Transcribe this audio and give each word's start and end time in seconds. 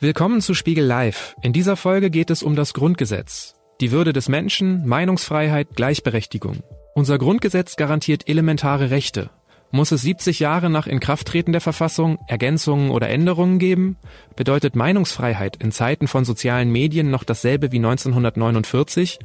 Willkommen 0.00 0.40
zu 0.40 0.54
Spiegel 0.54 0.84
Live. 0.84 1.36
In 1.40 1.52
dieser 1.52 1.76
Folge 1.76 2.10
geht 2.10 2.30
es 2.30 2.42
um 2.42 2.56
das 2.56 2.74
Grundgesetz. 2.74 3.54
Die 3.80 3.92
Würde 3.92 4.12
des 4.12 4.28
Menschen, 4.28 4.84
Meinungsfreiheit, 4.86 5.76
Gleichberechtigung. 5.76 6.64
Unser 6.96 7.16
Grundgesetz 7.16 7.76
garantiert 7.76 8.28
elementare 8.28 8.90
Rechte. 8.90 9.30
Muss 9.70 9.92
es 9.92 10.02
70 10.02 10.40
Jahre 10.40 10.68
nach 10.68 10.88
Inkrafttreten 10.88 11.52
der 11.52 11.60
Verfassung 11.60 12.18
Ergänzungen 12.26 12.90
oder 12.90 13.08
Änderungen 13.08 13.60
geben? 13.60 13.96
Bedeutet 14.34 14.74
Meinungsfreiheit 14.74 15.62
in 15.62 15.70
Zeiten 15.70 16.08
von 16.08 16.24
sozialen 16.24 16.70
Medien 16.70 17.10
noch 17.10 17.22
dasselbe 17.22 17.70
wie 17.70 17.78
1949? 17.78 19.20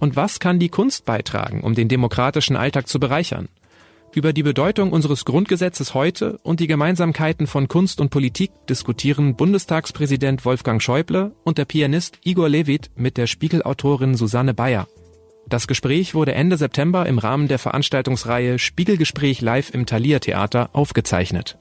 Und 0.00 0.16
was 0.16 0.38
kann 0.38 0.58
die 0.58 0.68
Kunst 0.68 1.06
beitragen, 1.06 1.62
um 1.62 1.74
den 1.74 1.88
demokratischen 1.88 2.56
Alltag 2.56 2.88
zu 2.88 3.00
bereichern? 3.00 3.48
Über 4.12 4.32
die 4.32 4.42
Bedeutung 4.42 4.90
unseres 4.90 5.24
Grundgesetzes 5.24 5.94
heute 5.94 6.38
und 6.42 6.58
die 6.58 6.66
Gemeinsamkeiten 6.66 7.46
von 7.46 7.68
Kunst 7.68 8.00
und 8.00 8.10
Politik 8.10 8.50
diskutieren 8.68 9.36
Bundestagspräsident 9.36 10.44
Wolfgang 10.44 10.82
Schäuble 10.82 11.30
und 11.44 11.58
der 11.58 11.64
Pianist 11.64 12.18
Igor 12.24 12.48
Levit 12.48 12.90
mit 12.96 13.16
der 13.16 13.28
Spiegelautorin 13.28 14.16
Susanne 14.16 14.52
Bayer. 14.52 14.88
Das 15.48 15.68
Gespräch 15.68 16.12
wurde 16.12 16.34
Ende 16.34 16.56
September 16.56 17.06
im 17.06 17.18
Rahmen 17.18 17.46
der 17.46 17.60
Veranstaltungsreihe 17.60 18.58
Spiegelgespräch 18.58 19.42
live 19.42 19.72
im 19.72 19.86
Thalia 19.86 20.18
Theater 20.18 20.70
aufgezeichnet. 20.72 21.56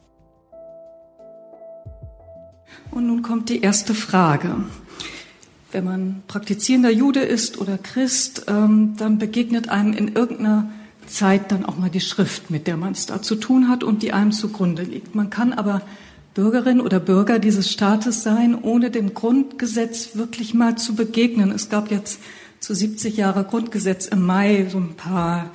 Und 2.89 3.05
nun 3.05 3.21
kommt 3.21 3.49
die 3.49 3.61
erste 3.61 3.93
Frage. 3.93 4.55
Wenn 5.71 5.83
man 5.83 6.23
praktizierender 6.25 6.89
Jude 6.89 7.19
ist 7.19 7.59
oder 7.59 7.77
Christ, 7.77 8.45
ähm, 8.47 8.95
dann 8.97 9.19
begegnet 9.19 9.69
einem 9.69 9.93
in 9.93 10.15
irgendeiner 10.15 10.71
Zeit 11.09 11.51
dann 11.51 11.65
auch 11.65 11.77
mal 11.77 11.89
die 11.89 12.01
Schrift, 12.01 12.49
mit 12.49 12.67
der 12.67 12.77
man 12.77 12.93
es 12.93 13.05
da 13.05 13.21
zu 13.21 13.35
tun 13.35 13.69
hat 13.69 13.83
und 13.83 14.03
die 14.03 14.13
einem 14.13 14.31
zugrunde 14.31 14.83
liegt. 14.83 15.15
Man 15.15 15.29
kann 15.29 15.53
aber 15.53 15.81
Bürgerin 16.33 16.79
oder 16.79 16.99
Bürger 16.99 17.39
dieses 17.39 17.71
Staates 17.71 18.23
sein, 18.23 18.57
ohne 18.61 18.91
dem 18.91 19.13
Grundgesetz 19.13 20.15
wirklich 20.15 20.53
mal 20.53 20.77
zu 20.77 20.95
begegnen. 20.95 21.51
Es 21.51 21.69
gab 21.69 21.91
jetzt 21.91 22.19
zu 22.59 22.73
70 22.73 23.17
Jahre 23.17 23.43
Grundgesetz 23.43 24.05
im 24.05 24.25
Mai 24.25 24.67
so 24.69 24.77
ein 24.77 24.95
paar 24.95 25.51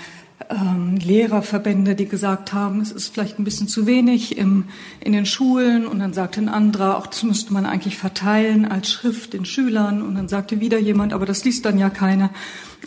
ähm, 0.50 0.96
Lehrerverbände, 0.96 1.94
die 1.94 2.06
gesagt 2.06 2.52
haben, 2.52 2.80
es 2.80 2.92
ist 2.92 3.12
vielleicht 3.12 3.38
ein 3.38 3.44
bisschen 3.44 3.68
zu 3.68 3.86
wenig 3.86 4.36
im, 4.38 4.64
in 5.00 5.12
den 5.12 5.26
Schulen. 5.26 5.86
Und 5.86 5.98
dann 5.98 6.12
sagte 6.12 6.40
ein 6.40 6.48
anderer, 6.48 6.98
auch 6.98 7.06
das 7.06 7.22
müsste 7.22 7.52
man 7.52 7.66
eigentlich 7.66 7.96
verteilen 7.98 8.64
als 8.64 8.90
Schrift 8.90 9.32
den 9.32 9.44
Schülern. 9.44 10.02
Und 10.02 10.14
dann 10.14 10.28
sagte 10.28 10.60
wieder 10.60 10.78
jemand, 10.78 11.12
aber 11.12 11.26
das 11.26 11.44
liest 11.44 11.64
dann 11.64 11.78
ja 11.78 11.90
keiner. 11.90 12.30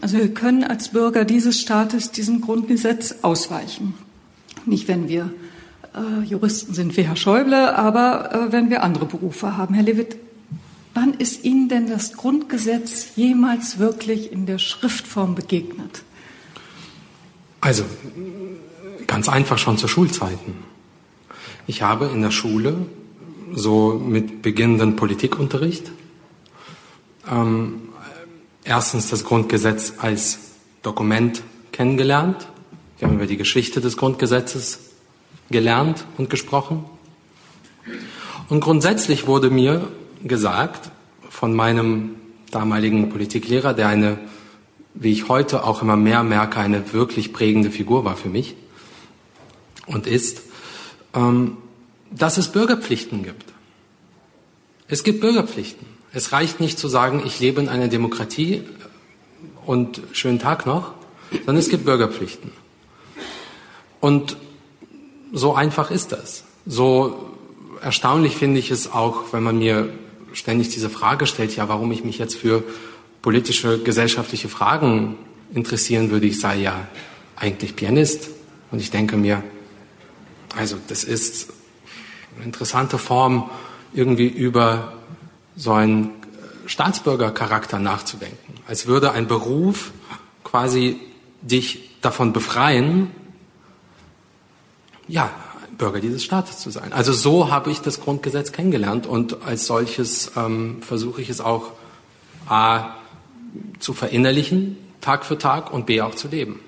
Also 0.01 0.17
wir 0.17 0.33
können 0.33 0.63
als 0.63 0.89
Bürger 0.89 1.25
dieses 1.25 1.59
Staates 1.59 2.11
diesem 2.11 2.41
Grundgesetz 2.41 3.15
ausweichen. 3.21 3.93
Nicht, 4.65 4.87
wenn 4.87 5.07
wir 5.07 5.31
äh, 5.95 6.23
Juristen 6.23 6.73
sind 6.73 6.97
wie 6.97 7.03
Herr 7.03 7.15
Schäuble, 7.15 7.75
aber 7.75 8.33
äh, 8.33 8.51
wenn 8.51 8.69
wir 8.69 8.83
andere 8.83 9.05
Berufe 9.05 9.57
haben. 9.57 9.73
Herr 9.73 9.83
Lewitt, 9.83 10.17
wann 10.93 11.13
ist 11.13 11.43
Ihnen 11.43 11.69
denn 11.69 11.89
das 11.89 12.13
Grundgesetz 12.13 13.15
jemals 13.15 13.79
wirklich 13.79 14.31
in 14.31 14.45
der 14.45 14.59
Schriftform 14.59 15.35
begegnet? 15.35 16.03
Also 17.67 17.83
ganz 19.07 19.27
einfach 19.27 19.57
schon 19.57 19.77
zu 19.77 19.89
Schulzeiten. 19.89 20.55
Ich 21.65 21.81
habe 21.81 22.05
in 22.05 22.21
der 22.21 22.31
Schule 22.31 22.77
so 23.51 24.01
mit 24.01 24.41
beginnenden 24.41 24.95
Politikunterricht 24.95 25.91
ähm, 27.29 27.89
erstens 28.63 29.09
das 29.09 29.25
Grundgesetz 29.25 29.95
als 29.97 30.39
Dokument 30.81 31.43
kennengelernt. 31.73 32.47
Wir 32.99 33.09
haben 33.09 33.15
über 33.15 33.27
die 33.27 33.35
Geschichte 33.35 33.81
des 33.81 33.97
Grundgesetzes 33.97 34.79
gelernt 35.49 36.05
und 36.17 36.29
gesprochen. 36.29 36.85
Und 38.47 38.61
grundsätzlich 38.61 39.27
wurde 39.27 39.49
mir 39.49 39.89
gesagt 40.23 40.89
von 41.29 41.53
meinem 41.53 42.11
damaligen 42.49 43.09
Politiklehrer, 43.09 43.73
der 43.73 43.89
eine, 43.89 44.19
wie 44.99 45.11
ich 45.11 45.27
heute 45.27 45.63
auch 45.63 45.81
immer 45.81 45.95
mehr 45.95 46.23
merke, 46.23 46.59
eine 46.59 46.93
wirklich 46.93 47.33
prägende 47.33 47.71
Figur 47.71 48.03
war 48.03 48.15
für 48.15 48.29
mich 48.29 48.55
und 49.85 50.07
ist, 50.07 50.41
ähm, 51.13 51.57
dass 52.11 52.37
es 52.37 52.51
Bürgerpflichten 52.51 53.23
gibt. 53.23 53.45
Es 54.87 55.03
gibt 55.03 55.21
Bürgerpflichten. 55.21 55.85
Es 56.13 56.31
reicht 56.31 56.59
nicht 56.59 56.79
zu 56.79 56.87
sagen, 56.87 57.21
ich 57.25 57.39
lebe 57.39 57.61
in 57.61 57.69
einer 57.69 57.89
Demokratie 57.89 58.63
und 59.65 60.01
schönen 60.13 60.39
Tag 60.39 60.65
noch, 60.65 60.93
sondern 61.31 61.57
es 61.57 61.69
gibt 61.69 61.85
Bürgerpflichten. 61.85 62.51
Und 63.99 64.37
so 65.33 65.53
einfach 65.53 65.91
ist 65.91 66.13
das. 66.13 66.45
So 66.65 67.35
erstaunlich 67.81 68.37
finde 68.37 68.59
ich 68.59 68.71
es 68.71 68.91
auch, 68.91 69.33
wenn 69.33 69.43
man 69.43 69.59
mir 69.59 69.89
ständig 70.33 70.69
diese 70.69 70.89
Frage 70.89 71.27
stellt, 71.27 71.55
ja, 71.55 71.67
warum 71.67 71.91
ich 71.91 72.03
mich 72.03 72.17
jetzt 72.17 72.35
für 72.35 72.63
politische, 73.27 73.79
gesellschaftliche 73.79 74.47
Fragen 74.47 75.17
interessieren 75.53 76.11
würde. 76.11 76.27
Ich 76.27 76.39
sei 76.39 76.59
ja 76.59 76.87
eigentlich 77.35 77.75
Pianist. 77.75 78.29
Und 78.71 78.79
ich 78.79 78.89
denke 78.89 79.17
mir, 79.17 79.43
also 80.55 80.77
das 80.87 81.03
ist 81.03 81.49
eine 82.37 82.45
interessante 82.45 82.97
Form, 82.97 83.49
irgendwie 83.93 84.29
über 84.29 84.93
so 85.57 85.73
einen 85.73 86.05
äh, 86.05 86.69
Staatsbürgercharakter 86.69 87.79
nachzudenken. 87.79 88.53
Als 88.65 88.87
würde 88.87 89.11
ein 89.11 89.27
Beruf 89.27 89.91
quasi 90.45 90.97
dich 91.41 91.97
davon 91.99 92.31
befreien, 92.31 93.11
ja, 95.09 95.31
Bürger 95.77 95.99
dieses 95.99 96.23
Staates 96.23 96.59
zu 96.59 96.69
sein. 96.69 96.93
Also 96.93 97.11
so 97.11 97.51
habe 97.51 97.71
ich 97.71 97.81
das 97.81 97.99
Grundgesetz 97.99 98.53
kennengelernt 98.53 99.05
und 99.05 99.41
als 99.43 99.67
solches 99.67 100.31
ähm, 100.37 100.77
versuche 100.81 101.21
ich 101.21 101.29
es 101.29 101.41
auch 101.41 101.73
A 102.47 102.95
zu 103.79 103.93
verinnerlichen, 103.93 104.77
Tag 105.01 105.25
für 105.25 105.37
Tag 105.37 105.73
und 105.73 105.85
B 105.85 106.01
auch 106.01 106.15
zu 106.15 106.27
leben. 106.27 106.59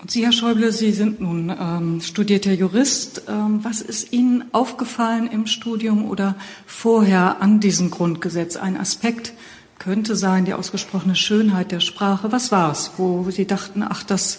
Und 0.00 0.12
Sie, 0.12 0.24
Herr 0.24 0.32
Schäuble, 0.32 0.70
Sie 0.70 0.92
sind 0.92 1.20
nun 1.20 1.50
ähm, 1.50 2.00
studierter 2.00 2.52
Jurist. 2.52 3.22
Ähm, 3.28 3.60
was 3.64 3.80
ist 3.80 4.12
Ihnen 4.12 4.44
aufgefallen 4.52 5.28
im 5.28 5.46
Studium 5.46 6.08
oder 6.08 6.36
vorher 6.66 7.42
an 7.42 7.58
diesem 7.58 7.90
Grundgesetz? 7.90 8.56
Ein 8.56 8.76
Aspekt 8.76 9.32
könnte 9.80 10.14
sein, 10.14 10.44
die 10.44 10.54
ausgesprochene 10.54 11.16
Schönheit 11.16 11.72
der 11.72 11.80
Sprache. 11.80 12.30
Was 12.30 12.52
war 12.52 12.70
es, 12.70 12.92
wo 12.96 13.28
Sie 13.30 13.46
dachten, 13.46 13.82
ach, 13.82 14.04
das, 14.04 14.38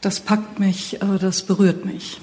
das 0.00 0.18
packt 0.18 0.58
mich, 0.58 1.00
äh, 1.00 1.18
das 1.20 1.42
berührt 1.42 1.84
mich? 1.84 2.20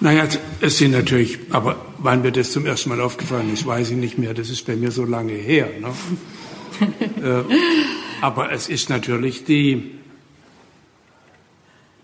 Naja, 0.00 0.28
es 0.60 0.78
sind 0.78 0.90
natürlich, 0.90 1.38
aber 1.50 1.76
wann 1.98 2.22
wird 2.22 2.36
das 2.36 2.52
zum 2.52 2.66
ersten 2.66 2.90
Mal 2.90 3.00
aufgefallen 3.00 3.52
ist, 3.52 3.64
weiß 3.64 3.90
ich 3.90 3.96
nicht 3.96 4.18
mehr. 4.18 4.34
Das 4.34 4.50
ist 4.50 4.66
bei 4.66 4.76
mir 4.76 4.90
so 4.90 5.04
lange 5.04 5.32
her. 5.32 5.70
Ne? 5.80 5.88
Äh, 7.22 7.42
aber 8.20 8.52
es 8.52 8.68
ist 8.68 8.88
natürlich 8.88 9.44
die, 9.44 9.92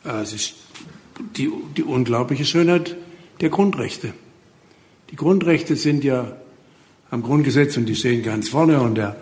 äh, 0.05 0.23
es 0.23 0.33
ist 0.33 0.55
die, 1.37 1.51
die 1.77 1.83
unglaubliche 1.83 2.45
Schönheit 2.45 2.97
der 3.41 3.51
Grundrechte. 3.51 4.15
Die 5.11 5.17
Grundrechte 5.17 5.77
sind 5.77 6.05
ja 6.05 6.37
am 7.11 7.23
Grundgesetz 7.23 7.77
und 7.77 7.87
die 7.87 7.95
stehen 7.95 8.23
ganz 8.23 8.49
vorne 8.49 8.81
und 8.81 8.95
der, 8.95 9.17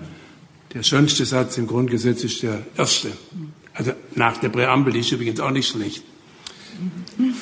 der 0.72 0.82
schönste 0.82 1.24
Satz 1.24 1.58
im 1.58 1.66
Grundgesetz 1.66 2.22
ist 2.22 2.42
der 2.42 2.62
erste. 2.76 3.10
Also 3.74 3.92
nach 4.14 4.36
der 4.38 4.50
Präambel, 4.50 4.92
die 4.92 5.00
ist 5.00 5.12
übrigens 5.12 5.40
auch 5.40 5.50
nicht 5.50 5.68
schlecht. 5.68 6.04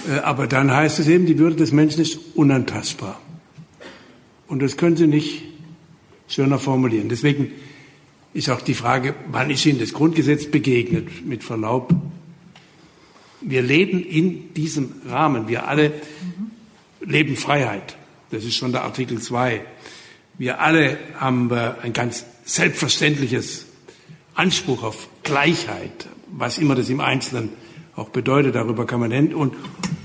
Äh, 0.08 0.20
aber 0.20 0.46
dann 0.46 0.72
heißt 0.72 0.98
es 0.98 1.08
eben, 1.08 1.26
die 1.26 1.38
Würde 1.38 1.56
des 1.56 1.72
Menschen 1.72 2.02
ist 2.02 2.18
unantastbar. 2.34 3.20
Und 4.46 4.62
das 4.62 4.76
können 4.76 4.96
Sie 4.96 5.06
nicht 5.06 5.42
schöner 6.26 6.58
formulieren. 6.58 7.08
Deswegen 7.08 7.52
ist 8.38 8.48
auch 8.48 8.62
die 8.62 8.74
Frage, 8.74 9.14
wann 9.30 9.50
ist 9.50 9.66
Ihnen 9.66 9.80
das 9.80 9.92
Grundgesetz 9.92 10.46
begegnet, 10.46 11.26
mit 11.26 11.42
Verlaub, 11.42 11.92
wir 13.40 13.62
leben 13.62 14.00
in 14.00 14.54
diesem 14.54 14.92
Rahmen. 15.08 15.48
Wir 15.48 15.66
alle 15.68 15.92
leben 17.00 17.36
Freiheit. 17.36 17.96
Das 18.30 18.44
ist 18.44 18.54
schon 18.54 18.72
der 18.72 18.84
Artikel 18.84 19.20
2. 19.20 19.60
Wir 20.38 20.60
alle 20.60 20.98
haben 21.16 21.50
äh, 21.50 21.72
ein 21.82 21.92
ganz 21.92 22.24
selbstverständliches 22.44 23.66
Anspruch 24.34 24.84
auf 24.84 25.08
Gleichheit, 25.24 26.08
was 26.28 26.58
immer 26.58 26.76
das 26.76 26.88
im 26.90 27.00
Einzelnen 27.00 27.50
auch 27.96 28.10
bedeutet. 28.10 28.54
Darüber 28.54 28.86
kann 28.86 29.00
man 29.00 29.10
hin 29.10 29.34
und, 29.34 29.54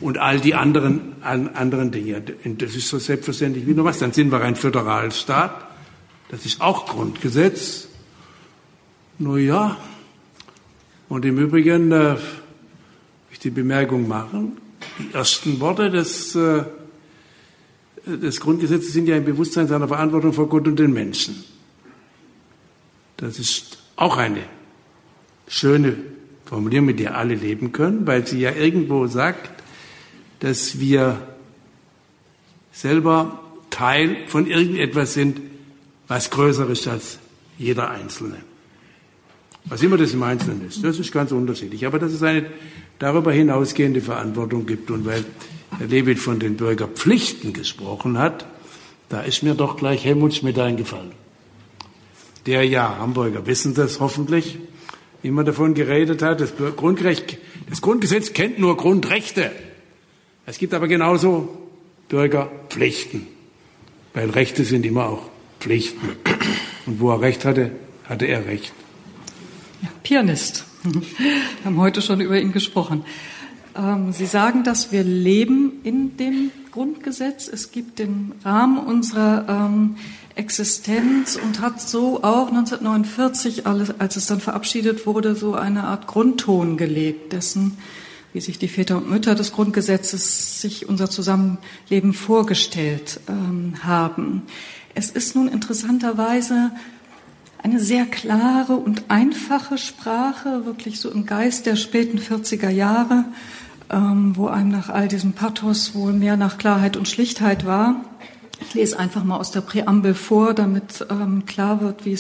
und 0.02 0.18
all 0.18 0.40
die 0.40 0.56
anderen, 0.56 1.22
anderen 1.22 1.92
Dinge. 1.92 2.24
Und 2.44 2.62
das 2.62 2.76
ist 2.76 2.88
so 2.88 2.98
selbstverständlich 2.98 3.68
wie 3.68 3.74
nur 3.74 3.86
was. 3.86 4.00
Dann 4.00 4.12
sind 4.12 4.32
wir 4.32 4.42
ein 4.42 4.56
Föderalstaat. 4.56 5.68
Das 6.30 6.46
ist 6.46 6.62
auch 6.62 6.88
Grundgesetz. 6.88 7.90
Nur 9.20 9.40
ja. 9.40 9.78
Und 11.10 11.26
im 11.26 11.38
Übrigen, 11.38 11.92
äh, 11.92 12.18
die 13.44 13.50
Bemerkung 13.50 14.08
machen. 14.08 14.58
Die 15.00 15.14
ersten 15.14 15.60
Worte 15.60 15.90
des, 15.90 16.36
äh, 16.36 16.64
des 18.06 18.40
Grundgesetzes 18.40 18.94
sind 18.94 19.08
ja 19.08 19.16
ein 19.16 19.26
Bewusstsein 19.26 19.68
seiner 19.68 19.88
Verantwortung 19.88 20.34
vor 20.34 20.48
Gott 20.50 20.68
und 20.68 20.80
den 20.80 20.94
Menschen. 20.94 21.44
Das 23.18 23.40
ist 23.40 23.80
auch 23.96 24.18
eine 24.18 24.44
schöne 25.48 25.96
Formulierung, 26.46 26.88
mit 26.88 27.00
der 27.00 27.18
alle 27.18 27.36
leben 27.36 27.72
können, 27.72 28.08
weil 28.08 28.26
sie 28.26 28.40
ja 28.40 28.52
irgendwo 28.52 29.08
sagt, 29.08 29.64
dass 30.40 30.80
wir 30.80 31.22
selber 32.72 33.40
Teil 33.70 34.28
von 34.28 34.48
irgendetwas 34.48 35.14
sind, 35.14 35.42
was 36.08 36.30
größer 36.30 36.70
ist 36.70 36.88
als 36.88 37.20
jeder 37.58 37.90
Einzelne. 37.90 38.38
Was 39.66 39.82
immer 39.82 39.98
das 39.98 40.14
im 40.14 40.24
Einzelnen 40.24 40.68
ist, 40.68 40.84
das 40.84 41.00
ist 41.00 41.12
ganz 41.12 41.32
unterschiedlich. 41.32 41.86
Aber 41.86 42.00
dass 42.00 42.12
es 42.12 42.22
eine 42.22 42.46
darüber 43.00 43.32
hinausgehende 43.32 44.02
Verantwortung 44.02 44.66
gibt 44.66 44.92
und 44.92 45.06
weil 45.06 45.24
Herr 45.78 45.88
Levit 45.88 46.20
von 46.20 46.40
den 46.40 46.58
Bürgerpflichten 46.58 47.54
gesprochen 47.54 48.18
hat, 48.18 48.46
da 49.10 49.22
ist 49.22 49.44
mir 49.44 49.54
doch 49.54 49.78
gleich 49.78 50.06
Helmut 50.06 50.34
Schmidt 50.34 50.60
eingefallen. 50.60 51.12
Der 52.46 52.64
ja, 52.64 52.98
Hamburger 52.98 53.46
wissen 53.46 53.74
das 53.74 54.00
hoffentlich, 54.00 54.58
immer 55.22 55.44
davon 55.44 55.74
geredet 55.74 56.22
hat, 56.22 56.42
das, 56.42 56.54
Grundrecht, 56.76 57.38
das 57.70 57.82
Grundgesetz 57.82 58.34
kennt 58.34 58.60
nur 58.60 58.76
Grundrechte. 58.76 59.52
Es 60.46 60.58
gibt 60.58 60.74
aber 60.74 60.90
genauso 60.90 61.48
Bürgerpflichten, 62.10 63.28
weil 64.14 64.30
Rechte 64.30 64.66
sind 64.66 64.86
immer 64.86 65.06
auch 65.08 65.30
Pflichten. 65.60 66.10
Und 66.86 67.00
wo 67.00 67.12
er 67.12 67.22
Recht 67.22 67.46
hatte, 67.46 67.72
hatte 68.10 68.26
er 68.26 68.46
Recht. 68.46 68.74
Ja, 69.84 69.90
Pianist. 70.02 70.64
Wir 70.84 71.02
haben 71.66 71.76
heute 71.76 72.02
schon 72.02 72.22
über 72.22 72.40
ihn 72.40 72.54
gesprochen. 72.54 73.04
Ähm, 73.76 74.14
Sie 74.14 74.26
sagen, 74.26 74.64
dass 74.64 74.94
wir 74.94 75.04
leben 75.04 75.82
in 75.84 76.16
dem 76.16 76.52
Grundgesetz. 76.72 77.50
Es 77.50 77.74
gibt 77.74 78.00
den 78.00 78.32
Rahmen 78.46 78.78
unserer 78.78 79.46
ähm, 79.50 79.98
Existenz 80.36 81.36
und 81.36 81.60
hat 81.60 81.82
so 81.82 82.24
auch 82.24 82.48
1949, 82.48 83.68
als 83.68 84.16
es 84.16 84.26
dann 84.26 84.40
verabschiedet 84.40 85.06
wurde, 85.06 85.36
so 85.36 85.54
eine 85.54 85.84
Art 85.84 86.08
Grundton 86.08 86.78
gelegt, 86.78 87.34
dessen, 87.34 87.78
wie 88.32 88.40
sich 88.40 88.60
die 88.60 88.70
Väter 88.70 88.96
und 88.96 89.10
Mütter 89.10 89.36
des 89.36 89.52
Grundgesetzes 89.52 90.62
sich 90.62 90.88
unser 90.88 91.10
Zusammenleben 91.10 92.14
vorgestellt 92.14 93.20
ähm, 93.28 93.74
haben. 93.84 94.44
Es 94.96 95.10
ist 95.10 95.36
nun 95.36 95.50
interessanterweise 95.50 96.72
eine 97.64 97.80
sehr 97.80 98.06
klare 98.06 98.76
und 98.76 99.06
einfache 99.08 99.78
Sprache, 99.78 100.66
wirklich 100.66 101.00
so 101.00 101.10
im 101.10 101.26
Geist 101.26 101.66
der 101.66 101.78
späten 101.78 102.20
40er 102.20 102.70
Jahre, 102.70 103.24
ähm, 103.90 104.34
wo 104.36 104.48
einem 104.48 104.70
nach 104.70 104.90
all 104.90 105.08
diesem 105.08 105.32
Pathos 105.32 105.96
wohl 105.96 106.12
mehr 106.12 106.36
nach 106.36 106.58
Klarheit 106.58 106.98
und 106.98 107.08
Schlichtheit 107.08 107.66
war. 107.66 108.04
Ich 108.60 108.74
lese 108.74 109.00
einfach 109.00 109.24
mal 109.24 109.38
aus 109.38 109.52
der 109.52 109.62
Präambel 109.62 110.14
vor, 110.14 110.54
damit 110.54 111.06
ähm, 111.10 111.46
klar 111.46 111.82
wird, 111.82 112.06
äh, 112.06 112.18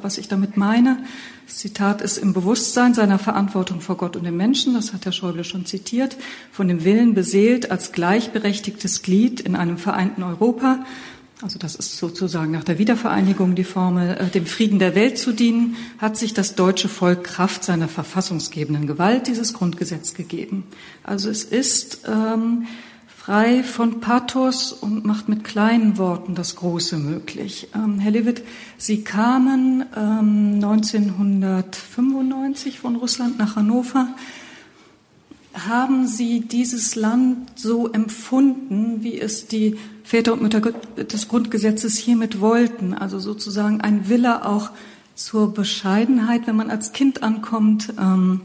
was 0.00 0.16
ich 0.16 0.28
damit 0.28 0.56
meine. 0.56 0.98
Das 1.46 1.56
Zitat 1.56 2.00
ist 2.00 2.18
im 2.18 2.32
Bewusstsein 2.32 2.94
seiner 2.94 3.18
Verantwortung 3.18 3.80
vor 3.80 3.96
Gott 3.96 4.16
und 4.16 4.24
dem 4.24 4.36
Menschen, 4.36 4.74
das 4.74 4.92
hat 4.92 5.06
Herr 5.06 5.12
Schäuble 5.12 5.44
schon 5.44 5.66
zitiert, 5.66 6.16
von 6.52 6.68
dem 6.68 6.84
Willen 6.84 7.14
beseelt 7.14 7.70
als 7.70 7.90
gleichberechtigtes 7.90 9.02
Glied 9.02 9.40
in 9.40 9.56
einem 9.56 9.78
vereinten 9.78 10.22
Europa 10.22 10.84
also 11.40 11.58
das 11.58 11.76
ist 11.76 11.98
sozusagen 11.98 12.50
nach 12.50 12.64
der 12.64 12.78
Wiedervereinigung 12.78 13.54
die 13.54 13.64
Formel, 13.64 14.16
äh, 14.16 14.26
dem 14.26 14.46
Frieden 14.46 14.78
der 14.78 14.94
Welt 14.94 15.18
zu 15.18 15.32
dienen, 15.32 15.76
hat 15.98 16.16
sich 16.16 16.32
das 16.34 16.54
deutsche 16.56 16.88
Volk 16.88 17.24
Kraft 17.24 17.62
seiner 17.62 17.88
verfassungsgebenden 17.88 18.86
Gewalt 18.86 19.26
dieses 19.28 19.52
Grundgesetz 19.52 20.14
gegeben. 20.14 20.64
Also 21.04 21.28
es 21.30 21.44
ist 21.44 22.00
ähm, 22.08 22.66
frei 23.06 23.62
von 23.62 24.00
Pathos 24.00 24.72
und 24.72 25.04
macht 25.04 25.28
mit 25.28 25.44
kleinen 25.44 25.96
Worten 25.96 26.34
das 26.34 26.56
Große 26.56 26.96
möglich. 26.96 27.68
Ähm, 27.74 28.00
Herr 28.00 28.10
Lewitt, 28.10 28.42
Sie 28.76 29.04
kamen 29.04 29.84
ähm, 29.96 30.54
1995 30.54 32.80
von 32.80 32.96
Russland 32.96 33.38
nach 33.38 33.54
Hannover. 33.54 34.08
Haben 35.54 36.08
Sie 36.08 36.40
dieses 36.40 36.96
Land 36.96 37.52
so 37.54 37.92
empfunden, 37.92 39.04
wie 39.04 39.20
es 39.20 39.46
die 39.46 39.76
Väter 40.08 40.32
und 40.32 40.40
Mütter 40.40 40.62
des 40.96 41.28
Grundgesetzes 41.28 41.98
hiermit 41.98 42.40
wollten. 42.40 42.94
Also 42.94 43.18
sozusagen 43.18 43.82
ein 43.82 44.08
Wille 44.08 44.46
auch 44.46 44.70
zur 45.14 45.52
Bescheidenheit, 45.52 46.46
wenn 46.46 46.56
man 46.56 46.70
als 46.70 46.94
Kind 46.94 47.22
ankommt, 47.22 47.92
ähm, 47.98 48.40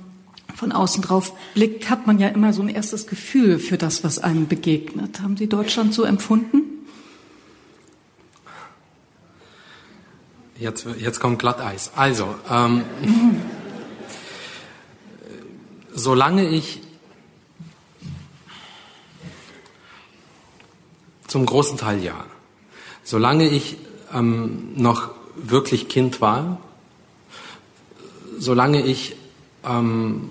von 0.54 0.74
außen 0.74 1.02
drauf 1.02 1.32
blickt, 1.54 1.90
hat 1.90 2.06
man 2.06 2.20
ja 2.20 2.28
immer 2.28 2.52
so 2.52 2.62
ein 2.62 2.68
erstes 2.68 3.08
Gefühl 3.08 3.60
für 3.60 3.78
das, 3.78 4.04
was 4.04 4.20
einem 4.20 4.50
begegnet. 4.50 5.22
Haben 5.22 5.38
Sie 5.38 5.48
Deutschland 5.48 5.94
so 5.94 6.04
empfunden? 6.04 6.64
Jetzt, 10.60 10.86
jetzt 11.00 11.22
kommt 11.22 11.40
Glatteis. 11.40 11.92
Also, 11.96 12.36
ähm, 12.52 12.84
solange 15.94 16.50
ich 16.50 16.82
Zum 21.34 21.48
großen 21.48 21.80
Teil 21.80 22.04
ja. 22.04 22.26
Solange 23.04 23.50
ich 23.50 23.78
ähm, 24.14 24.72
noch 24.76 25.10
wirklich 25.36 25.88
Kind 25.90 26.22
war, 26.22 26.60
solange 28.38 28.86
ich 28.86 29.16
ähm, 29.66 30.30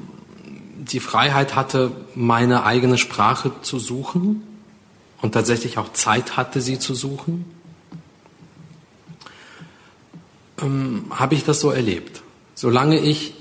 die 0.77 1.01
Freiheit 1.01 1.57
hatte, 1.57 1.91
meine 2.15 2.63
eigene 2.63 2.99
Sprache 2.99 3.51
zu 3.63 3.81
suchen 3.81 4.45
und 5.21 5.33
tatsächlich 5.33 5.77
auch 5.77 5.93
Zeit 5.93 6.37
hatte, 6.37 6.61
sie 6.61 6.79
zu 6.79 6.95
suchen, 6.95 7.47
ähm, 10.61 11.07
habe 11.11 11.35
ich 11.35 11.43
das 11.43 11.59
so 11.59 11.73
erlebt. 11.73 12.23
Solange 12.55 13.01
ich 13.01 13.35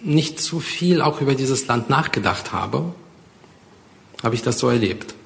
nicht 0.00 0.40
zu 0.40 0.60
viel 0.60 1.02
auch 1.02 1.20
über 1.20 1.34
dieses 1.34 1.66
Land 1.66 1.90
nachgedacht 1.90 2.52
habe, 2.52 2.94
habe 4.22 4.36
ich 4.36 4.42
das 4.42 4.60
so 4.60 4.68
erlebt. 4.68 5.16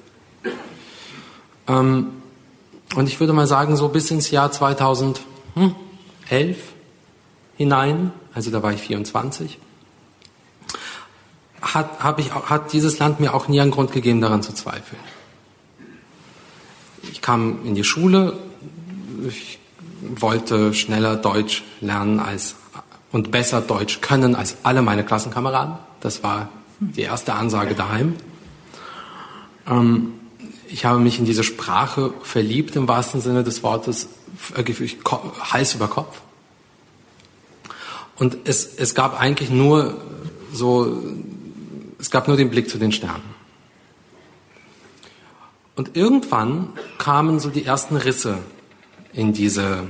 Ähm, 1.67 2.07
und 2.95 3.07
ich 3.07 3.19
würde 3.19 3.33
mal 3.33 3.47
sagen, 3.47 3.75
so 3.75 3.89
bis 3.89 4.11
ins 4.11 4.31
Jahr 4.31 4.51
2011 4.51 5.23
hinein, 7.57 8.11
also 8.33 8.51
da 8.51 8.61
war 8.63 8.73
ich 8.73 8.81
24, 8.81 9.59
hat, 11.61 12.03
hab 12.03 12.19
ich, 12.19 12.33
hat 12.33 12.73
dieses 12.73 12.99
Land 12.99 13.19
mir 13.19 13.33
auch 13.33 13.47
nie 13.47 13.59
einen 13.59 13.71
Grund 13.71 13.91
gegeben, 13.91 14.21
daran 14.21 14.43
zu 14.43 14.53
zweifeln. 14.53 15.01
Ich 17.11 17.21
kam 17.21 17.65
in 17.65 17.75
die 17.75 17.83
Schule, 17.83 18.37
ich 19.27 19.59
wollte 20.01 20.73
schneller 20.73 21.15
Deutsch 21.15 21.63
lernen 21.81 22.19
als 22.19 22.55
und 23.11 23.31
besser 23.31 23.61
Deutsch 23.61 24.01
können 24.01 24.35
als 24.35 24.57
alle 24.63 24.81
meine 24.81 25.05
Klassenkameraden. 25.05 25.75
Das 26.01 26.21
war 26.21 26.49
die 26.79 27.01
erste 27.01 27.33
Ansage 27.33 27.73
daheim. 27.73 28.15
Ähm, 29.67 30.13
ich 30.75 30.83
habe 30.83 30.99
mich 30.99 31.19
in 31.19 31.23
diese 31.23 31.45
Sprache 31.45 32.13
verliebt 32.21 32.75
im 32.75 32.85
wahrsten 32.85 33.21
Sinne 33.21 33.45
des 33.45 33.63
Wortes, 33.63 34.09
Hals 35.39 35.73
über 35.73 35.87
Kopf. 35.87 36.19
Und 38.17 38.39
es, 38.43 38.75
es 38.75 38.93
gab 38.93 39.17
eigentlich 39.17 39.49
nur 39.49 40.01
so, 40.51 41.01
es 41.97 42.11
gab 42.11 42.27
nur 42.27 42.35
den 42.35 42.49
Blick 42.49 42.69
zu 42.69 42.77
den 42.77 42.91
Sternen. 42.91 43.23
Und 45.77 45.95
irgendwann 45.95 46.73
kamen 46.97 47.39
so 47.39 47.49
die 47.49 47.63
ersten 47.63 47.95
Risse 47.95 48.39
in 49.13 49.31
diese, 49.31 49.87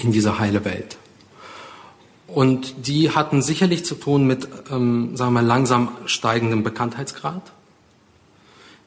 in 0.00 0.12
diese 0.12 0.38
heile 0.38 0.64
Welt. 0.64 0.96
Und 2.28 2.86
die 2.86 3.10
hatten 3.10 3.42
sicherlich 3.42 3.84
zu 3.84 3.96
tun 3.96 4.28
mit, 4.28 4.46
ähm, 4.70 5.16
sagen 5.16 5.32
wir 5.32 5.42
mal, 5.42 5.44
langsam 5.44 5.88
steigendem 6.06 6.62
Bekanntheitsgrad. 6.62 7.50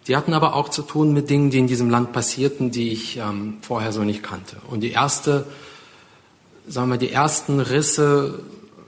Die 0.09 0.17
hatten 0.17 0.33
aber 0.33 0.55
auch 0.55 0.69
zu 0.69 0.81
tun 0.81 1.13
mit 1.13 1.29
Dingen, 1.29 1.51
die 1.51 1.59
in 1.59 1.67
diesem 1.67 1.91
Land 1.91 2.13
passierten, 2.13 2.71
die 2.71 2.89
ich 2.89 3.17
ähm, 3.17 3.57
vorher 3.61 3.93
so 3.93 4.03
nicht 4.03 4.23
kannte. 4.23 4.57
Und 4.67 4.79
die 4.81 4.89
erste, 4.89 5.45
sagen 6.67 6.89
wir, 6.89 6.97
die 6.97 7.11
ersten 7.11 7.59
Risse, 7.59 8.39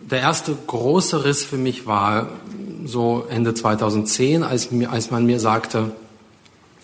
der 0.02 0.20
erste 0.20 0.58
große 0.66 1.24
Riss 1.24 1.44
für 1.44 1.58
mich 1.58 1.86
war 1.86 2.30
so 2.86 3.28
Ende 3.30 3.54
2010, 3.54 4.42
als, 4.42 4.72
mir, 4.72 4.92
als 4.92 5.12
man 5.12 5.28
mir 5.28 5.40
sagte, 5.40 5.92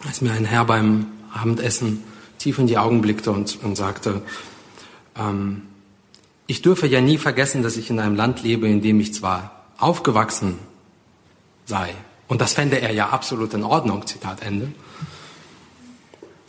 als 0.06 0.22
mir 0.22 0.34
ein 0.34 0.46
Herr 0.46 0.66
beim 0.66 1.08
Abendessen 1.34 2.04
tief 2.38 2.60
in 2.60 2.68
die 2.68 2.78
Augen 2.78 3.02
blickte 3.02 3.32
und, 3.32 3.58
und 3.64 3.76
sagte, 3.76 4.22
ähm, 5.18 5.64
ich 6.46 6.62
dürfe 6.62 6.86
ja 6.86 7.02
nie 7.02 7.18
vergessen, 7.18 7.64
dass 7.64 7.76
ich 7.76 7.90
in 7.90 8.00
einem 8.00 8.16
Land 8.16 8.44
lebe, 8.44 8.68
in 8.68 8.84
dem 8.84 9.00
ich 9.00 9.16
zwar 9.16 9.66
aufgewachsen 9.80 10.60
sei, 11.66 11.96
und 12.28 12.42
das 12.42 12.54
fände 12.54 12.82
er 12.82 12.94
ja 12.94 13.10
absolut 13.10 13.54
in 13.54 13.64
Ordnung, 13.64 14.06
Zitat 14.06 14.42
Ende. 14.42 14.72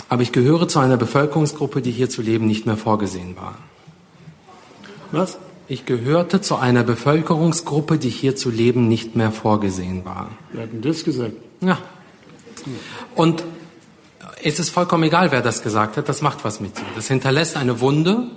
Aber 0.09 0.23
ich 0.23 0.33
gehöre 0.33 0.69
zu 0.69 0.79
einer 0.79 0.97
Bevölkerungsgruppe, 0.97 1.83
die 1.83 1.91
hier 1.91 2.09
zu 2.09 2.23
leben 2.23 2.47
nicht 2.47 2.67
mehr 2.67 2.77
vorgesehen 2.77 3.37
war. 3.37 3.57
Was? 5.13 5.39
Ich 5.69 5.85
gehörte 5.85 6.41
zu 6.41 6.57
einer 6.57 6.83
Bevölkerungsgruppe, 6.83 7.99
die 7.99 8.09
hier 8.09 8.35
zu 8.35 8.51
leben 8.51 8.89
nicht 8.89 9.17
mehr 9.17 9.31
vorgesehen 9.31 10.05
war. 10.05 10.31
Wer 10.53 10.63
hat 10.63 10.73
denn 10.73 10.81
das 10.81 11.05
gesagt? 11.05 11.35
Ja. 11.61 11.79
Und 13.15 13.45
es 14.43 14.59
ist 14.59 14.71
vollkommen 14.71 15.05
egal, 15.05 15.31
wer 15.31 15.43
das 15.43 15.63
gesagt 15.63 15.97
hat, 15.97 16.09
das 16.09 16.23
macht 16.23 16.45
was 16.45 16.61
mit 16.61 16.79
dir. 16.79 16.85
Das 16.95 17.09
hinterlässt 17.09 17.57
eine 17.57 17.81
Wunde, 17.81 18.31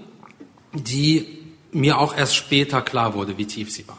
die 0.73 1.39
mir 1.71 1.99
auch 1.99 2.15
erst 2.15 2.35
später 2.35 2.81
klar 2.81 3.13
wurde, 3.13 3.37
wie 3.37 3.45
tief 3.45 3.71
sie 3.71 3.87
war. 3.87 3.97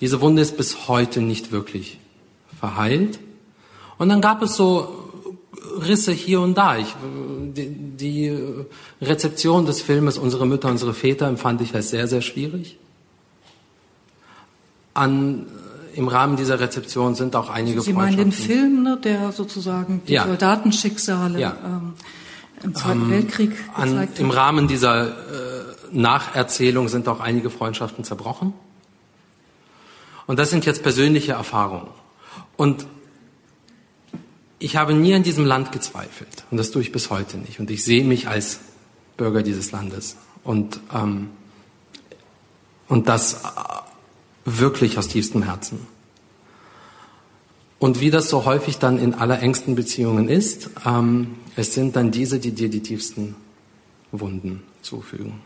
Diese 0.00 0.20
Wunde 0.20 0.42
ist 0.42 0.56
bis 0.56 0.86
heute 0.86 1.20
nicht 1.20 1.50
wirklich 1.50 1.98
verheilt. 2.64 3.18
Und 3.98 4.08
dann 4.08 4.20
gab 4.20 4.42
es 4.42 4.56
so 4.56 4.88
Risse 5.86 6.12
hier 6.12 6.40
und 6.40 6.56
da. 6.56 6.78
Ich, 6.78 6.94
die, 7.56 7.68
die 7.68 8.38
Rezeption 9.00 9.66
des 9.66 9.82
Filmes 9.82 10.18
Unsere 10.18 10.46
Mütter, 10.46 10.68
unsere 10.68 10.94
Väter 10.94 11.26
empfand 11.26 11.60
ich 11.60 11.74
als 11.74 11.90
sehr, 11.90 12.08
sehr 12.08 12.22
schwierig. 12.22 12.78
An, 14.94 15.46
Im 15.94 16.08
Rahmen 16.08 16.36
dieser 16.36 16.58
Rezeption 16.60 17.14
sind 17.14 17.36
auch 17.36 17.50
einige 17.50 17.80
Sie 17.82 17.92
meinen 17.92 18.16
den 18.16 18.32
Film, 18.32 18.82
ne, 18.82 18.98
der 19.02 19.32
sozusagen 19.32 20.02
die 20.06 20.14
ja. 20.14 20.24
Soldatenschicksale 20.26 21.40
ja. 21.40 21.56
ähm, 21.64 21.94
im 22.62 22.74
Zweiten 22.74 23.02
ähm, 23.02 23.10
Weltkrieg 23.10 23.52
an, 23.74 23.98
hat? 23.98 24.18
Im 24.18 24.30
Rahmen 24.30 24.68
dieser 24.68 25.08
äh, 25.08 25.12
Nacherzählung 25.92 26.88
sind 26.88 27.08
auch 27.08 27.20
einige 27.20 27.50
Freundschaften 27.50 28.04
zerbrochen. 28.04 28.54
Und 30.26 30.38
das 30.38 30.50
sind 30.50 30.64
jetzt 30.64 30.82
persönliche 30.82 31.32
Erfahrungen. 31.32 31.88
Und 32.56 32.86
ich 34.58 34.76
habe 34.76 34.94
nie 34.94 35.14
an 35.14 35.22
diesem 35.22 35.44
Land 35.44 35.72
gezweifelt. 35.72 36.44
Und 36.50 36.56
das 36.56 36.70
tue 36.70 36.82
ich 36.82 36.92
bis 36.92 37.10
heute 37.10 37.38
nicht. 37.38 37.60
Und 37.60 37.70
ich 37.70 37.84
sehe 37.84 38.04
mich 38.04 38.28
als 38.28 38.60
Bürger 39.16 39.42
dieses 39.42 39.72
Landes. 39.72 40.16
Und, 40.42 40.80
ähm, 40.94 41.30
und 42.88 43.08
das 43.08 43.34
äh, 43.34 43.38
wirklich 44.44 44.98
aus 44.98 45.08
tiefstem 45.08 45.42
Herzen. 45.42 45.86
Und 47.78 48.00
wie 48.00 48.10
das 48.10 48.30
so 48.30 48.44
häufig 48.46 48.78
dann 48.78 48.98
in 48.98 49.14
allerengsten 49.14 49.74
Beziehungen 49.74 50.28
ist, 50.28 50.70
ähm, 50.86 51.34
es 51.56 51.74
sind 51.74 51.96
dann 51.96 52.10
diese, 52.10 52.38
die 52.38 52.52
dir 52.52 52.70
die 52.70 52.80
tiefsten 52.80 53.36
Wunden 54.10 54.62
zufügen. 54.80 55.40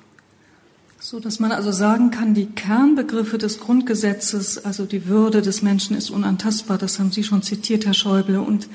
So 1.00 1.20
dass 1.20 1.38
man 1.38 1.52
also 1.52 1.70
sagen 1.70 2.10
kann, 2.10 2.34
die 2.34 2.46
Kernbegriffe 2.46 3.38
des 3.38 3.60
Grundgesetzes, 3.60 4.64
also 4.64 4.84
die 4.84 5.06
Würde 5.06 5.42
des 5.42 5.62
Menschen 5.62 5.96
ist 5.96 6.10
unantastbar, 6.10 6.76
das 6.76 6.98
haben 6.98 7.12
Sie 7.12 7.22
schon 7.22 7.42
zitiert, 7.42 7.86
Herr 7.86 7.94
Schäuble, 7.94 8.40
und, 8.40 8.68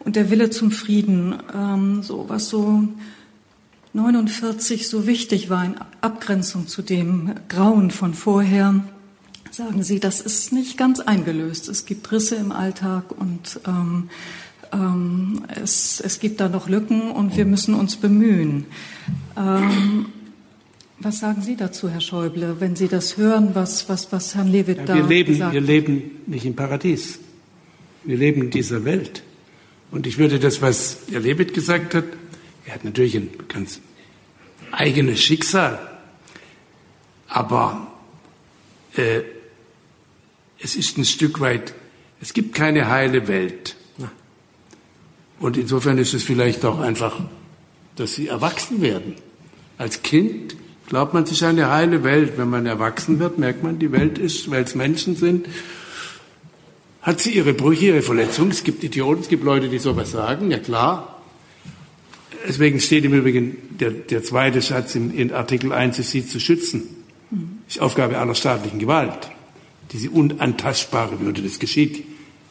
und 0.00 0.16
der 0.16 0.28
Wille 0.28 0.50
zum 0.50 0.72
Frieden, 0.72 1.36
ähm, 1.54 2.02
so 2.02 2.24
was 2.28 2.48
so 2.48 2.82
49 3.92 4.88
so 4.88 5.06
wichtig 5.06 5.50
war 5.50 5.64
in 5.64 5.76
Abgrenzung 6.00 6.66
zu 6.66 6.82
dem 6.82 7.34
Grauen 7.48 7.92
von 7.92 8.12
vorher, 8.12 8.82
sagen 9.52 9.84
Sie, 9.84 10.00
das 10.00 10.20
ist 10.20 10.52
nicht 10.52 10.78
ganz 10.78 10.98
eingelöst. 10.98 11.68
Es 11.68 11.86
gibt 11.86 12.10
Risse 12.10 12.34
im 12.34 12.50
Alltag 12.50 13.12
und 13.16 13.60
ähm, 13.68 14.10
ähm, 14.72 15.44
es, 15.48 16.00
es 16.00 16.18
gibt 16.18 16.40
da 16.40 16.48
noch 16.48 16.68
Lücken 16.68 17.12
und 17.12 17.36
wir 17.36 17.44
müssen 17.44 17.74
uns 17.74 17.96
bemühen. 17.96 18.66
Ähm, 19.36 20.06
was 21.00 21.18
sagen 21.18 21.42
Sie 21.42 21.56
dazu, 21.56 21.88
Herr 21.88 22.00
Schäuble, 22.00 22.56
wenn 22.60 22.76
Sie 22.76 22.88
das 22.88 23.16
hören, 23.16 23.54
was, 23.54 23.88
was, 23.88 24.10
was 24.12 24.34
Herrn 24.34 24.48
Lewitt 24.48 24.78
ja, 24.78 24.84
da 24.84 24.94
wir 24.94 25.02
leben, 25.04 25.32
gesagt 25.32 25.46
hat? 25.48 25.54
Wir 25.54 25.60
leben 25.60 26.22
nicht 26.26 26.44
im 26.44 26.56
Paradies. 26.56 27.20
Wir 28.04 28.16
leben 28.16 28.42
in 28.42 28.50
dieser 28.50 28.84
Welt. 28.84 29.22
Und 29.90 30.06
ich 30.06 30.18
würde 30.18 30.38
das, 30.38 30.60
was 30.60 30.98
Herr 31.10 31.20
Lewitt 31.20 31.54
gesagt 31.54 31.94
hat, 31.94 32.04
er 32.66 32.74
hat 32.74 32.84
natürlich 32.84 33.16
ein 33.16 33.30
ganz 33.48 33.80
eigenes 34.70 35.20
Schicksal, 35.22 35.78
aber 37.28 37.92
äh, 38.96 39.20
es 40.58 40.76
ist 40.76 40.98
ein 40.98 41.04
Stück 41.04 41.40
weit, 41.40 41.72
es 42.20 42.34
gibt 42.34 42.54
keine 42.54 42.88
heile 42.88 43.28
Welt. 43.28 43.76
Und 45.40 45.56
insofern 45.56 45.98
ist 45.98 46.14
es 46.14 46.24
vielleicht 46.24 46.64
auch 46.64 46.80
einfach, 46.80 47.20
dass 47.96 48.14
sie 48.14 48.26
erwachsen 48.26 48.80
werden. 48.80 49.14
Als 49.76 50.02
Kind 50.02 50.56
glaubt 50.88 51.12
man 51.12 51.26
sich 51.26 51.44
eine 51.44 51.70
heile 51.70 52.02
Welt. 52.02 52.32
Wenn 52.36 52.48
man 52.48 52.66
erwachsen 52.66 53.18
wird, 53.18 53.38
merkt 53.38 53.62
man, 53.62 53.78
die 53.78 53.92
Welt 53.92 54.18
ist, 54.18 54.50
weil 54.50 54.64
es 54.64 54.74
Menschen 54.74 55.16
sind, 55.16 55.46
hat 57.02 57.20
sie 57.20 57.30
ihre 57.30 57.52
Brüche, 57.52 57.86
ihre 57.86 58.02
Verletzungen. 58.02 58.50
Es 58.50 58.64
gibt 58.64 58.82
Idioten, 58.82 59.20
es 59.20 59.28
gibt 59.28 59.44
Leute, 59.44 59.68
die 59.68 59.78
sowas 59.78 60.10
sagen, 60.10 60.50
ja 60.50 60.58
klar. 60.58 61.20
Deswegen 62.46 62.80
steht 62.80 63.04
im 63.04 63.12
Übrigen 63.12 63.56
der, 63.78 63.90
der 63.90 64.22
zweite 64.22 64.60
Satz 64.62 64.94
in, 64.94 65.12
in 65.14 65.32
Artikel 65.32 65.72
1, 65.72 65.98
ist 65.98 66.10
sie 66.10 66.26
zu 66.26 66.40
schützen. 66.40 66.82
Das 67.66 67.76
ist 67.76 67.82
Aufgabe 67.82 68.16
aller 68.16 68.34
staatlichen 68.34 68.78
Gewalt. 68.78 69.30
Diese 69.92 70.10
unantastbare 70.10 71.20
Würde, 71.20 71.42
das 71.42 71.58
geschieht 71.58 72.04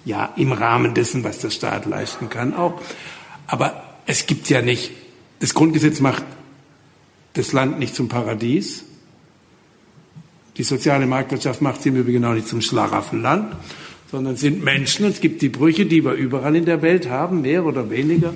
ja 0.05 0.33
im 0.37 0.51
Rahmen 0.51 0.93
dessen, 0.93 1.23
was 1.23 1.39
der 1.39 1.49
Staat 1.49 1.85
leisten 1.85 2.29
kann 2.29 2.53
auch. 2.53 2.79
Aber 3.47 3.83
es 4.05 4.27
gibt 4.27 4.49
ja 4.49 4.61
nicht, 4.61 4.91
das 5.39 5.53
Grundgesetz 5.53 5.99
macht 5.99 6.23
das 7.37 7.53
Land 7.53 7.79
nicht 7.79 7.95
zum 7.95 8.09
Paradies. 8.09 8.83
Die 10.57 10.63
soziale 10.63 11.05
Marktwirtschaft 11.05 11.61
macht 11.61 11.83
sie 11.83 11.89
im 11.89 11.97
Übrigen 11.97 12.25
auch 12.25 12.33
nicht 12.33 12.47
zum 12.47 12.61
Schlaraffenland, 12.61 13.55
sondern 14.11 14.35
sind 14.37 14.63
Menschen 14.63 15.05
und 15.05 15.11
es 15.11 15.21
gibt 15.21 15.41
die 15.41 15.49
Brüche, 15.49 15.85
die 15.85 16.03
wir 16.03 16.13
überall 16.13 16.55
in 16.55 16.65
der 16.65 16.81
Welt 16.81 17.09
haben, 17.09 17.41
mehr 17.41 17.65
oder 17.65 17.89
weniger. 17.89 18.33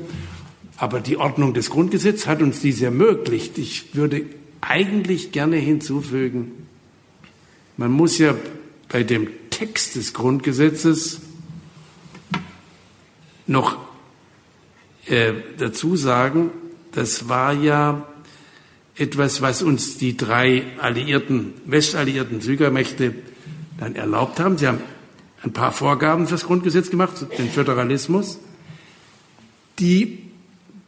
Aber 0.78 1.00
die 1.00 1.18
Ordnung 1.18 1.54
des 1.54 1.70
Grundgesetzes 1.70 2.28
hat 2.28 2.42
uns 2.42 2.62
dies 2.62 2.82
ermöglicht. 2.82 3.58
Ich 3.58 3.96
würde 3.96 4.26
eigentlich 4.62 5.32
gerne 5.32 5.58
hinzufügen, 5.58 6.52
man 7.78 7.92
muss 7.92 8.20
ja 8.20 8.36
bei 8.90 9.04
dem 9.04 9.28
Text 9.50 9.96
des 9.96 10.14
Grundgesetzes 10.14 11.22
noch 13.48 13.78
äh, 15.08 15.34
dazu 15.58 15.96
sagen, 15.96 16.52
das 16.92 17.28
war 17.28 17.54
ja 17.54 18.06
etwas, 19.02 19.42
was 19.42 19.64
uns 19.64 19.98
die 19.98 20.16
drei 20.16 20.64
alliierten, 20.78 21.54
westalliierten 21.66 22.40
Siegermächte 22.40 23.16
dann 23.80 23.96
erlaubt 23.96 24.40
haben. 24.40 24.60
Sie 24.60 24.68
haben 24.68 24.80
ein 25.42 25.54
paar 25.54 25.72
Vorgaben 25.72 26.28
fürs 26.28 26.46
Grundgesetz 26.46 26.92
gemacht, 26.92 27.26
den 27.40 27.50
Föderalismus, 27.50 28.40
die 29.80 30.20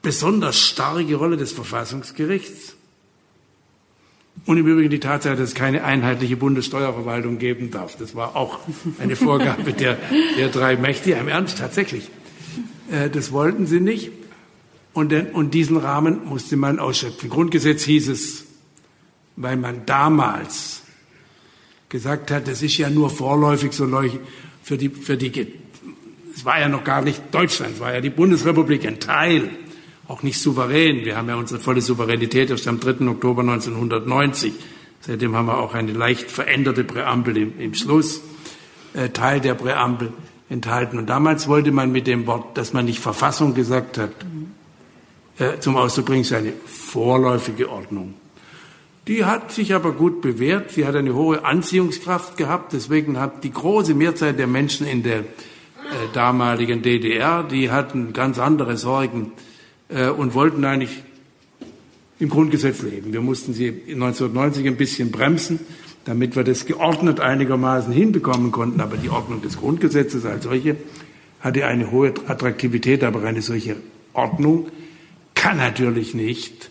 besonders 0.03 0.59
starke 0.59 1.15
Rolle 1.15 1.37
des 1.37 1.53
Verfassungsgerichts 1.53 2.75
und 4.45 4.57
im 4.57 4.67
Übrigen 4.67 4.91
die 4.91 4.99
Tatsache, 4.99 5.35
dass 5.35 5.49
es 5.49 5.55
keine 5.55 5.83
einheitliche 5.83 6.37
Bundessteuerverwaltung 6.37 7.39
geben 7.39 7.71
darf. 7.71 7.95
Das 7.97 8.13
war 8.13 8.35
auch 8.35 8.59
eine 8.99 9.15
Vorgabe 9.15 9.73
der, 9.73 9.97
der 10.37 10.49
drei 10.49 10.75
Mächte. 10.75 11.13
Im 11.13 11.29
Ernst, 11.29 11.57
tatsächlich. 11.57 12.11
Äh, 12.91 13.09
das 13.09 13.31
wollten 13.31 13.65
sie 13.65 13.79
nicht. 13.79 14.11
Und, 14.93 15.11
den, 15.11 15.27
und 15.27 15.53
diesen 15.53 15.77
Rahmen 15.77 16.25
musste 16.25 16.55
man 16.55 16.79
ausschöpfen. 16.79 17.29
Grundgesetz 17.29 17.83
hieß 17.83 18.09
es, 18.09 18.45
weil 19.35 19.57
man 19.57 19.85
damals 19.85 20.83
gesagt 21.89 22.31
hat, 22.31 22.47
das 22.47 22.61
ist 22.61 22.77
ja 22.77 22.89
nur 22.89 23.09
vorläufig 23.09 23.73
so 23.73 23.87
für 24.61 24.77
die, 24.77 24.89
für 24.89 25.17
die, 25.17 25.53
es 26.35 26.45
war 26.45 26.59
ja 26.59 26.69
noch 26.69 26.83
gar 26.83 27.01
nicht 27.01 27.21
Deutschland, 27.31 27.75
es 27.75 27.79
war 27.79 27.93
ja 27.93 28.01
die 28.01 28.09
Bundesrepublik 28.09 28.85
ein 28.85 28.99
Teil, 28.99 29.49
auch 30.07 30.23
nicht 30.23 30.39
souverän. 30.39 31.05
Wir 31.05 31.15
haben 31.15 31.29
ja 31.29 31.35
unsere 31.35 31.59
volle 31.59 31.81
Souveränität 31.81 32.49
erst 32.49 32.67
am 32.67 32.79
3. 32.79 33.07
Oktober 33.07 33.41
1990. 33.41 34.53
Seitdem 35.01 35.35
haben 35.35 35.47
wir 35.47 35.57
auch 35.57 35.73
eine 35.73 35.93
leicht 35.93 36.29
veränderte 36.29 36.83
Präambel 36.83 37.37
im, 37.37 37.59
im 37.59 37.73
Schluss, 37.73 38.21
äh, 38.93 39.09
Teil 39.09 39.39
der 39.39 39.53
Präambel 39.53 40.13
enthalten. 40.49 40.97
Und 40.97 41.07
damals 41.07 41.47
wollte 41.47 41.71
man 41.71 41.91
mit 41.91 42.07
dem 42.07 42.27
Wort, 42.27 42.57
dass 42.57 42.73
man 42.73 42.85
nicht 42.85 42.99
Verfassung 42.99 43.53
gesagt 43.53 43.97
hat, 43.97 44.11
äh, 45.39 45.59
zum 45.59 45.75
Ausdruck 45.75 46.07
bringen, 46.07 46.23
seine 46.23 46.53
vorläufige 46.65 47.69
Ordnung. 47.69 48.13
Die 49.07 49.25
hat 49.25 49.51
sich 49.51 49.73
aber 49.73 49.91
gut 49.91 50.21
bewährt. 50.21 50.71
Sie 50.71 50.85
hat 50.85 50.95
eine 50.95 51.13
hohe 51.13 51.43
Anziehungskraft 51.43 52.37
gehabt. 52.37 52.71
Deswegen 52.71 53.19
hat 53.19 53.43
die 53.43 53.51
große 53.51 53.93
Mehrzahl 53.93 54.33
der 54.33 54.47
Menschen 54.47 54.87
in 54.87 55.03
der 55.03 55.19
äh, 55.19 55.23
damaligen 56.13 56.81
DDR, 56.81 57.43
die 57.43 57.69
hatten 57.69 58.13
ganz 58.13 58.39
andere 58.39 58.77
Sorgen 58.77 59.33
äh, 59.89 60.07
und 60.07 60.33
wollten 60.33 60.63
eigentlich 60.63 61.03
im 62.19 62.29
Grundgesetz 62.29 62.81
leben. 62.81 63.11
Wir 63.11 63.19
mussten 63.19 63.53
sie 63.53 63.67
1990 63.67 64.67
ein 64.67 64.77
bisschen 64.77 65.11
bremsen, 65.11 65.59
damit 66.05 66.37
wir 66.37 66.45
das 66.45 66.65
geordnet 66.65 67.19
einigermaßen 67.19 67.91
hinbekommen 67.91 68.51
konnten. 68.51 68.79
Aber 68.79 68.95
die 68.95 69.09
Ordnung 69.09 69.41
des 69.41 69.57
Grundgesetzes 69.57 70.25
als 70.25 70.45
solche 70.45 70.77
hatte 71.41 71.65
eine 71.65 71.91
hohe 71.91 72.13
Attraktivität, 72.27 73.03
aber 73.03 73.23
eine 73.23 73.41
solche 73.41 73.75
Ordnung 74.13 74.67
kann 75.43 75.57
natürlich 75.57 76.13
nicht 76.13 76.69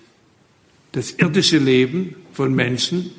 das 0.92 1.10
irdische 1.10 1.58
Leben 1.58 2.16
von 2.32 2.54
Menschen 2.54 3.10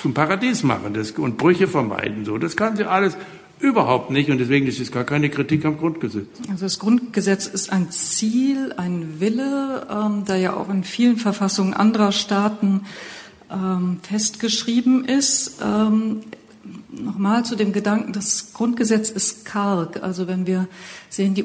zum 0.00 0.14
Paradies 0.14 0.62
machen 0.62 0.94
das, 0.94 1.10
und 1.10 1.36
Brüche 1.36 1.68
vermeiden. 1.68 2.24
So, 2.24 2.38
das 2.38 2.56
kann 2.56 2.74
sie 2.78 2.84
alles 2.84 3.14
überhaupt 3.60 4.10
nicht 4.10 4.30
und 4.30 4.38
deswegen 4.38 4.66
ist 4.66 4.80
es 4.80 4.90
gar 4.90 5.04
keine 5.04 5.28
Kritik 5.28 5.66
am 5.66 5.76
Grundgesetz. 5.76 6.26
Also 6.48 6.64
das 6.64 6.78
Grundgesetz 6.78 7.46
ist 7.46 7.70
ein 7.70 7.90
Ziel, 7.90 8.72
ein 8.78 9.20
Wille, 9.20 9.86
ähm, 9.90 10.24
der 10.24 10.38
ja 10.38 10.54
auch 10.54 10.70
in 10.70 10.84
vielen 10.84 11.18
Verfassungen 11.18 11.74
anderer 11.74 12.10
Staaten 12.10 12.86
ähm, 13.52 14.00
festgeschrieben 14.02 15.04
ist. 15.04 15.60
Ähm, 15.62 16.20
Nochmal 16.90 17.44
zu 17.44 17.56
dem 17.56 17.74
Gedanken, 17.74 18.14
das 18.14 18.54
Grundgesetz 18.54 19.10
ist 19.10 19.44
karg. 19.44 20.02
Also 20.02 20.28
wenn 20.28 20.46
wir 20.46 20.66
sehen, 21.10 21.34
die 21.34 21.42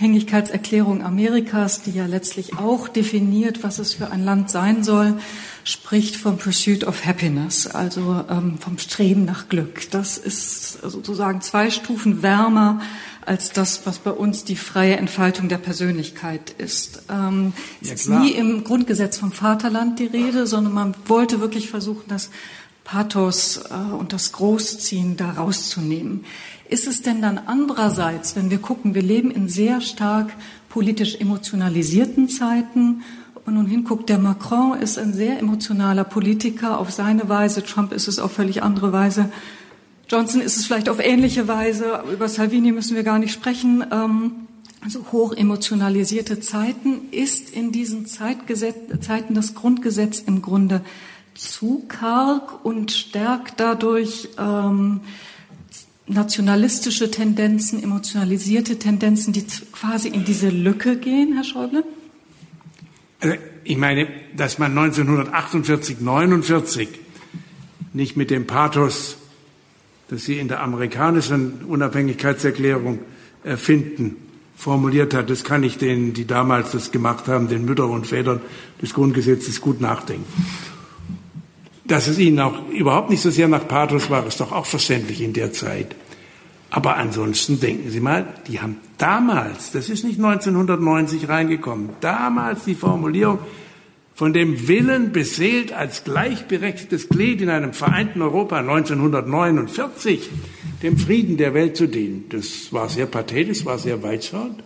Unabhängigkeitserklärung 0.00 1.02
Amerikas, 1.04 1.82
die 1.82 1.90
ja 1.90 2.06
letztlich 2.06 2.56
auch 2.56 2.88
definiert, 2.88 3.62
was 3.62 3.78
es 3.78 3.92
für 3.92 4.10
ein 4.10 4.24
Land 4.24 4.48
sein 4.48 4.82
soll, 4.82 5.18
spricht 5.62 6.16
vom 6.16 6.38
Pursuit 6.38 6.84
of 6.84 7.04
Happiness, 7.04 7.66
also 7.66 8.24
ähm, 8.30 8.56
vom 8.58 8.78
Streben 8.78 9.26
nach 9.26 9.50
Glück. 9.50 9.90
Das 9.90 10.16
ist 10.16 10.80
sozusagen 10.80 11.42
zwei 11.42 11.68
Stufen 11.68 12.22
wärmer 12.22 12.80
als 13.26 13.52
das, 13.52 13.84
was 13.84 13.98
bei 13.98 14.10
uns 14.10 14.44
die 14.44 14.56
freie 14.56 14.96
Entfaltung 14.96 15.50
der 15.50 15.58
Persönlichkeit 15.58 16.54
ist. 16.56 17.02
Ähm, 17.10 17.52
ja, 17.82 17.92
es 17.92 18.06
ist 18.06 18.08
nie 18.08 18.30
im 18.30 18.64
Grundgesetz 18.64 19.18
vom 19.18 19.32
Vaterland 19.32 19.98
die 19.98 20.06
Rede, 20.06 20.46
sondern 20.46 20.72
man 20.72 20.94
wollte 21.08 21.40
wirklich 21.40 21.68
versuchen, 21.68 22.04
das 22.08 22.30
Pathos 22.84 23.60
äh, 23.70 23.92
und 23.92 24.14
das 24.14 24.32
Großziehen 24.32 25.18
da 25.18 25.32
rauszunehmen. 25.32 26.24
Ist 26.70 26.86
es 26.86 27.02
denn 27.02 27.20
dann 27.20 27.36
andererseits, 27.46 28.36
wenn 28.36 28.48
wir 28.48 28.58
gucken, 28.58 28.94
wir 28.94 29.02
leben 29.02 29.32
in 29.32 29.48
sehr 29.48 29.80
stark 29.80 30.32
politisch 30.68 31.16
emotionalisierten 31.16 32.28
Zeiten 32.28 33.02
und 33.44 33.54
nun 33.54 33.66
hinguckt, 33.66 34.08
der 34.08 34.18
Macron 34.18 34.78
ist 34.78 34.96
ein 34.96 35.12
sehr 35.12 35.40
emotionaler 35.40 36.04
Politiker 36.04 36.78
auf 36.78 36.92
seine 36.92 37.28
Weise, 37.28 37.64
Trump 37.64 37.92
ist 37.92 38.06
es 38.06 38.20
auf 38.20 38.30
völlig 38.30 38.62
andere 38.62 38.92
Weise, 38.92 39.32
Johnson 40.08 40.40
ist 40.40 40.58
es 40.58 40.66
vielleicht 40.66 40.88
auf 40.88 41.00
ähnliche 41.00 41.48
Weise, 41.48 42.04
über 42.12 42.28
Salvini 42.28 42.70
müssen 42.70 42.94
wir 42.94 43.02
gar 43.02 43.18
nicht 43.18 43.32
sprechen. 43.32 43.84
Ähm, 43.90 44.32
also 44.80 45.06
hoch 45.10 45.32
emotionalisierte 45.32 46.38
Zeiten 46.38 47.10
ist 47.10 47.50
in 47.50 47.72
diesen 47.72 48.06
Zeiten 48.06 49.34
das 49.34 49.54
Grundgesetz 49.54 50.20
im 50.20 50.40
Grunde 50.40 50.82
zu 51.34 51.84
karg 51.88 52.64
und 52.64 52.92
stärkt 52.92 53.58
dadurch 53.58 54.28
ähm, 54.38 55.00
nationalistische 56.10 57.10
Tendenzen, 57.10 57.82
emotionalisierte 57.82 58.78
Tendenzen, 58.78 59.32
die 59.32 59.44
quasi 59.72 60.08
in 60.08 60.24
diese 60.24 60.50
Lücke 60.50 60.96
gehen, 60.96 61.34
Herr 61.34 61.44
Schäuble? 61.44 61.84
Also 63.20 63.36
ich 63.64 63.76
meine, 63.76 64.08
dass 64.36 64.58
man 64.58 64.76
1948, 64.76 66.00
49 66.00 66.88
nicht 67.92 68.16
mit 68.16 68.30
dem 68.30 68.46
Pathos, 68.46 69.16
das 70.08 70.24
Sie 70.24 70.38
in 70.38 70.48
der 70.48 70.60
amerikanischen 70.60 71.64
Unabhängigkeitserklärung 71.66 72.98
finden, 73.56 74.16
formuliert 74.56 75.14
hat, 75.14 75.30
das 75.30 75.44
kann 75.44 75.62
ich 75.62 75.78
denen, 75.78 76.12
die 76.12 76.26
damals 76.26 76.72
das 76.72 76.92
gemacht 76.92 77.28
haben, 77.28 77.48
den 77.48 77.64
Müttern 77.64 77.90
und 77.90 78.06
Vätern 78.06 78.40
des 78.82 78.92
Grundgesetzes 78.92 79.60
gut 79.60 79.80
nachdenken. 79.80 80.26
Dass 81.90 82.06
es 82.06 82.20
ihnen 82.20 82.38
auch 82.38 82.68
überhaupt 82.68 83.10
nicht 83.10 83.20
so 83.20 83.30
sehr 83.30 83.48
nach 83.48 83.66
Pathos 83.66 84.10
war, 84.10 84.24
ist 84.24 84.40
doch 84.40 84.52
auch 84.52 84.66
verständlich 84.66 85.20
in 85.20 85.32
der 85.32 85.52
Zeit. 85.52 85.96
Aber 86.70 86.96
ansonsten 86.96 87.58
denken 87.58 87.90
Sie 87.90 87.98
mal, 87.98 88.28
die 88.46 88.60
haben 88.60 88.76
damals, 88.96 89.72
das 89.72 89.88
ist 89.88 90.04
nicht 90.04 90.20
1990 90.20 91.28
reingekommen, 91.28 91.88
damals 92.00 92.62
die 92.64 92.76
Formulierung 92.76 93.40
von 94.14 94.32
dem 94.32 94.68
Willen 94.68 95.10
beseelt 95.10 95.72
als 95.72 96.04
gleichberechtigtes 96.04 97.08
Glied 97.08 97.40
in 97.40 97.50
einem 97.50 97.72
vereinten 97.72 98.22
Europa 98.22 98.58
1949 98.58 100.30
dem 100.84 100.96
Frieden 100.96 101.38
der 101.38 101.54
Welt 101.54 101.76
zu 101.76 101.88
dienen. 101.88 102.26
Das 102.28 102.72
war 102.72 102.88
sehr 102.88 103.06
pathetisch, 103.06 103.64
war 103.64 103.78
sehr 103.78 104.00
weitschauend. 104.04 104.62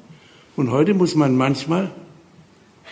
Und 0.57 0.71
heute 0.71 0.93
muss 0.93 1.14
man 1.14 1.38
manchmal 1.38 1.90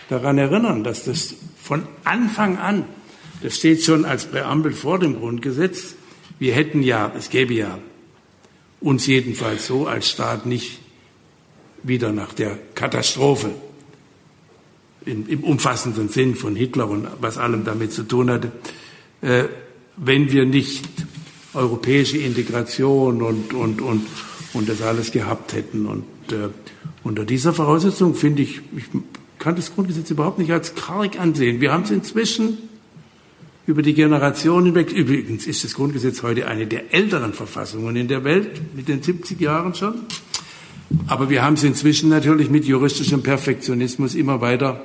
daran 0.09 0.39
erinnern, 0.39 0.83
dass 0.83 1.03
das 1.03 1.35
von 1.61 1.83
Anfang 2.03 2.57
an 2.57 2.85
das 3.43 3.57
steht 3.57 3.83
schon 3.83 4.05
als 4.05 4.25
Präambel 4.25 4.71
vor 4.71 4.99
dem 4.99 5.19
Grundgesetz. 5.19 5.95
Wir 6.39 6.53
hätten 6.53 6.81
ja, 6.81 7.11
es 7.15 7.29
gäbe 7.29 7.53
ja 7.53 7.77
uns 8.79 9.05
jedenfalls 9.05 9.67
so 9.67 9.85
als 9.85 10.09
Staat 10.09 10.45
nicht 10.45 10.79
wieder 11.83 12.13
nach 12.13 12.33
der 12.33 12.57
Katastrophe 12.73 13.53
im, 15.05 15.27
im 15.27 15.43
umfassenden 15.43 16.07
Sinn 16.07 16.35
von 16.35 16.55
Hitler 16.55 16.89
und 16.89 17.05
was 17.19 17.37
allem 17.37 17.65
damit 17.65 17.91
zu 17.91 18.03
tun 18.03 18.31
hatte, 18.31 18.53
äh, 19.21 19.43
wenn 19.97 20.31
wir 20.31 20.45
nicht 20.45 20.85
europäische 21.53 22.19
Integration 22.19 23.21
und, 23.21 23.53
und, 23.53 23.81
und, 23.81 24.07
und 24.53 24.69
das 24.69 24.81
alles 24.81 25.11
gehabt 25.11 25.51
hätten. 25.51 25.85
Und 25.85 26.05
äh, 26.31 26.47
unter 27.03 27.25
dieser 27.25 27.53
Voraussetzung 27.53 28.15
finde 28.15 28.43
ich, 28.43 28.61
ich 28.77 28.85
kann 29.37 29.57
das 29.57 29.75
Grundgesetz 29.75 30.09
überhaupt 30.11 30.39
nicht 30.39 30.51
als 30.53 30.75
karg 30.75 31.19
ansehen. 31.19 31.59
Wir 31.59 31.73
haben 31.73 31.83
es 31.83 31.91
inzwischen 31.91 32.69
über 33.65 33.81
die 33.81 33.93
Generationen 33.93 34.67
hinweg. 34.67 34.91
Übrigens 34.91 35.47
ist 35.47 35.63
das 35.63 35.73
Grundgesetz 35.75 36.21
heute 36.23 36.47
eine 36.47 36.67
der 36.67 36.93
älteren 36.93 37.33
Verfassungen 37.33 37.95
in 37.95 38.07
der 38.07 38.23
Welt, 38.23 38.75
mit 38.75 38.87
den 38.87 39.01
70 39.01 39.39
Jahren 39.39 39.73
schon. 39.73 40.01
Aber 41.07 41.29
wir 41.29 41.43
haben 41.43 41.53
es 41.53 41.63
inzwischen 41.63 42.09
natürlich 42.09 42.49
mit 42.49 42.65
juristischem 42.65 43.23
Perfektionismus 43.23 44.15
immer 44.15 44.41
weiter 44.41 44.81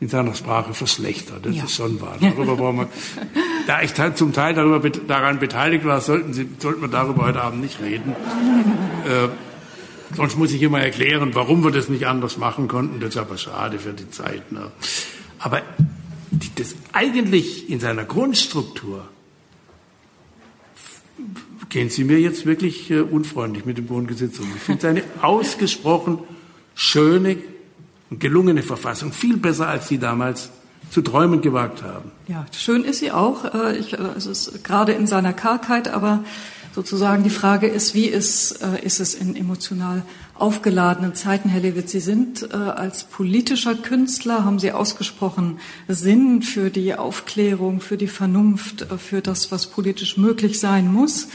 in 0.00 0.08
seiner 0.08 0.34
Sprache 0.34 0.74
verschlechtert. 0.74 1.44
Das 1.44 1.54
ja. 1.54 1.64
ist 1.64 1.74
schon 1.74 2.00
wahr. 2.00 2.16
Darüber 2.20 2.56
brauchen 2.56 2.78
wir, 2.78 2.88
da 3.66 3.82
ich 3.82 3.92
zum 4.14 4.32
Teil 4.32 4.54
darüber, 4.54 4.88
daran 4.90 5.38
beteiligt 5.38 5.84
war, 5.84 6.00
sollten, 6.00 6.32
Sie, 6.32 6.48
sollten 6.58 6.80
wir 6.80 6.88
darüber 6.88 7.26
heute 7.26 7.40
Abend 7.42 7.60
nicht 7.60 7.80
reden. 7.80 8.14
Äh, 9.06 9.28
sonst 10.16 10.36
muss 10.38 10.52
ich 10.52 10.62
immer 10.62 10.80
erklären, 10.80 11.30
warum 11.34 11.62
wir 11.62 11.70
das 11.70 11.88
nicht 11.88 12.06
anders 12.06 12.38
machen 12.38 12.66
konnten. 12.66 12.98
Das 12.98 13.10
ist 13.10 13.16
aber 13.18 13.36
schade 13.36 13.78
für 13.78 13.92
die 13.92 14.10
Zeit. 14.10 14.50
Ne? 14.52 14.70
Aber 15.38 15.62
das 16.56 16.74
eigentlich 16.92 17.68
in 17.70 17.80
seiner 17.80 18.04
Grundstruktur 18.04 19.08
gehen 21.68 21.90
Sie 21.90 22.04
mir 22.04 22.18
jetzt 22.18 22.46
wirklich 22.46 22.90
äh, 22.90 23.00
unfreundlich 23.00 23.64
mit 23.64 23.78
dem 23.78 23.86
Grundgesetz 23.86 24.38
um. 24.38 24.48
Ich 24.56 24.62
finde 24.62 24.78
es 24.78 24.84
eine 24.84 25.02
ausgesprochen 25.22 26.18
schöne 26.74 27.36
und 28.10 28.20
gelungene 28.20 28.62
Verfassung, 28.62 29.12
viel 29.12 29.36
besser, 29.36 29.68
als 29.68 29.88
Sie 29.88 29.98
damals 29.98 30.50
zu 30.90 31.02
träumen 31.02 31.40
gewagt 31.40 31.82
haben. 31.82 32.10
Ja, 32.26 32.46
schön 32.52 32.84
ist 32.84 32.98
sie 32.98 33.12
auch. 33.12 33.44
Äh, 33.44 33.76
ich, 33.76 33.92
äh, 33.92 33.98
es 34.16 34.26
ist 34.26 34.64
gerade 34.64 34.92
in 34.92 35.06
seiner 35.06 35.32
Kargheit, 35.32 35.88
aber 35.88 36.24
sozusagen 36.74 37.22
die 37.22 37.30
Frage 37.30 37.68
ist, 37.68 37.94
wie 37.94 38.06
ist, 38.06 38.62
äh, 38.62 38.84
ist 38.84 39.00
es 39.00 39.14
in 39.14 39.36
emotional 39.36 40.02
aufgeladenen 40.40 41.14
Zeiten, 41.14 41.48
Herr 41.48 41.60
Lewitz, 41.60 41.92
Sie 41.92 42.00
sind 42.00 42.48
äh, 42.50 42.56
als 42.56 43.04
politischer 43.04 43.74
Künstler, 43.74 44.44
haben 44.44 44.58
Sie 44.58 44.72
ausgesprochen 44.72 45.58
Sinn 45.86 46.42
für 46.42 46.70
die 46.70 46.94
Aufklärung, 46.94 47.80
für 47.80 47.96
die 47.96 48.06
Vernunft, 48.06 48.82
äh, 48.82 48.98
für 48.98 49.20
das, 49.20 49.52
was 49.52 49.66
politisch 49.66 50.16
möglich 50.16 50.58
sein 50.58 50.90
muss, 50.92 51.28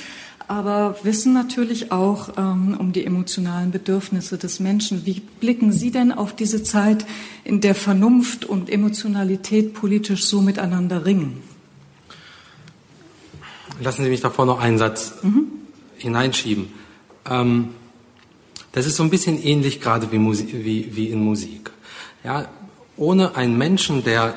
aber 0.48 0.98
wissen 1.04 1.34
natürlich 1.34 1.91
auch 1.91 2.30
ähm, 2.38 2.76
um 2.80 2.94
die 2.94 3.06
emotionalen 3.06 3.72
Bedürfnisse 3.72 4.38
des 4.38 4.60
Menschen. 4.60 5.06
Wie 5.06 5.22
blicken 5.39 5.72
Sie 5.72 5.91
denn 5.91 6.12
auf 6.12 6.36
diese 6.36 6.63
Zeit, 6.63 7.06
in 7.44 7.62
der 7.62 7.76
Vernunft 7.76 8.46
und 8.46 8.70
Emotionalität 8.70 9.74
politisch 9.74 10.26
so 10.26 10.41
miteinander 10.41 11.06
ringen? 11.06 11.41
Lassen 13.82 14.04
Sie 14.04 14.10
mich 14.10 14.22
davor 14.22 14.46
noch 14.46 14.60
einen 14.60 14.78
Satz 14.78 15.15
mhm. 15.22 15.48
hineinschieben. 15.98 16.68
Ähm, 17.30 17.70
das 18.76 18.86
ist 18.86 18.98
so 18.98 19.04
ein 19.04 19.10
bisschen 19.10 19.42
ähnlich 19.42 19.80
gerade 19.80 20.12
wie, 20.12 20.18
Musik, 20.18 20.50
wie, 20.52 20.94
wie 20.96 21.08
in 21.08 21.24
Musik. 21.24 21.72
Ja, 22.26 22.50
ohne 22.98 23.36
einen 23.36 23.58
Menschen, 23.58 24.04
der 24.04 24.36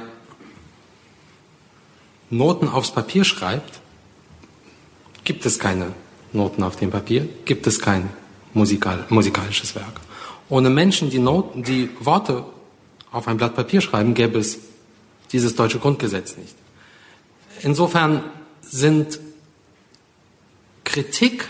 Noten 2.31 2.69
aufs 2.69 2.93
Papier 2.93 3.25
schreibt, 3.25 3.81
gibt 5.25 5.45
es 5.45 5.59
keine 5.59 5.93
Noten 6.33 6.63
auf 6.63 6.77
dem 6.77 6.93
Papier, 6.93 7.29
gibt 7.47 7.67
es 7.67 7.81
kein 7.81 8.11
musikal, 8.55 9.07
musikalisches 9.09 9.75
Werk. 9.75 10.01
Ohne 10.49 10.71
Menschen, 10.71 11.11
die, 11.11 11.19
Noten, 11.19 11.65
die 11.65 11.91
Worte 11.99 12.45
auf 13.11 13.27
ein 13.27 13.39
Blatt 13.39 13.57
Papier 13.57 13.81
schreiben, 13.81 14.15
gäbe 14.15 14.39
es 14.39 14.59
dieses 15.33 15.57
deutsche 15.57 15.81
Grundgesetz 15.81 16.37
nicht. 16.37 16.55
Insofern 17.63 18.23
sind 18.61 19.19
Kritik, 20.85 21.49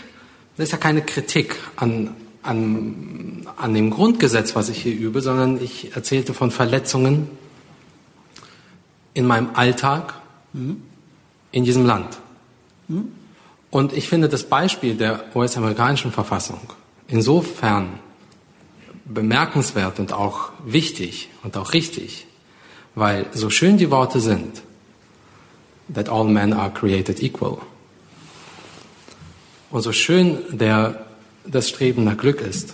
das 0.57 0.65
ist 0.65 0.71
ja 0.71 0.79
keine 0.79 1.03
Kritik 1.03 1.55
an, 1.75 2.15
an, 2.41 3.47
an 3.57 3.73
dem 3.73 3.89
Grundgesetz, 3.89 4.55
was 4.55 4.69
ich 4.69 4.81
hier 4.81 4.95
übe, 4.95 5.21
sondern 5.21 5.61
ich 5.61 5.95
erzählte 5.95 6.33
von 6.33 6.51
Verletzungen 6.51 7.29
in 9.13 9.27
meinem 9.27 9.49
Alltag 9.55 10.13
mhm. 10.53 10.81
in 11.51 11.63
diesem 11.65 11.85
Land. 11.85 12.17
Mhm. 12.87 13.11
Und 13.71 13.93
ich 13.93 14.07
finde 14.07 14.29
das 14.29 14.43
Beispiel 14.43 14.95
der 14.95 15.35
US-amerikanischen 15.35 16.11
Verfassung 16.11 16.59
insofern 17.07 17.99
bemerkenswert 19.05 19.99
und 19.99 20.13
auch 20.13 20.51
wichtig 20.65 21.29
und 21.43 21.57
auch 21.57 21.73
richtig, 21.73 22.27
weil 22.95 23.25
so 23.33 23.49
schön 23.49 23.77
die 23.77 23.91
Worte 23.91 24.19
sind, 24.19 24.61
that 25.93 26.09
all 26.09 26.25
men 26.25 26.53
are 26.53 26.71
created 26.71 27.21
equal, 27.21 27.57
und 29.71 29.81
so 29.81 29.91
schön 29.91 30.39
der, 30.51 31.05
das 31.45 31.69
Streben 31.69 32.03
nach 32.03 32.17
Glück 32.17 32.41
ist, 32.41 32.73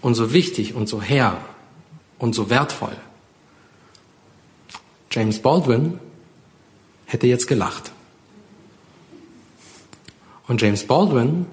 und 0.00 0.14
so 0.14 0.32
wichtig 0.32 0.74
und 0.74 0.88
so 0.88 1.02
her 1.02 1.40
und 2.18 2.34
so 2.34 2.50
wertvoll, 2.50 2.96
James 5.10 5.40
Baldwin 5.40 5.98
hätte 7.06 7.26
jetzt 7.26 7.48
gelacht. 7.48 7.90
Und 10.46 10.62
James 10.62 10.86
Baldwin 10.86 11.46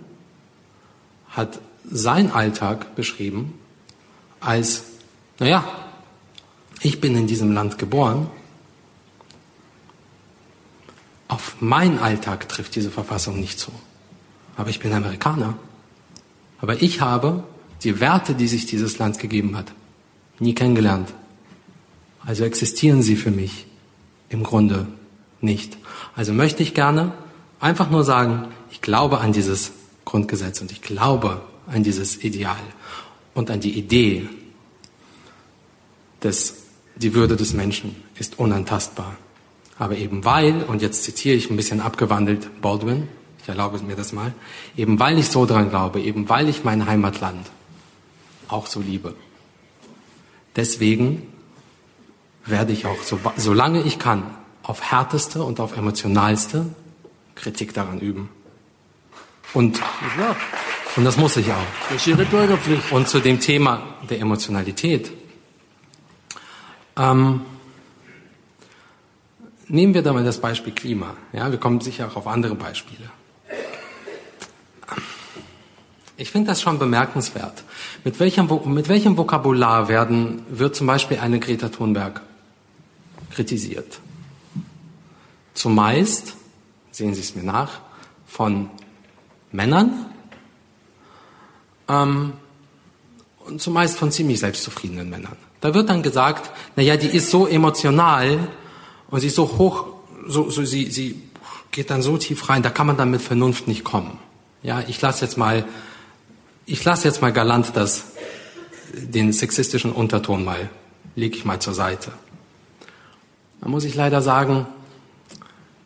hat 1.30 1.60
sein 1.84 2.32
Alltag 2.32 2.96
beschrieben 2.96 3.60
als, 4.40 4.84
naja, 5.40 5.66
ich 6.82 7.02
bin 7.02 7.16
in 7.16 7.28
diesem 7.28 7.52
Land 7.52 7.78
geboren, 7.78 8.30
auf 11.28 11.60
meinen 11.60 11.98
Alltag 11.98 12.48
trifft 12.48 12.76
diese 12.76 12.92
Verfassung 12.92 13.40
nicht 13.40 13.60
zu 13.60 13.72
aber 14.58 14.70
ich 14.70 14.80
bin 14.80 14.94
Amerikaner. 14.94 15.56
Aber 16.66 16.82
ich 16.82 17.00
habe 17.00 17.44
die 17.84 18.00
Werte, 18.00 18.34
die 18.34 18.48
sich 18.48 18.66
dieses 18.66 18.98
Land 18.98 19.20
gegeben 19.20 19.56
hat, 19.56 19.72
nie 20.40 20.56
kennengelernt. 20.56 21.14
Also 22.26 22.44
existieren 22.44 23.04
sie 23.04 23.16
für 23.16 23.30
mich 23.30 23.68
im 24.30 24.42
Grunde 24.42 24.88
nicht. 25.42 25.78
Also 26.16 26.34
möchte 26.34 26.64
ich 26.64 26.74
gerne 26.74 27.12
einfach 27.60 27.92
nur 27.92 28.04
sagen, 28.04 28.48
ich 28.72 28.82
glaube 28.82 29.20
an 29.20 29.32
dieses 29.32 29.74
Grundgesetz 30.06 30.60
und 30.60 30.72
ich 30.72 30.82
glaube 30.82 31.40
an 31.68 31.84
dieses 31.84 32.24
Ideal 32.24 32.66
und 33.36 33.52
an 33.52 33.60
die 33.60 33.78
Idee, 33.78 34.28
dass 36.22 36.64
die 36.96 37.14
Würde 37.14 37.36
des 37.36 37.54
Menschen 37.54 37.96
ist 38.18 38.40
unantastbar. 38.40 39.16
Aber 39.78 39.98
eben 39.98 40.26
weil, 40.26 40.64
und 40.64 40.82
jetzt 40.82 41.04
zitiere 41.04 41.36
ich 41.36 41.52
ein 41.52 41.58
bisschen 41.58 41.80
abgewandelt 41.80 42.60
Baldwin, 42.60 43.08
ich 43.46 43.50
erlaube 43.50 43.78
mir 43.78 43.96
das 43.96 44.12
mal, 44.12 44.34
eben 44.76 45.00
weil 45.00 45.20
ich 45.20 45.30
so 45.30 45.46
dran 45.46 45.70
glaube, 45.70 46.02
eben 46.02 46.28
weil 46.30 46.50
ich 46.50 46.64
mein 46.64 46.88
Heimatland 46.88 47.46
auch 48.48 48.66
so 48.66 48.82
liebe. 48.82 49.14
Deswegen 50.56 51.22
werde 52.44 52.74
ich 52.74 52.88
auch, 52.88 53.04
so, 53.04 53.20
solange 53.38 53.84
ich 53.84 54.00
kann, 54.00 54.24
auf 54.64 54.82
härteste 54.82 55.44
und 55.44 55.60
auf 55.60 55.78
emotionalste 55.78 56.66
Kritik 57.36 57.76
daran 57.76 58.00
üben. 58.00 58.30
Und, 59.54 59.80
und 60.96 61.06
das 61.06 61.18
muss 61.18 61.38
ich 61.38 61.52
auch. 61.52 61.68
Das 61.90 61.98
ist 61.98 62.08
Ihre 62.08 62.26
Bürgerpflicht. 62.26 62.92
Und 62.92 63.08
zu 63.08 63.20
dem 63.20 63.40
Thema 63.40 63.84
der 64.10 64.22
Emotionalität. 64.22 65.12
Ähm, 66.98 67.42
nehmen 69.68 69.94
wir 69.94 70.02
da 70.02 70.14
mal 70.14 70.24
das 70.24 70.42
Beispiel 70.42 70.74
Klima. 70.74 71.16
Ja, 71.32 71.52
wir 71.52 71.60
kommen 71.60 71.80
sicher 71.80 72.08
auch 72.08 72.16
auf 72.16 72.26
andere 72.26 72.56
Beispiele. 72.56 73.12
Ich 76.18 76.32
finde 76.32 76.48
das 76.48 76.62
schon 76.62 76.80
bemerkenswert. 76.80 77.64
Mit 78.04 78.20
welchem, 78.20 78.50
mit 78.74 78.88
welchem 78.88 79.18
Vokabular 79.18 79.90
werden, 79.90 80.44
wird 80.50 80.76
zum 80.76 80.88
Beispiel 80.88 81.20
eine 81.20 81.40
Greta 81.40 81.70
Thunberg 81.70 82.22
kritisiert? 83.32 84.00
Zumeist, 85.54 86.36
sehen 86.92 87.14
Sie 87.14 87.22
es 87.22 87.36
mir 87.36 87.44
nach, 87.44 87.80
von 88.28 88.70
Männern 89.52 90.06
ähm, 91.88 92.34
und 93.46 93.62
zumeist 93.62 93.98
von 93.98 94.12
ziemlich 94.12 94.40
selbstzufriedenen 94.40 95.10
Männern. 95.10 95.36
Da 95.62 95.74
wird 95.74 95.90
dann 95.90 96.04
gesagt, 96.04 96.52
na 96.76 96.84
ja, 96.84 96.98
die 96.98 97.08
ist 97.08 97.30
so 97.30 97.48
emotional 97.48 98.48
und 99.10 99.20
sie 99.20 99.28
ist 99.28 99.36
so 99.36 99.58
hoch, 99.58 99.88
so, 100.28 100.50
so 100.50 100.64
sie, 100.64 100.92
sie 100.92 101.22
geht 101.72 101.90
dann 101.90 102.02
so 102.02 102.18
tief 102.18 102.50
rein, 102.50 102.64
da 102.64 102.70
kann 102.70 102.88
man 102.88 102.98
dann 102.98 103.12
mit 103.12 103.22
Vernunft 103.22 103.68
nicht 103.68 103.84
kommen. 103.84 104.18
Ja, 104.64 104.84
ich 104.88 105.02
lasse 105.02 105.26
jetzt 105.26 105.38
mal 105.38 105.66
ich 106.66 106.84
lasse 106.84 107.08
jetzt 107.08 107.22
mal 107.22 107.32
galant 107.32 107.72
das, 107.76 108.06
den 108.94 109.34
sexistischen 109.34 109.92
Unterton 109.92 110.44
mal, 110.44 110.70
lege 111.16 111.36
ich 111.36 111.46
mal 111.46 111.60
zur 111.60 111.74
Seite. 111.74 112.12
Da 113.62 113.70
muss 113.70 113.84
ich 113.84 113.96
leider 113.96 114.22
sagen, 114.22 114.68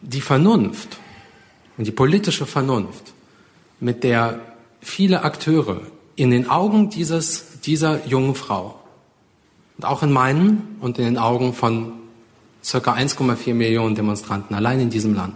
die 0.01 0.21
Vernunft 0.21 0.97
und 1.77 1.85
die 1.85 1.91
politische 1.91 2.45
Vernunft, 2.45 3.13
mit 3.79 4.03
der 4.03 4.41
viele 4.81 5.23
Akteure 5.23 5.81
in 6.15 6.31
den 6.31 6.49
Augen 6.49 6.89
dieses, 6.89 7.59
dieser 7.61 8.05
jungen 8.05 8.35
Frau 8.35 8.79
und 9.77 9.85
auch 9.85 10.03
in 10.03 10.11
meinen 10.11 10.77
und 10.81 10.97
in 10.97 11.05
den 11.05 11.17
Augen 11.17 11.53
von 11.53 11.93
circa 12.63 12.93
1,4 12.93 13.53
Millionen 13.53 13.95
Demonstranten 13.95 14.55
allein 14.55 14.79
in 14.81 14.89
diesem 14.89 15.13
Land, 15.13 15.35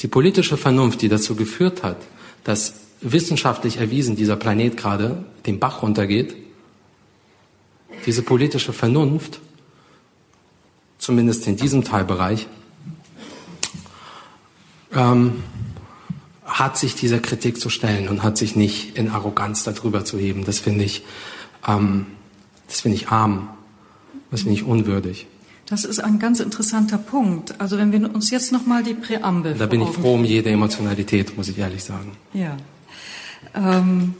die 0.00 0.08
politische 0.08 0.56
Vernunft, 0.56 1.00
die 1.00 1.08
dazu 1.08 1.34
geführt 1.34 1.82
hat, 1.82 1.96
dass 2.44 2.74
wissenschaftlich 3.00 3.78
erwiesen 3.78 4.16
dieser 4.16 4.36
Planet 4.36 4.76
gerade 4.76 5.24
den 5.46 5.58
Bach 5.58 5.82
runtergeht, 5.82 6.34
diese 8.06 8.22
politische 8.22 8.72
Vernunft, 8.72 9.40
zumindest 10.98 11.46
in 11.46 11.56
diesem 11.56 11.84
Teilbereich, 11.84 12.46
ähm, 14.92 15.42
hat 16.44 16.78
sich 16.78 16.94
dieser 16.94 17.20
Kritik 17.20 17.60
zu 17.60 17.70
stellen 17.70 18.08
und 18.08 18.22
hat 18.22 18.38
sich 18.38 18.56
nicht 18.56 18.96
in 18.96 19.10
Arroganz 19.10 19.64
darüber 19.64 20.04
zu 20.04 20.18
heben. 20.18 20.44
Das 20.44 20.58
finde 20.58 20.84
ich, 20.84 21.04
ähm, 21.66 22.06
das 22.66 22.80
finde 22.80 22.96
ich 22.96 23.08
arm, 23.08 23.50
das 24.30 24.42
finde 24.42 24.54
ich 24.54 24.64
unwürdig. 24.64 25.26
Das 25.66 25.84
ist 25.84 26.00
ein 26.00 26.18
ganz 26.18 26.40
interessanter 26.40 26.96
Punkt. 26.96 27.60
Also 27.60 27.76
wenn 27.76 27.92
wir 27.92 28.14
uns 28.14 28.30
jetzt 28.30 28.52
noch 28.52 28.64
mal 28.64 28.82
die 28.82 28.94
Präambel. 28.94 29.54
Da 29.54 29.66
bin 29.66 29.82
ich 29.82 29.90
froh 29.90 30.14
um 30.14 30.24
jede 30.24 30.48
Emotionalität, 30.48 31.36
muss 31.36 31.48
ich 31.48 31.58
ehrlich 31.58 31.84
sagen. 31.84 32.12
Ja. 32.32 32.56
Ähm, 33.54 34.14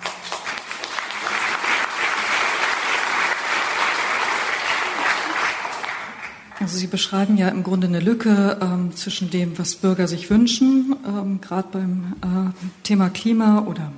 also 6.61 6.77
Sie 6.77 6.87
beschreiben 6.87 7.37
ja 7.37 7.49
im 7.49 7.63
Grunde 7.63 7.87
eine 7.87 8.01
Lücke 8.01 8.59
ähm, 8.61 8.95
zwischen 8.95 9.31
dem, 9.31 9.59
was 9.59 9.77
Bürger 9.77 10.09
sich 10.09 10.31
wünschen, 10.31 10.97
ähm, 11.07 11.41
gerade 11.41 11.69
beim 11.73 12.15
äh, 12.23 12.85
Thema 12.85 13.11
Klima 13.11 13.61
oder 13.67 13.93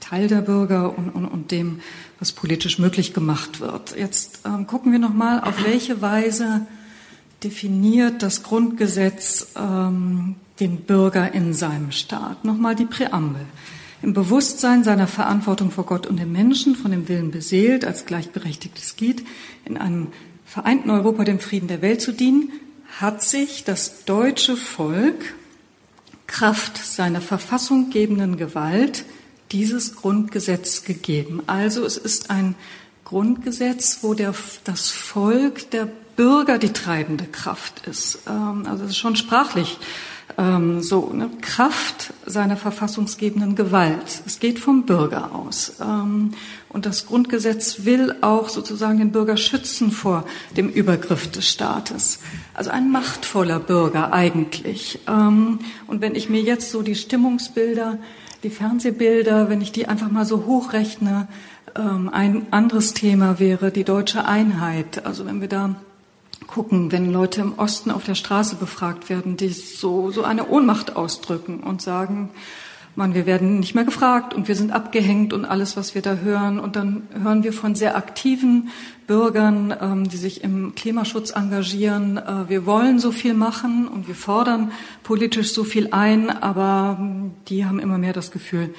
Teil 0.00 0.28
der 0.28 0.40
Bürger 0.40 0.96
und, 0.96 1.10
und, 1.10 1.26
und, 1.26 1.50
dem, 1.50 1.80
was 2.20 2.32
politisch 2.32 2.78
möglich 2.78 3.12
gemacht 3.12 3.60
wird. 3.60 3.96
Jetzt 3.96 4.40
ähm, 4.44 4.66
gucken 4.66 4.92
wir 4.92 5.00
noch 5.00 5.12
mal, 5.12 5.40
auf 5.40 5.64
welche 5.64 6.00
Weise 6.00 6.66
definiert 7.42 8.22
das 8.22 8.42
Grundgesetz 8.44 9.48
ähm, 9.56 10.36
den 10.60 10.82
Bürger 10.82 11.34
in 11.34 11.52
seinem 11.52 11.90
Staat. 11.90 12.44
Nochmal 12.44 12.74
die 12.76 12.86
Präambel 12.86 13.46
im 14.02 14.12
Bewusstsein 14.12 14.84
seiner 14.84 15.06
Verantwortung 15.06 15.70
vor 15.70 15.84
Gott 15.84 16.06
und 16.06 16.18
dem 16.18 16.32
Menschen, 16.32 16.76
von 16.76 16.90
dem 16.90 17.08
Willen 17.08 17.30
beseelt, 17.30 17.84
als 17.84 18.06
gleichberechtigtes 18.06 18.96
Glied 18.96 19.26
in 19.64 19.76
einem 19.76 20.08
vereinten 20.44 20.90
Europa 20.90 21.24
dem 21.24 21.40
Frieden 21.40 21.68
der 21.68 21.82
Welt 21.82 22.00
zu 22.00 22.12
dienen, 22.12 22.52
hat 23.00 23.22
sich 23.22 23.64
das 23.64 24.04
deutsche 24.04 24.56
Volk 24.56 25.34
Kraft 26.26 26.78
seiner 26.78 27.20
verfassunggebenden 27.20 28.36
Gewalt 28.36 29.04
dieses 29.52 29.96
Grundgesetz 29.96 30.82
gegeben. 30.84 31.42
Also 31.46 31.84
es 31.84 31.96
ist 31.96 32.30
ein 32.30 32.54
Grundgesetz, 33.04 33.98
wo 34.02 34.14
der, 34.14 34.34
das 34.64 34.90
Volk, 34.90 35.70
der 35.70 35.88
Bürger 36.16 36.58
die 36.58 36.72
treibende 36.72 37.24
Kraft 37.24 37.86
ist. 37.86 38.18
Ähm, 38.26 38.66
also 38.66 38.84
es 38.84 38.90
ist 38.90 38.98
schon 38.98 39.16
sprachlich 39.16 39.78
ähm, 40.38 40.82
so 40.82 41.10
eine 41.10 41.28
Kraft 41.40 42.12
seiner 42.26 42.56
verfassungsgebenden 42.56 43.54
Gewalt. 43.54 44.22
Es 44.26 44.40
geht 44.40 44.58
vom 44.58 44.84
Bürger 44.84 45.34
aus. 45.34 45.74
Ähm, 45.80 46.32
und 46.68 46.84
das 46.84 47.06
Grundgesetz 47.06 47.84
will 47.84 48.14
auch 48.20 48.48
sozusagen 48.48 48.98
den 48.98 49.12
Bürger 49.12 49.36
schützen 49.36 49.90
vor 49.90 50.24
dem 50.56 50.68
Übergriff 50.68 51.30
des 51.30 51.48
Staates. 51.48 52.18
Also 52.54 52.70
ein 52.70 52.90
machtvoller 52.90 53.60
Bürger 53.60 54.12
eigentlich. 54.12 54.98
Ähm, 55.08 55.60
und 55.86 56.00
wenn 56.00 56.14
ich 56.14 56.28
mir 56.28 56.42
jetzt 56.42 56.70
so 56.70 56.82
die 56.82 56.96
Stimmungsbilder, 56.96 57.98
die 58.42 58.50
Fernsehbilder, 58.50 59.48
wenn 59.48 59.60
ich 59.60 59.72
die 59.72 59.88
einfach 59.88 60.10
mal 60.10 60.26
so 60.26 60.44
hochrechne, 60.46 61.28
ähm, 61.74 62.10
ein 62.12 62.46
anderes 62.50 62.94
Thema 62.94 63.38
wäre 63.38 63.70
die 63.70 63.84
deutsche 63.84 64.26
Einheit. 64.26 65.06
Also 65.06 65.24
wenn 65.26 65.40
wir 65.40 65.48
da 65.48 65.76
gucken, 66.46 66.92
wenn 66.92 67.12
Leute 67.12 67.40
im 67.40 67.58
Osten 67.58 67.90
auf 67.90 68.04
der 68.04 68.14
Straße 68.14 68.56
befragt 68.56 69.08
werden, 69.10 69.36
die 69.36 69.48
so, 69.48 70.10
so 70.10 70.24
eine 70.24 70.48
Ohnmacht 70.48 70.96
ausdrücken 70.96 71.60
und 71.60 71.82
sagen, 71.82 72.30
man, 72.96 73.14
wir 73.14 73.26
werden 73.26 73.60
nicht 73.60 73.74
mehr 73.74 73.84
gefragt 73.84 74.32
und 74.32 74.48
wir 74.48 74.56
sind 74.56 74.72
abgehängt 74.72 75.34
und 75.34 75.44
alles, 75.44 75.76
was 75.76 75.94
wir 75.94 76.00
da 76.00 76.16
hören. 76.16 76.58
Und 76.58 76.76
dann 76.76 77.06
hören 77.22 77.44
wir 77.44 77.52
von 77.52 77.74
sehr 77.74 77.94
aktiven 77.94 78.70
Bürgern, 79.06 79.74
ähm, 79.78 80.08
die 80.08 80.16
sich 80.16 80.42
im 80.42 80.74
Klimaschutz 80.74 81.30
engagieren. 81.30 82.16
Äh, 82.16 82.48
wir 82.48 82.64
wollen 82.64 82.98
so 82.98 83.12
viel 83.12 83.34
machen 83.34 83.86
und 83.86 84.08
wir 84.08 84.14
fordern 84.14 84.72
politisch 85.02 85.52
so 85.52 85.62
viel 85.62 85.88
ein, 85.92 86.30
aber 86.30 86.96
ähm, 86.98 87.32
die 87.48 87.66
haben 87.66 87.80
immer 87.80 87.98
mehr 87.98 88.14
das 88.14 88.30
Gefühl, 88.30 88.74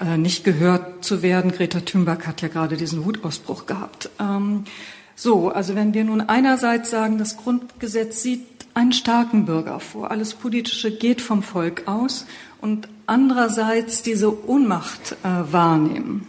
äh, 0.00 0.18
nicht 0.18 0.44
gehört 0.44 1.02
zu 1.02 1.22
werden. 1.22 1.50
Greta 1.50 1.80
Thunberg 1.80 2.26
hat 2.26 2.42
ja 2.42 2.48
gerade 2.48 2.76
diesen 2.76 3.06
Wutausbruch 3.06 3.64
gehabt. 3.64 4.10
Ähm, 4.20 4.64
so, 5.16 5.48
also 5.48 5.74
wenn 5.74 5.94
wir 5.94 6.04
nun 6.04 6.20
einerseits 6.20 6.90
sagen, 6.90 7.18
das 7.18 7.36
Grundgesetz 7.36 8.22
sieht 8.22 8.42
einen 8.74 8.92
starken 8.92 9.46
Bürger 9.46 9.78
vor, 9.80 10.10
alles 10.10 10.34
Politische 10.34 10.90
geht 10.90 11.20
vom 11.20 11.42
Volk 11.42 11.86
aus 11.86 12.26
und 12.60 12.88
andererseits 13.06 14.02
diese 14.02 14.48
Ohnmacht 14.48 15.16
äh, 15.22 15.52
wahrnehmen. 15.52 16.26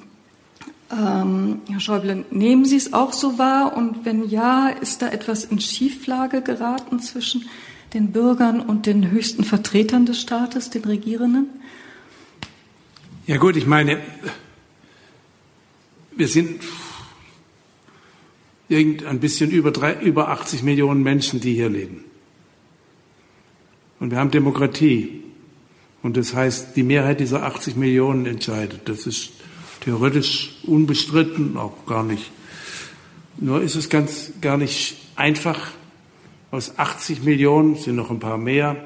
Ähm, 0.91 1.61
Herr 1.67 1.79
Schäuble, 1.79 2.25
nehmen 2.29 2.65
Sie 2.65 2.75
es 2.75 2.93
auch 2.93 3.13
so 3.13 3.39
wahr? 3.39 3.75
Und 3.75 4.05
wenn 4.05 4.29
ja, 4.29 4.69
ist 4.69 5.01
da 5.01 5.07
etwas 5.07 5.45
in 5.45 5.59
Schieflage 5.59 6.41
geraten 6.41 6.99
zwischen 6.99 7.49
den 7.93 8.11
Bürgern 8.11 8.59
und 8.59 8.85
den 8.85 9.09
höchsten 9.09 9.43
Vertretern 9.43 10.05
des 10.05 10.21
Staates, 10.21 10.69
den 10.69 10.83
Regierenden? 10.83 11.49
Ja 13.25 13.37
gut, 13.37 13.55
ich 13.55 13.65
meine, 13.65 13.99
wir 16.15 16.27
sind 16.27 16.61
irgend 18.69 19.05
ein 19.05 19.19
bisschen 19.19 19.51
über, 19.51 19.71
drei, 19.71 19.93
über 20.01 20.29
80 20.29 20.63
Millionen 20.63 21.03
Menschen, 21.03 21.39
die 21.39 21.53
hier 21.53 21.69
leben. 21.69 22.03
Und 23.99 24.11
wir 24.11 24.17
haben 24.17 24.31
Demokratie. 24.31 25.23
Und 26.01 26.17
das 26.17 26.33
heißt, 26.33 26.75
die 26.75 26.83
Mehrheit 26.83 27.19
dieser 27.19 27.43
80 27.43 27.75
Millionen 27.75 28.25
entscheidet. 28.25 28.81
Das 28.85 29.07
ist 29.07 29.31
theoretisch 29.81 30.57
unbestritten, 30.63 31.57
auch 31.57 31.85
gar 31.85 32.03
nicht. 32.03 32.31
Nur 33.37 33.61
ist 33.61 33.75
es 33.75 33.89
ganz 33.89 34.31
gar 34.41 34.57
nicht 34.57 34.97
einfach, 35.15 35.71
aus 36.51 36.77
80 36.77 37.23
Millionen 37.23 37.75
sind 37.75 37.95
noch 37.95 38.11
ein 38.11 38.19
paar 38.19 38.37
mehr, 38.37 38.77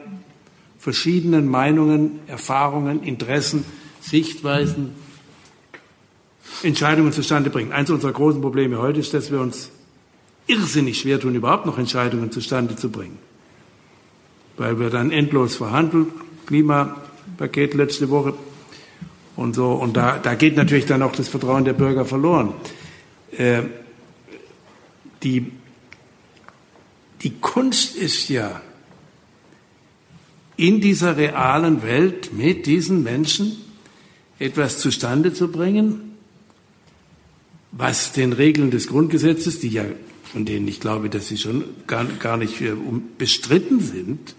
verschiedenen 0.79 1.47
Meinungen, 1.47 2.19
Erfahrungen, 2.27 3.03
Interessen, 3.03 3.65
Sichtweisen, 4.01 4.93
Entscheidungen 6.63 7.11
zustande 7.11 7.49
bringen. 7.49 7.71
Eines 7.71 7.89
unserer 7.89 8.11
großen 8.11 8.41
Probleme 8.41 8.79
heute 8.79 8.99
ist, 8.99 9.13
dass 9.13 9.31
wir 9.31 9.39
uns 9.39 9.69
irrsinnig 10.47 10.99
schwer 10.99 11.19
tun, 11.19 11.35
überhaupt 11.35 11.65
noch 11.65 11.77
Entscheidungen 11.77 12.31
zustande 12.31 12.75
zu 12.75 12.89
bringen. 12.89 13.17
Weil 14.57 14.79
wir 14.79 14.89
dann 14.89 15.11
endlos 15.11 15.55
verhandeln, 15.55 16.07
Klimapaket 16.47 17.75
letzte 17.75 18.09
Woche 18.09 18.33
und 19.35 19.55
so. 19.55 19.71
Und 19.71 19.95
da, 19.95 20.17
da 20.17 20.33
geht 20.35 20.57
natürlich 20.57 20.85
dann 20.85 21.01
auch 21.01 21.13
das 21.13 21.29
Vertrauen 21.29 21.65
der 21.65 21.73
Bürger 21.73 22.03
verloren. 22.03 22.53
Äh, 23.31 23.63
die, 25.23 25.51
die 27.21 27.31
Kunst 27.39 27.95
ist 27.95 28.29
ja, 28.29 28.61
in 30.57 30.81
dieser 30.81 31.15
realen 31.15 31.83
Welt 31.83 32.33
mit 32.33 32.65
diesen 32.65 33.01
Menschen 33.01 33.61
etwas 34.39 34.79
zustande 34.79 35.33
zu 35.33 35.49
bringen, 35.49 36.08
was 37.71 38.11
den 38.13 38.33
Regeln 38.33 38.71
des 38.71 38.87
Grundgesetzes, 38.87 39.59
die 39.59 39.69
ja, 39.69 39.85
von 40.31 40.45
denen 40.45 40.67
ich 40.67 40.79
glaube, 40.79 41.09
dass 41.09 41.27
sie 41.27 41.37
schon 41.37 41.63
gar, 41.87 42.05
gar 42.05 42.37
nicht 42.37 42.61
bestritten 43.17 43.79
sind, 43.79 44.35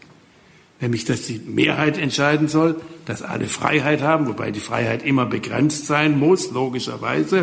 nämlich 0.81 1.05
dass 1.05 1.23
die 1.23 1.41
Mehrheit 1.45 1.99
entscheiden 1.99 2.49
soll, 2.49 2.81
dass 3.07 3.23
alle 3.23 3.47
Freiheit 3.47 4.03
haben, 4.03 4.27
wobei 4.27 4.51
die 4.51 4.61
Freiheit 4.61 5.05
immer 5.05 5.27
begrenzt 5.27 5.87
sein 5.87 6.19
muss, 6.19 6.51
logischerweise, 6.51 7.43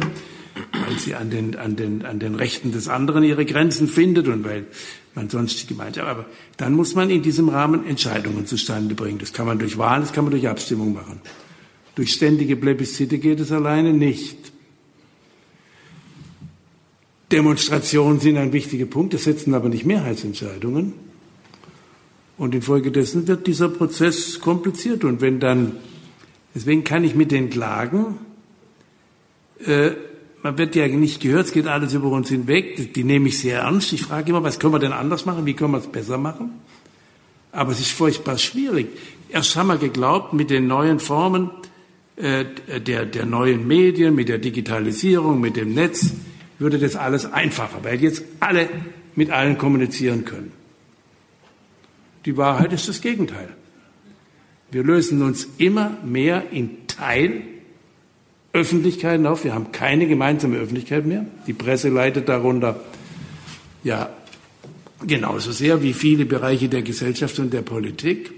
weil 0.72 0.98
sie 0.98 1.16
an 1.16 1.30
den, 1.30 1.56
an 1.56 1.76
den, 1.76 2.06
an 2.06 2.20
den 2.20 2.36
Rechten 2.36 2.72
des 2.72 2.88
anderen 2.88 3.24
ihre 3.24 3.46
Grenzen 3.46 3.88
findet 3.88 4.28
und 4.28 4.44
weil 4.44 4.66
man 5.14 5.30
sonst 5.30 5.62
die 5.62 5.68
Gemeinschaft. 5.68 6.08
Aber 6.08 6.26
dann 6.58 6.74
muss 6.74 6.96
man 6.96 7.10
in 7.10 7.22
diesem 7.22 7.50
Rahmen 7.50 7.86
Entscheidungen 7.86 8.46
zustande 8.46 8.96
bringen. 8.96 9.20
Das 9.20 9.34
kann 9.34 9.46
man 9.46 9.60
durch 9.60 9.78
Wahlen, 9.78 10.02
das 10.02 10.14
kann 10.14 10.24
man 10.24 10.32
durch 10.32 10.48
Abstimmung 10.48 10.94
machen. 10.94 11.22
Durch 11.96 12.14
ständige 12.14 12.56
Plebiszite 12.56 13.18
geht 13.18 13.40
es 13.40 13.52
alleine 13.52 13.94
nicht. 13.94 14.52
Demonstrationen 17.32 18.20
sind 18.20 18.38
ein 18.38 18.54
wichtiger 18.54 18.86
Punkt, 18.86 19.14
das 19.14 19.26
setzen 19.26 19.54
aber 19.54 19.70
nicht 19.70 19.86
Mehrheitsentscheidungen. 19.86 20.94
Und 22.38 22.54
infolgedessen 22.54 23.28
wird 23.28 23.48
dieser 23.48 23.68
Prozess 23.68 24.40
kompliziert. 24.40 25.04
Und 25.04 25.22
wenn 25.22 25.40
dann, 25.40 25.74
deswegen 26.54 26.84
kann 26.84 27.04
ich 27.04 27.16
mit 27.16 27.32
den 27.32 27.50
Klagen, 27.50 28.20
äh, 29.66 29.92
man 30.44 30.58
wird 30.58 30.76
ja 30.76 30.88
nicht 30.88 31.20
gehört, 31.20 31.48
es 31.48 31.52
geht 31.52 31.68
alles 31.68 31.94
über 31.94 32.10
uns 32.10 32.30
hinweg, 32.30 32.94
die 32.94 33.04
nehme 33.04 33.28
ich 33.28 33.40
sehr 33.40 33.62
ernst. 33.62 33.92
Ich 33.92 34.04
frage 34.04 34.30
immer, 34.30 34.44
was 34.44 34.60
können 34.60 34.74
wir 34.74 34.80
denn 34.80 34.94
anders 34.94 35.26
machen, 35.26 35.46
wie 35.46 35.56
können 35.56 35.72
wir 35.72 35.80
es 35.80 35.88
besser 35.88 36.18
machen? 36.18 36.52
Aber 37.52 37.72
es 37.72 37.80
ist 37.80 37.92
furchtbar 37.92 38.38
schwierig. 38.38 38.88
Erst 39.30 39.56
haben 39.56 39.68
wir 39.68 39.78
geglaubt, 39.78 40.34
mit 40.34 40.52
den 40.52 40.68
neuen 40.68 41.00
Formen 41.00 41.50
äh, 42.18 42.46
der, 42.80 43.06
der 43.06 43.26
neuen 43.26 43.68
Medien, 43.68 44.14
mit 44.14 44.30
der 44.30 44.38
Digitalisierung, 44.38 45.42
mit 45.42 45.58
dem 45.58 45.74
Netz, 45.74 46.14
würde 46.60 46.80
das 46.80 46.96
alles 46.96 47.32
einfacher, 47.32 47.84
weil 47.84 48.02
jetzt 48.02 48.24
alle 48.40 48.70
mit 49.16 49.32
allen 49.32 49.58
kommunizieren 49.58 50.26
können. 50.26 50.52
Die 52.26 52.38
Wahrheit 52.38 52.74
ist 52.74 52.88
das 52.88 53.02
Gegenteil. 53.02 53.50
Wir 54.72 54.84
lösen 54.84 55.22
uns 55.22 55.48
immer 55.58 55.98
mehr 56.04 56.52
in 56.52 56.88
Teil 56.88 57.44
Öffentlichkeiten 58.54 59.26
auf. 59.26 59.44
Wir 59.44 59.54
haben 59.54 59.72
keine 59.72 60.08
gemeinsame 60.08 60.58
Öffentlichkeit 60.58 61.06
mehr. 61.06 61.26
Die 61.46 61.54
Presse 61.54 61.90
leidet 61.90 62.28
darunter 62.28 62.82
ja 63.84 64.10
genauso 65.06 65.52
sehr 65.52 65.84
wie 65.84 65.94
viele 65.94 66.26
Bereiche 66.26 66.70
der 66.70 66.82
Gesellschaft 66.82 67.40
und 67.40 67.54
der 67.54 67.62
Politik. 67.62 68.34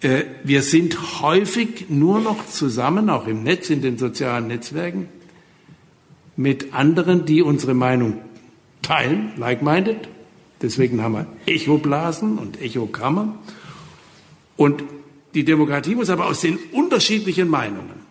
Äh, 0.00 0.24
wir 0.42 0.62
sind 0.62 1.22
häufig 1.22 1.86
nur 1.88 2.20
noch 2.20 2.46
zusammen, 2.46 3.10
auch 3.10 3.26
im 3.26 3.42
Netz, 3.42 3.70
in 3.70 3.82
den 3.82 3.98
sozialen 3.98 4.48
Netzwerken, 4.48 5.08
mit 6.36 6.74
anderen, 6.74 7.24
die 7.24 7.42
unsere 7.42 7.74
Meinung 7.74 8.18
teilen, 8.82 9.32
like-minded. 9.36 10.08
Deswegen 10.60 11.02
haben 11.02 11.14
wir 11.14 11.26
Echoblasen 11.46 12.38
und 12.38 12.60
Echokammern. 12.60 13.34
Und 14.56 14.84
die 15.34 15.44
Demokratie 15.44 15.94
muss 15.94 16.10
aber 16.10 16.26
aus 16.26 16.40
den 16.40 16.58
unterschiedlichen 16.72 17.48
Meinungen 17.48 18.02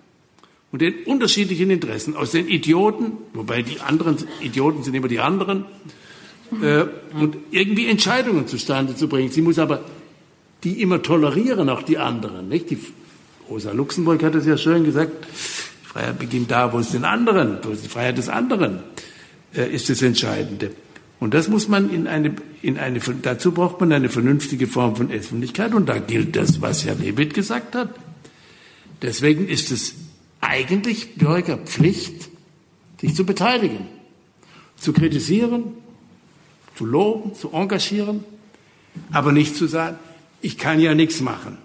und 0.71 0.81
den 0.81 1.03
unterschiedlichen 1.05 1.69
Interessen, 1.69 2.15
aus 2.15 2.31
den 2.31 2.47
Idioten, 2.47 3.13
wobei 3.33 3.61
die 3.61 3.79
anderen 3.79 4.17
Idioten 4.41 4.83
sind 4.83 4.95
immer 4.95 5.07
die 5.07 5.19
anderen, 5.19 5.65
äh, 6.61 6.85
und 7.19 7.37
irgendwie 7.51 7.87
Entscheidungen 7.87 8.47
zustande 8.47 8.95
zu 8.95 9.07
bringen. 9.07 9.31
Sie 9.31 9.41
muss 9.41 9.59
aber 9.59 9.83
die 10.63 10.81
immer 10.81 11.01
tolerieren, 11.01 11.69
auch 11.69 11.81
die 11.81 11.97
anderen. 11.97 12.49
Nicht? 12.49 12.69
Die 12.69 12.79
Rosa 13.49 13.71
Luxemburg 13.71 14.23
hat 14.23 14.35
es 14.35 14.45
ja 14.45 14.57
schön 14.57 14.83
gesagt, 14.83 15.11
Freiheit 15.91 16.19
beginnt 16.19 16.51
da, 16.51 16.71
wo 16.71 16.79
es 16.79 16.91
den 16.91 17.03
anderen, 17.03 17.57
wo 17.63 17.71
es 17.71 17.81
die 17.81 17.89
Freiheit 17.89 18.17
des 18.17 18.29
anderen 18.29 18.79
äh, 19.53 19.69
ist 19.69 19.89
das 19.89 20.01
Entscheidende. 20.01 20.71
Und 21.19 21.33
das 21.33 21.49
muss 21.49 21.67
man 21.67 21.89
in 21.93 22.07
eine, 22.07 22.33
in 22.61 22.77
eine, 22.77 22.99
dazu 22.99 23.51
braucht 23.51 23.81
man 23.81 23.91
eine 23.91 24.07
vernünftige 24.07 24.67
Form 24.67 24.95
von 24.95 25.11
Öffentlichkeit 25.11 25.73
und 25.73 25.89
da 25.89 25.99
gilt 25.99 26.37
das, 26.37 26.61
was 26.61 26.85
Herr 26.85 26.95
Lebit 26.95 27.33
gesagt 27.33 27.75
hat. 27.75 27.89
Deswegen 29.01 29.49
ist 29.49 29.69
es 29.69 29.95
eigentlich 30.39 31.15
Bürgerpflicht, 31.15 32.29
sich 33.01 33.13
zu 33.13 33.25
beteiligen, 33.25 33.87
zu 34.77 34.93
kritisieren, 34.93 35.73
zu 36.75 36.85
loben, 36.85 37.35
zu 37.35 37.51
engagieren, 37.51 38.23
aber 39.11 39.33
nicht 39.33 39.57
zu 39.57 39.67
sagen, 39.67 39.97
ich 40.41 40.57
kann 40.57 40.79
ja 40.79 40.95
nichts 40.95 41.19
machen. 41.19 41.57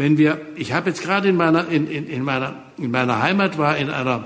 Wenn 0.00 0.16
wir, 0.16 0.40
ich 0.56 0.72
habe 0.72 0.88
jetzt 0.88 1.02
gerade 1.02 1.28
in 1.28 1.36
meiner, 1.36 1.68
in, 1.68 1.86
in, 1.86 2.06
in, 2.08 2.24
meiner, 2.24 2.54
in 2.78 2.90
meiner 2.90 3.20
Heimat 3.20 3.58
war 3.58 3.76
in 3.76 3.90
einer 3.90 4.24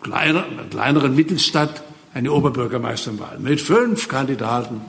kleiner, 0.00 0.46
kleineren 0.70 1.14
Mittelstadt 1.14 1.82
eine 2.14 2.32
Oberbürgermeisterwahl 2.32 3.38
mit 3.40 3.60
fünf 3.60 4.08
Kandidaten. 4.08 4.80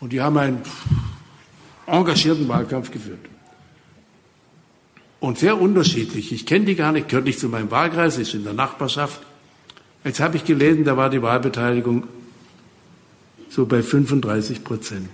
Und 0.00 0.12
die 0.12 0.20
haben 0.20 0.36
einen 0.36 0.60
engagierten 1.86 2.46
Wahlkampf 2.46 2.90
geführt. 2.90 3.20
Und 5.18 5.38
sehr 5.38 5.58
unterschiedlich. 5.58 6.30
Ich 6.30 6.44
kenne 6.44 6.66
die 6.66 6.74
gar 6.74 6.92
nicht, 6.92 7.08
gehört 7.08 7.24
nicht 7.24 7.40
zu 7.40 7.48
meinem 7.48 7.70
Wahlkreis, 7.70 8.18
ist 8.18 8.34
in 8.34 8.44
der 8.44 8.52
Nachbarschaft. 8.52 9.22
Jetzt 10.04 10.20
habe 10.20 10.36
ich 10.36 10.44
gelesen, 10.44 10.84
da 10.84 10.94
war 10.94 11.08
die 11.08 11.22
Wahlbeteiligung 11.22 12.06
so 13.48 13.64
bei 13.64 13.82
35 13.82 14.62
Prozent. 14.62 15.08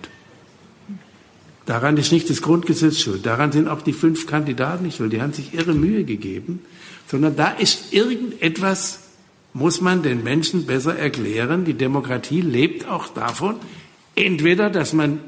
Daran 1.67 1.97
ist 1.97 2.13
nicht 2.13 2.29
das 2.29 2.43
Grundgesetz 2.43 2.99
schuld. 2.99 3.25
Daran 3.25 3.53
sind 3.53 3.69
auch 3.69 3.81
die 3.81 3.95
fünf 3.95 4.27
Kandidaten 4.27 4.85
nicht 4.85 4.99
schuld. 4.99 5.13
Die 5.13 5.23
haben 5.23 5.33
sich 5.33 5.55
irre 5.55 5.75
Mühe 5.75 6.05
gegeben. 6.05 6.61
Sondern 7.07 7.37
da 7.37 7.49
ist 7.49 7.93
irgendetwas, 7.93 9.01
muss 9.55 9.81
man 9.81 10.03
den 10.03 10.23
Menschen 10.23 10.67
besser 10.67 10.99
erklären. 10.99 11.65
Die 11.65 11.75
Demokratie 11.75 12.41
lebt 12.41 12.89
auch 12.89 13.09
davon, 13.09 13.57
entweder, 14.15 14.69
dass 14.69 14.93
man 14.93 15.21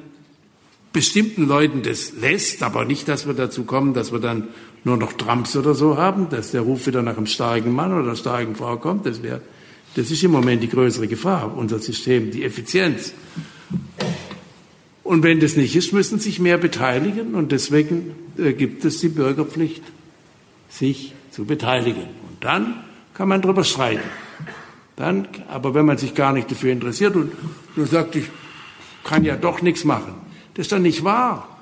bestimmten 0.92 1.46
Leuten 1.46 1.82
das 1.82 2.12
lässt, 2.20 2.62
aber 2.62 2.84
nicht, 2.84 3.08
dass 3.08 3.26
wir 3.26 3.34
dazu 3.34 3.64
kommen, 3.64 3.92
dass 3.94 4.12
wir 4.12 4.18
dann 4.18 4.48
nur 4.84 4.96
noch 4.96 5.12
Trumps 5.12 5.56
oder 5.56 5.74
so 5.74 5.96
haben, 5.96 6.28
dass 6.30 6.52
der 6.52 6.62
Ruf 6.62 6.86
wieder 6.86 7.02
nach 7.02 7.16
einem 7.16 7.26
starken 7.26 7.72
Mann 7.72 7.92
oder 7.92 8.04
einer 8.04 8.16
starken 8.16 8.56
Frau 8.56 8.76
kommt. 8.76 9.04
Das 9.04 9.22
wäre, 9.22 9.42
das 9.94 10.10
ist 10.10 10.22
im 10.22 10.30
Moment 10.30 10.62
die 10.62 10.68
größere 10.68 11.06
Gefahr, 11.08 11.56
unser 11.56 11.80
System, 11.80 12.30
die 12.30 12.44
Effizienz. 12.44 13.12
Und 15.06 15.22
wenn 15.22 15.38
das 15.38 15.54
nicht 15.54 15.76
ist, 15.76 15.92
müssen 15.92 16.18
sich 16.18 16.40
mehr 16.40 16.58
beteiligen 16.58 17.36
und 17.36 17.52
deswegen 17.52 18.16
äh, 18.38 18.52
gibt 18.54 18.84
es 18.84 18.98
die 18.98 19.08
Bürgerpflicht, 19.08 19.84
sich 20.68 21.14
zu 21.30 21.44
beteiligen. 21.44 22.02
Und 22.02 22.38
dann 22.40 22.82
kann 23.14 23.28
man 23.28 23.40
darüber 23.40 23.62
streiten. 23.62 24.02
Dann, 24.96 25.28
aber 25.48 25.74
wenn 25.74 25.86
man 25.86 25.96
sich 25.96 26.16
gar 26.16 26.32
nicht 26.32 26.50
dafür 26.50 26.72
interessiert 26.72 27.14
und 27.14 27.30
nur 27.76 27.86
sagt, 27.86 28.16
ich 28.16 28.24
kann 29.04 29.22
ja 29.22 29.36
doch 29.36 29.62
nichts 29.62 29.84
machen, 29.84 30.12
das 30.54 30.66
ist 30.66 30.72
doch 30.72 30.80
nicht 30.80 31.04
wahr. 31.04 31.56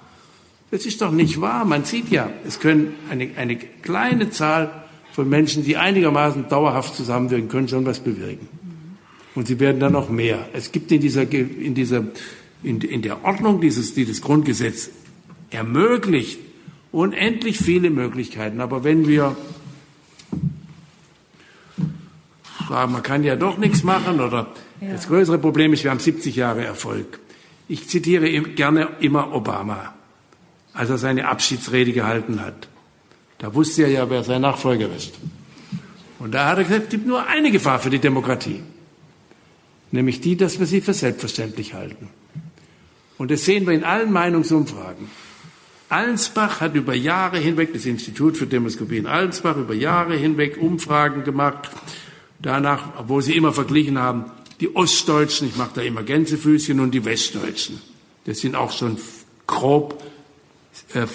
Das 0.71 0.87
ist 0.87 1.03
doch 1.03 1.13
nicht 1.13 1.39
wahr. 1.39 1.67
Man 1.67 1.85
sieht 1.85 2.09
ja, 2.09 2.31
es 2.47 2.61
können 2.61 2.95
eine, 3.11 3.29
eine 3.37 3.57
kleine 3.57 4.31
Zahl 4.31 4.85
von 5.13 5.29
Menschen, 5.29 5.65
die 5.65 5.77
einigermaßen 5.77 6.49
dauerhaft 6.49 6.95
zusammenwirken, 6.95 7.51
können 7.51 7.69
schon 7.69 7.85
was 7.85 8.01
bewirken. 8.01 8.49
Und 9.35 9.49
sie 9.49 9.61
werden 9.61 9.81
dann 9.81 9.93
noch 9.93 10.09
mehr. 10.09 10.49
Es 10.55 10.73
gibt 10.73 10.91
in 10.93 11.03
dieser, 11.03 11.31
in 11.31 11.75
dieser, 11.75 12.05
in, 12.64 12.81
in 12.81 13.03
der 13.03 13.24
Ordnung 13.24 13.61
dieses, 13.61 13.94
dieses 13.94 14.20
Grundgesetz 14.20 14.90
ermöglicht 15.50 16.38
unendlich 16.92 17.59
viele 17.59 17.90
Möglichkeiten. 17.90 18.61
Aber 18.61 18.85
wenn 18.85 19.09
wir 19.09 19.37
sagen, 22.68 22.92
man 22.92 23.03
kann 23.03 23.24
ja 23.24 23.37
doch 23.37 23.59
nichts 23.59 23.83
machen 23.83 24.20
oder 24.20 24.48
ja. 24.81 24.92
das 24.92 25.09
größere 25.09 25.38
Problem 25.38 25.72
ist, 25.72 25.85
wir 25.85 25.90
haben 25.90 26.00
70 26.00 26.35
Jahre 26.37 26.64
Erfolg. 26.64 27.20
Ich 27.68 27.88
zitiere 27.88 28.31
gerne 28.40 28.88
immer 29.00 29.33
Obama 29.35 29.94
als 30.74 30.90
er 30.90 30.98
seine 30.98 31.29
Abschiedsrede 31.29 31.92
gehalten 31.92 32.40
hat. 32.40 32.68
Da 33.38 33.55
wusste 33.55 33.85
er 33.85 33.88
ja, 33.88 34.11
wer 34.11 34.24
sein 34.24 34.42
Nachfolger 34.42 34.94
ist. 34.94 35.14
Und 36.18 36.35
da 36.35 36.48
hat 36.48 36.59
er 36.59 36.64
gesagt, 36.64 36.85
es 36.85 36.90
gibt 36.90 37.07
nur 37.07 37.27
eine 37.27 37.50
Gefahr 37.50 37.79
für 37.79 37.90
die 37.90 37.98
Demokratie, 37.98 38.61
nämlich 39.92 40.20
die, 40.20 40.37
dass 40.37 40.59
wir 40.59 40.66
sie 40.66 40.81
für 40.81 40.94
selbstverständlich 40.94 41.74
halten. 41.74 42.09
Und 43.18 43.31
das 43.31 43.44
sehen 43.44 43.66
wir 43.66 43.74
in 43.74 43.85
allen 43.85 44.12
Meinungsumfragen. 44.12 45.09
Allensbach 45.88 46.61
hat 46.61 46.74
über 46.74 46.94
Jahre 46.94 47.38
hinweg, 47.38 47.72
das 47.72 47.87
Institut 47.87 48.37
für 48.37 48.46
Demoskopie 48.46 48.96
in 48.96 49.07
Allensbach, 49.07 49.57
über 49.57 49.74
Jahre 49.74 50.16
hinweg 50.16 50.57
Umfragen 50.61 51.24
gemacht, 51.24 51.70
danach, 52.40 53.07
wo 53.07 53.20
sie 53.20 53.37
immer 53.37 53.53
verglichen 53.53 53.98
haben, 53.98 54.24
die 54.61 54.74
Ostdeutschen, 54.74 55.48
ich 55.48 55.57
mache 55.57 55.72
da 55.74 55.83
immer 55.83 56.03
Gänsefüßchen, 56.03 56.81
und 56.81 56.92
die 56.92 57.05
Westdeutschen. 57.05 57.81
Das 58.24 58.40
sind 58.40 58.57
auch 58.57 58.72
schon 58.72 58.96
grob, 59.46 60.03
äh, 60.94 61.07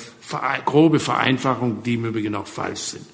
grobe 0.65 0.99
Vereinfachungen, 0.99 1.83
die 1.83 1.95
im 1.95 2.05
Übrigen 2.05 2.35
auch 2.35 2.47
falsch 2.47 2.79
sind. 2.79 3.05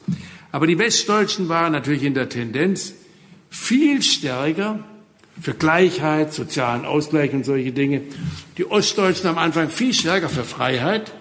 Aber 0.51 0.67
die 0.67 0.77
Westdeutschen 0.77 1.49
waren 1.49 1.71
natürlich 1.71 2.03
in 2.03 2.13
der 2.13 2.29
Tendenz 2.29 2.93
viel 3.49 4.01
stärker 4.01 4.83
für 5.39 5.53
Gleichheit, 5.53 6.33
sozialen 6.33 6.85
Ausgleich 6.85 7.33
und 7.33 7.45
solche 7.45 7.71
Dinge. 7.71 8.01
Die 8.57 8.69
Ostdeutschen 8.69 9.29
am 9.29 9.37
Anfang 9.37 9.69
viel 9.69 9.93
stärker 9.93 10.29
für 10.29 10.43
Freiheit. 10.43 11.13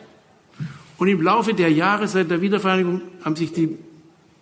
Und 0.98 1.08
im 1.08 1.20
Laufe 1.20 1.54
der 1.54 1.72
Jahre 1.72 2.06
seit 2.06 2.30
der 2.30 2.40
Wiedervereinigung 2.40 3.00
haben 3.24 3.36
sich 3.36 3.52
die 3.52 3.76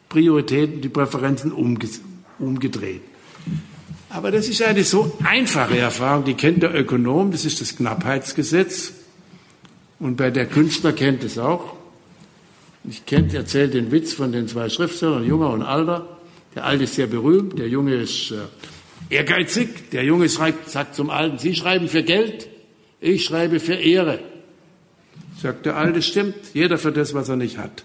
Prioritäten, 0.09 0.83
die 0.83 0.91
Präferenzen 0.91 1.53
umgedreht. 1.53 3.01
Aber 4.11 4.31
das 4.31 4.47
ist 4.49 4.61
eine 4.63 4.85
so 4.85 5.17
einfache 5.25 5.79
Erfahrung, 5.79 6.25
die 6.27 6.35
kennt 6.35 6.63
der 6.63 6.75
Ökonom, 6.75 7.31
das 7.33 7.47
ist 7.47 7.63
das 7.63 7.77
Knappheitsgesetz. 7.77 8.93
Und 9.99 10.17
bei 10.17 10.31
der 10.31 10.45
Künstler 10.47 10.93
kennt 10.93 11.25
es 11.25 11.39
auch. 11.39 11.77
Ich 12.85 13.07
kennt, 13.07 13.33
erzählt 13.33 13.73
den 13.73 13.91
Witz 13.91 14.13
von 14.13 14.33
den 14.33 14.49
zwei 14.49 14.69
Schriftstellern, 14.69 15.25
Junger 15.25 15.51
und 15.51 15.63
Alter. 15.63 16.19
Der 16.55 16.67
Alte 16.67 16.85
ist 16.85 16.97
sehr 16.97 17.07
berühmt, 17.07 17.59
der 17.59 17.69
Junge 17.69 17.95
ist 17.95 18.33
äh, 18.33 18.35
ehrgeizig. 19.13 19.91
Der 19.91 20.05
Junge 20.05 20.29
schreibt, 20.29 20.71
sagt 20.71 20.95
zum 20.95 21.11
Alten, 21.11 21.39
Sie 21.39 21.55
schreiben 21.55 21.89
für 21.89 22.03
Geld, 22.03 22.49
ich 23.01 23.25
schreibe 23.25 23.61
für 23.61 23.75
Ehre. 23.75 24.21
Sagt 25.41 25.67
der 25.67 25.77
Alte, 25.77 26.03
stimmt, 26.03 26.35
jeder 26.55 26.79
für 26.79 26.93
das, 26.93 27.15
was 27.15 27.29
er 27.29 27.37
nicht 27.37 27.59
hat. 27.59 27.85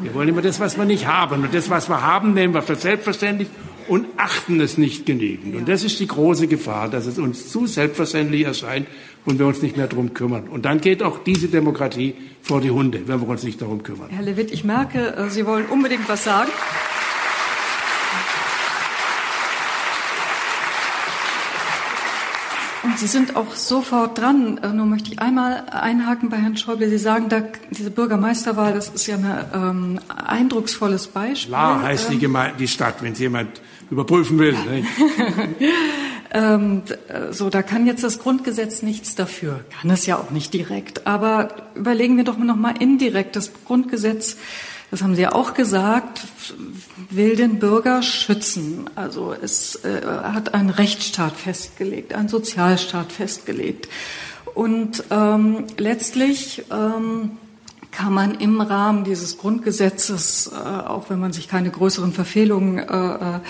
Wir 0.00 0.14
wollen 0.14 0.28
immer 0.28 0.42
das, 0.42 0.60
was 0.60 0.76
wir 0.76 0.84
nicht 0.84 1.06
haben. 1.06 1.42
Und 1.42 1.54
das, 1.54 1.70
was 1.70 1.88
wir 1.88 2.02
haben, 2.02 2.34
nehmen 2.34 2.54
wir 2.54 2.62
für 2.62 2.76
selbstverständlich 2.76 3.48
und 3.88 4.06
achten 4.16 4.60
es 4.60 4.78
nicht 4.78 5.06
genügend. 5.06 5.56
Und 5.56 5.68
das 5.68 5.82
ist 5.82 5.98
die 5.98 6.06
große 6.06 6.46
Gefahr, 6.46 6.88
dass 6.88 7.06
es 7.06 7.18
uns 7.18 7.50
zu 7.50 7.66
selbstverständlich 7.66 8.44
erscheint 8.44 8.86
und 9.24 9.38
wir 9.38 9.46
uns 9.46 9.62
nicht 9.62 9.76
mehr 9.76 9.86
darum 9.86 10.14
kümmern. 10.14 10.48
Und 10.48 10.64
dann 10.64 10.80
geht 10.80 11.02
auch 11.02 11.24
diese 11.24 11.48
Demokratie 11.48 12.14
vor 12.42 12.60
die 12.60 12.70
Hunde, 12.70 13.02
wenn 13.06 13.20
wir 13.20 13.28
uns 13.28 13.42
nicht 13.42 13.60
darum 13.60 13.82
kümmern. 13.82 14.08
Herr 14.10 14.22
Lewitt, 14.22 14.50
ich 14.52 14.64
merke, 14.64 15.14
äh, 15.16 15.30
Sie 15.30 15.46
wollen 15.46 15.66
unbedingt 15.66 16.08
was 16.08 16.24
sagen. 16.24 16.50
Und 22.88 22.98
Sie 22.98 23.06
sind 23.06 23.36
auch 23.36 23.54
sofort 23.54 24.16
dran. 24.16 24.58
Äh, 24.62 24.68
nur 24.68 24.86
möchte 24.86 25.12
ich 25.12 25.18
einmal 25.18 25.64
einhaken 25.70 26.30
bei 26.30 26.38
Herrn 26.38 26.56
Schäuble. 26.56 26.88
Sie 26.88 26.96
sagen, 26.96 27.28
da, 27.28 27.42
diese 27.70 27.90
Bürgermeisterwahl, 27.90 28.72
das 28.72 28.88
ist 28.88 29.06
ja 29.06 29.16
ein 29.16 29.44
ähm, 29.52 30.00
eindrucksvolles 30.08 31.08
Beispiel. 31.08 31.52
La 31.52 31.82
heißt 31.82 32.06
ähm, 32.06 32.12
die, 32.12 32.18
Gemeinde, 32.18 32.56
die 32.58 32.66
Stadt, 32.66 33.02
wenn 33.02 33.12
es 33.12 33.18
jemand 33.18 33.60
überprüfen 33.90 34.38
will. 34.38 34.56
ähm, 36.32 36.82
so, 37.30 37.50
da 37.50 37.62
kann 37.62 37.86
jetzt 37.86 38.04
das 38.04 38.20
Grundgesetz 38.20 38.80
nichts 38.80 39.14
dafür. 39.14 39.60
Kann 39.80 39.90
es 39.90 40.06
ja 40.06 40.16
auch 40.16 40.30
nicht 40.30 40.54
direkt. 40.54 41.06
Aber 41.06 41.48
überlegen 41.74 42.16
wir 42.16 42.24
doch 42.24 42.38
noch 42.38 42.56
mal 42.56 42.74
indirekt. 42.80 43.36
Das 43.36 43.52
Grundgesetz, 43.66 44.38
das 44.90 45.02
haben 45.02 45.14
Sie 45.14 45.22
ja 45.22 45.32
auch 45.32 45.52
gesagt, 45.54 46.26
will 47.10 47.36
den 47.36 47.58
Bürger 47.58 48.02
schützen. 48.02 48.88
Also 48.94 49.34
es 49.40 49.76
äh, 49.84 50.00
hat 50.04 50.54
einen 50.54 50.70
Rechtsstaat 50.70 51.36
festgelegt, 51.36 52.14
einen 52.14 52.28
Sozialstaat 52.28 53.12
festgelegt. 53.12 53.88
Und 54.54 55.04
ähm, 55.10 55.64
letztlich 55.76 56.64
ähm, 56.70 57.32
kann 57.90 58.14
man 58.14 58.36
im 58.36 58.60
Rahmen 58.60 59.04
dieses 59.04 59.36
Grundgesetzes, 59.38 60.52
äh, 60.52 60.56
auch 60.56 61.10
wenn 61.10 61.20
man 61.20 61.32
sich 61.32 61.48
keine 61.48 61.70
größeren 61.70 62.12
Verfehlungen 62.12 62.78
äh, 62.78 63.36
äh 63.36 63.40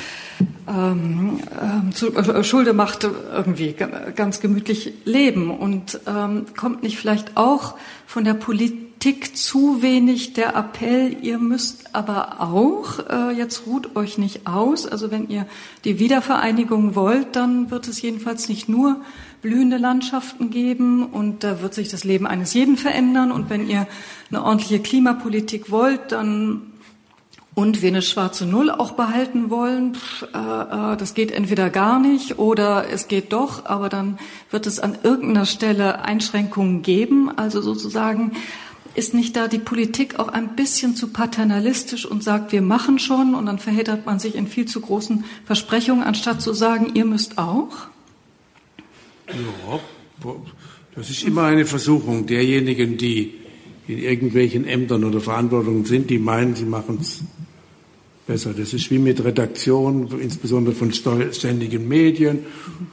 ähm, 0.69 1.41
äh, 1.51 1.93
zu, 1.93 2.15
äh, 2.15 2.45
Schulde 2.45 2.75
macht, 2.75 3.03
irgendwie 3.05 3.75
ganz 4.15 4.41
gemütlich 4.41 4.93
leben 5.05 5.51
und 5.51 5.99
ähm, 6.07 6.45
kommt 6.57 6.83
nicht 6.83 6.99
vielleicht 6.99 7.37
auch 7.37 7.75
von 8.07 8.25
der 8.25 8.35
Politik 8.35 8.88
Tick 9.01 9.37
zu 9.37 9.81
wenig 9.81 10.33
der 10.33 10.57
Appell, 10.57 11.17
ihr 11.23 11.39
müsst 11.39 11.95
aber 11.95 12.41
auch, 12.41 12.99
äh, 13.09 13.31
jetzt 13.31 13.67
ruht 13.67 13.95
euch 13.97 14.19
nicht 14.19 14.47
aus. 14.47 14.87
Also 14.87 15.11
wenn 15.11 15.29
ihr 15.29 15.47
die 15.85 15.99
Wiedervereinigung 15.99 16.95
wollt, 16.95 17.37
dann 17.37 17.71
wird 17.71 17.87
es 17.87 18.03
jedenfalls 18.03 18.49
nicht 18.49 18.69
nur 18.69 19.01
blühende 19.41 19.77
Landschaften 19.77 20.51
geben 20.51 21.07
und 21.07 21.45
da 21.45 21.63
wird 21.63 21.75
sich 21.75 21.89
das 21.89 22.03
Leben 22.03 22.27
eines 22.27 22.55
jeden 22.55 22.77
verändern. 22.77 23.31
Und 23.31 23.51
wenn 23.51 23.69
ihr 23.69 23.87
eine 24.31 24.43
ordentliche 24.43 24.81
Klimapolitik 24.81 25.71
wollt, 25.71 26.13
dann 26.13 26.73
und 27.59 27.83
wir 27.83 27.89
eine 27.89 28.03
schwarze 28.03 28.47
Null 28.47 28.71
auch 28.71 28.93
behalten 28.93 29.51
wollen, 29.51 29.97
äh, 30.33 30.39
äh, 30.93 30.97
das 30.97 31.15
geht 31.15 31.33
entweder 31.33 31.71
gar 31.71 31.99
nicht 31.99 32.39
oder 32.39 32.85
es 32.89 33.09
geht 33.09 33.33
doch, 33.33 33.67
aber 33.67 33.89
dann 33.89 34.17
wird 34.51 34.69
es 34.69 34.79
an 34.79 34.97
irgendeiner 35.03 35.45
Stelle 35.45 36.03
Einschränkungen 36.03 36.83
geben. 36.83 37.37
Also 37.37 37.61
sozusagen 37.61 38.31
ist 38.99 39.15
nicht 39.15 39.37
da 39.37 39.47
die 39.47 39.61
Politik 39.61 40.19
auch 40.19 40.29
ein 40.29 40.57
bisschen 40.57 40.97
zu 40.97 41.09
paternalistisch 41.09 42.05
und 42.05 42.25
sagt, 42.25 42.51
wir 42.51 42.63
machen 42.63 42.99
schon 42.99 43.37
und 43.37 43.47
dann 43.47 43.61
verheddert 43.61 44.05
man 44.07 44.19
sich 44.19 44.35
in 44.35 44.49
viel 44.49 44.67
zu 44.67 44.81
großen 44.81 45.25
Versprechungen, 45.45 46.03
anstatt 46.03 46.43
zu 46.43 46.53
sagen, 46.53 46.91
ihr 46.95 47.05
müsst 47.05 47.39
auch? 47.39 47.71
Ja, 49.29 49.79
das 50.97 51.11
ist 51.11 51.23
immer 51.23 51.45
eine 51.45 51.65
Versuchung 51.65 52.27
derjenigen, 52.27 52.99
die 52.99 53.35
in 53.87 53.99
irgendwelchen 53.99 54.67
Ämtern 54.67 55.05
oder 55.05 55.21
Verantwortungen 55.21 55.85
sind, 55.85 56.11
die 56.11 56.19
meinen, 56.19 56.57
sie 56.57 56.65
machen 56.65 56.99
es 57.01 57.23
besser. 58.29 58.53
Das 58.55 58.73
ist 58.75 58.91
wie 58.93 58.99
mit 58.99 59.25
Redaktion, 59.25 60.21
insbesondere 60.21 60.75
von 60.75 60.93
ständigen 60.93 61.89
Medien 61.89 62.45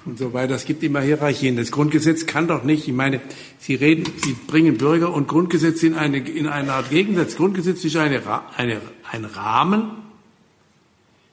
und 0.05 0.17
so 0.17 0.33
weiter. 0.33 0.55
Es 0.55 0.65
gibt 0.65 0.81
immer 0.81 1.01
Hierarchien. 1.01 1.57
Das 1.57 1.71
Grundgesetz 1.71 2.25
kann 2.25 2.47
doch 2.47 2.63
nicht, 2.63 2.87
ich 2.87 2.93
meine, 2.93 3.21
Sie 3.59 3.75
reden, 3.75 4.05
Sie 4.23 4.33
bringen 4.47 4.77
Bürger 4.77 5.13
und 5.13 5.27
Grundgesetz 5.27 5.83
in 5.83 5.93
eine, 5.93 6.17
in 6.17 6.47
eine 6.47 6.73
Art 6.73 6.89
Gegensatz. 6.89 7.35
Grundgesetz 7.35 7.83
ist 7.83 7.97
eine, 7.97 8.21
eine, 8.55 8.81
ein 9.11 9.25
Rahmen, 9.25 9.91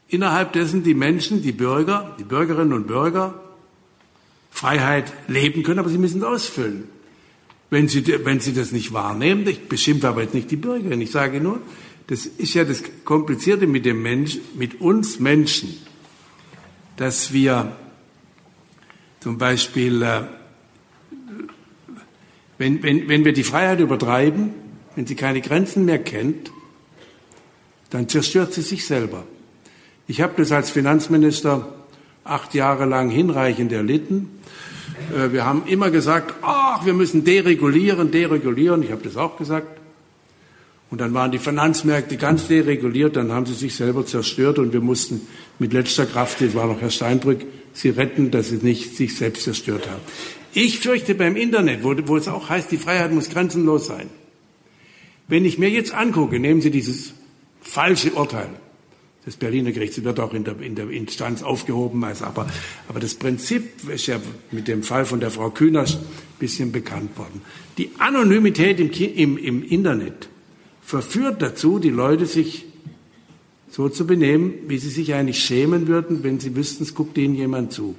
innerhalb 0.09 0.53
dessen 0.53 0.83
die 0.83 0.95
Menschen, 0.95 1.41
die 1.41 1.53
Bürger, 1.53 2.17
die 2.19 2.25
Bürgerinnen 2.25 2.73
und 2.73 2.89
Bürger 2.89 3.41
Freiheit 4.51 5.13
leben 5.29 5.63
können, 5.63 5.79
aber 5.79 5.89
sie 5.89 5.99
müssen 5.99 6.19
es 6.19 6.25
ausfüllen. 6.25 6.89
Wenn 7.71 7.89
sie, 7.89 8.05
wenn 8.25 8.41
sie 8.41 8.53
das 8.53 8.73
nicht 8.73 8.93
wahrnehmen, 8.93 9.47
ich 9.47 9.69
beschimpfe 9.69 10.09
aber 10.09 10.23
jetzt 10.23 10.35
nicht 10.35 10.51
die 10.51 10.57
Bürgerin, 10.57 11.01
ich 11.01 11.11
sage 11.11 11.41
nur, 11.41 11.61
das 12.13 12.27
ist 12.27 12.53
ja 12.53 12.65
das 12.65 12.83
Komplizierte 13.07 13.67
mit 13.67 13.87
dem 13.87 14.03
Mensch, 14.03 14.37
mit 14.55 14.83
uns 14.83 15.19
Menschen, 15.19 15.75
dass 16.99 17.33
wir 17.33 17.75
zum 19.21 19.39
Beispiel, 19.39 20.03
äh, 20.03 20.21
wenn, 22.59 22.83
wenn, 22.83 23.09
wenn 23.09 23.25
wir 23.25 23.33
die 23.33 23.45
Freiheit 23.45 23.81
übertreiben, 23.81 24.51
wenn 24.95 25.07
sie 25.07 25.15
keine 25.15 25.41
Grenzen 25.41 25.87
mehr 25.87 26.01
kennt, 26.01 26.53
dann 27.89 28.11
zerstört 28.11 28.53
sie 28.53 28.61
sich 28.61 28.85
selber. 28.85 29.25
Ich 30.07 30.21
habe 30.21 30.35
das 30.37 30.53
als 30.53 30.71
Finanzminister 30.71 31.73
acht 32.25 32.53
Jahre 32.53 32.85
lang 32.85 33.09
hinreichend 33.09 33.73
erlitten. 33.73 34.29
Äh, 35.17 35.33
wir 35.33 35.47
haben 35.47 35.63
immer 35.65 35.91
gesagt, 35.91 36.35
ach, 36.43 36.85
wir 36.85 36.93
müssen 36.93 37.25
deregulieren, 37.25 38.11
deregulieren. 38.11 38.83
Ich 38.83 38.93
habe 38.93 39.03
das 39.03 39.17
auch 39.17 39.39
gesagt. 39.39 39.82
Und 40.93 41.01
dann 41.01 41.15
waren 41.15 41.33
die 41.33 41.39
Finanzmärkte 41.39 42.19
ganz 42.19 42.49
dereguliert, 42.49 43.17
dann 43.17 43.33
haben 43.33 43.47
sie 43.47 43.55
sich 43.55 43.75
selber 43.75 44.05
zerstört 44.05 44.59
und 44.59 44.75
wir 44.75 44.83
mussten 44.83 45.23
mit 45.59 45.73
letzter 45.73 46.05
Kraft, 46.05 46.43
das 46.43 46.55
war 46.55 46.67
noch 46.67 46.83
Herr 46.83 46.91
Steinbrück, 46.91 47.47
sie 47.73 47.89
retten, 47.89 48.31
dass 48.31 48.51
sie 48.51 48.57
nicht 48.57 48.95
sich 48.95 49.17
selbst 49.17 49.45
zerstört 49.45 49.89
haben. 49.89 50.03
Ich 50.53 50.81
fürchte 50.81 51.15
beim 51.15 51.35
Internet, 51.35 51.83
wo, 51.83 51.95
wo 52.07 52.19
es 52.19 52.29
auch 52.29 52.51
heißt, 52.51 52.71
die 52.71 52.77
Freiheit 52.77 53.11
muss 53.11 53.31
grenzenlos 53.31 53.87
sein. 53.87 54.11
Wenn 55.29 55.47
ich 55.47 55.57
mir 55.57 55.71
jetzt 55.71 55.95
angucke, 55.95 56.39
nehmen 56.39 56.61
Sie 56.61 56.71
dieses 56.71 57.15
falsche 57.63 58.11
Urteil 58.11 58.51
des 59.25 59.37
Berliner 59.37 59.73
Gerichts, 59.73 60.05
wird 60.05 60.21
auch 60.21 60.35
in 60.35 60.45
der, 60.45 60.61
in 60.61 60.75
der 60.75 60.91
Instanz 60.91 61.43
aufgehoben, 61.43 62.05
also 62.05 62.27
aber, 62.27 62.47
aber 62.87 63.01
das 63.01 63.15
Prinzip 63.15 63.89
ist 63.89 64.09
ja 64.09 64.21
mit 64.51 64.69
dem 64.69 64.83
Fall 64.83 65.07
von 65.07 65.21
der 65.21 65.31
Frau 65.31 65.49
Kühners 65.49 65.95
ein 65.95 66.05
bisschen 66.39 66.71
bekannt 66.71 67.17
worden. 67.17 67.41
Die 67.79 67.93
Anonymität 67.97 68.79
im, 68.79 68.91
im, 68.91 69.39
im 69.39 69.63
Internet 69.63 70.29
verführt 70.83 71.41
dazu, 71.41 71.79
die 71.79 71.91
Leute 71.91 72.27
sich 72.27 72.67
so 73.71 73.89
zu 73.89 74.07
benehmen, 74.07 74.53
wie 74.69 74.79
sie 74.79 74.91
sich 74.91 75.15
eigentlich 75.15 75.43
schämen 75.43 75.89
würden, 75.89 76.23
wenn 76.23 76.41
sie 76.41 76.55
wüssten, 76.55 76.83
es 76.83 76.95
guckt 76.95 77.17
ihnen 77.17 77.35
jemand 77.35 77.73
zu. 77.73 77.95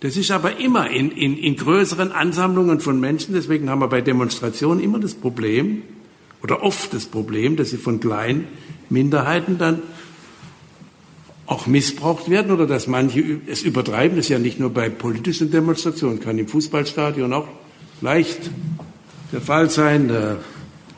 Das 0.00 0.16
ist 0.16 0.30
aber 0.30 0.58
immer 0.58 0.90
in, 0.90 1.10
in, 1.10 1.36
in 1.36 1.56
größeren 1.56 2.12
Ansammlungen 2.12 2.80
von 2.80 2.98
Menschen, 2.98 3.34
deswegen 3.34 3.70
haben 3.70 3.80
wir 3.80 3.88
bei 3.88 4.00
Demonstrationen 4.00 4.82
immer 4.82 4.98
das 4.98 5.14
Problem, 5.14 5.82
oder 6.42 6.62
oft 6.62 6.94
das 6.94 7.06
Problem, 7.06 7.56
dass 7.56 7.70
sie 7.70 7.78
von 7.78 8.00
kleinen 8.00 8.46
Minderheiten 8.90 9.58
dann 9.58 9.82
auch 11.46 11.66
missbraucht 11.66 12.28
werden 12.30 12.52
oder 12.52 12.66
dass 12.66 12.86
manche 12.86 13.40
es 13.46 13.62
übertreiben. 13.62 14.16
Das 14.16 14.26
ist 14.26 14.30
ja 14.30 14.38
nicht 14.38 14.60
nur 14.60 14.70
bei 14.70 14.88
politischen 14.88 15.50
Demonstrationen, 15.50 16.20
kann 16.20 16.38
im 16.38 16.46
Fußballstadion 16.46 17.32
auch 17.32 17.48
leicht 18.02 18.50
der 19.32 19.40
Fall 19.40 19.70
sein. 19.70 20.10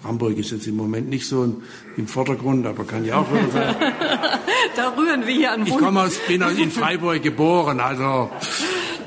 Hamburg 0.02 0.38
ist 0.38 0.50
jetzt 0.50 0.66
im 0.66 0.76
Moment 0.76 1.10
nicht 1.10 1.26
so 1.26 1.56
im 1.96 2.06
Vordergrund, 2.06 2.66
aber 2.66 2.84
kann 2.84 3.04
ja 3.04 3.18
auch 3.18 3.26
sein. 3.52 3.76
da 4.76 4.94
rühren 4.96 5.26
wir 5.26 5.34
hier 5.34 5.52
an 5.52 5.66
Ich 5.66 5.76
komme 5.76 6.02
aus, 6.02 6.18
bin 6.26 6.40
in 6.42 6.70
Freiburg 6.70 7.22
geboren, 7.22 7.80
also 7.80 8.30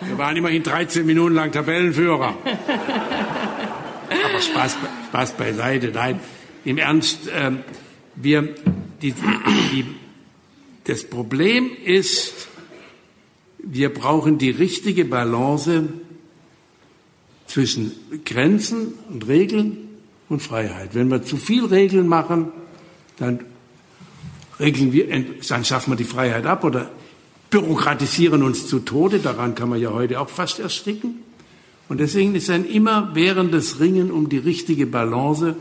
wir 0.02 0.18
waren 0.18 0.38
immerhin 0.38 0.62
13 0.62 1.06
Minuten 1.06 1.34
lang 1.36 1.52
Tabellenführer. 1.52 2.36
Aber 4.26 4.42
Spaß, 4.42 4.78
Spaß 5.08 5.34
beiseite. 5.34 5.92
Nein, 5.94 6.20
im 6.66 6.78
Ernst, 6.78 7.30
ähm, 7.34 7.64
wir, 8.16 8.54
die, 9.02 9.14
die, 9.72 9.86
das 10.84 11.04
Problem 11.06 11.72
ist, 11.84 12.48
wir 13.58 13.92
brauchen 13.94 14.38
die 14.38 14.52
richtige 14.52 15.06
Balance 15.06 15.90
zwischen 17.48 17.94
Grenzen 18.26 18.94
und 19.10 19.28
Regeln 19.28 19.93
und 20.30 20.42
Freiheit. 20.42 20.94
Wenn 20.94 21.10
wir 21.10 21.24
zu 21.24 21.38
viel 21.38 21.66
Regeln 21.66 22.08
machen, 22.08 22.48
dann 23.18 23.40
regeln 24.60 24.94
wir, 24.94 25.08
dann 25.48 25.66
schaffen 25.66 25.92
wir 25.92 25.98
die 25.98 26.04
Freiheit 26.04 26.46
ab 26.46 26.64
oder 26.64 26.90
bürokratisieren 27.50 28.44
uns 28.44 28.68
zu 28.68 28.80
Tode. 28.80 29.20
Daran 29.20 29.56
kann 29.56 29.70
man 29.70 29.80
ja 29.80 29.92
heute 29.92 30.20
auch 30.20 30.30
fast 30.30 30.60
ersticken. 30.60 31.20
Und 31.90 32.00
deswegen 32.00 32.34
ist 32.34 32.50
ein 32.50 32.66
immerwährendes 32.66 33.80
Ringen 33.80 34.12
um 34.12 34.30
die 34.30 34.38
richtige 34.38 34.88
Balance. 34.88 35.56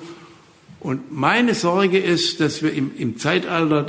Und 0.80 1.12
meine 1.12 1.54
Sorge 1.54 1.98
ist, 1.98 2.40
dass 2.40 2.62
wir 2.62 2.72
im, 2.72 2.92
im 2.96 3.18
Zeitalter 3.18 3.86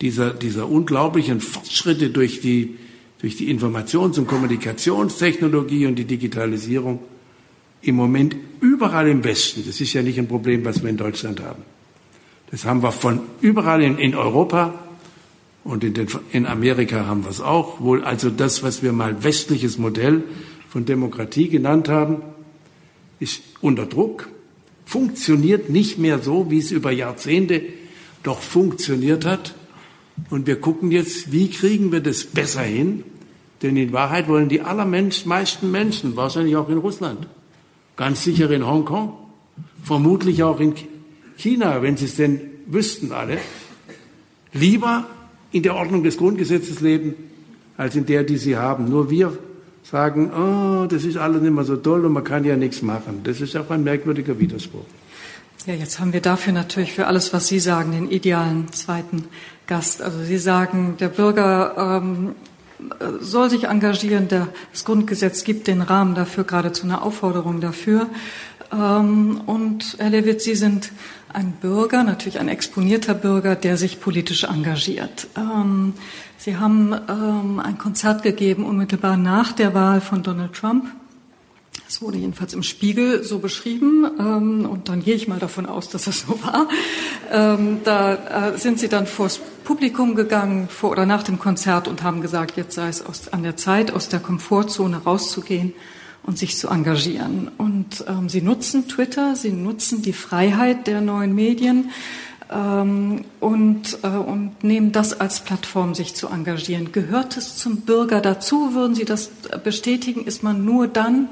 dieser, 0.00 0.30
dieser 0.30 0.68
unglaublichen 0.68 1.40
Fortschritte 1.40 2.10
durch 2.10 2.40
die, 2.40 2.76
durch 3.20 3.36
die 3.36 3.54
Informations- 3.54 4.18
und 4.18 4.26
Kommunikationstechnologie 4.26 5.86
und 5.86 5.96
die 5.96 6.04
Digitalisierung 6.04 7.00
im 7.86 7.96
Moment 7.96 8.36
überall 8.60 9.08
im 9.08 9.24
Westen, 9.24 9.64
das 9.66 9.80
ist 9.80 9.92
ja 9.92 10.02
nicht 10.02 10.18
ein 10.18 10.28
Problem, 10.28 10.64
was 10.64 10.82
wir 10.82 10.90
in 10.90 10.96
Deutschland 10.96 11.40
haben. 11.40 11.62
Das 12.50 12.64
haben 12.64 12.82
wir 12.82 12.92
von 12.92 13.20
überall 13.40 13.82
in, 13.82 13.98
in 13.98 14.14
Europa 14.14 14.74
und 15.64 15.82
in, 15.82 15.94
den, 15.94 16.06
in 16.32 16.46
Amerika 16.46 17.06
haben 17.06 17.24
wir 17.24 17.30
es 17.30 17.40
auch. 17.40 17.80
Wohl 17.80 18.04
also 18.04 18.30
das, 18.30 18.62
was 18.62 18.82
wir 18.82 18.92
mal 18.92 19.24
westliches 19.24 19.78
Modell 19.78 20.22
von 20.68 20.84
Demokratie 20.84 21.48
genannt 21.48 21.88
haben, 21.88 22.22
ist 23.18 23.42
unter 23.60 23.86
Druck, 23.86 24.28
funktioniert 24.84 25.70
nicht 25.70 25.98
mehr 25.98 26.20
so, 26.20 26.50
wie 26.50 26.58
es 26.58 26.70
über 26.70 26.92
Jahrzehnte 26.92 27.62
doch 28.22 28.40
funktioniert 28.40 29.24
hat. 29.24 29.54
Und 30.30 30.46
wir 30.46 30.60
gucken 30.60 30.90
jetzt, 30.90 31.32
wie 31.32 31.50
kriegen 31.50 31.92
wir 31.92 32.00
das 32.00 32.24
besser 32.24 32.62
hin? 32.62 33.02
Denn 33.62 33.76
in 33.76 33.92
Wahrheit 33.92 34.28
wollen 34.28 34.48
die 34.48 34.60
allermeisten 34.60 35.70
Menschen, 35.70 36.16
wahrscheinlich 36.16 36.56
auch 36.56 36.68
in 36.68 36.78
Russland, 36.78 37.26
ganz 37.96 38.22
sicher 38.22 38.50
in 38.50 38.66
Hongkong, 38.66 39.12
vermutlich 39.82 40.42
auch 40.42 40.60
in 40.60 40.74
China, 41.36 41.82
wenn 41.82 41.96
sie 41.96 42.04
es 42.04 42.16
denn 42.16 42.40
wüssten 42.66 43.12
alle, 43.12 43.38
lieber 44.52 45.06
in 45.52 45.62
der 45.62 45.74
Ordnung 45.74 46.02
des 46.02 46.16
Grundgesetzes 46.16 46.80
leben, 46.80 47.14
als 47.76 47.96
in 47.96 48.06
der, 48.06 48.24
die 48.24 48.36
sie 48.36 48.56
haben. 48.56 48.88
Nur 48.88 49.10
wir 49.10 49.36
sagen, 49.82 50.30
oh, 50.32 50.86
das 50.86 51.04
ist 51.04 51.16
alles 51.16 51.42
nicht 51.42 51.54
mehr 51.54 51.64
so 51.64 51.76
toll 51.76 52.04
und 52.04 52.12
man 52.12 52.24
kann 52.24 52.44
ja 52.44 52.56
nichts 52.56 52.82
machen. 52.82 53.20
Das 53.24 53.40
ist 53.40 53.56
auch 53.56 53.70
ein 53.70 53.84
merkwürdiger 53.84 54.38
Widerspruch. 54.38 54.84
Ja, 55.66 55.74
jetzt 55.74 55.98
haben 55.98 56.12
wir 56.12 56.20
dafür 56.20 56.52
natürlich 56.52 56.92
für 56.92 57.06
alles, 57.06 57.32
was 57.32 57.48
Sie 57.48 57.58
sagen, 57.58 57.92
den 57.92 58.10
idealen 58.10 58.72
zweiten 58.72 59.24
Gast. 59.66 60.00
Also 60.00 60.22
Sie 60.22 60.38
sagen, 60.38 60.96
der 61.00 61.08
Bürger 61.08 62.00
ähm, 62.02 62.34
soll 63.20 63.50
sich 63.50 63.64
engagieren. 63.64 64.28
Das 64.28 64.84
Grundgesetz 64.84 65.44
gibt 65.44 65.66
den 65.66 65.82
Rahmen 65.82 66.14
dafür, 66.14 66.44
geradezu 66.44 66.84
eine 66.84 67.02
Aufforderung 67.02 67.60
dafür. 67.60 68.08
Ähm, 68.72 69.40
und 69.46 69.96
Herr 69.98 70.10
Lewitz, 70.10 70.44
Sie 70.44 70.54
sind 70.54 70.92
ein 71.32 71.52
Bürger, 71.52 72.02
natürlich 72.02 72.40
ein 72.40 72.48
exponierter 72.48 73.14
Bürger, 73.14 73.54
der 73.54 73.76
sich 73.76 74.00
politisch 74.00 74.44
engagiert. 74.44 75.28
Ähm, 75.36 75.94
Sie 76.38 76.56
haben 76.56 76.94
ähm, 77.08 77.60
ein 77.60 77.78
Konzert 77.78 78.22
gegeben 78.22 78.64
unmittelbar 78.64 79.16
nach 79.16 79.52
der 79.52 79.74
Wahl 79.74 80.00
von 80.00 80.22
Donald 80.22 80.52
Trump. 80.54 80.86
Es 81.88 82.02
wurde 82.02 82.18
jedenfalls 82.18 82.52
im 82.52 82.62
Spiegel 82.62 83.22
so 83.22 83.38
beschrieben 83.38 84.04
und 84.04 84.88
dann 84.88 85.04
gehe 85.04 85.14
ich 85.14 85.28
mal 85.28 85.38
davon 85.38 85.66
aus, 85.66 85.88
dass 85.88 86.04
das 86.04 86.20
so 86.26 86.38
war. 86.42 86.68
da 87.84 88.14
äh, 88.14 88.58
sind 88.58 88.80
Sie 88.80 88.88
dann 88.88 89.06
vors 89.06 89.40
Publikum 89.66 90.14
gegangen 90.14 90.68
vor 90.68 90.90
oder 90.90 91.06
nach 91.06 91.24
dem 91.24 91.40
Konzert 91.40 91.88
und 91.88 92.04
haben 92.04 92.22
gesagt, 92.22 92.56
jetzt 92.56 92.74
sei 92.76 92.88
es 92.88 93.04
aus, 93.04 93.32
an 93.32 93.42
der 93.42 93.56
Zeit, 93.56 93.92
aus 93.92 94.08
der 94.08 94.20
Komfortzone 94.20 94.98
rauszugehen 94.98 95.74
und 96.22 96.38
sich 96.38 96.56
zu 96.56 96.68
engagieren. 96.68 97.50
Und 97.58 98.04
ähm, 98.06 98.28
sie 98.28 98.42
nutzen 98.42 98.88
Twitter, 98.88 99.34
sie 99.34 99.52
nutzen 99.52 100.02
die 100.02 100.12
Freiheit 100.12 100.86
der 100.86 101.00
neuen 101.00 101.34
Medien 101.34 101.90
ähm, 102.48 103.24
und, 103.40 103.98
äh, 104.02 104.08
und 104.08 104.62
nehmen 104.62 104.92
das 104.92 105.20
als 105.20 105.40
Plattform, 105.40 105.94
sich 105.94 106.14
zu 106.14 106.28
engagieren. 106.28 106.92
Gehört 106.92 107.36
es 107.36 107.56
zum 107.56 107.82
Bürger 107.82 108.20
dazu? 108.20 108.74
Würden 108.74 108.94
Sie 108.94 109.04
das 109.04 109.30
bestätigen? 109.64 110.24
Ist 110.24 110.42
man 110.42 110.64
nur 110.64 110.86
dann 110.88 111.28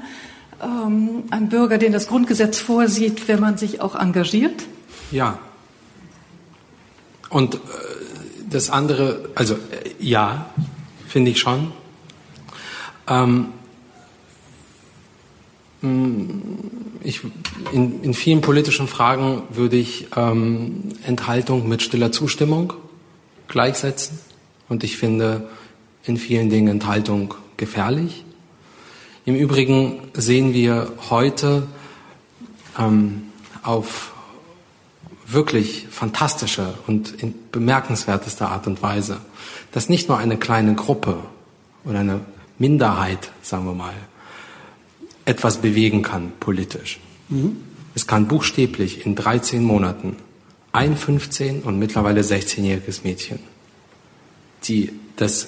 ähm, 0.61 1.23
ein 1.31 1.49
Bürger, 1.49 1.77
den 1.77 1.91
das 1.91 2.07
Grundgesetz 2.07 2.59
vorsieht, 2.59 3.27
wenn 3.27 3.39
man 3.39 3.57
sich 3.57 3.81
auch 3.81 3.95
engagiert? 3.95 4.63
Ja. 5.11 5.39
Und 7.29 7.55
äh, 7.55 7.57
das 8.49 8.69
andere, 8.69 9.29
also 9.35 9.55
äh, 9.55 9.57
ja, 9.99 10.49
finde 11.07 11.31
ich 11.31 11.39
schon. 11.39 11.71
Ähm, 13.07 13.47
ich, 17.03 17.21
in, 17.71 18.01
in, 18.01 18.13
vielen 18.13 18.41
politischen 18.41 18.87
Fragen 18.87 19.43
würde 19.49 19.77
ich 19.77 20.07
ähm, 20.15 20.89
Enthaltung 21.03 21.67
mit 21.67 21.83
stiller 21.83 22.11
Zustimmung 22.11 22.73
gleichsetzen. 23.47 24.19
Und 24.67 24.83
ich 24.83 24.97
finde 24.97 25.47
in 26.03 26.17
vielen 26.17 26.49
Dingen 26.49 26.67
Enthaltung 26.67 27.35
gefährlich. 27.57 28.25
Im 29.25 29.35
Übrigen 29.35 30.01
sehen 30.13 30.53
wir 30.53 30.93
heute 31.09 31.65
ähm, 32.77 33.23
auf 33.63 34.13
wirklich 35.25 35.87
fantastische 35.89 36.75
und 36.85 37.11
in 37.23 37.33
bemerkenswertester 37.51 38.49
Art 38.49 38.67
und 38.67 38.83
Weise, 38.83 39.21
dass 39.71 39.89
nicht 39.89 40.09
nur 40.09 40.19
eine 40.19 40.37
kleine 40.37 40.75
Gruppe 40.75 41.17
oder 41.83 41.99
eine 41.99 42.21
Minderheit, 42.59 43.31
sagen 43.41 43.65
wir 43.65 43.73
mal, 43.73 43.95
etwas 45.25 45.57
bewegen 45.57 46.03
kann 46.03 46.31
politisch. 46.39 46.99
Mhm. 47.29 47.57
Es 47.95 48.05
kann 48.05 48.27
buchstäblich 48.27 49.07
in 49.07 49.15
13 49.15 49.63
Monaten 49.63 50.17
ein 50.71 50.95
15 50.95 51.63
und 51.63 51.79
mittlerweile 51.79 52.21
16-jähriges 52.21 53.01
Mädchen, 53.03 53.39
die 54.65 54.91
das 55.15 55.47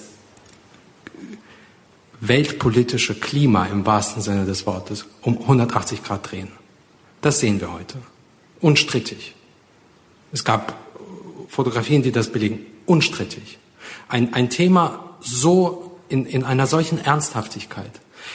weltpolitische 2.19 3.15
Klima 3.15 3.65
im 3.65 3.85
wahrsten 3.85 4.21
Sinne 4.21 4.45
des 4.45 4.65
Wortes 4.65 5.05
um 5.21 5.37
180 5.37 6.03
Grad 6.03 6.31
drehen. 6.31 6.49
Das 7.21 7.39
sehen 7.39 7.61
wir 7.61 7.71
heute. 7.71 7.97
Unstrittig. 8.59 9.35
Es 10.31 10.43
gab 10.43 10.75
Fotografien, 11.47 12.03
die 12.03 12.11
das 12.11 12.31
belegen. 12.31 12.65
Unstrittig. 12.85 13.59
Ein, 14.09 14.33
ein 14.33 14.49
Thema 14.49 15.17
so 15.19 15.99
in, 16.09 16.25
in 16.25 16.43
einer 16.43 16.67
solchen 16.67 17.03
Ernsthaftigkeit, 17.03 17.91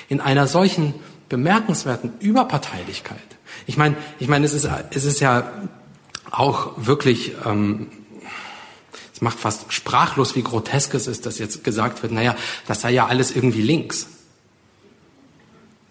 in 0.08 0.20
einer 0.20 0.46
solchen 0.46 0.94
bemerkenswerten 1.28 2.12
Überparteilichkeit. 2.20 3.18
Ich 3.66 3.76
meine, 3.76 3.96
ich 4.18 4.28
meine, 4.28 4.44
es 4.44 4.52
ist, 4.52 4.68
es 4.90 5.04
ist 5.04 5.20
ja 5.20 5.50
auch 6.30 6.72
wirklich, 6.76 7.32
ähm, 7.44 7.88
macht 9.22 9.38
fast 9.38 9.72
sprachlos, 9.72 10.34
wie 10.34 10.42
grotesk 10.42 10.94
es 10.94 11.06
ist, 11.06 11.24
dass 11.26 11.38
jetzt 11.38 11.62
gesagt 11.62 12.02
wird, 12.02 12.12
naja, 12.12 12.36
das 12.66 12.80
sei 12.80 12.90
ja 12.90 13.06
alles 13.06 13.34
irgendwie 13.34 13.62
links. 13.62 14.08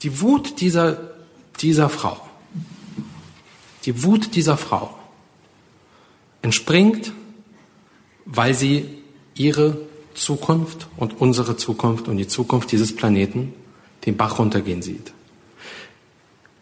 Die 0.04 0.20
Wut 0.20 0.60
dieser, 0.60 1.12
dieser 1.60 1.90
Frau, 1.90 2.20
die 3.86 4.04
Wut 4.04 4.36
dieser 4.36 4.58
Frau 4.58 4.98
entspringt, 6.42 7.14
weil 8.26 8.54
sie 8.54 9.02
ihre 9.36 9.78
Zukunft 10.14 10.88
und 10.98 11.22
unsere 11.22 11.56
Zukunft 11.56 12.08
und 12.08 12.18
die 12.18 12.28
Zukunft 12.28 12.72
dieses 12.72 12.96
Planeten 12.96 13.54
den 14.06 14.18
Bach 14.18 14.40
runtergehen 14.40 14.82
sieht. 14.82 15.14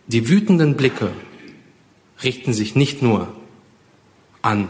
Die 0.07 0.30
wütenden 0.30 0.76
Blicke 0.76 1.11
richten 2.24 2.53
sich 2.53 2.76
nicht 2.76 3.01
nur 3.01 3.34
an 4.41 4.70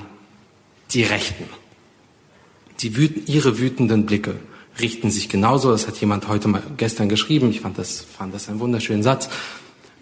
die 0.92 1.04
Rechten. 1.04 1.46
Die 2.80 2.96
wüten, 2.96 3.24
ihre 3.26 3.60
wütenden 3.60 4.06
Blicke 4.06 4.36
richten 4.80 5.12
sich 5.12 5.30
genauso, 5.30 5.72
das 5.72 5.88
hat 5.88 5.98
jemand 5.98 6.28
heute 6.28 6.48
mal 6.48 6.64
gestern 6.78 7.10
geschrieben, 7.10 7.50
ich 7.50 7.62
fand 7.62 7.78
das, 7.78 8.02
fand 8.02 8.34
das 8.34 8.48
einen 8.48 8.60
wunderschönen 8.60 9.04
Satz, 9.04 9.30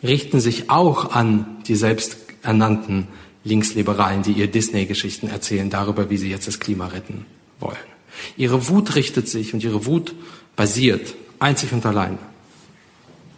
richten 0.03 0.39
sich 0.39 0.69
auch 0.69 1.11
an 1.11 1.57
die 1.67 1.75
selbsternannten 1.75 3.07
Linksliberalen, 3.43 4.21
die 4.23 4.33
ihr 4.33 4.47
Disney-Geschichten 4.47 5.27
erzählen 5.27 5.69
darüber, 5.69 6.09
wie 6.09 6.17
sie 6.17 6.29
jetzt 6.29 6.47
das 6.47 6.59
Klima 6.59 6.87
retten 6.87 7.25
wollen. 7.59 7.77
Ihre 8.35 8.67
Wut 8.67 8.95
richtet 8.95 9.27
sich 9.27 9.53
und 9.53 9.63
ihre 9.63 9.85
Wut 9.85 10.13
basiert 10.55 11.15
einzig 11.39 11.71
und 11.71 11.85
allein 11.85 12.17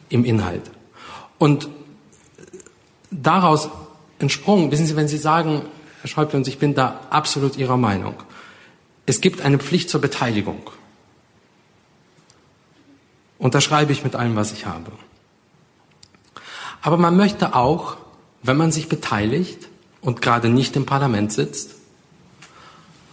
im 0.10 0.26
Inhalt. 0.26 0.64
Und 1.38 1.70
daraus 3.12 3.70
entsprungen, 4.20 4.72
wissen 4.72 4.86
Sie, 4.86 4.96
wenn 4.96 5.08
Sie 5.08 5.18
sagen, 5.18 5.62
Herr 6.02 6.10
Schäuble, 6.10 6.38
und 6.38 6.48
ich 6.48 6.58
bin 6.58 6.74
da 6.74 7.02
absolut 7.10 7.58
Ihrer 7.58 7.78
Meinung, 7.78 8.16
es 9.10 9.22
gibt 9.22 9.42
eine 9.42 9.58
Pflicht 9.58 9.90
zur 9.90 10.02
Beteiligung. 10.02 10.62
Unterschreibe 13.40 13.92
ich 13.92 14.04
mit 14.04 14.16
allem, 14.16 14.36
was 14.36 14.52
ich 14.52 14.66
habe. 14.66 14.92
Aber 16.82 16.98
man 16.98 17.18
möchte 17.18 17.56
auch, 17.56 17.98
wenn 18.44 18.58
man 18.58 18.72
sich 18.72 18.88
beteiligt 18.88 19.68
und 20.02 20.22
gerade 20.22 20.50
nicht 20.50 20.76
im 20.76 20.86
Parlament 20.86 21.34
sitzt, 21.34 21.76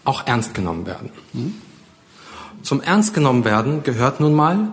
auch 0.05 0.27
ernst 0.27 0.55
genommen 0.55 0.87
werden. 0.87 1.11
Zum 2.63 2.81
Ernst 2.81 3.15
genommen 3.15 3.45
werden 3.45 3.83
gehört 3.83 4.21
nun 4.21 4.35
mal, 4.35 4.71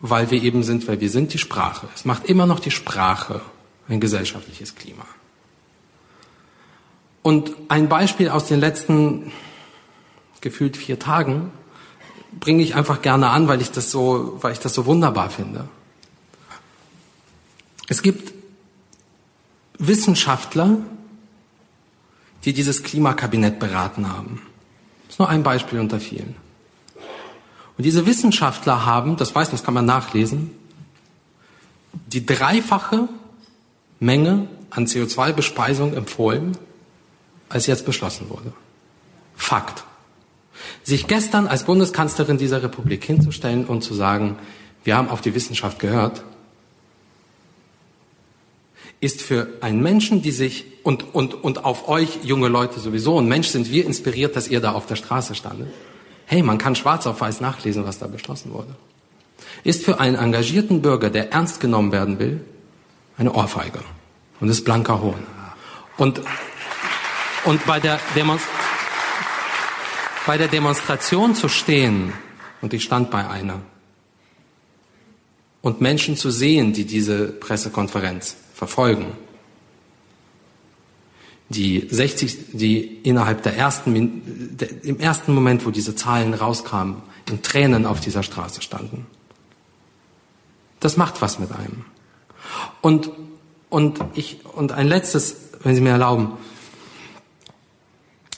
weil 0.00 0.30
wir 0.30 0.42
eben 0.42 0.62
sind, 0.62 0.86
weil 0.88 1.00
wir 1.00 1.10
sind 1.10 1.32
die 1.32 1.38
Sprache. 1.38 1.88
Es 1.94 2.04
macht 2.04 2.26
immer 2.26 2.46
noch 2.46 2.60
die 2.60 2.70
Sprache 2.70 3.40
ein 3.88 4.00
gesellschaftliches 4.00 4.74
Klima. 4.74 5.04
Und 7.22 7.52
ein 7.68 7.88
Beispiel 7.88 8.28
aus 8.28 8.46
den 8.46 8.60
letzten 8.60 9.32
gefühlt 10.40 10.76
vier 10.76 10.98
Tagen 10.98 11.50
bringe 12.38 12.62
ich 12.62 12.74
einfach 12.74 13.02
gerne 13.02 13.30
an, 13.30 13.48
weil 13.48 13.60
ich 13.60 13.70
das 13.70 13.90
so, 13.90 14.38
weil 14.40 14.52
ich 14.52 14.60
das 14.60 14.74
so 14.74 14.86
wunderbar 14.86 15.30
finde. 15.30 15.68
Es 17.88 18.02
gibt 18.02 18.32
Wissenschaftler, 19.78 20.78
die 22.44 22.52
dieses 22.52 22.82
Klimakabinett 22.82 23.58
beraten 23.58 24.12
haben. 24.12 24.42
Das 25.06 25.14
ist 25.14 25.18
nur 25.18 25.28
ein 25.28 25.42
Beispiel 25.42 25.80
unter 25.80 25.98
vielen. 25.98 26.36
Und 27.76 27.84
diese 27.84 28.06
Wissenschaftler 28.06 28.84
haben, 28.84 29.16
das 29.16 29.34
weiß 29.34 29.48
man, 29.48 29.56
das 29.56 29.64
kann 29.64 29.74
man 29.74 29.86
nachlesen, 29.86 30.50
die 32.06 32.24
dreifache 32.24 33.08
Menge 33.98 34.48
an 34.70 34.86
CO2-Bespeisung 34.86 35.94
empfohlen, 35.94 36.56
als 37.48 37.66
jetzt 37.66 37.84
beschlossen 37.84 38.30
wurde. 38.30 38.52
Fakt. 39.34 39.84
Sich 40.82 41.06
gestern 41.06 41.46
als 41.46 41.64
Bundeskanzlerin 41.64 42.38
dieser 42.38 42.62
Republik 42.62 43.04
hinzustellen 43.04 43.64
und 43.64 43.82
zu 43.82 43.94
sagen, 43.94 44.36
wir 44.84 44.96
haben 44.96 45.08
auf 45.08 45.20
die 45.20 45.34
Wissenschaft 45.34 45.78
gehört, 45.78 46.22
ist 49.00 49.22
für 49.22 49.48
einen 49.60 49.82
Menschen, 49.82 50.22
die 50.22 50.30
sich 50.30 50.66
und, 50.82 51.14
und, 51.14 51.34
und 51.42 51.64
auf 51.64 51.88
euch 51.88 52.20
junge 52.22 52.48
Leute 52.48 52.80
sowieso, 52.80 53.18
ein 53.18 53.28
Mensch 53.28 53.48
sind 53.48 53.70
wir 53.70 53.84
inspiriert, 53.84 54.36
dass 54.36 54.48
ihr 54.48 54.60
da 54.60 54.72
auf 54.72 54.86
der 54.86 54.96
Straße 54.96 55.34
standet. 55.34 55.68
Hey, 56.26 56.42
man 56.42 56.58
kann 56.58 56.76
schwarz 56.76 57.06
auf 57.06 57.20
weiß 57.20 57.40
nachlesen, 57.40 57.84
was 57.86 57.98
da 57.98 58.06
beschlossen 58.06 58.52
wurde. 58.52 58.74
Ist 59.64 59.84
für 59.84 60.00
einen 60.00 60.16
engagierten 60.16 60.82
Bürger, 60.82 61.10
der 61.10 61.32
ernst 61.32 61.60
genommen 61.60 61.92
werden 61.92 62.18
will, 62.18 62.40
eine 63.16 63.32
Ohrfeige. 63.32 63.80
Und 64.40 64.48
ist 64.48 64.64
blanker 64.64 65.02
Hohn. 65.02 65.26
Und, 65.96 66.20
und 67.44 67.66
bei 67.66 67.80
der, 67.80 68.00
Demonst 68.14 68.46
bei 70.30 70.38
der 70.38 70.46
Demonstration 70.46 71.34
zu 71.34 71.48
stehen, 71.48 72.12
und 72.62 72.72
ich 72.72 72.84
stand 72.84 73.10
bei 73.10 73.28
einer, 73.28 73.62
und 75.60 75.80
Menschen 75.80 76.16
zu 76.16 76.30
sehen, 76.30 76.72
die 76.72 76.84
diese 76.84 77.26
Pressekonferenz 77.26 78.36
verfolgen, 78.54 79.06
die 81.48 81.84
60, 81.90 82.52
die 82.52 82.78
innerhalb 83.02 83.42
der 83.42 83.56
ersten, 83.56 84.56
der, 84.56 84.84
im 84.84 85.00
ersten 85.00 85.34
Moment, 85.34 85.66
wo 85.66 85.72
diese 85.72 85.96
Zahlen 85.96 86.32
rauskamen, 86.32 87.02
in 87.28 87.42
Tränen 87.42 87.84
auf 87.84 87.98
dieser 87.98 88.22
Straße 88.22 88.62
standen. 88.62 89.08
Das 90.78 90.96
macht 90.96 91.22
was 91.22 91.40
mit 91.40 91.50
einem. 91.50 91.86
Und, 92.82 93.10
und 93.68 93.98
ich, 94.14 94.46
und 94.46 94.70
ein 94.70 94.86
letztes, 94.86 95.34
wenn 95.64 95.74
Sie 95.74 95.80
mir 95.80 95.90
erlauben, 95.90 96.34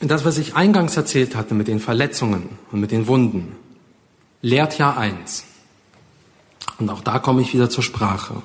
das, 0.08 0.24
was 0.24 0.38
ich 0.38 0.54
eingangs 0.54 0.96
erzählt 0.96 1.36
hatte 1.36 1.54
mit 1.54 1.68
den 1.68 1.80
Verletzungen 1.80 2.48
und 2.70 2.80
mit 2.80 2.90
den 2.90 3.06
Wunden, 3.06 3.56
lehrt 4.40 4.78
ja 4.78 4.96
eins. 4.96 5.44
Und 6.78 6.90
auch 6.90 7.00
da 7.00 7.18
komme 7.18 7.42
ich 7.42 7.54
wieder 7.54 7.70
zur 7.70 7.84
Sprache 7.84 8.42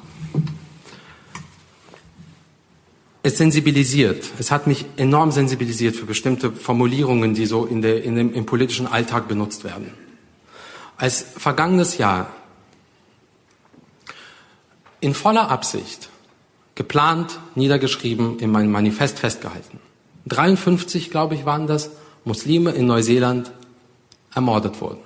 es 3.28 3.38
sensibilisiert. 3.38 4.26
Es 4.40 4.52
hat 4.52 4.68
mich 4.68 4.86
enorm 4.96 5.32
sensibilisiert 5.32 5.96
für 5.96 6.06
bestimmte 6.06 6.52
Formulierungen, 6.52 7.34
die 7.34 7.46
so 7.46 7.66
in 7.66 7.82
der, 7.82 8.04
in 8.04 8.16
dem, 8.16 8.34
im 8.34 8.46
politischen 8.46 8.88
Alltag 8.88 9.28
benutzt 9.28 9.66
werden. 9.66 9.94
Als 10.96 11.26
vergangenes 11.38 11.98
Jahr 11.98 12.32
in 15.02 15.14
voller 15.14 15.52
Absicht 15.52 16.10
geplant, 16.76 17.40
niedergeschrieben, 17.56 18.40
in 18.40 18.50
meinem 18.50 18.72
Manifest 18.72 19.20
festgehalten. 19.20 19.80
53, 20.28 21.10
glaube 21.10 21.36
ich, 21.36 21.46
waren 21.46 21.68
das 21.68 21.92
Muslime 22.26 22.72
in 22.72 22.88
Neuseeland 22.88 23.52
ermordet 24.34 24.80
wurden. 24.82 25.02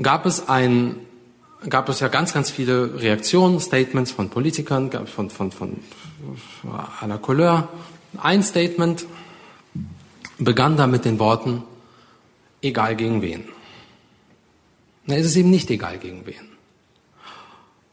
Gab 0.00 0.26
es 0.26 0.48
ein 0.48 0.96
gab 1.68 1.88
es 1.88 2.00
ja 2.00 2.08
ganz, 2.08 2.32
ganz 2.32 2.50
viele 2.50 3.00
Reaktionen, 3.00 3.60
Statements 3.60 4.12
von 4.12 4.30
Politikern, 4.30 4.90
von, 5.06 5.30
von, 5.30 5.50
von 5.50 5.78
la 7.06 7.18
Couleur. 7.18 7.68
Ein 8.16 8.42
Statement 8.42 9.06
begann 10.38 10.76
da 10.76 10.86
mit 10.86 11.04
den 11.04 11.18
Worten, 11.18 11.64
egal 12.62 12.96
gegen 12.96 13.22
wen. 13.22 13.44
Na, 15.06 15.16
es 15.16 15.26
ist 15.26 15.36
eben 15.36 15.50
nicht 15.50 15.70
egal 15.70 15.98
gegen 15.98 16.26
wen. 16.26 16.48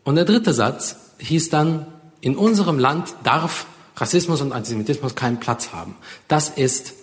Und 0.03 0.15
der 0.15 0.25
dritte 0.25 0.53
Satz 0.53 0.97
hieß 1.17 1.49
dann, 1.49 1.87
in 2.25 2.35
unserem 2.35 2.79
Land 2.79 3.13
darf 3.23 3.67
Rassismus 3.97 4.41
und 4.41 4.51
Antisemitismus 4.51 5.13
keinen 5.13 5.39
Platz 5.39 5.73
haben. 5.73 5.95
Das 6.27 6.49
ist, 6.49 6.93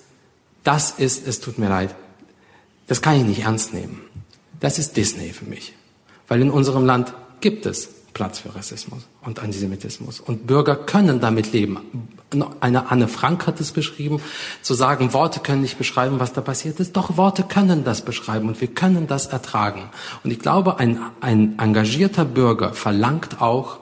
das 0.65 0.91
ist, 0.91 1.25
es 1.29 1.39
tut 1.39 1.59
mir 1.59 1.69
leid, 1.69 1.95
das 2.89 3.03
kann 3.03 3.15
ich 3.15 3.23
nicht 3.23 3.43
ernst 3.43 3.73
nehmen. 3.73 4.01
Das 4.59 4.81
ist 4.81 4.97
Disney 4.97 5.33
für 5.33 5.45
mich. 5.45 5.75
Weil 6.27 6.43
in 6.43 6.51
unserem 6.51 6.85
Land 6.85 7.15
gibt 7.41 7.67
es 7.67 7.89
Platz 8.15 8.41
für 8.41 8.53
Rassismus 8.57 9.07
und 9.21 9.39
Antisemitismus. 9.39 10.19
Und 10.19 10.49
Bürger 10.49 10.75
können 10.75 11.21
damit 11.21 11.53
leben. 11.53 12.09
Eine 12.59 12.91
Anne 12.91 13.07
Frank 13.07 13.47
hat 13.47 13.61
es 13.61 13.71
beschrieben, 13.71 14.21
zu 14.61 14.75
sagen, 14.75 15.13
Worte 15.13 15.39
können 15.39 15.63
nicht 15.63 15.79
beschreiben, 15.79 16.19
was 16.19 16.33
da 16.33 16.41
passiert 16.41 16.81
ist. 16.81 16.97
Doch 16.97 17.17
Worte 17.17 17.45
können 17.45 17.85
das 17.85 18.05
beschreiben 18.05 18.49
und 18.49 18.61
wir 18.61 18.75
können 18.75 19.07
das 19.07 19.27
ertragen. 19.27 19.85
Und 20.25 20.33
ich 20.33 20.41
glaube, 20.41 20.81
ein, 20.81 20.99
ein 21.21 21.61
engagierter 21.61 22.25
Bürger 22.25 22.73
verlangt 22.73 23.41
auch 23.41 23.82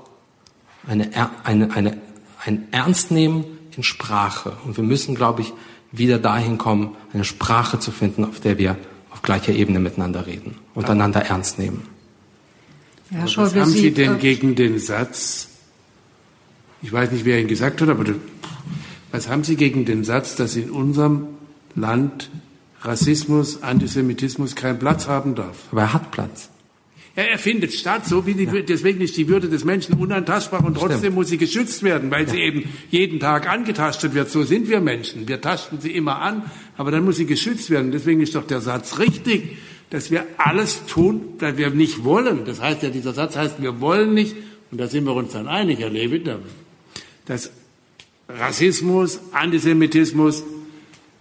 eine, 0.86 1.10
eine, 1.44 1.72
eine, 1.72 1.96
ein 2.44 2.68
Ernstnehmen 2.70 3.44
in 3.76 3.82
Sprache. 3.82 4.56
Und 4.64 4.76
wir 4.76 4.84
müssen, 4.84 5.14
glaube 5.14 5.42
ich, 5.42 5.52
wieder 5.92 6.18
dahin 6.18 6.58
kommen, 6.58 6.96
eine 7.12 7.24
Sprache 7.24 7.78
zu 7.78 7.90
finden, 7.90 8.24
auf 8.24 8.40
der 8.40 8.58
wir 8.58 8.76
auf 9.10 9.22
gleicher 9.22 9.52
Ebene 9.52 9.80
miteinander 9.80 10.26
reden 10.26 10.56
und 10.74 10.88
einander 10.88 11.22
ernst 11.22 11.58
nehmen. 11.58 11.86
Herr 13.10 13.26
Schäuble, 13.26 13.50
was 13.52 13.60
haben 13.60 13.72
Sie 13.72 13.90
denn 13.90 14.18
gegen 14.18 14.54
den 14.54 14.78
Satz, 14.78 15.48
ich 16.80 16.92
weiß 16.92 17.10
nicht, 17.10 17.24
wer 17.24 17.40
ihn 17.40 17.48
gesagt 17.48 17.80
hat, 17.80 17.88
aber 17.88 18.04
was 19.10 19.28
haben 19.28 19.42
Sie 19.42 19.56
gegen 19.56 19.84
den 19.84 20.04
Satz, 20.04 20.36
dass 20.36 20.54
in 20.54 20.70
unserem 20.70 21.26
Land 21.74 22.30
Rassismus, 22.82 23.62
Antisemitismus 23.62 24.54
keinen 24.54 24.78
Platz 24.78 25.08
haben 25.08 25.34
darf? 25.34 25.56
Aber 25.72 25.82
er 25.82 25.92
hat 25.92 26.12
Platz. 26.12 26.50
Ja, 27.16 27.24
er 27.24 27.38
findet 27.38 27.72
statt, 27.72 28.06
so 28.06 28.26
wie 28.26 28.34
die, 28.34 28.44
ja. 28.44 28.62
deswegen 28.62 29.00
ist 29.00 29.16
die 29.16 29.28
Würde 29.28 29.48
des 29.48 29.64
Menschen 29.64 29.94
unantastbar 29.94 30.64
und 30.64 30.74
trotzdem 30.74 30.98
Stimmt. 30.98 31.16
muss 31.16 31.28
sie 31.28 31.38
geschützt 31.38 31.82
werden, 31.82 32.10
weil 32.10 32.24
ja. 32.26 32.30
sie 32.30 32.38
eben 32.38 32.64
jeden 32.90 33.18
Tag 33.18 33.48
angetastet 33.48 34.14
wird. 34.14 34.30
So 34.30 34.44
sind 34.44 34.68
wir 34.68 34.80
Menschen. 34.80 35.26
Wir 35.26 35.40
tasten 35.40 35.80
sie 35.80 35.90
immer 35.90 36.20
an, 36.20 36.50
aber 36.76 36.90
dann 36.90 37.04
muss 37.04 37.16
sie 37.16 37.26
geschützt 37.26 37.68
werden. 37.70 37.90
Deswegen 37.90 38.20
ist 38.20 38.34
doch 38.34 38.46
der 38.46 38.60
Satz 38.60 38.98
richtig 38.98 39.56
dass 39.90 40.12
wir 40.12 40.24
alles 40.38 40.86
tun, 40.86 41.34
weil 41.40 41.58
wir 41.58 41.70
nicht 41.70 42.04
wollen. 42.04 42.44
Das 42.44 42.60
heißt 42.60 42.82
ja, 42.82 42.90
dieser 42.90 43.12
Satz 43.12 43.36
heißt, 43.36 43.60
wir 43.60 43.80
wollen 43.80 44.14
nicht, 44.14 44.36
und 44.70 44.80
da 44.80 44.86
sind 44.86 45.04
wir 45.04 45.14
uns 45.14 45.32
dann 45.32 45.48
einig, 45.48 45.80
Herr 45.80 45.90
Levin, 45.90 46.24
dass 47.26 47.50
Rassismus, 48.28 49.18
Antisemitismus 49.32 50.44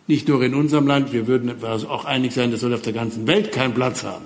nicht 0.06 0.28
nur 0.28 0.42
in 0.44 0.54
unserem 0.54 0.88
Land, 0.88 1.14
wir 1.14 1.28
würden 1.28 1.64
auch 1.64 2.06
einig 2.06 2.34
sein, 2.34 2.52
das 2.52 2.62
soll 2.62 2.74
auf 2.74 2.82
der 2.82 2.94
ganzen 2.94 3.28
Welt 3.28 3.52
keinen 3.52 3.74
Platz 3.74 4.04
haben. 4.04 4.26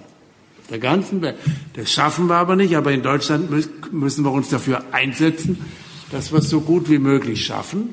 Der 0.69 0.79
ganzen 0.79 1.21
Welt. 1.21 1.35
Das 1.73 1.91
schaffen 1.91 2.27
wir 2.27 2.35
aber 2.35 2.55
nicht, 2.55 2.75
aber 2.75 2.91
in 2.91 3.03
Deutschland 3.03 3.49
müssen 3.91 4.23
wir 4.23 4.31
uns 4.31 4.49
dafür 4.49 4.83
einsetzen, 4.91 5.59
dass 6.11 6.31
wir 6.31 6.39
es 6.39 6.49
so 6.49 6.61
gut 6.61 6.89
wie 6.89 6.99
möglich 6.99 7.45
schaffen. 7.45 7.89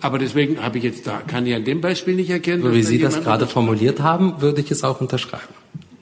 Aber 0.00 0.18
deswegen 0.18 0.62
habe 0.62 0.78
ich 0.78 0.84
jetzt 0.84 1.06
da, 1.06 1.22
kann 1.26 1.46
ich 1.46 1.54
an 1.54 1.64
dem 1.64 1.80
Beispiel 1.80 2.14
nicht 2.14 2.30
erkennen. 2.30 2.62
So 2.62 2.74
wie 2.74 2.82
Sie 2.82 2.98
das 2.98 3.22
gerade 3.22 3.46
formuliert 3.46 4.00
haben, 4.00 4.40
würde 4.40 4.60
ich 4.60 4.70
es 4.70 4.82
auch 4.82 5.00
unterschreiben. 5.00 5.54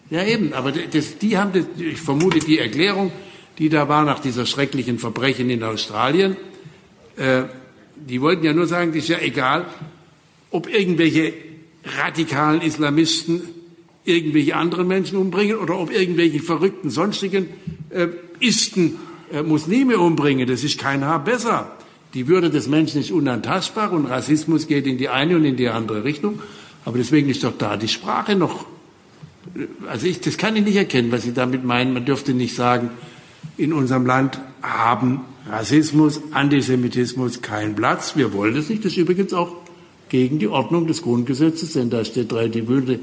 Ja, 0.08 0.24
eben. 0.24 0.52
Aber 0.54 0.72
das, 0.72 1.18
die 1.18 1.38
haben, 1.38 1.52
das, 1.52 1.64
ich 1.78 2.00
vermute, 2.00 2.40
die 2.40 2.58
Erklärung, 2.58 3.12
die 3.58 3.68
da 3.68 3.88
war 3.88 4.04
nach 4.04 4.18
dieser 4.18 4.46
schrecklichen 4.46 4.98
Verbrechen 4.98 5.50
in 5.50 5.62
Australien, 5.62 6.36
äh, 7.16 7.42
die 7.96 8.20
wollten 8.22 8.44
ja 8.44 8.52
nur 8.52 8.66
sagen, 8.66 8.92
das 8.92 9.02
ist 9.02 9.08
ja 9.08 9.18
egal, 9.18 9.66
ob 10.50 10.68
irgendwelche 10.72 11.34
radikalen 11.84 12.62
Islamisten 12.62 13.42
irgendwelche 14.04 14.56
anderen 14.56 14.88
Menschen 14.88 15.18
umbringen 15.18 15.56
oder 15.56 15.78
ob 15.78 15.92
irgendwelche 15.92 16.40
verrückten 16.40 16.90
sonstigen 16.90 17.48
äh, 17.90 18.08
Isten 18.40 18.96
äh, 19.32 19.42
Muslime 19.42 19.98
umbringen. 19.98 20.48
Das 20.48 20.64
ist 20.64 20.78
kein 20.78 21.04
Haar 21.04 21.22
besser. 21.22 21.76
Die 22.14 22.26
Würde 22.26 22.50
des 22.50 22.66
Menschen 22.66 23.00
ist 23.00 23.10
unantastbar 23.10 23.92
und 23.92 24.06
Rassismus 24.06 24.66
geht 24.66 24.86
in 24.86 24.98
die 24.98 25.08
eine 25.08 25.36
und 25.36 25.44
in 25.44 25.56
die 25.56 25.68
andere 25.68 26.04
Richtung. 26.04 26.40
Aber 26.84 26.98
deswegen 26.98 27.28
ist 27.28 27.44
doch 27.44 27.56
da 27.56 27.76
die 27.76 27.88
Sprache 27.88 28.36
noch. 28.36 28.64
Äh, 29.54 29.66
also 29.88 30.06
ich, 30.06 30.20
das 30.20 30.38
kann 30.38 30.56
ich 30.56 30.64
nicht 30.64 30.76
erkennen, 30.76 31.12
was 31.12 31.22
Sie 31.22 31.34
damit 31.34 31.64
meinen. 31.64 31.92
Man 31.92 32.06
dürfte 32.06 32.32
nicht 32.32 32.54
sagen, 32.54 32.90
in 33.56 33.72
unserem 33.72 34.06
Land 34.06 34.40
haben 34.62 35.20
Rassismus, 35.48 36.20
Antisemitismus 36.32 37.42
keinen 37.42 37.74
Platz. 37.74 38.16
Wir 38.16 38.32
wollen 38.32 38.54
das 38.54 38.68
nicht. 38.68 38.84
Das 38.84 38.92
ist 38.92 38.98
übrigens 38.98 39.32
auch 39.32 39.56
gegen 40.08 40.38
die 40.38 40.48
Ordnung 40.48 40.86
des 40.86 41.02
Grundgesetzes, 41.02 41.74
denn 41.74 41.90
da 41.90 42.04
steht 42.04 42.32
drei 42.32 42.48
die 42.48 42.66
Würde 42.66 42.98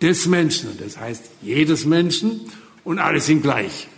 des 0.00 0.26
Menschen. 0.26 0.78
Das 0.82 0.98
heißt, 0.98 1.24
jedes 1.42 1.84
Menschen 1.84 2.40
und 2.84 2.98
alle 2.98 3.20
sind 3.20 3.42
gleich. 3.42 3.88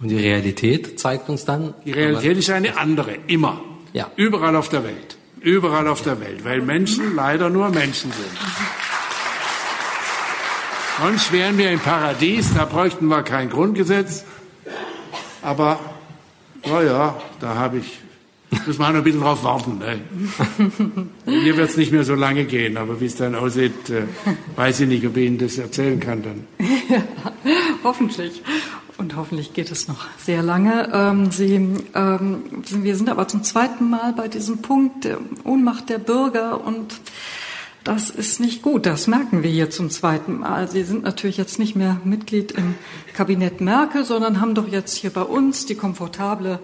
Und 0.00 0.08
die 0.08 0.16
Realität 0.16 0.98
zeigt 0.98 1.28
uns 1.28 1.44
dann? 1.44 1.74
Die 1.84 1.92
Realität 1.92 2.38
ist 2.38 2.50
eine 2.50 2.78
andere, 2.78 3.16
immer. 3.26 3.62
Ja. 3.92 4.10
Überall 4.16 4.56
auf 4.56 4.68
der 4.68 4.84
Welt. 4.84 5.16
Überall 5.40 5.86
auf 5.88 6.02
der 6.02 6.20
Welt, 6.20 6.44
weil 6.44 6.60
Menschen 6.60 7.14
leider 7.14 7.50
nur 7.50 7.68
Menschen 7.70 8.10
sind. 8.12 8.38
Sonst 10.98 11.30
wären 11.30 11.58
wir 11.58 11.70
im 11.70 11.78
Paradies, 11.78 12.54
da 12.54 12.64
bräuchten 12.64 13.06
wir 13.06 13.22
kein 13.22 13.50
Grundgesetz. 13.50 14.24
Aber, 15.42 15.78
naja, 16.64 17.20
da 17.38 17.54
habe 17.54 17.78
ich 17.78 17.98
Müssen 18.50 18.80
wir 18.80 18.88
noch 18.88 18.96
ein 18.96 19.04
bisschen 19.04 19.20
drauf 19.20 19.42
warten. 19.42 19.78
Ne? 19.78 20.00
Mir 21.26 21.56
wird 21.56 21.70
es 21.70 21.76
nicht 21.76 21.92
mehr 21.92 22.04
so 22.04 22.14
lange 22.14 22.44
gehen, 22.44 22.76
aber 22.76 23.00
wie 23.00 23.06
es 23.06 23.16
dann 23.16 23.34
aussieht, 23.34 23.90
äh, 23.90 24.02
weiß 24.56 24.80
ich 24.80 24.88
nicht, 24.88 25.06
ob 25.06 25.16
ich 25.16 25.26
Ihnen 25.26 25.38
das 25.38 25.58
erzählen 25.58 25.98
kann 25.98 26.22
dann. 26.22 26.44
Ja, 26.88 27.02
hoffentlich. 27.84 28.42
Und 28.98 29.16
hoffentlich 29.16 29.52
geht 29.52 29.70
es 29.70 29.88
noch 29.88 30.06
sehr 30.16 30.42
lange. 30.42 30.90
Ähm, 30.92 31.30
Sie, 31.30 31.54
ähm, 31.94 32.42
wir 32.70 32.96
sind 32.96 33.10
aber 33.10 33.28
zum 33.28 33.42
zweiten 33.42 33.90
Mal 33.90 34.12
bei 34.12 34.28
diesem 34.28 34.62
Punkt 34.62 35.04
der 35.04 35.18
Ohnmacht 35.44 35.90
der 35.90 35.98
Bürger 35.98 36.64
und 36.64 37.00
das 37.84 38.10
ist 38.10 38.40
nicht 38.40 38.62
gut. 38.62 38.84
Das 38.86 39.06
merken 39.06 39.42
wir 39.42 39.50
hier 39.50 39.70
zum 39.70 39.90
zweiten 39.90 40.40
Mal. 40.40 40.68
Sie 40.68 40.82
sind 40.82 41.04
natürlich 41.04 41.36
jetzt 41.36 41.58
nicht 41.58 41.76
mehr 41.76 42.00
Mitglied 42.04 42.52
im 42.52 42.74
Kabinett 43.14 43.60
Merkel, 43.60 44.04
sondern 44.04 44.40
haben 44.40 44.54
doch 44.54 44.66
jetzt 44.66 44.96
hier 44.96 45.10
bei 45.10 45.22
uns 45.22 45.66
die 45.66 45.76
komfortable 45.76 46.58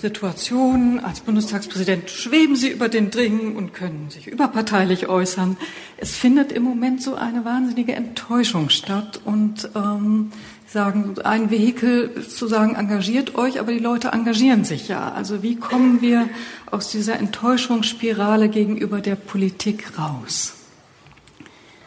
Situation. 0.00 1.00
Als 1.00 1.20
Bundestagspräsident 1.20 2.08
schweben 2.10 2.54
Sie 2.54 2.70
über 2.70 2.88
den 2.88 3.10
Dringen 3.10 3.56
und 3.56 3.74
können 3.74 4.10
sich 4.10 4.28
überparteilich 4.28 5.08
äußern. 5.08 5.56
Es 5.96 6.14
findet 6.14 6.52
im 6.52 6.62
Moment 6.62 7.02
so 7.02 7.16
eine 7.16 7.44
wahnsinnige 7.44 7.94
Enttäuschung 7.94 8.70
statt 8.70 9.20
und 9.24 9.68
ähm, 9.74 10.30
sagen, 10.68 11.16
ein 11.24 11.50
Vehikel 11.50 12.26
zu 12.26 12.46
sagen, 12.46 12.76
engagiert 12.76 13.34
euch, 13.34 13.58
aber 13.58 13.72
die 13.72 13.78
Leute 13.78 14.08
engagieren 14.08 14.64
sich 14.64 14.86
ja. 14.88 15.12
Also 15.12 15.42
wie 15.42 15.56
kommen 15.56 16.00
wir 16.00 16.28
aus 16.70 16.90
dieser 16.90 17.18
Enttäuschungsspirale 17.18 18.48
gegenüber 18.48 19.00
der 19.00 19.16
Politik 19.16 19.98
raus? 19.98 20.54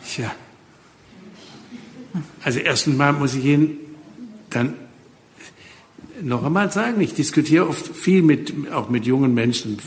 Tja. 0.05 0.31
Also 2.43 2.59
erstens 2.59 2.97
mal 2.97 3.13
muss 3.13 3.35
ich 3.35 3.45
Ihnen 3.45 3.77
dann 4.49 4.73
noch 6.21 6.43
einmal 6.43 6.71
sagen, 6.71 7.01
ich 7.01 7.13
diskutiere 7.13 7.67
oft 7.67 7.95
viel 7.95 8.21
mit, 8.21 8.71
auch 8.71 8.89
mit 8.89 9.05
jungen 9.05 9.33
Menschen 9.33 9.79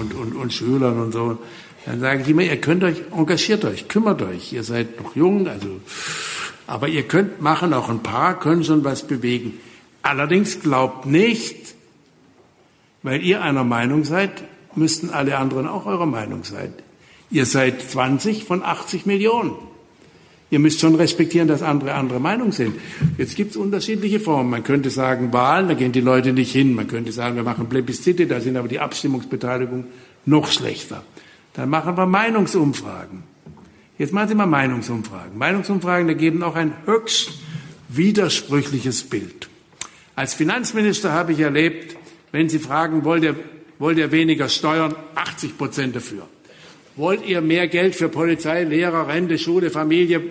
und, 0.00 0.14
und, 0.14 0.34
und 0.34 0.52
Schülern 0.52 0.98
und 0.98 1.12
so. 1.12 1.38
Dann 1.86 2.00
sage 2.00 2.22
ich 2.22 2.28
immer, 2.28 2.42
ihr 2.42 2.60
könnt 2.60 2.82
euch, 2.84 3.02
engagiert 3.12 3.64
euch, 3.64 3.88
kümmert 3.88 4.22
euch. 4.22 4.52
Ihr 4.52 4.62
seid 4.62 5.00
noch 5.02 5.14
jung, 5.16 5.48
also, 5.48 5.80
aber 6.66 6.88
ihr 6.88 7.02
könnt 7.02 7.40
machen, 7.42 7.74
auch 7.74 7.88
ein 7.88 8.02
paar 8.02 8.38
können 8.38 8.64
schon 8.64 8.84
was 8.84 9.06
bewegen. 9.06 9.58
Allerdings 10.02 10.60
glaubt 10.60 11.06
nicht, 11.06 11.74
weil 13.02 13.22
ihr 13.22 13.42
einer 13.42 13.64
Meinung 13.64 14.04
seid, 14.04 14.44
müssten 14.76 15.10
alle 15.10 15.36
anderen 15.38 15.66
auch 15.66 15.86
eurer 15.86 16.06
Meinung 16.06 16.44
sein. 16.44 16.72
Ihr 17.30 17.46
seid 17.46 17.82
20 17.82 18.44
von 18.44 18.62
80 18.62 19.06
Millionen. 19.06 19.52
Ihr 20.54 20.60
müsst 20.60 20.78
schon 20.78 20.94
respektieren, 20.94 21.48
dass 21.48 21.62
andere 21.62 21.94
andere 21.94 22.20
Meinung 22.20 22.52
sind. 22.52 22.76
Jetzt 23.18 23.34
gibt 23.34 23.50
es 23.50 23.56
unterschiedliche 23.56 24.20
Formen. 24.20 24.50
Man 24.50 24.62
könnte 24.62 24.88
sagen 24.88 25.32
Wahlen, 25.32 25.66
da 25.66 25.74
gehen 25.74 25.90
die 25.90 26.00
Leute 26.00 26.32
nicht 26.32 26.52
hin. 26.52 26.74
Man 26.74 26.86
könnte 26.86 27.10
sagen, 27.10 27.34
wir 27.34 27.42
machen 27.42 27.68
Plebiszite, 27.68 28.28
da 28.28 28.38
sind 28.38 28.56
aber 28.56 28.68
die 28.68 28.78
Abstimmungsbeteiligung 28.78 29.86
noch 30.26 30.46
schlechter. 30.46 31.02
Dann 31.54 31.70
machen 31.70 31.96
wir 31.96 32.06
Meinungsumfragen. 32.06 33.24
Jetzt 33.98 34.12
machen 34.12 34.28
Sie 34.28 34.36
mal 34.36 34.46
Meinungsumfragen. 34.46 35.36
Meinungsumfragen 35.36 36.08
ergeben 36.08 36.44
auch 36.44 36.54
ein 36.54 36.72
höchst 36.86 37.32
widersprüchliches 37.88 39.02
Bild. 39.02 39.48
Als 40.14 40.34
Finanzminister 40.34 41.10
habe 41.10 41.32
ich 41.32 41.40
erlebt, 41.40 41.96
wenn 42.30 42.48
Sie 42.48 42.60
fragen, 42.60 43.02
wollt 43.02 43.24
ihr, 43.24 43.34
wollt 43.80 43.98
ihr 43.98 44.12
weniger 44.12 44.48
Steuern, 44.48 44.94
80 45.16 45.58
Prozent 45.58 45.96
dafür. 45.96 46.28
Wollt 46.94 47.26
ihr 47.26 47.40
mehr 47.40 47.66
Geld 47.66 47.96
für 47.96 48.08
Polizei, 48.08 48.62
Lehrer, 48.62 49.08
Rente, 49.08 49.36
Schule, 49.36 49.70
Familie, 49.70 50.22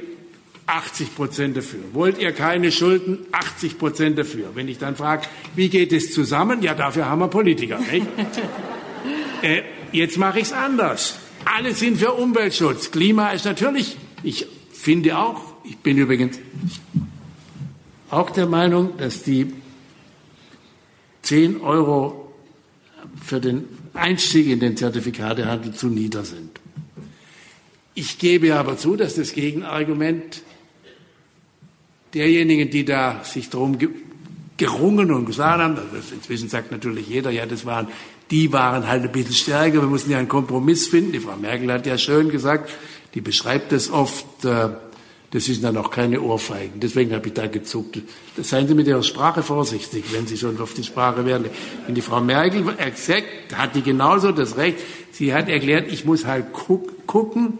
80 0.65 1.15
Prozent 1.15 1.57
dafür. 1.57 1.81
Wollt 1.93 2.17
ihr 2.17 2.31
keine 2.31 2.71
Schulden? 2.71 3.19
80 3.31 3.77
Prozent 3.77 4.17
dafür. 4.17 4.51
Wenn 4.53 4.67
ich 4.67 4.77
dann 4.77 4.95
frage, 4.95 5.23
wie 5.55 5.69
geht 5.69 5.91
es 5.91 6.13
zusammen? 6.13 6.61
Ja, 6.61 6.73
dafür 6.73 7.09
haben 7.09 7.19
wir 7.19 7.27
Politiker. 7.27 7.79
Nicht? 7.79 8.07
äh, 9.41 9.61
jetzt 9.91 10.17
mache 10.17 10.39
ich 10.39 10.45
es 10.45 10.53
anders. 10.53 11.17
Alle 11.45 11.73
sind 11.73 11.97
für 11.97 12.13
Umweltschutz. 12.13 12.91
Klima 12.91 13.31
ist 13.31 13.45
natürlich, 13.45 13.97
ich 14.23 14.47
finde 14.71 15.17
auch, 15.17 15.41
ich 15.65 15.77
bin 15.77 15.97
übrigens 15.97 16.39
auch 18.09 18.29
der 18.29 18.45
Meinung, 18.45 18.97
dass 18.97 19.23
die 19.23 19.53
10 21.23 21.61
Euro 21.61 22.33
für 23.21 23.39
den 23.39 23.65
Einstieg 23.93 24.47
in 24.47 24.59
den 24.59 24.77
Zertifikatehandel 24.77 25.73
zu 25.73 25.87
nieder 25.87 26.23
sind. 26.23 26.59
Ich 27.95 28.17
gebe 28.17 28.55
aber 28.55 28.77
zu, 28.77 28.95
dass 28.95 29.15
das 29.15 29.33
Gegenargument 29.33 30.41
derjenigen, 32.13 32.69
die 32.69 32.85
da 32.85 33.23
sich 33.23 33.49
darum 33.49 33.77
gerungen 34.57 35.11
und 35.11 35.25
gesagt 35.25 35.61
haben, 35.61 35.77
inzwischen 36.13 36.49
sagt 36.49 36.71
natürlich 36.71 37.07
jeder, 37.07 37.31
ja, 37.31 37.45
das 37.45 37.65
waren, 37.65 37.87
die 38.31 38.51
waren 38.53 38.87
halt 38.87 39.03
ein 39.03 39.11
bisschen 39.11 39.33
stärker, 39.33 39.81
wir 39.81 39.87
mussten 39.87 40.11
ja 40.11 40.19
einen 40.19 40.27
Kompromiss 40.27 40.87
finden. 40.87 41.11
Die 41.11 41.19
Frau 41.19 41.35
Merkel 41.35 41.71
hat 41.71 41.85
ja 41.85 41.97
schön 41.97 42.29
gesagt, 42.29 42.71
die 43.13 43.21
beschreibt 43.21 43.71
das 43.71 43.89
oft, 43.91 44.45
äh, 44.45 44.69
das 45.31 45.45
sind 45.45 45.63
dann 45.63 45.77
auch 45.77 45.89
keine 45.89 46.21
Ohrfeigen. 46.21 46.79
Deswegen 46.79 47.13
habe 47.13 47.27
ich 47.27 47.33
da 47.33 47.47
gezuckt. 47.47 47.99
Seien 48.37 48.67
Sie 48.67 48.75
mit 48.75 48.85
Ihrer 48.85 49.01
Sprache 49.01 49.41
vorsichtig, 49.41 50.05
wenn 50.11 50.27
Sie 50.27 50.37
schon 50.37 50.59
auf 50.61 50.75
die 50.75 50.83
Sprache 50.83 51.25
werden. 51.25 51.49
Wenn 51.87 51.95
die 51.95 52.01
Frau 52.01 52.21
Merkel 52.21 52.63
exakt, 52.77 53.55
hat 53.55 53.75
die 53.75 53.81
genauso 53.81 54.31
das 54.31 54.57
Recht. 54.57 54.77
Sie 55.11 55.33
hat 55.33 55.49
erklärt, 55.49 55.91
ich 55.91 56.05
muss 56.05 56.25
halt 56.25 56.53
gucken, 56.53 57.57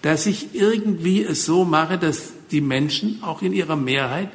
dass 0.00 0.24
ich 0.24 0.54
irgendwie 0.54 1.22
es 1.22 1.44
so 1.44 1.64
mache, 1.64 1.98
dass 1.98 2.32
die 2.52 2.60
Menschen 2.60 3.22
auch 3.22 3.42
in 3.42 3.52
ihrer 3.52 3.76
Mehrheit 3.76 4.28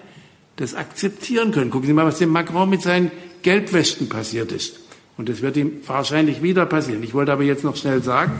das 0.57 0.73
akzeptieren 0.73 1.51
können. 1.51 1.69
Gucken 1.69 1.87
Sie 1.87 1.93
mal, 1.93 2.05
was 2.05 2.17
dem 2.17 2.29
Macron 2.29 2.69
mit 2.69 2.81
seinen 2.81 3.11
Gelbwesten 3.43 4.09
passiert 4.09 4.51
ist. 4.51 4.79
Und 5.17 5.29
das 5.29 5.41
wird 5.41 5.57
ihm 5.57 5.81
wahrscheinlich 5.85 6.41
wieder 6.41 6.65
passieren. 6.65 7.03
Ich 7.03 7.13
wollte 7.13 7.31
aber 7.31 7.43
jetzt 7.43 7.63
noch 7.63 7.75
schnell 7.75 8.03
sagen, 8.03 8.33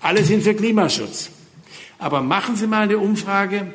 alle 0.00 0.24
sind 0.24 0.42
für 0.42 0.54
Klimaschutz. 0.54 1.30
Aber 1.98 2.22
machen 2.22 2.56
Sie 2.56 2.66
mal 2.66 2.82
eine 2.82 2.98
Umfrage, 2.98 3.72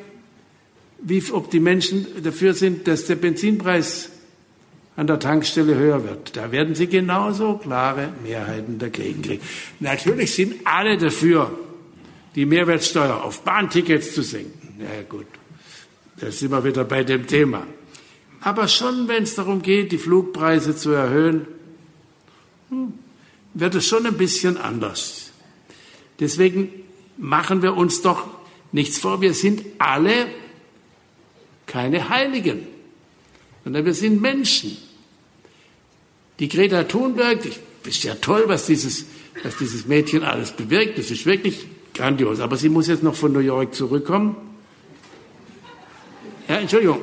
wie, 0.98 1.22
ob 1.30 1.50
die 1.50 1.60
Menschen 1.60 2.06
dafür 2.22 2.54
sind, 2.54 2.88
dass 2.88 3.06
der 3.06 3.16
Benzinpreis 3.16 4.10
an 4.96 5.06
der 5.06 5.18
Tankstelle 5.18 5.76
höher 5.76 6.02
wird. 6.04 6.36
Da 6.36 6.50
werden 6.50 6.74
Sie 6.74 6.86
genauso 6.86 7.58
klare 7.58 8.08
Mehrheiten 8.24 8.78
dagegen 8.78 9.22
kriegen. 9.22 9.42
Natürlich 9.78 10.34
sind 10.34 10.54
alle 10.64 10.96
dafür, 10.96 11.56
die 12.34 12.46
Mehrwertsteuer 12.46 13.22
auf 13.22 13.42
Bahntickets 13.42 14.14
zu 14.14 14.22
senken. 14.22 14.80
Ja 14.80 15.02
gut, 15.08 15.26
da 16.18 16.30
sind 16.30 16.50
wir 16.50 16.64
wieder 16.64 16.84
bei 16.84 17.04
dem 17.04 17.26
Thema. 17.26 17.66
Aber 18.40 18.68
schon, 18.68 19.08
wenn 19.08 19.24
es 19.24 19.34
darum 19.34 19.62
geht, 19.62 19.92
die 19.92 19.98
Flugpreise 19.98 20.76
zu 20.76 20.90
erhöhen, 20.90 21.46
hm, 22.70 22.94
wird 23.54 23.74
es 23.74 23.86
schon 23.86 24.06
ein 24.06 24.16
bisschen 24.16 24.56
anders. 24.56 25.30
Deswegen 26.20 26.70
machen 27.16 27.62
wir 27.62 27.76
uns 27.76 28.02
doch 28.02 28.26
nichts 28.72 28.98
vor. 28.98 29.20
Wir 29.20 29.34
sind 29.34 29.62
alle 29.78 30.28
keine 31.66 32.08
Heiligen, 32.08 32.66
sondern 33.64 33.84
wir 33.84 33.94
sind 33.94 34.20
Menschen. 34.20 34.76
Die 36.38 36.48
Greta 36.48 36.84
Thunberg, 36.84 37.42
das 37.82 37.96
ist 37.96 38.04
ja 38.04 38.14
toll, 38.16 38.44
was 38.46 38.66
dieses, 38.66 39.06
was 39.42 39.56
dieses 39.56 39.86
Mädchen 39.86 40.22
alles 40.22 40.52
bewirkt. 40.52 40.98
Das 40.98 41.10
ist 41.10 41.24
wirklich 41.26 41.66
Grandios. 41.94 42.40
Aber 42.40 42.56
sie 42.56 42.68
muss 42.68 42.88
jetzt 42.88 43.02
noch 43.02 43.14
von 43.14 43.32
New 43.32 43.40
York 43.40 43.74
zurückkommen. 43.74 44.36
Ja, 46.48 46.56
Entschuldigung. 46.56 47.00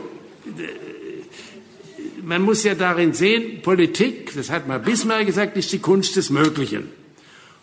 man 2.24 2.42
muss 2.42 2.64
ja 2.64 2.76
darin 2.76 3.14
sehen, 3.14 3.62
Politik, 3.62 4.34
das 4.36 4.50
hat 4.50 4.68
mal 4.68 4.80
Bismarck 4.80 5.26
gesagt, 5.26 5.58
ist 5.58 5.72
die 5.72 5.80
Kunst 5.80 6.16
des 6.16 6.30
Möglichen. 6.30 6.90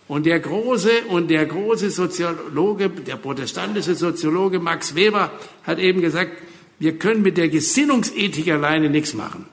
Und 0.06 0.26
der 0.26 0.40
große, 0.40 0.90
und 1.08 1.30
der 1.30 1.46
große 1.46 1.90
Soziologe, 1.90 2.90
der 2.90 3.16
protestantische 3.16 3.94
Soziologe 3.94 4.58
Max 4.58 4.94
Weber 4.94 5.30
hat 5.62 5.78
eben 5.78 6.00
gesagt, 6.00 6.32
wir 6.78 6.98
können 6.98 7.22
mit 7.22 7.36
der 7.36 7.48
Gesinnungsethik 7.48 8.50
alleine 8.50 8.90
nichts 8.90 9.14
machen, 9.14 9.46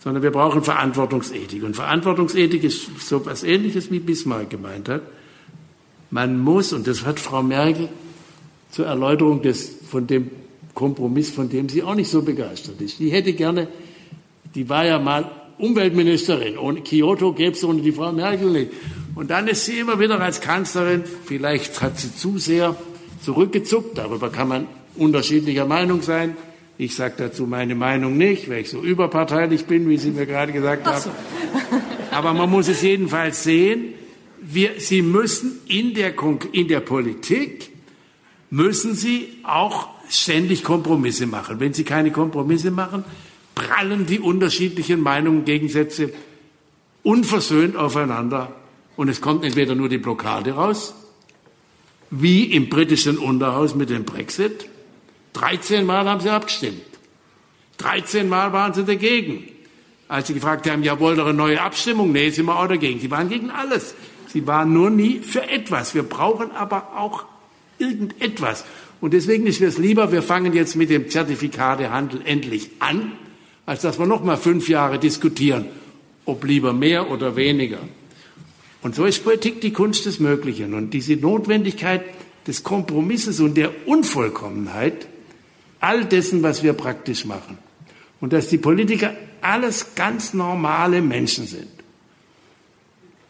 sondern 0.00 0.22
wir 0.22 0.32
brauchen 0.32 0.62
Verantwortungsethik. 0.62 1.62
Und 1.62 1.76
Verantwortungsethik 1.76 2.62
ist 2.64 3.00
so 3.00 3.18
etwas 3.18 3.42
Ähnliches, 3.42 3.90
wie 3.90 4.00
Bismarck 4.00 4.50
gemeint 4.50 4.88
hat. 4.88 5.02
Man 6.10 6.38
muss, 6.38 6.72
und 6.72 6.86
das 6.86 7.04
hat 7.04 7.18
Frau 7.18 7.42
Merkel 7.42 7.88
zur 8.70 8.86
Erläuterung 8.86 9.42
des, 9.42 9.76
von 9.90 10.06
dem 10.06 10.30
Kompromiss, 10.78 11.30
von 11.30 11.48
dem 11.48 11.68
sie 11.68 11.82
auch 11.82 11.96
nicht 11.96 12.08
so 12.08 12.22
begeistert 12.22 12.80
ist. 12.80 13.00
Die 13.00 13.10
hätte 13.10 13.32
gerne, 13.32 13.66
die 14.54 14.68
war 14.68 14.86
ja 14.86 15.00
mal 15.00 15.28
Umweltministerin. 15.58 16.56
Ohne 16.56 16.82
Kyoto 16.82 17.32
gäbe 17.32 17.56
es 17.56 17.64
ohne 17.64 17.82
die 17.82 17.90
Frau 17.90 18.12
Merkel 18.12 18.48
nicht. 18.48 18.70
Und 19.16 19.28
dann 19.28 19.48
ist 19.48 19.64
sie 19.64 19.80
immer 19.80 19.98
wieder 19.98 20.20
als 20.20 20.40
Kanzlerin, 20.40 21.02
vielleicht 21.24 21.82
hat 21.82 21.98
sie 21.98 22.14
zu 22.14 22.38
sehr 22.38 22.76
zurückgezuckt, 23.24 23.98
darüber 23.98 24.30
kann 24.30 24.46
man 24.46 24.68
unterschiedlicher 24.94 25.66
Meinung 25.66 26.02
sein. 26.02 26.36
Ich 26.78 26.94
sage 26.94 27.14
dazu 27.18 27.48
meine 27.48 27.74
Meinung 27.74 28.16
nicht, 28.16 28.48
weil 28.48 28.60
ich 28.60 28.70
so 28.70 28.80
überparteilich 28.80 29.64
bin, 29.64 29.88
wie 29.88 29.98
Sie 29.98 30.12
mir 30.12 30.26
gerade 30.26 30.52
gesagt 30.52 30.86
haben. 30.86 31.00
So. 31.02 31.10
Aber 32.12 32.34
man 32.34 32.48
muss 32.48 32.68
es 32.68 32.82
jedenfalls 32.82 33.42
sehen, 33.42 33.94
wir, 34.40 34.74
Sie 34.78 35.02
müssen 35.02 35.58
in 35.66 35.94
der, 35.94 36.14
in 36.52 36.68
der 36.68 36.78
Politik, 36.78 37.70
müssen 38.50 38.94
Sie 38.94 39.26
auch 39.42 39.97
ständig 40.08 40.64
Kompromisse 40.64 41.26
machen. 41.26 41.60
Wenn 41.60 41.72
Sie 41.72 41.84
keine 41.84 42.10
Kompromisse 42.10 42.70
machen, 42.70 43.04
prallen 43.54 44.06
die 44.06 44.20
unterschiedlichen 44.20 45.00
Meinungen, 45.00 45.44
Gegensätze 45.44 46.12
unversöhnt 47.02 47.76
aufeinander 47.76 48.52
und 48.96 49.08
es 49.08 49.20
kommt 49.20 49.44
entweder 49.44 49.74
nur 49.74 49.88
die 49.88 49.98
Blockade 49.98 50.52
raus, 50.52 50.94
wie 52.10 52.44
im 52.44 52.68
britischen 52.68 53.18
Unterhaus 53.18 53.74
mit 53.74 53.90
dem 53.90 54.04
Brexit. 54.04 54.68
13 55.34 55.84
Mal 55.84 56.08
haben 56.08 56.20
sie 56.20 56.30
abgestimmt. 56.30 56.82
13 57.78 58.28
Mal 58.28 58.52
waren 58.52 58.74
sie 58.74 58.84
dagegen. 58.84 59.48
Als 60.08 60.26
sie 60.26 60.34
gefragt 60.34 60.68
haben, 60.68 60.82
ja, 60.82 60.98
wollt 60.98 61.18
ihr 61.18 61.24
eine 61.24 61.34
neue 61.34 61.60
Abstimmung? 61.60 62.12
Nee, 62.12 62.30
sind 62.30 62.46
wir 62.46 62.58
auch 62.58 62.66
dagegen. 62.66 62.98
Sie 62.98 63.10
waren 63.10 63.28
gegen 63.28 63.50
alles. 63.50 63.94
Sie 64.26 64.46
waren 64.46 64.72
nur 64.72 64.90
nie 64.90 65.20
für 65.20 65.48
etwas. 65.48 65.94
Wir 65.94 66.02
brauchen 66.02 66.50
aber 66.52 66.96
auch 66.96 67.24
irgendetwas. 67.78 68.64
Und 69.00 69.14
deswegen 69.14 69.46
ist 69.46 69.60
es 69.60 69.78
lieber, 69.78 70.10
wir 70.12 70.22
fangen 70.22 70.52
jetzt 70.54 70.74
mit 70.76 70.90
dem 70.90 71.08
Zertifikatehandel 71.08 72.20
endlich 72.24 72.70
an, 72.80 73.12
als 73.64 73.82
dass 73.82 73.98
wir 73.98 74.06
noch 74.06 74.24
mal 74.24 74.36
fünf 74.36 74.68
Jahre 74.68 74.98
diskutieren, 74.98 75.66
ob 76.24 76.44
lieber 76.44 76.72
mehr 76.72 77.10
oder 77.10 77.36
weniger. 77.36 77.78
Und 78.82 78.94
so 78.94 79.04
ist 79.04 79.24
Politik 79.24 79.60
die 79.60 79.72
Kunst 79.72 80.06
des 80.06 80.20
Möglichen. 80.20 80.74
Und 80.74 80.90
diese 80.94 81.16
Notwendigkeit 81.16 82.02
des 82.46 82.62
Kompromisses 82.62 83.40
und 83.40 83.56
der 83.56 83.70
Unvollkommenheit 83.86 85.06
all 85.80 86.04
dessen, 86.04 86.42
was 86.42 86.62
wir 86.62 86.72
praktisch 86.72 87.24
machen. 87.24 87.58
Und 88.20 88.32
dass 88.32 88.48
die 88.48 88.58
Politiker 88.58 89.14
alles 89.40 89.94
ganz 89.94 90.34
normale 90.34 91.02
Menschen 91.02 91.46
sind. 91.46 91.68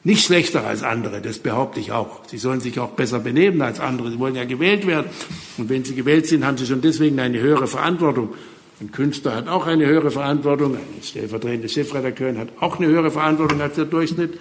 Nicht 0.04 0.24
schlechter 0.24 0.64
als 0.64 0.82
andere, 0.82 1.20
das 1.20 1.38
behaupte 1.38 1.80
ich 1.80 1.90
auch. 1.92 2.20
Sie 2.28 2.38
sollen 2.38 2.60
sich 2.60 2.78
auch 2.78 2.90
besser 2.90 3.18
benehmen 3.18 3.60
als 3.62 3.80
andere. 3.80 4.10
Sie 4.10 4.18
wollen 4.18 4.36
ja 4.36 4.44
gewählt 4.44 4.86
werden. 4.86 5.10
Und 5.56 5.68
wenn 5.68 5.84
sie 5.84 5.94
gewählt 5.94 6.26
sind, 6.26 6.46
haben 6.46 6.56
sie 6.56 6.66
schon 6.66 6.80
deswegen 6.80 7.18
eine 7.18 7.40
höhere 7.40 7.66
Verantwortung. 7.66 8.34
Ein 8.80 8.92
Künstler 8.92 9.34
hat 9.34 9.48
auch 9.48 9.66
eine 9.66 9.86
höhere 9.86 10.12
Verantwortung. 10.12 10.76
Eine 10.76 11.02
stellvertretende 11.02 11.68
Chefredakteurin 11.68 12.38
hat 12.38 12.48
auch 12.60 12.78
eine 12.78 12.86
höhere 12.86 13.10
Verantwortung 13.10 13.60
als 13.60 13.74
der 13.74 13.86
Durchschnitt. 13.86 14.34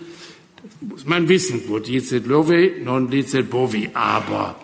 Das 0.63 0.89
muss 0.89 1.05
man 1.05 1.27
wissen. 1.27 1.63
Wo 1.67 1.79
dicet 1.79 2.27
love, 2.27 2.71
non 2.83 3.09
dicet 3.09 3.49
bovi. 3.49 3.89
Aber 3.95 4.55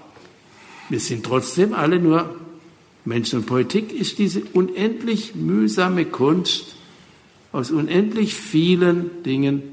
wir 0.90 1.00
sind 1.00 1.26
trotzdem 1.26 1.74
alle 1.74 1.98
nur 1.98 2.36
Menschen. 3.04 3.40
Und 3.40 3.46
Politik 3.48 3.92
ist 3.92 4.20
diese 4.20 4.44
unendlich 4.54 5.34
mühsame 5.34 6.06
Kunst, 6.06 6.76
aus 7.52 7.72
unendlich 7.72 8.36
vielen 8.36 9.24
Dingen 9.24 9.73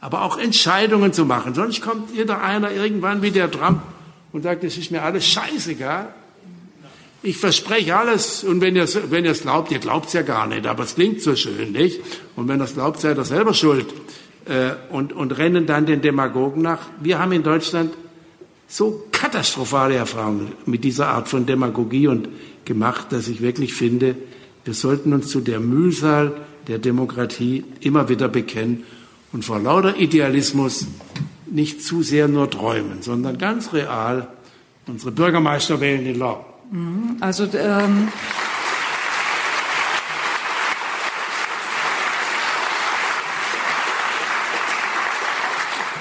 aber 0.00 0.22
auch 0.22 0.38
Entscheidungen 0.38 1.12
zu 1.12 1.24
machen. 1.24 1.54
Sonst 1.54 1.82
kommt 1.82 2.14
jeder 2.14 2.40
einer 2.40 2.70
irgendwann 2.70 3.22
wie 3.22 3.30
der 3.30 3.50
Trump 3.50 3.82
und 4.32 4.42
sagt, 4.42 4.64
es 4.64 4.76
ist 4.78 4.90
mir 4.90 5.02
alles 5.02 5.26
scheißegal. 5.26 6.08
Ich 7.22 7.36
verspreche 7.36 7.96
alles 7.96 8.44
und 8.44 8.60
wenn 8.60 8.76
ihr 8.76 8.84
es 8.84 9.10
wenn 9.10 9.24
glaubt, 9.24 9.72
ihr 9.72 9.80
glaubt 9.80 10.06
es 10.06 10.12
ja 10.12 10.22
gar 10.22 10.46
nicht, 10.46 10.66
aber 10.66 10.84
es 10.84 10.94
klingt 10.94 11.20
so 11.20 11.34
schön, 11.34 11.72
nicht? 11.72 12.00
Und 12.36 12.46
wenn 12.46 12.60
ihr 12.60 12.64
es 12.64 12.74
glaubt, 12.74 13.00
seid 13.00 13.18
ihr 13.18 13.24
selber 13.24 13.54
schuld 13.54 13.86
äh, 14.44 14.70
und, 14.90 15.12
und 15.12 15.36
rennen 15.36 15.66
dann 15.66 15.84
den 15.84 16.00
Demagogen 16.00 16.62
nach. 16.62 16.80
Wir 17.00 17.18
haben 17.18 17.32
in 17.32 17.42
Deutschland 17.42 17.92
so 18.68 19.04
katastrophale 19.10 19.96
Erfahrungen 19.96 20.52
mit 20.64 20.84
dieser 20.84 21.08
Art 21.08 21.26
von 21.26 21.44
Demagogie 21.44 22.06
und 22.06 22.28
gemacht, 22.64 23.06
dass 23.10 23.26
ich 23.26 23.40
wirklich 23.40 23.74
finde, 23.74 24.14
wir 24.64 24.74
sollten 24.74 25.12
uns 25.12 25.28
zu 25.28 25.40
der 25.40 25.58
Mühsal 25.58 26.36
der 26.68 26.78
Demokratie 26.78 27.64
immer 27.80 28.08
wieder 28.08 28.28
bekennen 28.28 28.84
und 29.32 29.44
vor 29.44 29.58
lauter 29.58 29.96
Idealismus 29.96 30.86
nicht 31.46 31.82
zu 31.82 32.02
sehr 32.02 32.28
nur 32.28 32.50
träumen, 32.50 33.02
sondern 33.02 33.38
ganz 33.38 33.72
real 33.72 34.28
unsere 34.86 35.12
Bürgermeister 35.12 35.80
wählen 35.80 36.06
in 36.06 36.18
Law. 36.18 36.44
Mhm. 36.70 37.16
Also 37.20 37.48
ähm 37.54 38.08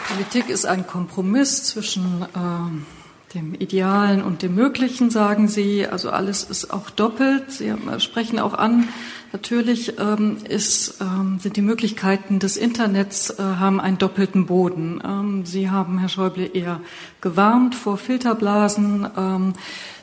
Politik 0.10 0.50
ist 0.50 0.66
ein 0.66 0.88
Kompromiss 0.88 1.64
zwischen 1.64 2.24
äh, 2.24 2.97
dem 3.34 3.54
Idealen 3.54 4.24
und 4.24 4.42
dem 4.42 4.56
Möglichen, 4.56 5.10
sagen 5.10 5.48
Sie. 5.48 5.86
Also 5.86 6.10
alles 6.10 6.44
ist 6.44 6.72
auch 6.72 6.90
doppelt. 6.90 7.52
Sie 7.52 7.74
sprechen 8.00 8.40
auch 8.40 8.54
an, 8.54 8.88
Natürlich 9.34 10.00
ähm, 10.00 10.38
ist, 10.48 11.02
ähm, 11.02 11.38
sind 11.40 11.58
die 11.58 11.62
Möglichkeiten 11.62 12.40
des 12.40 12.56
Internets 12.56 13.30
äh, 13.30 13.44
haben 13.44 13.82
einen 13.82 13.98
doppelten 13.98 14.46
Boden. 14.46 15.02
Ähm, 15.06 15.46
Sie 15.46 15.70
haben, 15.70 16.00
Herr 16.00 16.10
Schäuble, 16.10 16.50
eher 16.54 16.80
gewarnt 17.20 17.76
vor 17.76 17.98
Filterblasen. 17.98 19.08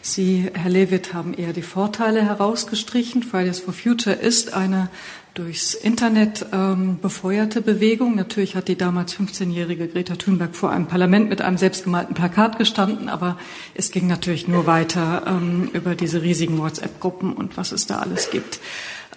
Sie, 0.07 0.51
Herr 0.53 0.71
Lewitt, 0.71 1.15
haben 1.15 1.33
eher 1.33 1.55
die 1.55 1.63
Vorteile 1.63 2.23
herausgestrichen. 2.23 3.23
Fridays 3.23 3.61
for 3.61 3.73
Future 3.73 4.15
ist 4.15 4.53
eine 4.53 4.91
durchs 5.33 5.73
Internet 5.73 6.45
ähm, 6.53 6.99
befeuerte 7.01 7.63
Bewegung. 7.63 8.15
Natürlich 8.15 8.55
hat 8.55 8.69
die 8.69 8.77
damals 8.77 9.17
15-jährige 9.17 9.89
Greta 9.89 10.17
Thunberg 10.17 10.55
vor 10.55 10.71
einem 10.71 10.87
Parlament 10.87 11.31
mit 11.31 11.41
einem 11.41 11.57
selbstgemalten 11.57 12.15
Plakat 12.15 12.59
gestanden, 12.59 13.09
aber 13.09 13.39
es 13.75 13.93
ging 13.93 14.07
natürlich 14.07 14.47
nur 14.47 14.67
weiter 14.67 15.25
ähm, 15.27 15.71
über 15.73 15.95
diese 15.95 16.21
riesigen 16.21 16.59
WhatsApp-Gruppen 16.59 17.33
und 17.33 17.57
was 17.57 17.73
es 17.73 17.87
da 17.87 18.01
alles 18.01 18.29
gibt. 18.29 18.61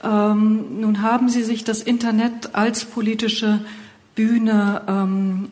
Ähm, 0.05 0.79
nun 0.79 1.01
haben 1.01 1.27
Sie 1.27 1.43
sich 1.43 1.65
das 1.65 1.81
Internet 1.81 2.55
als 2.55 2.85
politische 2.85 3.59
Bühne 4.15 4.83
ähm, 4.87 5.51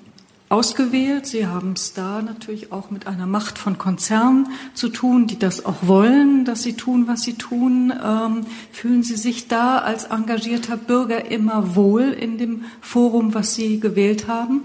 ausgewählt. 0.56 1.28
Sie 1.28 1.48
haben 1.48 1.74
es 1.74 1.92
da 1.92 2.22
natürlich 2.22 2.72
auch 2.72 2.90
mit 2.90 3.08
einer 3.08 3.26
Macht 3.26 3.58
von 3.58 3.78
Konzernen 3.78 4.48
zu 4.74 4.88
tun, 4.88 5.28
die 5.28 5.38
das 5.38 5.66
auch 5.66 5.76
wollen, 5.82 6.46
dass 6.46 6.64
Sie 6.64 6.78
tun, 6.78 7.10
was 7.10 7.24
Sie 7.24 7.34
tun. 7.34 7.92
Ähm, 7.92 8.46
fühlen 8.72 9.04
Sie 9.04 9.18
sich 9.18 9.50
da 9.50 9.80
als 9.80 10.06
engagierter 10.06 10.78
Bürger 10.78 11.30
immer 11.30 11.76
wohl 11.76 12.04
in 12.04 12.38
dem 12.38 12.64
Forum, 12.80 13.34
was 13.34 13.54
Sie 13.54 13.82
gewählt 13.82 14.30
haben? 14.30 14.62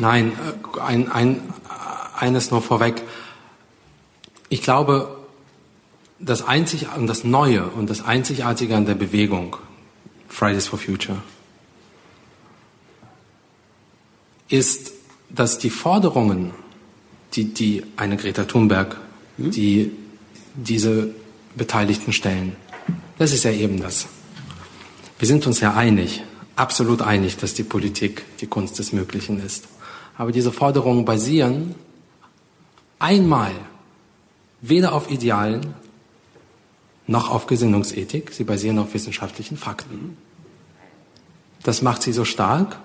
Nein, 0.00 0.32
äh, 0.32 0.80
ein, 0.80 1.12
ein, 1.12 1.42
eines 2.18 2.50
noch 2.50 2.62
vorweg. 2.62 3.02
Ich 4.48 4.62
glaube, 4.62 5.14
das 6.18 6.48
Einzig 6.48 6.86
und 6.96 7.06
das 7.06 7.22
Neue 7.22 7.66
und 7.66 7.90
das 7.90 8.02
Einzigartige 8.02 8.74
an 8.74 8.86
der 8.86 8.94
Bewegung 8.94 9.58
Fridays 10.26 10.66
for 10.66 10.78
Future 10.78 11.18
ist, 14.48 14.92
dass 15.28 15.58
die 15.58 15.70
Forderungen, 15.70 16.52
die, 17.34 17.52
die 17.52 17.82
eine 17.96 18.16
Greta 18.16 18.44
Thunberg, 18.44 18.96
hm? 19.36 19.50
die 19.50 19.92
diese 20.54 21.10
Beteiligten 21.56 22.12
stellen, 22.12 22.56
das 23.18 23.32
ist 23.32 23.44
ja 23.44 23.50
eben 23.50 23.80
das. 23.80 24.06
Wir 25.18 25.26
sind 25.26 25.46
uns 25.46 25.60
ja 25.60 25.74
einig, 25.74 26.22
absolut 26.56 27.02
einig, 27.02 27.36
dass 27.36 27.54
die 27.54 27.64
Politik 27.64 28.24
die 28.40 28.46
Kunst 28.46 28.78
des 28.78 28.92
Möglichen 28.92 29.40
ist. 29.44 29.66
Aber 30.16 30.32
diese 30.32 30.52
Forderungen 30.52 31.04
basieren 31.04 31.74
einmal 32.98 33.52
weder 34.60 34.92
auf 34.92 35.10
Idealen 35.10 35.74
noch 37.06 37.30
auf 37.30 37.46
Gesinnungsethik. 37.46 38.32
Sie 38.32 38.44
basieren 38.44 38.78
auf 38.78 38.94
wissenschaftlichen 38.94 39.56
Fakten. 39.56 40.16
Das 41.62 41.82
macht 41.82 42.02
sie 42.02 42.12
so 42.12 42.24
stark. 42.24 42.78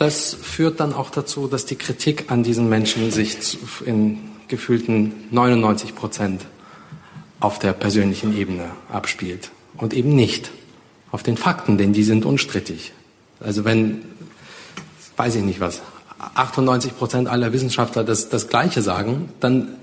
Das 0.00 0.32
führt 0.32 0.80
dann 0.80 0.94
auch 0.94 1.10
dazu, 1.10 1.46
dass 1.46 1.66
die 1.66 1.76
Kritik 1.76 2.30
an 2.30 2.42
diesen 2.42 2.70
Menschen 2.70 3.10
sich 3.10 3.58
in 3.84 4.18
gefühlten 4.48 5.12
99 5.30 5.94
Prozent 5.94 6.46
auf 7.38 7.58
der 7.58 7.74
persönlichen 7.74 8.34
Ebene 8.34 8.70
abspielt 8.90 9.50
und 9.76 9.92
eben 9.92 10.16
nicht 10.16 10.52
auf 11.12 11.22
den 11.22 11.36
Fakten, 11.36 11.76
denn 11.76 11.92
die 11.92 12.02
sind 12.02 12.24
unstrittig. 12.24 12.94
Also 13.40 13.66
wenn, 13.66 14.00
weiß 15.18 15.34
ich 15.34 15.42
nicht 15.42 15.60
was, 15.60 15.82
98 16.34 16.96
Prozent 16.96 17.28
aller 17.28 17.52
Wissenschaftler 17.52 18.02
das, 18.02 18.30
das 18.30 18.48
Gleiche 18.48 18.80
sagen, 18.80 19.28
dann 19.38 19.76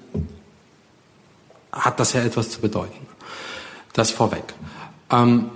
hat 1.72 2.00
das 2.00 2.14
ja 2.14 2.24
etwas 2.24 2.50
zu 2.50 2.60
bedeuten. 2.60 3.06
Das 3.94 4.10
vorweg. 4.10 4.56
Ähm, 5.12 5.52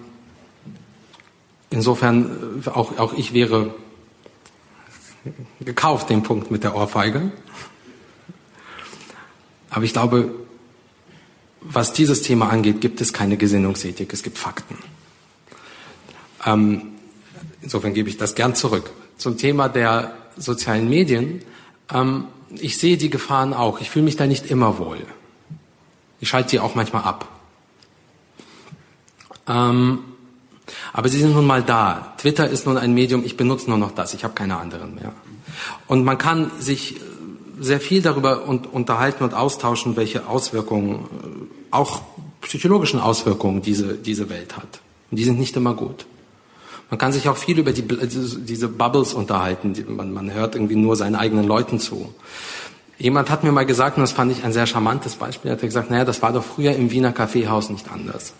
insofern, 1.71 2.61
auch, 2.71 2.99
auch 2.99 3.13
ich 3.13 3.33
wäre 3.33 3.73
gekauft, 5.59 6.09
den 6.09 6.23
Punkt 6.23 6.51
mit 6.51 6.63
der 6.63 6.75
Ohrfeige. 6.75 7.31
Aber 9.69 9.83
ich 9.83 9.93
glaube, 9.93 10.33
was 11.61 11.93
dieses 11.93 12.23
Thema 12.23 12.49
angeht, 12.49 12.81
gibt 12.81 13.01
es 13.01 13.13
keine 13.13 13.37
Gesinnungsethik, 13.37 14.11
es 14.13 14.23
gibt 14.23 14.37
Fakten. 14.37 14.77
Ähm, 16.45 16.93
insofern 17.61 17.93
gebe 17.93 18.09
ich 18.09 18.17
das 18.17 18.35
gern 18.35 18.55
zurück. 18.55 18.91
Zum 19.17 19.37
Thema 19.37 19.69
der 19.69 20.13
sozialen 20.37 20.89
Medien. 20.89 21.43
Ähm, 21.93 22.25
ich 22.49 22.77
sehe 22.77 22.97
die 22.97 23.09
Gefahren 23.09 23.53
auch. 23.53 23.79
Ich 23.79 23.89
fühle 23.89 24.05
mich 24.05 24.17
da 24.17 24.27
nicht 24.27 24.49
immer 24.49 24.79
wohl. 24.79 25.05
Ich 26.19 26.29
schalte 26.29 26.51
die 26.51 26.59
auch 26.59 26.75
manchmal 26.75 27.03
ab. 27.03 27.27
Ähm, 29.47 29.99
aber 30.93 31.09
sie 31.09 31.19
sind 31.19 31.33
nun 31.33 31.45
mal 31.45 31.63
da. 31.63 32.13
Twitter 32.17 32.49
ist 32.49 32.65
nun 32.65 32.77
ein 32.77 32.93
Medium, 32.93 33.23
ich 33.23 33.37
benutze 33.37 33.69
nur 33.69 33.77
noch 33.77 33.91
das, 33.91 34.13
ich 34.13 34.23
habe 34.23 34.33
keine 34.33 34.57
anderen 34.57 34.95
mehr. 34.95 35.13
Und 35.87 36.03
man 36.03 36.17
kann 36.17 36.51
sich 36.59 36.95
sehr 37.59 37.79
viel 37.79 38.01
darüber 38.01 38.47
unterhalten 38.47 39.23
und 39.23 39.33
austauschen, 39.33 39.95
welche 39.95 40.27
Auswirkungen, 40.27 40.95
äh, 40.95 41.75
auch 41.75 42.01
psychologischen 42.41 42.99
Auswirkungen 42.99 43.61
diese, 43.61 43.93
diese 43.93 44.29
Welt 44.29 44.57
hat. 44.57 44.81
Und 45.11 45.17
die 45.17 45.23
sind 45.23 45.39
nicht 45.39 45.55
immer 45.55 45.75
gut. 45.75 46.05
Man 46.89 46.97
kann 46.97 47.13
sich 47.13 47.29
auch 47.29 47.37
viel 47.37 47.59
über 47.59 47.71
die, 47.71 47.83
diese 47.83 48.67
Bubbles 48.67 49.13
unterhalten. 49.13 49.73
Man, 49.87 50.11
man 50.11 50.33
hört 50.33 50.55
irgendwie 50.55 50.75
nur 50.75 50.95
seinen 50.97 51.15
eigenen 51.15 51.47
Leuten 51.47 51.79
zu. 51.79 52.13
Jemand 52.97 53.29
hat 53.29 53.43
mir 53.43 53.51
mal 53.51 53.65
gesagt, 53.65 53.97
und 53.97 54.01
das 54.01 54.11
fand 54.11 54.31
ich 54.31 54.43
ein 54.43 54.51
sehr 54.51 54.67
charmantes 54.67 55.15
Beispiel, 55.15 55.51
hat 55.51 55.61
er 55.61 55.67
gesagt, 55.67 55.89
naja, 55.89 56.03
das 56.03 56.21
war 56.21 56.33
doch 56.33 56.43
früher 56.43 56.75
im 56.75 56.91
Wiener 56.91 57.13
Kaffeehaus 57.13 57.69
nicht 57.69 57.89
anders. 57.89 58.33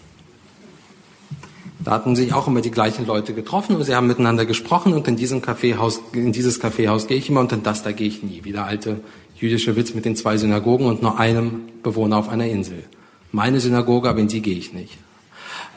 Da 1.83 1.91
hatten 1.91 2.15
sich 2.15 2.33
auch 2.33 2.47
immer 2.47 2.61
die 2.61 2.71
gleichen 2.71 3.07
Leute 3.07 3.33
getroffen 3.33 3.75
und 3.75 3.83
sie 3.83 3.95
haben 3.95 4.07
miteinander 4.07 4.45
gesprochen 4.45 4.93
und 4.93 5.07
in 5.07 5.15
diesem 5.15 5.41
Kaffeehaus, 5.41 6.01
in 6.13 6.31
dieses 6.31 6.59
Kaffeehaus 6.59 7.07
gehe 7.07 7.17
ich 7.17 7.29
immer 7.29 7.39
und 7.39 7.51
in 7.51 7.63
das 7.63 7.81
da 7.81 7.91
gehe 7.91 8.07
ich 8.07 8.21
nie. 8.21 8.41
Wie 8.43 8.51
der 8.51 8.65
alte 8.65 9.01
jüdische 9.35 9.75
Witz 9.75 9.93
mit 9.95 10.05
den 10.05 10.15
zwei 10.15 10.37
Synagogen 10.37 10.85
und 10.85 11.01
nur 11.01 11.19
einem 11.19 11.63
Bewohner 11.81 12.17
auf 12.17 12.29
einer 12.29 12.45
Insel. 12.45 12.83
Meine 13.31 13.59
Synagoge, 13.59 14.09
aber 14.09 14.19
in 14.19 14.27
die 14.27 14.41
gehe 14.41 14.57
ich 14.57 14.73
nicht. 14.73 14.97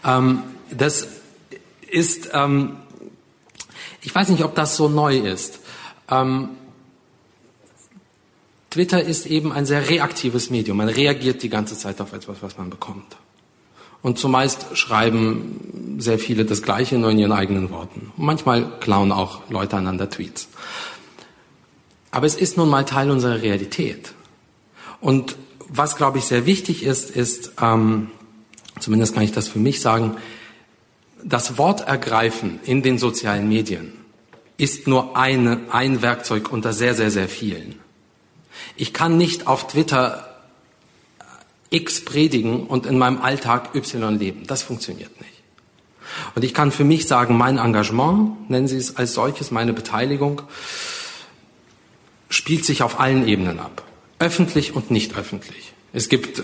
Ähm, 0.05 0.43
das 0.77 1.09
ist, 1.91 2.31
ähm, 2.35 2.77
ich 4.03 4.15
weiß 4.15 4.29
nicht, 4.29 4.45
ob 4.45 4.55
das 4.55 4.77
so 4.77 4.89
neu 4.89 5.17
ist. 5.17 5.61
Ähm, 6.11 6.51
Twitter 8.69 9.03
ist 9.03 9.27
eben 9.27 9.53
ein 9.53 9.65
sehr 9.65 9.89
reaktives 9.89 10.51
Medium. 10.51 10.77
Man 10.77 10.89
reagiert 10.89 11.43
die 11.43 11.49
ganze 11.49 11.79
Zeit 11.79 12.01
auf 12.01 12.13
etwas, 12.13 12.43
was 12.43 12.59
man 12.59 12.69
bekommt. 12.69 13.17
Und 14.05 14.19
zumeist 14.19 14.67
schreiben 14.77 15.97
sehr 15.99 16.19
viele 16.19 16.45
das 16.45 16.61
Gleiche, 16.61 16.99
nur 16.99 17.11
in 17.11 17.19
ihren 17.19 17.33
eigenen 17.33 17.71
Worten. 17.71 18.13
Und 18.19 18.27
manchmal 18.27 18.79
klauen 18.79 19.11
auch 19.11 19.49
Leute 19.49 19.79
einander 19.79 20.11
Tweets. 20.11 20.49
Aber 22.11 22.27
es 22.27 22.35
ist 22.35 22.59
nun 22.59 22.69
mal 22.69 22.85
Teil 22.85 23.11
unserer 23.11 23.41
Realität. 23.41 24.13
Und 25.01 25.37
was, 25.71 25.97
glaube 25.97 26.19
ich, 26.19 26.27
sehr 26.27 26.45
wichtig 26.45 26.83
ist, 26.83 27.11
ist, 27.17 27.53
ähm, 27.63 28.11
zumindest 28.79 29.15
kann 29.15 29.23
ich 29.23 29.33
das 29.33 29.49
für 29.49 29.59
mich 29.59 29.81
sagen, 29.81 30.19
das 31.25 31.57
Wort 31.57 31.89
ergreifen 31.89 32.61
in 32.63 32.83
den 32.83 32.99
sozialen 32.99 33.49
Medien 33.49 33.95
ist 34.59 34.87
nur 34.87 35.17
eine, 35.17 35.61
ein 35.71 36.03
Werkzeug 36.03 36.53
unter 36.53 36.75
sehr, 36.75 36.93
sehr, 36.95 37.11
sehr 37.11 37.31
vielen. 37.31 37.77
Ich 38.77 38.93
kann 38.93 39.17
nicht 39.17 39.47
auf 39.47 39.67
Twitter 39.67 40.34
X 41.75 42.05
predigen 42.05 42.67
und 42.67 42.87
in 42.87 42.99
meinem 42.99 43.21
Alltag 43.21 43.75
Y 43.75 44.19
leben. 44.19 44.47
Das 44.47 44.63
funktioniert 44.63 45.21
nicht. 45.21 45.33
Und 46.35 46.45
ich 46.45 46.55
kann 46.55 46.71
für 46.71 46.85
mich 46.85 47.07
sagen, 47.07 47.37
mein 47.37 47.59
Engagement, 47.59 48.49
nennen 48.49 48.69
Sie 48.69 48.77
es 48.77 48.97
als 48.97 49.15
solches, 49.15 49.51
meine 49.51 49.73
Beteiligung, 49.73 50.43
spielt 52.29 52.65
sich 52.65 52.83
auf 52.83 53.01
allen 53.01 53.27
Ebenen 53.27 53.59
ab. 53.59 53.83
Öffentlich 54.19 54.75
und 54.75 54.91
nicht 54.91 55.17
öffentlich. 55.17 55.73
Es 55.93 56.09
gibt, 56.09 56.43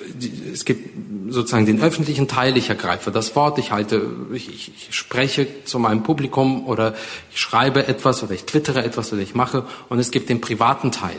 es 0.53 0.65
gibt 0.65 0.91
sozusagen 1.33 1.67
den 1.67 1.81
öffentlichen 1.81 2.29
Teil, 2.29 2.57
ich 2.57 2.69
ergreife 2.69 3.11
das 3.11 3.35
Wort, 3.35 3.59
ich 3.59 3.73
halte, 3.73 4.09
ich, 4.33 4.49
ich, 4.49 4.89
spreche 4.91 5.65
zu 5.65 5.81
meinem 5.81 6.05
Publikum 6.05 6.67
oder 6.67 6.95
ich 7.33 7.41
schreibe 7.41 7.89
etwas 7.89 8.23
oder 8.23 8.33
ich 8.33 8.45
twittere 8.45 8.85
etwas 8.85 9.13
oder 9.13 9.23
ich 9.23 9.35
mache 9.35 9.67
und 9.89 9.99
es 9.99 10.13
gibt 10.13 10.29
den 10.29 10.41
privaten 10.41 10.93
Teil, 10.93 11.17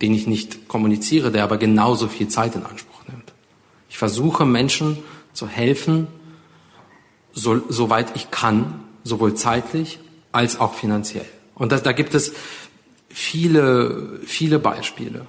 den 0.00 0.12
ich 0.12 0.26
nicht 0.26 0.66
kommuniziere, 0.66 1.30
der 1.30 1.44
aber 1.44 1.56
genauso 1.56 2.08
viel 2.08 2.26
Zeit 2.26 2.56
in 2.56 2.64
Anspruch. 2.64 2.91
Ich 3.92 3.98
versuche 3.98 4.46
Menschen 4.46 4.96
zu 5.34 5.46
helfen, 5.46 6.06
so, 7.34 7.60
soweit 7.68 8.16
ich 8.16 8.30
kann, 8.30 8.80
sowohl 9.04 9.34
zeitlich 9.34 9.98
als 10.32 10.58
auch 10.58 10.72
finanziell. 10.72 11.26
Und 11.54 11.72
das, 11.72 11.82
da 11.82 11.92
gibt 11.92 12.14
es 12.14 12.32
viele, 13.10 14.18
viele 14.24 14.58
Beispiele. 14.58 15.26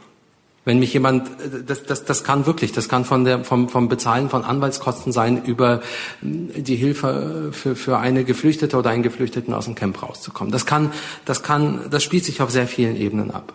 Wenn 0.64 0.80
mich 0.80 0.94
jemand, 0.94 1.30
das, 1.68 1.84
das, 1.84 2.06
das 2.06 2.24
kann 2.24 2.46
wirklich, 2.46 2.72
das 2.72 2.88
kann 2.88 3.04
von 3.04 3.26
der, 3.26 3.44
vom, 3.44 3.68
vom 3.68 3.90
Bezahlen 3.90 4.30
von 4.30 4.46
Anwaltskosten 4.46 5.12
sein, 5.12 5.44
über 5.44 5.82
die 6.22 6.78
Hilfe 6.78 7.50
für, 7.52 7.76
für 7.76 7.98
eine 7.98 8.24
Geflüchtete 8.24 8.78
oder 8.78 8.92
einen 8.92 9.04
Geflüchteten 9.04 9.54
aus 9.54 9.66
dem 9.66 9.76
Camp 9.76 10.02
rauszukommen. 10.02 10.54
Das 10.54 10.66
kann, 10.66 10.94
das 11.26 11.44
kann, 11.44 11.90
das 11.90 12.02
spielt 12.02 12.24
sich 12.24 12.42
auf 12.42 12.50
sehr 12.50 12.68
vielen 12.68 12.96
Ebenen 12.96 13.30
ab. 13.30 13.52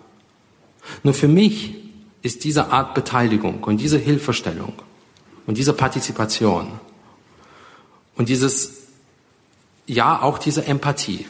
Nur 1.02 1.14
für 1.14 1.28
mich 1.28 1.76
ist 2.20 2.44
diese 2.44 2.72
Art 2.72 2.92
Beteiligung 2.94 3.64
und 3.64 3.80
diese 3.80 3.96
Hilfestellung 3.96 4.74
und 5.48 5.56
diese 5.56 5.72
Partizipation 5.72 6.68
und 8.16 8.28
dieses, 8.28 8.82
ja, 9.86 10.20
auch 10.20 10.36
diese 10.36 10.66
Empathie 10.66 11.24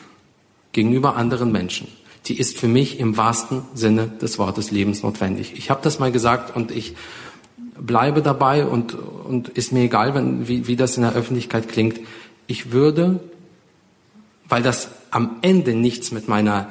gegenüber 0.72 1.14
anderen 1.14 1.52
Menschen, 1.52 1.86
die 2.26 2.36
ist 2.36 2.58
für 2.58 2.66
mich 2.66 2.98
im 2.98 3.16
wahrsten 3.16 3.62
Sinne 3.74 4.08
des 4.08 4.40
Wortes 4.40 4.72
lebensnotwendig. 4.72 5.54
Ich 5.56 5.70
habe 5.70 5.82
das 5.84 6.00
mal 6.00 6.10
gesagt 6.10 6.56
und 6.56 6.72
ich 6.72 6.96
bleibe 7.78 8.20
dabei 8.20 8.66
und, 8.66 8.94
und 8.94 9.50
ist 9.50 9.72
mir 9.72 9.84
egal, 9.84 10.16
wenn, 10.16 10.48
wie, 10.48 10.66
wie 10.66 10.74
das 10.74 10.96
in 10.96 11.04
der 11.04 11.12
Öffentlichkeit 11.14 11.68
klingt. 11.68 12.00
Ich 12.48 12.72
würde, 12.72 13.20
weil 14.48 14.64
das 14.64 14.88
am 15.12 15.36
Ende 15.42 15.74
nichts 15.74 16.10
mit 16.10 16.26
meiner 16.26 16.68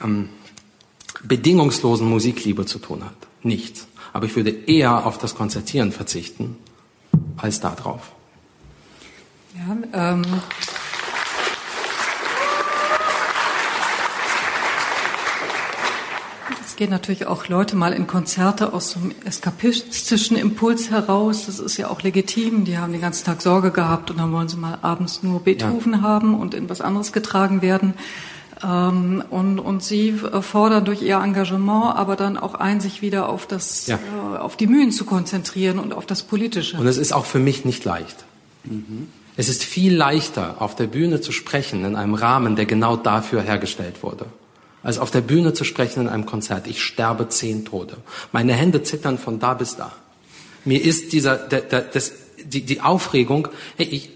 ähm, 0.00 0.28
bedingungslosen 1.24 2.08
Musikliebe 2.08 2.66
zu 2.66 2.78
tun 2.78 3.04
hat. 3.04 3.16
Nichts. 3.42 3.88
Aber 4.16 4.24
ich 4.24 4.34
würde 4.34 4.48
eher 4.48 5.04
auf 5.04 5.18
das 5.18 5.34
Konzertieren 5.34 5.92
verzichten 5.92 6.56
als 7.36 7.60
darauf. 7.60 8.12
Ja, 9.54 9.76
ähm 9.92 10.22
Es 16.64 16.76
gehen 16.76 16.88
natürlich 16.88 17.26
auch 17.26 17.48
Leute 17.48 17.76
mal 17.76 17.92
in 17.92 18.06
Konzerte 18.06 18.72
aus 18.72 18.92
so 18.92 19.00
einem 19.00 19.14
eskapistischen 19.26 20.38
Impuls 20.38 20.90
heraus. 20.90 21.44
Das 21.44 21.58
ist 21.58 21.76
ja 21.76 21.90
auch 21.90 22.00
legitim. 22.00 22.64
Die 22.64 22.78
haben 22.78 22.92
den 22.92 23.02
ganzen 23.02 23.26
Tag 23.26 23.42
Sorge 23.42 23.70
gehabt 23.70 24.10
und 24.10 24.16
dann 24.16 24.32
wollen 24.32 24.48
sie 24.48 24.56
mal 24.56 24.78
abends 24.80 25.22
nur 25.22 25.40
Beethoven 25.40 25.92
ja. 25.92 26.00
haben 26.00 26.40
und 26.40 26.54
in 26.54 26.70
was 26.70 26.80
anderes 26.80 27.12
getragen 27.12 27.60
werden. 27.60 27.92
Ähm, 28.64 29.22
und, 29.30 29.58
und 29.58 29.82
sie 29.82 30.12
fordern 30.12 30.84
durch 30.84 31.02
ihr 31.02 31.16
Engagement 31.16 31.96
aber 31.96 32.16
dann 32.16 32.38
auch 32.38 32.54
ein, 32.54 32.80
sich 32.80 33.02
wieder 33.02 33.28
auf 33.28 33.46
das, 33.46 33.86
ja. 33.86 33.98
äh, 34.34 34.38
auf 34.38 34.56
die 34.56 34.66
Mühen 34.66 34.92
zu 34.92 35.04
konzentrieren 35.04 35.78
und 35.78 35.92
auf 35.92 36.06
das 36.06 36.22
Politische. 36.22 36.78
Und 36.78 36.86
es 36.86 36.96
ist 36.96 37.12
auch 37.12 37.26
für 37.26 37.38
mich 37.38 37.64
nicht 37.64 37.84
leicht. 37.84 38.24
Mhm. 38.64 39.08
Es 39.36 39.50
ist 39.50 39.62
viel 39.62 39.94
leichter, 39.94 40.56
auf 40.60 40.74
der 40.74 40.86
Bühne 40.86 41.20
zu 41.20 41.32
sprechen 41.32 41.84
in 41.84 41.96
einem 41.96 42.14
Rahmen, 42.14 42.56
der 42.56 42.64
genau 42.64 42.96
dafür 42.96 43.42
hergestellt 43.42 44.02
wurde, 44.02 44.24
als 44.82 44.98
auf 44.98 45.10
der 45.10 45.20
Bühne 45.20 45.52
zu 45.52 45.64
sprechen 45.64 46.00
in 46.00 46.08
einem 46.08 46.24
Konzert. 46.24 46.66
Ich 46.66 46.82
sterbe 46.82 47.28
zehn 47.28 47.66
Tode. 47.66 47.98
Meine 48.32 48.54
Hände 48.54 48.82
zittern 48.82 49.18
von 49.18 49.38
da 49.38 49.52
bis 49.52 49.76
da. 49.76 49.92
Mir 50.64 50.82
ist 50.82 51.12
dieser, 51.12 51.36
der, 51.36 51.60
der, 51.60 51.82
das, 51.82 52.12
die, 52.42 52.62
die 52.62 52.80
Aufregung, 52.80 53.48
hey, 53.76 53.86
ich, 53.86 54.10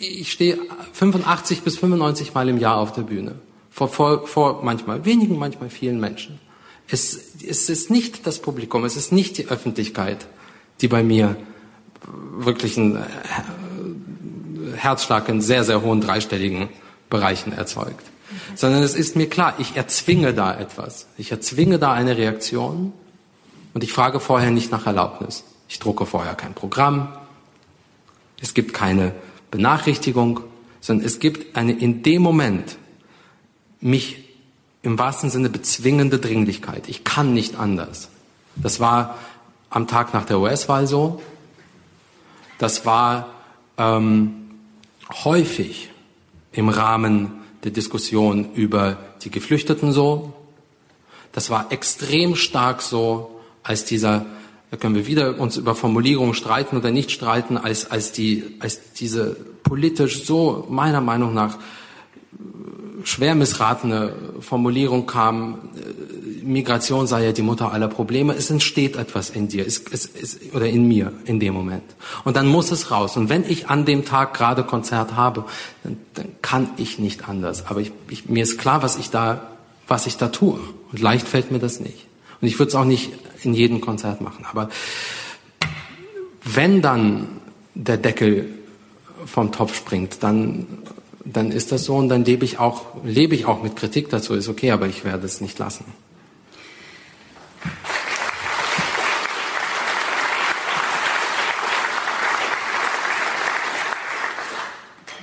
ich 0.00 0.32
stehe 0.32 0.58
85 0.94 1.60
bis 1.60 1.76
95 1.76 2.32
Mal 2.32 2.48
im 2.48 2.56
Jahr 2.56 2.78
auf 2.78 2.92
der 2.92 3.02
Bühne 3.02 3.34
vor, 3.74 3.88
vor, 3.88 4.26
vor 4.28 4.60
manchmal 4.62 5.04
wenigen, 5.04 5.36
manchmal 5.36 5.68
vielen 5.68 5.98
Menschen. 5.98 6.38
Es, 6.86 7.18
es 7.44 7.68
ist 7.68 7.90
nicht 7.90 8.24
das 8.24 8.38
Publikum, 8.38 8.84
es 8.84 8.94
ist 8.96 9.10
nicht 9.10 9.36
die 9.36 9.48
Öffentlichkeit, 9.48 10.28
die 10.80 10.86
bei 10.86 11.02
mir 11.02 11.34
wirklich 12.36 12.78
einen 12.78 12.96
äh, 12.96 13.00
Herzschlag 14.76 15.28
in 15.28 15.40
sehr, 15.40 15.64
sehr 15.64 15.82
hohen 15.82 16.00
dreistelligen 16.00 16.68
Bereichen 17.10 17.52
erzeugt. 17.52 18.04
Sondern 18.54 18.84
es 18.84 18.94
ist 18.94 19.16
mir 19.16 19.28
klar, 19.28 19.54
ich 19.58 19.76
erzwinge 19.76 20.34
da 20.34 20.56
etwas. 20.56 21.08
Ich 21.18 21.32
erzwinge 21.32 21.80
da 21.80 21.92
eine 21.92 22.16
Reaktion 22.16 22.92
und 23.72 23.82
ich 23.82 23.92
frage 23.92 24.20
vorher 24.20 24.52
nicht 24.52 24.70
nach 24.70 24.86
Erlaubnis. 24.86 25.42
Ich 25.68 25.80
drucke 25.80 26.06
vorher 26.06 26.36
kein 26.36 26.54
Programm. 26.54 27.12
Es 28.40 28.54
gibt 28.54 28.72
keine 28.72 29.14
Benachrichtigung, 29.50 30.40
sondern 30.80 31.06
es 31.06 31.18
gibt 31.18 31.56
eine 31.56 31.72
in 31.72 32.04
dem 32.04 32.22
Moment 32.22 32.76
mich 33.84 34.16
im 34.82 34.98
wahrsten 34.98 35.30
Sinne 35.30 35.50
bezwingende 35.50 36.18
Dringlichkeit. 36.18 36.88
Ich 36.88 37.04
kann 37.04 37.34
nicht 37.34 37.56
anders. 37.56 38.08
Das 38.56 38.80
war 38.80 39.18
am 39.68 39.86
Tag 39.86 40.14
nach 40.14 40.24
der 40.24 40.40
US-Wahl 40.40 40.86
so. 40.86 41.20
Das 42.58 42.86
war 42.86 43.28
ähm, 43.76 44.50
häufig 45.24 45.90
im 46.52 46.70
Rahmen 46.70 47.32
der 47.64 47.72
Diskussion 47.72 48.54
über 48.54 48.96
die 49.22 49.30
Geflüchteten 49.30 49.92
so. 49.92 50.32
Das 51.32 51.50
war 51.50 51.70
extrem 51.70 52.36
stark 52.36 52.80
so, 52.80 53.40
als 53.62 53.84
dieser, 53.84 54.24
da 54.70 54.76
können 54.78 54.94
wir 54.94 55.06
wieder 55.06 55.38
uns 55.38 55.56
über 55.58 55.74
Formulierungen 55.74 56.34
streiten 56.34 56.76
oder 56.76 56.90
nicht 56.90 57.10
streiten, 57.10 57.58
als, 57.58 57.90
als, 57.90 58.12
die, 58.12 58.56
als 58.60 58.92
diese 58.94 59.36
politisch 59.62 60.24
so 60.24 60.66
meiner 60.70 61.00
Meinung 61.00 61.34
nach 61.34 61.58
schwer 63.04 63.34
missratene 63.34 64.14
Formulierung 64.40 65.06
kam, 65.06 65.70
äh, 65.76 66.44
Migration 66.44 67.06
sei 67.06 67.24
ja 67.24 67.32
die 67.32 67.42
Mutter 67.42 67.72
aller 67.72 67.88
Probleme. 67.88 68.34
Es 68.34 68.50
entsteht 68.50 68.96
etwas 68.96 69.30
in 69.30 69.48
dir 69.48 69.66
es, 69.66 69.84
es, 69.90 70.08
es, 70.20 70.38
oder 70.52 70.66
in 70.66 70.86
mir 70.88 71.12
in 71.24 71.40
dem 71.40 71.54
Moment. 71.54 71.84
Und 72.24 72.36
dann 72.36 72.46
muss 72.46 72.70
es 72.70 72.90
raus. 72.90 73.16
Und 73.16 73.28
wenn 73.28 73.44
ich 73.48 73.68
an 73.68 73.84
dem 73.84 74.04
Tag 74.04 74.34
gerade 74.34 74.64
Konzert 74.64 75.16
habe, 75.16 75.44
dann, 75.82 75.98
dann 76.14 76.26
kann 76.42 76.70
ich 76.76 76.98
nicht 76.98 77.28
anders. 77.28 77.66
Aber 77.66 77.80
ich, 77.80 77.92
ich, 78.08 78.28
mir 78.28 78.42
ist 78.42 78.58
klar, 78.58 78.82
was 78.82 78.98
ich 78.98 79.10
da, 79.10 79.52
was 79.86 80.06
ich 80.06 80.16
da 80.16 80.28
tue. 80.28 80.58
Und 80.92 81.00
leicht 81.00 81.28
fällt 81.28 81.50
mir 81.50 81.60
das 81.60 81.80
nicht. 81.80 82.06
Und 82.40 82.48
ich 82.48 82.58
würde 82.58 82.70
es 82.70 82.74
auch 82.74 82.84
nicht 82.84 83.12
in 83.42 83.54
jedem 83.54 83.80
Konzert 83.80 84.20
machen. 84.20 84.44
Aber 84.50 84.68
wenn 86.44 86.82
dann 86.82 87.40
der 87.74 87.96
Deckel 87.96 88.48
vom 89.24 89.52
Topf 89.52 89.74
springt, 89.74 90.22
dann 90.22 90.66
dann 91.24 91.50
ist 91.50 91.72
das 91.72 91.84
so 91.84 91.96
und 91.96 92.08
dann 92.08 92.24
lebe 92.24 92.44
ich 92.44 92.58
auch, 92.58 92.82
lebe 93.04 93.34
ich 93.34 93.46
auch 93.46 93.62
mit 93.62 93.76
Kritik 93.76 94.10
dazu, 94.10 94.34
ist 94.34 94.48
okay, 94.48 94.70
aber 94.70 94.86
ich 94.86 95.04
werde 95.04 95.26
es 95.26 95.40
nicht 95.40 95.58
lassen. 95.58 95.84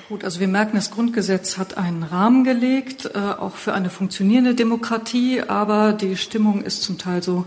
Gut, 0.10 0.26
also 0.26 0.42
wir 0.42 0.50
merken, 0.50 0.76
das 0.76 0.92
Grundgesetz 0.92 1.58
hat 1.58 1.78
einen 1.78 2.04
Rahmen 2.04 2.44
gelegt, 2.44 3.12
äh, 3.14 3.18
auch 3.18 3.56
für 3.56 3.74
eine 3.74 3.90
funktionierende 3.90 4.56
Demokratie, 4.56 5.42
aber 5.42 5.94
die 5.94 6.18
Stimmung 6.18 6.64
ist 6.64 6.84
zum 6.84 6.98
Teil 6.98 7.24
so 7.24 7.46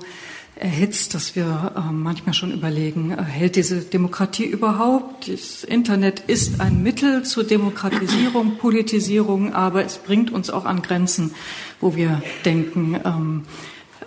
erhitzt, 0.57 1.15
dass 1.15 1.35
wir 1.35 1.73
äh, 1.77 1.93
manchmal 1.93 2.35
schon 2.35 2.53
überlegen, 2.53 3.11
äh, 3.11 3.23
hält 3.23 3.57
diese 3.57 3.81
Demokratie 3.81 4.45
überhaupt? 4.45 5.29
Das 5.29 5.65
Internet 5.65 6.21
ist 6.21 6.61
ein 6.61 6.83
Mittel 6.83 7.25
zur 7.25 7.45
Demokratisierung, 7.45 8.57
Politisierung, 8.59 9.53
aber 9.53 9.85
es 9.85 9.99
bringt 9.99 10.31
uns 10.31 10.51
auch 10.51 10.65
an 10.65 10.83
Grenzen, 10.83 11.35
wo 11.81 11.97
wir 11.97 12.23
denken, 12.45 13.01
ähm, 13.05 13.43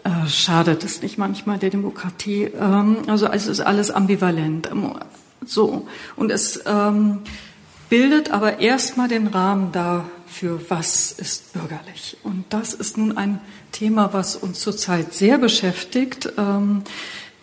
äh, 0.03 0.27
schadet 0.29 0.83
es 0.83 1.01
nicht 1.01 1.17
manchmal 1.17 1.57
der 1.57 1.69
Demokratie. 1.69 2.43
Ähm, 2.43 2.97
also 3.07 3.27
es 3.27 3.47
ist 3.47 3.59
alles 3.59 3.91
ambivalent. 3.91 4.69
Ähm, 4.71 4.93
so 5.45 5.87
und 6.15 6.31
es 6.31 6.61
ähm, 6.65 7.19
bildet 7.89 8.31
aber 8.31 8.59
erstmal 8.59 9.07
den 9.07 9.27
Rahmen 9.27 9.71
dafür, 9.71 10.59
was 10.69 11.11
ist 11.11 11.53
bürgerlich. 11.53 12.17
Und 12.23 12.45
das 12.49 12.73
ist 12.73 12.97
nun 12.97 13.17
ein 13.17 13.39
Thema, 13.77 14.11
was 14.11 14.35
uns 14.35 14.59
zurzeit 14.59 15.13
sehr 15.13 15.37
beschäftigt. 15.37 16.33
Ähm, 16.35 16.81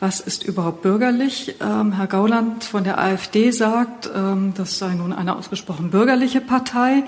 was 0.00 0.18
ist 0.18 0.42
überhaupt 0.42 0.82
bürgerlich? 0.82 1.54
Ähm, 1.60 1.92
Herr 1.92 2.08
Gauland 2.08 2.64
von 2.64 2.82
der 2.82 2.98
AfD 2.98 3.52
sagt, 3.52 4.10
ähm, 4.12 4.52
das 4.56 4.78
sei 4.78 4.94
nun 4.94 5.12
eine 5.12 5.36
ausgesprochen 5.36 5.90
bürgerliche 5.90 6.40
Partei. 6.40 7.04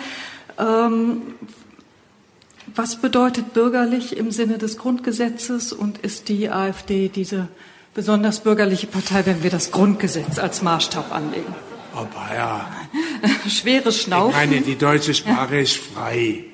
was 2.74 2.96
bedeutet 2.96 3.52
bürgerlich 3.52 4.16
im 4.16 4.30
Sinne 4.30 4.56
des 4.56 4.78
Grundgesetzes 4.78 5.74
und 5.74 5.98
ist 5.98 6.30
die 6.30 6.48
AfD 6.48 7.08
diese 7.08 7.48
besonders 7.92 8.40
bürgerliche 8.40 8.86
Partei, 8.86 9.26
wenn 9.26 9.42
wir 9.42 9.50
das 9.50 9.70
Grundgesetz 9.70 10.38
als 10.38 10.62
Maßstab 10.62 11.12
anlegen? 11.14 11.54
Aber 11.92 12.34
ja. 12.34 12.70
Schweres 13.48 14.00
Schnaufen. 14.00 14.30
Ich 14.30 14.48
meine, 14.48 14.62
die 14.62 14.78
deutsche 14.78 15.12
Sprache 15.12 15.58
ist 15.58 15.76
frei. 15.76 16.44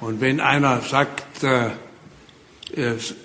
Und 0.00 0.20
wenn 0.20 0.40
einer 0.40 0.80
sagt, 0.80 1.44
äh, 1.44 1.70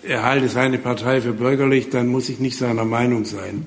er 0.04 0.24
halte 0.24 0.50
seine 0.50 0.78
Partei 0.78 1.22
für 1.22 1.34
bürgerlich, 1.34 1.90
dann 1.90 2.08
muss 2.08 2.30
ich 2.30 2.40
nicht 2.40 2.58
seiner 2.58 2.86
Meinung 2.86 3.26
sein. 3.26 3.66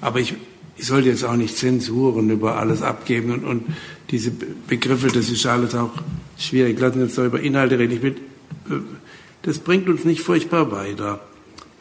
Aber 0.00 0.20
ich, 0.20 0.34
ich 0.76 0.86
sollte 0.86 1.08
jetzt 1.08 1.24
auch 1.24 1.36
nicht 1.36 1.56
Zensuren 1.56 2.30
über 2.30 2.56
alles 2.56 2.82
abgeben 2.82 3.32
und, 3.32 3.44
und 3.44 3.64
diese 4.10 4.30
Begriffe, 4.30 5.08
das 5.08 5.30
ist 5.30 5.46
alles 5.46 5.74
auch 5.74 5.90
schwierig. 6.38 6.78
Lassen 6.78 6.96
wir 6.96 7.04
uns 7.04 7.14
da 7.14 7.24
über 7.24 7.40
Inhalte 7.40 7.78
reden. 7.78 8.02
Will, 8.02 8.16
äh, 8.70 8.74
das 9.42 9.58
bringt 9.58 9.88
uns 9.88 10.04
nicht 10.04 10.22
furchtbar 10.22 10.70
weiter. 10.72 11.20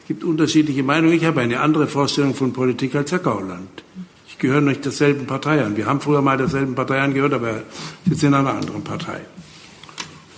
Es 0.02 0.08
gibt 0.08 0.24
unterschiedliche 0.26 0.84
Meinungen. 0.84 1.16
Ich 1.16 1.24
habe 1.24 1.40
eine 1.42 1.62
andere 1.62 1.88
Vorstellung 1.88 2.36
von 2.36 2.52
Politik 2.52 2.94
als 2.96 3.12
Herr 3.12 3.20
Gauland. 3.20 3.84
Ich 4.28 4.38
gehöre 4.38 4.60
nicht 4.60 4.84
derselben 4.84 5.28
Partei 5.28 5.64
an. 5.64 5.78
Wir 5.78 5.86
haben 5.86 6.02
früher 6.02 6.22
mal 6.22 6.38
derselben 6.38 6.76
Partei 6.76 7.00
angehört, 7.00 7.34
aber 7.34 7.64
sind 8.06 8.24
in 8.24 8.34
einer 8.34 8.54
anderen 8.54 8.84
Partei. 8.84 9.22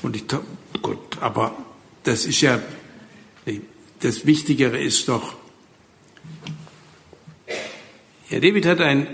Und 0.01 0.15
ich, 0.15 0.25
gut, 0.81 0.97
aber 1.19 1.55
das 2.03 2.25
ist 2.25 2.41
ja, 2.41 2.61
das 3.99 4.25
Wichtigere 4.25 4.79
ist 4.79 5.07
doch, 5.07 5.35
Herr 8.27 8.41
David 8.41 8.65
hat 8.65 8.81
einen 8.81 9.07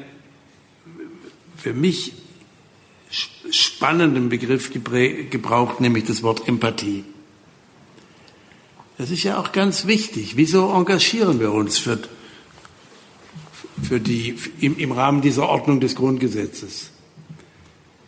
für 1.57 1.73
mich 1.73 2.13
spannenden 3.51 4.29
Begriff 4.29 4.71
gebraucht, 4.71 5.81
nämlich 5.81 6.05
das 6.05 6.23
Wort 6.23 6.47
Empathie. 6.47 7.03
Das 8.97 9.11
ist 9.11 9.23
ja 9.23 9.39
auch 9.39 9.51
ganz 9.51 9.87
wichtig. 9.87 10.37
Wieso 10.37 10.71
engagieren 10.71 11.39
wir 11.39 11.51
uns 11.51 11.77
für, 11.77 11.99
für 13.81 13.99
die, 13.99 14.35
im, 14.59 14.77
im 14.77 14.91
Rahmen 14.91 15.21
dieser 15.21 15.49
Ordnung 15.49 15.79
des 15.79 15.95
Grundgesetzes? 15.95 16.91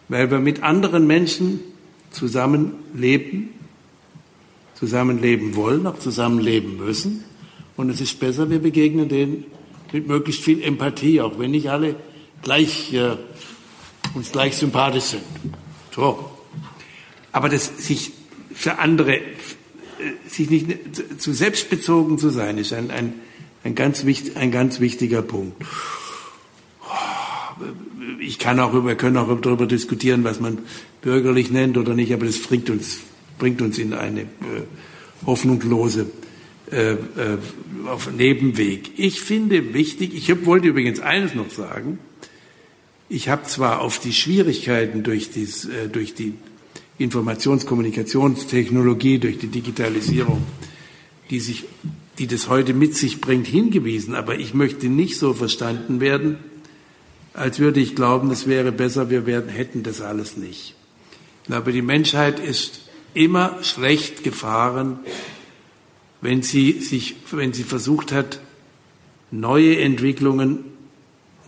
Weil 0.08 0.30
wir 0.30 0.40
mit 0.40 0.64
anderen 0.64 1.08
Menschen 1.08 1.60
zusammenleben, 2.14 3.50
zusammenleben 4.76 5.56
wollen, 5.56 5.86
auch 5.86 6.00
zusammenleben 6.00 6.78
müssen. 6.78 7.24
Und 7.76 7.90
es 7.90 8.00
ist 8.00 8.20
besser, 8.20 8.50
wir 8.50 8.60
begegnen 8.60 9.10
denen 9.10 9.46
mit 9.92 10.08
möglichst 10.08 10.44
viel 10.44 10.64
Empathie, 10.64 11.22
auch 11.22 11.38
wenn 11.38 11.52
nicht 11.52 11.70
alle 11.70 11.96
gleich, 12.42 12.94
äh, 12.94 13.18
uns 14.14 14.32
gleich 14.32 14.56
sympathisch 14.56 15.04
sind. 15.04 15.24
So. 15.94 16.30
Aber 17.32 17.50
das 17.50 17.66
sich 17.78 18.12
für 18.54 18.80
andere, 18.80 19.18
äh, 19.18 19.22
sich 20.28 20.50
nicht 20.50 21.22
zu 21.22 21.34
selbstbezogen 21.34 22.18
zu 22.18 22.30
sein, 22.30 22.58
ist 22.58 22.74
ein, 22.74 22.92
ein, 22.92 23.14
ein, 23.64 23.76
ganz, 23.76 24.06
ein 24.36 24.52
ganz 24.52 24.80
wichtiger 24.80 25.22
Punkt 25.22 25.62
ich 28.24 28.40
kann 28.40 28.60
auch, 28.60 28.74
wir 28.86 28.96
können 28.96 29.18
auch 29.18 29.40
darüber 29.42 29.66
diskutieren, 29.66 30.24
was 30.24 30.40
man 30.40 30.60
bürgerlich 31.02 31.52
nennt 31.52 31.78
oder 31.78 31.94
nicht, 31.94 32.14
aber 32.14 32.26
das 32.26 32.40
bringt 32.40 32.70
uns, 32.70 33.02
bringt 33.38 33.62
uns 33.62 33.78
in 33.78 33.94
eine 33.94 34.22
äh, 34.22 34.26
hoffnungslose 35.26 36.06
äh, 36.72 36.94
äh, 36.94 36.98
auf 37.86 38.10
Nebenweg. 38.12 38.92
Ich 38.98 39.20
finde 39.22 39.74
wichtig, 39.74 40.16
ich 40.16 40.32
hab, 40.32 40.46
wollte 40.46 40.70
übrigens 40.70 41.02
eines 41.02 41.36
noch 41.36 41.50
sagen, 41.50 42.00
ich 43.10 43.28
habe 43.30 43.44
zwar 43.44 43.82
auf 43.82 44.00
die 44.00 44.14
Schwierigkeiten 44.14 45.04
durch, 45.04 45.30
dies, 45.30 45.66
äh, 45.66 45.90
durch 45.90 46.16
die 46.16 46.34
Informationskommunikationstechnologie, 46.98 49.20
durch 49.20 49.38
die 49.38 49.48
Digitalisierung, 49.48 50.42
die, 51.30 51.40
sich, 51.40 51.66
die 52.18 52.28
das 52.28 52.50
heute 52.50 52.74
mit 52.74 52.96
sich 52.96 53.22
bringt, 53.22 53.48
hingewiesen, 53.48 54.16
aber 54.16 54.40
ich 54.40 54.54
möchte 54.54 54.88
nicht 54.88 55.18
so 55.18 55.34
verstanden 55.34 56.00
werden, 56.00 56.38
als 57.34 57.60
würde 57.60 57.80
ich 57.80 57.96
glauben, 57.96 58.30
es 58.32 58.48
wäre 58.48 58.72
besser, 58.72 59.10
wir 59.10 59.26
werden, 59.26 59.50
hätten 59.50 59.84
das 59.84 60.02
alles 60.02 60.38
nicht. 60.38 60.76
Aber 61.50 61.72
die 61.72 61.82
Menschheit 61.82 62.40
ist 62.40 62.82
immer 63.14 63.64
schlecht 63.64 64.24
gefahren, 64.24 65.00
wenn 66.22 66.42
sie, 66.42 66.80
sich, 66.80 67.16
wenn 67.32 67.54
sie 67.54 67.64
versucht 67.64 68.12
hat, 68.12 68.40
neue 69.32 69.78
Entwicklungen 69.80 70.64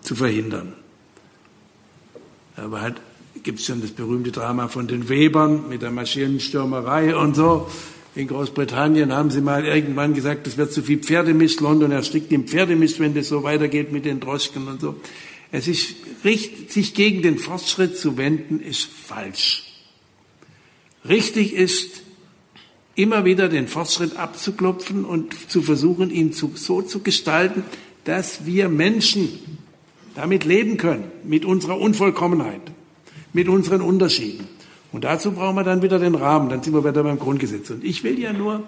zu 0.02 0.16
verhindern. 0.16 0.74
Aber 2.58 2.82
halt 2.82 2.96
gibt 3.44 3.60
es 3.60 3.66
schon 3.66 3.82
das 3.82 3.92
berühmte 3.92 4.32
Drama 4.32 4.68
von 4.68 4.88
den 4.88 5.08
Webern 5.08 5.70
mit 5.70 5.82
der 5.82 5.92
Maschinenstürmerei 5.92 7.16
und 7.16 7.36
so. 7.36 7.70
In 8.16 8.28
Großbritannien 8.28 9.14
haben 9.14 9.30
sie 9.30 9.42
mal 9.42 9.66
irgendwann 9.66 10.14
gesagt, 10.14 10.48
es 10.48 10.58
wird 10.58 10.72
zu 10.72 10.82
viel 10.82 11.00
Pferdemist. 11.00 11.60
London 11.60 11.92
erstickt 11.92 12.32
im 12.32 12.48
Pferdemist, 12.48 13.00
wenn 13.00 13.14
das 13.14 13.28
so 13.28 13.44
weitergeht 13.44 13.92
mit 13.92 14.06
den 14.06 14.20
Droschken 14.20 14.68
und 14.68 14.82
so. 14.82 14.96
Es 15.56 15.70
ist 15.70 15.96
richtig, 16.26 16.70
sich 16.74 16.94
gegen 16.94 17.22
den 17.22 17.38
Fortschritt 17.38 17.98
zu 17.98 18.18
wenden, 18.18 18.60
ist 18.60 18.84
falsch. 18.84 19.64
Richtig 21.08 21.54
ist, 21.54 22.02
immer 22.96 23.24
wieder 23.24 23.48
den 23.48 23.70
Fortschritt 23.70 24.18
abzuklopfen 24.18 25.06
und 25.06 25.50
zu 25.50 25.62
versuchen, 25.62 26.12
ihn 26.12 26.34
zu, 26.34 26.52
so 26.56 26.82
zu 26.82 27.00
gestalten, 27.00 27.64
dass 28.04 28.46
wir 28.46 28.68
Menschen 28.68 29.30
damit 30.14 30.44
leben 30.44 30.76
können, 30.76 31.06
mit 31.24 31.46
unserer 31.46 31.80
Unvollkommenheit, 31.80 32.62
mit 33.32 33.48
unseren 33.48 33.80
Unterschieden. 33.80 34.50
Und 34.92 35.06
dazu 35.06 35.32
brauchen 35.32 35.56
wir 35.56 35.64
dann 35.64 35.82
wieder 35.82 36.00
den 36.00 36.16
Rahmen, 36.16 36.50
dann 36.50 36.64
sind 36.64 36.74
wir 36.74 36.84
wieder 36.84 37.02
beim 37.02 37.18
Grundgesetz. 37.18 37.70
Und 37.70 37.86
ich 37.86 38.04
will 38.04 38.20
ja 38.20 38.34
nur, 38.34 38.64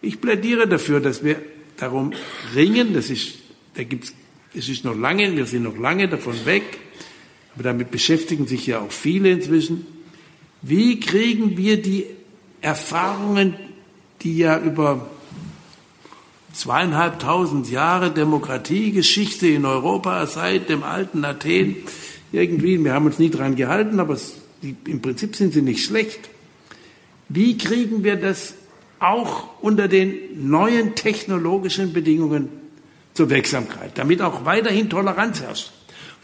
ich 0.00 0.20
plädiere 0.20 0.66
dafür, 0.66 0.98
dass 0.98 1.22
wir 1.22 1.40
darum 1.76 2.12
ringen, 2.52 2.94
das 2.94 3.10
ist, 3.10 3.38
da 3.74 3.84
gibt's, 3.84 4.12
es 4.54 4.68
ist 4.68 4.84
noch 4.84 4.96
lange, 4.96 5.34
wir 5.36 5.46
sind 5.46 5.62
noch 5.62 5.78
lange 5.78 6.08
davon 6.08 6.44
weg, 6.44 6.62
aber 7.54 7.64
damit 7.64 7.90
beschäftigen 7.90 8.46
sich 8.46 8.66
ja 8.66 8.80
auch 8.80 8.92
viele 8.92 9.30
inzwischen. 9.30 9.86
Wie 10.62 11.00
kriegen 11.00 11.56
wir 11.56 11.80
die 11.80 12.06
Erfahrungen, 12.60 13.54
die 14.22 14.38
ja 14.38 14.58
über 14.60 15.10
zweieinhalbtausend 16.52 17.70
Jahre 17.70 18.10
Demokratiegeschichte 18.10 19.48
in 19.48 19.64
Europa 19.64 20.26
seit 20.26 20.68
dem 20.68 20.82
alten 20.82 21.24
Athen 21.24 21.76
irgendwie, 22.30 22.82
wir 22.82 22.92
haben 22.92 23.06
uns 23.06 23.18
nie 23.18 23.30
dran 23.30 23.56
gehalten, 23.56 24.00
aber 24.00 24.14
es, 24.14 24.36
die, 24.62 24.76
im 24.86 25.02
Prinzip 25.02 25.34
sind 25.34 25.52
sie 25.52 25.62
nicht 25.62 25.84
schlecht. 25.84 26.30
Wie 27.28 27.56
kriegen 27.56 28.04
wir 28.04 28.16
das 28.16 28.54
auch 29.00 29.48
unter 29.60 29.88
den 29.88 30.14
neuen 30.48 30.94
technologischen 30.94 31.92
Bedingungen 31.92 32.61
zur 33.14 33.30
Wirksamkeit, 33.30 33.92
damit 33.96 34.22
auch 34.22 34.44
weiterhin 34.44 34.88
Toleranz 34.88 35.40
herrscht 35.40 35.70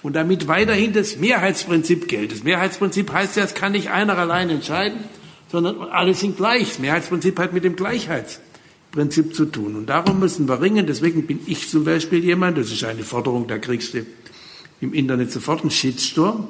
und 0.02 0.14
damit 0.14 0.48
weiterhin 0.48 0.92
das 0.92 1.16
Mehrheitsprinzip 1.16 2.08
gilt. 2.08 2.32
Das 2.32 2.44
Mehrheitsprinzip 2.44 3.12
heißt 3.12 3.36
ja, 3.36 3.44
es 3.44 3.54
kann 3.54 3.72
nicht 3.72 3.90
einer 3.90 4.16
allein 4.16 4.48
entscheiden, 4.50 5.00
sondern 5.50 5.80
alle 5.90 6.14
sind 6.14 6.36
gleich. 6.36 6.68
Das 6.68 6.78
Mehrheitsprinzip 6.78 7.38
hat 7.38 7.52
mit 7.52 7.64
dem 7.64 7.76
Gleichheitsprinzip 7.76 9.34
zu 9.34 9.46
tun. 9.46 9.76
Und 9.76 9.86
darum 9.86 10.20
müssen 10.20 10.48
wir 10.48 10.60
ringen. 10.60 10.86
Deswegen 10.86 11.26
bin 11.26 11.40
ich 11.46 11.68
zum 11.68 11.84
Beispiel 11.84 12.24
jemand, 12.24 12.58
das 12.58 12.70
ist 12.70 12.84
eine 12.84 13.02
Forderung, 13.02 13.46
da 13.48 13.58
kriegst 13.58 13.94
du 13.94 14.06
im 14.80 14.94
Internet 14.94 15.32
sofort 15.32 15.62
einen 15.62 15.70
Shitstorm. 15.70 16.48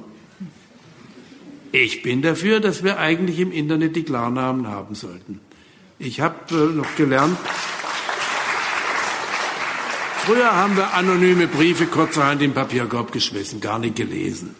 Ich 1.72 2.03
bin 2.03 2.22
dafür, 2.22 2.61
dass 2.61 2.82
wir 2.82 2.99
eigentlich 2.99 3.39
im 3.41 3.53
Internet 3.53 3.97
die 3.97 4.03
Klarnamen 4.03 4.68
haben 4.68 4.95
sollten. 4.95 5.41
Ich 5.99 6.20
habe 6.20 6.36
äh, 6.51 6.76
noch 6.76 6.97
gelernt, 6.97 7.36
früher 10.24 10.54
haben 10.54 10.76
wir 10.76 10.94
anonyme 10.94 11.46
Briefe 11.46 11.86
kurzerhand 11.86 12.42
im 12.42 12.52
Papierkorb 12.52 13.12
geschmissen, 13.12 13.60
gar 13.60 13.78
nicht 13.78 13.96
gelesen. 13.96 14.54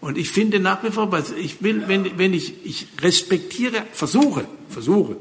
Und 0.00 0.16
ich 0.16 0.30
finde 0.30 0.60
nach 0.60 0.82
wie 0.84 0.90
vor, 0.90 1.10
ich 1.38 1.62
will, 1.62 1.84
wenn, 1.88 2.18
wenn 2.18 2.32
ich, 2.32 2.64
ich 2.64 2.86
respektiere, 3.02 3.82
versuche, 3.92 4.46
versuche, 4.68 5.16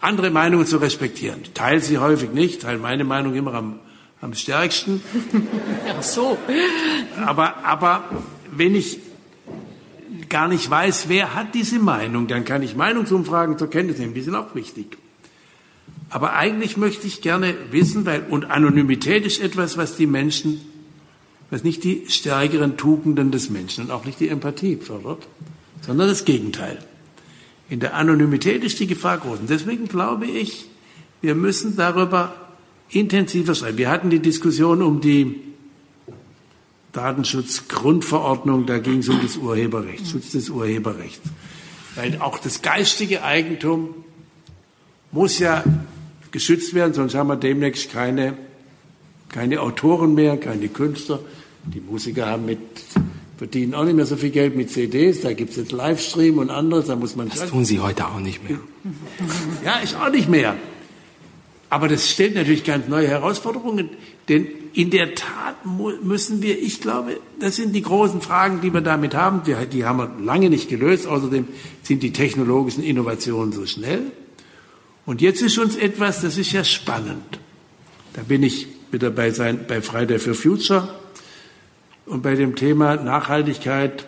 andere 0.00 0.30
Meinungen 0.30 0.66
zu 0.66 0.78
respektieren. 0.78 1.40
Ich 1.42 1.52
teile 1.52 1.80
sie 1.80 1.98
häufig 1.98 2.30
nicht, 2.30 2.62
teile 2.62 2.78
meine 2.78 3.04
Meinung 3.04 3.34
immer 3.34 3.54
am, 3.54 3.78
am 4.20 4.34
stärksten. 4.34 5.02
Ach 5.98 6.02
so. 6.02 6.36
Aber, 7.24 7.64
aber 7.64 8.04
wenn 8.50 8.74
ich 8.74 8.98
gar 10.28 10.48
nicht 10.48 10.68
weiß, 10.68 11.08
wer 11.08 11.34
hat 11.34 11.54
diese 11.54 11.78
Meinung, 11.78 12.26
dann 12.26 12.44
kann 12.44 12.62
ich 12.62 12.76
Meinungsumfragen 12.76 13.56
zur 13.58 13.70
Kenntnis 13.70 13.98
nehmen. 13.98 14.14
Die 14.14 14.22
sind 14.22 14.34
auch 14.34 14.54
wichtig. 14.54 14.98
Aber 16.10 16.34
eigentlich 16.34 16.76
möchte 16.76 17.06
ich 17.06 17.20
gerne 17.20 17.54
wissen, 17.70 18.06
weil, 18.06 18.24
und 18.28 18.50
Anonymität 18.50 19.26
ist 19.26 19.40
etwas, 19.40 19.76
was 19.76 19.96
die 19.96 20.06
Menschen 20.06 20.60
was 21.50 21.64
nicht 21.64 21.84
die 21.84 22.04
stärkeren 22.08 22.76
Tugenden 22.76 23.30
des 23.30 23.50
Menschen 23.50 23.84
und 23.84 23.90
auch 23.90 24.04
nicht 24.04 24.20
die 24.20 24.28
Empathie 24.28 24.76
fördert, 24.76 25.26
sondern 25.80 26.08
das 26.08 26.24
Gegenteil. 26.24 26.78
In 27.70 27.80
der 27.80 27.94
Anonymität 27.94 28.64
ist 28.64 28.80
die 28.80 28.86
Gefahr 28.86 29.18
groß. 29.18 29.40
Und 29.40 29.50
deswegen 29.50 29.88
glaube 29.88 30.26
ich, 30.26 30.66
wir 31.20 31.34
müssen 31.34 31.76
darüber 31.76 32.34
intensiver 32.90 33.54
schreiben. 33.54 33.78
Wir 33.78 33.90
hatten 33.90 34.10
die 34.10 34.20
Diskussion 34.20 34.82
um 34.82 35.00
die 35.00 35.40
Datenschutzgrundverordnung, 36.92 38.66
da 38.66 38.78
ging 38.78 38.98
es 38.98 39.08
um 39.08 39.20
das 39.20 39.36
Urheberrecht, 39.36 40.06
Schutz 40.06 40.30
des 40.30 40.48
Urheberrechts. 40.48 41.20
Weil 41.94 42.20
auch 42.20 42.38
das 42.38 42.62
geistige 42.62 43.22
Eigentum 43.22 43.94
muss 45.12 45.38
ja 45.38 45.64
geschützt 46.30 46.74
werden, 46.74 46.94
sonst 46.94 47.14
haben 47.14 47.28
wir 47.28 47.36
demnächst 47.36 47.92
keine, 47.92 48.34
keine 49.28 49.60
Autoren 49.60 50.14
mehr, 50.14 50.36
keine 50.36 50.68
Künstler, 50.68 51.20
die 51.64 51.80
Musiker 51.80 52.26
haben 52.26 52.46
mit, 52.46 52.58
verdienen 53.36 53.74
auch 53.74 53.84
nicht 53.84 53.94
mehr 53.94 54.06
so 54.06 54.16
viel 54.16 54.30
Geld 54.30 54.56
mit 54.56 54.70
CDs, 54.70 55.20
da 55.20 55.32
gibt 55.32 55.50
es 55.50 55.56
jetzt 55.56 55.72
Livestream 55.72 56.38
und 56.38 56.50
anderes, 56.50 56.86
da 56.86 56.96
muss 56.96 57.16
man... 57.16 57.28
Das 57.28 57.50
tun 57.50 57.64
sie 57.64 57.80
heute 57.80 58.06
auch 58.06 58.20
nicht 58.20 58.48
mehr. 58.48 58.58
Ja, 59.64 59.80
ich 59.82 59.96
auch 59.96 60.10
nicht 60.10 60.28
mehr. 60.28 60.56
Aber 61.70 61.88
das 61.88 62.08
stellt 62.10 62.34
natürlich 62.34 62.64
ganz 62.64 62.88
neue 62.88 63.08
Herausforderungen, 63.08 63.90
denn 64.28 64.46
in 64.72 64.90
der 64.90 65.14
Tat 65.14 65.56
müssen 66.02 66.42
wir, 66.42 66.60
ich 66.62 66.80
glaube, 66.80 67.18
das 67.40 67.56
sind 67.56 67.74
die 67.74 67.82
großen 67.82 68.20
Fragen, 68.20 68.60
die 68.60 68.72
wir 68.72 68.80
damit 68.80 69.14
haben. 69.14 69.42
Die, 69.44 69.54
die 69.66 69.84
haben 69.84 69.98
wir 69.98 70.10
lange 70.24 70.50
nicht 70.50 70.68
gelöst. 70.68 71.06
Außerdem 71.06 71.46
sind 71.82 72.02
die 72.02 72.12
technologischen 72.12 72.82
Innovationen 72.82 73.52
so 73.52 73.66
schnell. 73.66 74.12
Und 75.08 75.22
jetzt 75.22 75.40
ist 75.40 75.56
uns 75.56 75.74
etwas, 75.74 76.20
das 76.20 76.36
ist 76.36 76.52
ja 76.52 76.62
spannend. 76.64 77.38
Da 78.12 78.20
bin 78.20 78.42
ich 78.42 78.66
wieder 78.92 79.08
bei, 79.08 79.30
sein, 79.30 79.64
bei 79.66 79.80
Friday 79.80 80.18
for 80.18 80.34
Future 80.34 80.86
und 82.04 82.22
bei 82.22 82.34
dem 82.34 82.56
Thema 82.56 82.96
Nachhaltigkeit. 82.96 84.06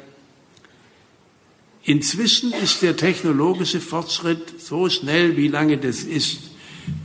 Inzwischen 1.85 2.53
ist 2.53 2.83
der 2.83 2.99
technologische 2.99 3.81
Fortschritt 3.81 4.61
so 4.61 4.91
schnell, 4.91 5.39
wie 5.39 5.49
lange 5.49 5.79
das 5.79 6.01
ist, 6.01 6.51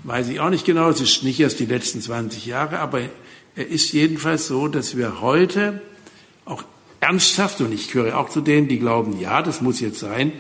weiß 0.04 0.28
ich 0.28 0.42
auch 0.42 0.50
nicht 0.50 0.66
genau. 0.66 0.90
Es 0.90 1.00
ist 1.00 1.24
nicht 1.24 1.40
erst 1.40 1.62
die 1.62 1.66
letzten 1.66 2.02
20 2.02 2.46
Jahre, 2.46 2.80
aber 2.80 3.00
er 3.56 3.68
ist 3.70 3.94
jedenfalls 3.94 4.48
so, 4.48 4.68
dass 4.68 4.98
wir 4.98 5.22
heute 5.22 5.82
auch 6.44 6.66
ernsthaft, 7.00 7.62
und 7.62 7.72
ich 7.72 7.94
gehöre 7.94 8.18
auch 8.18 8.28
zu 8.28 8.42
denen, 8.42 8.68
die 8.68 8.78
glauben, 8.80 9.22
ja, 9.22 9.42
das 9.42 9.62
muss 9.62 9.80
jetzt 9.80 10.00
sein, 10.00 10.34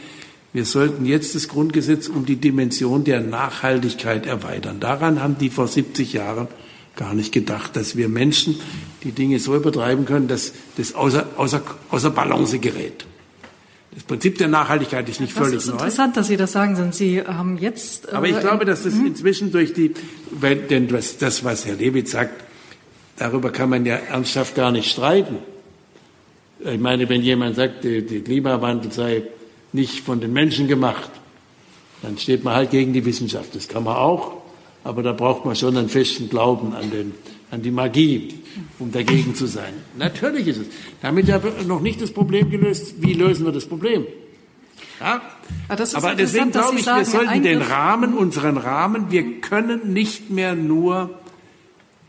wir 0.56 0.64
sollten 0.64 1.06
jetzt 1.06 1.36
das 1.36 1.50
Grundgesetz 1.50 2.08
um 2.08 2.26
die 2.26 2.38
Dimension 2.38 3.04
der 3.04 3.20
Nachhaltigkeit 3.20 4.26
erweitern. 4.26 4.80
Daran 4.80 5.22
haben 5.22 5.38
die 5.38 5.50
vor 5.50 5.68
70 5.68 6.14
Jahren 6.14 6.48
gar 6.96 7.14
nicht 7.14 7.34
gedacht, 7.34 7.76
dass 7.76 7.98
wir 7.98 8.08
Menschen 8.08 8.56
die 9.04 9.12
Dinge 9.12 9.38
so 9.40 9.54
übertreiben 9.54 10.06
können, 10.06 10.30
dass 10.30 10.54
das 10.78 10.96
außer, 10.96 11.28
außer, 11.36 11.62
außer 11.90 12.10
Balance 12.10 12.58
gerät. 12.60 13.06
Das 13.94 14.04
Prinzip 14.04 14.38
der 14.38 14.48
Nachhaltigkeit 14.48 15.10
ist 15.10 15.20
nicht 15.20 15.36
das 15.36 15.44
völlig 15.44 15.58
ist 15.58 15.68
neu. 15.68 15.74
interessant, 15.74 16.16
dass 16.16 16.28
Sie 16.28 16.38
das 16.38 16.54
sagen, 16.54 16.76
denn 16.76 16.94
Sie 16.94 17.22
haben 17.22 17.58
jetzt. 17.58 18.14
Aber 18.14 18.30
ich 18.30 18.38
äh, 18.38 18.40
glaube, 18.40 18.64
dass 18.64 18.84
das 18.84 18.94
mhm. 18.94 19.08
inzwischen 19.08 19.52
durch 19.52 19.74
die, 19.74 19.94
weil, 20.32 20.56
denn 20.56 20.88
das, 20.88 21.18
das, 21.18 21.44
was 21.44 21.66
Herr 21.66 21.76
Lewitz 21.76 22.12
sagt, 22.12 22.46
darüber 23.18 23.52
kann 23.52 23.70
man 23.70 23.86
ja 23.86 23.96
ernsthaft 23.96 24.56
gar 24.56 24.72
nicht 24.72 24.90
streiten. 24.90 25.36
Ich 26.64 26.80
meine, 26.80 27.10
wenn 27.10 27.22
jemand 27.22 27.58
sagt, 27.58 27.84
der 27.84 28.02
Klimawandel 28.04 28.94
sei 28.94 29.24
nicht 29.76 30.00
von 30.04 30.20
den 30.20 30.34
Menschen 30.34 30.68
gemacht, 30.68 31.12
dann 32.02 32.18
steht 32.18 32.44
man 32.44 32.56
halt 32.56 32.72
gegen 32.72 32.94
die 32.94 33.06
Wissenschaft. 33.06 33.54
Das 33.56 33.68
kann 33.68 33.84
man 33.84 33.96
auch, 33.96 34.42
aber 34.84 35.04
da 35.04 35.12
braucht 35.14 35.46
man 35.46 35.56
schon 35.56 35.78
einen 35.78 35.90
festen 35.90 36.30
Glauben 36.30 36.74
an, 36.74 36.90
den, 36.90 37.14
an 37.52 37.62
die 37.62 37.72
Magie, 37.72 38.34
um 38.80 38.92
dagegen 38.92 39.36
zu 39.36 39.46
sein. 39.48 39.74
Natürlich 39.98 40.48
ist 40.48 40.58
es. 40.58 40.68
Damit 41.02 41.30
aber 41.30 41.52
noch 41.68 41.82
nicht 41.82 42.02
das 42.02 42.12
Problem 42.12 42.50
gelöst. 42.50 42.96
Wie 43.00 43.14
lösen 43.14 43.46
wir 43.46 43.52
das 43.52 43.66
Problem? 43.66 44.06
Ja? 45.00 45.22
Ah, 45.68 45.74
ist 45.76 45.96
aber 45.96 46.16
deswegen 46.16 46.52
glaube 46.52 46.76
ich, 46.78 46.84
sagen, 46.84 47.00
wir 47.00 47.06
sollten 47.06 47.44
den 47.44 47.62
Rahmen, 47.62 48.14
unseren 48.14 48.58
Rahmen, 48.58 49.12
wir 49.12 49.42
können 49.42 49.92
nicht 49.94 50.30
mehr 50.30 50.56
nur 50.56 51.10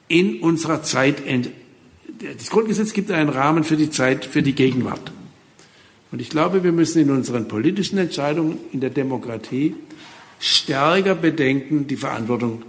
in 0.09 0.41
unserer 0.41 0.83
Zeit, 0.83 1.27
ent- 1.27 1.51
das 2.39 2.49
Grundgesetz 2.49 2.93
gibt 2.93 3.11
einen 3.11 3.29
Rahmen 3.29 3.65
für 3.65 3.77
die 3.77 3.91
Zeit, 3.91 4.25
für 4.25 4.43
die 4.43 4.55
Gegenwart. 4.55 5.11
Und 6.13 6.21
ich 6.21 6.31
glaube, 6.31 6.63
wir 6.63 6.73
müssen 6.73 7.03
in 7.03 7.11
unseren 7.11 7.49
politischen 7.49 7.99
Entscheidungen 7.99 8.59
in 8.73 8.81
der 8.81 8.91
Demokratie 8.91 9.75
stärker 10.39 11.15
bedenken 11.15 11.87
die 11.87 11.97
Verantwortung 11.97 12.63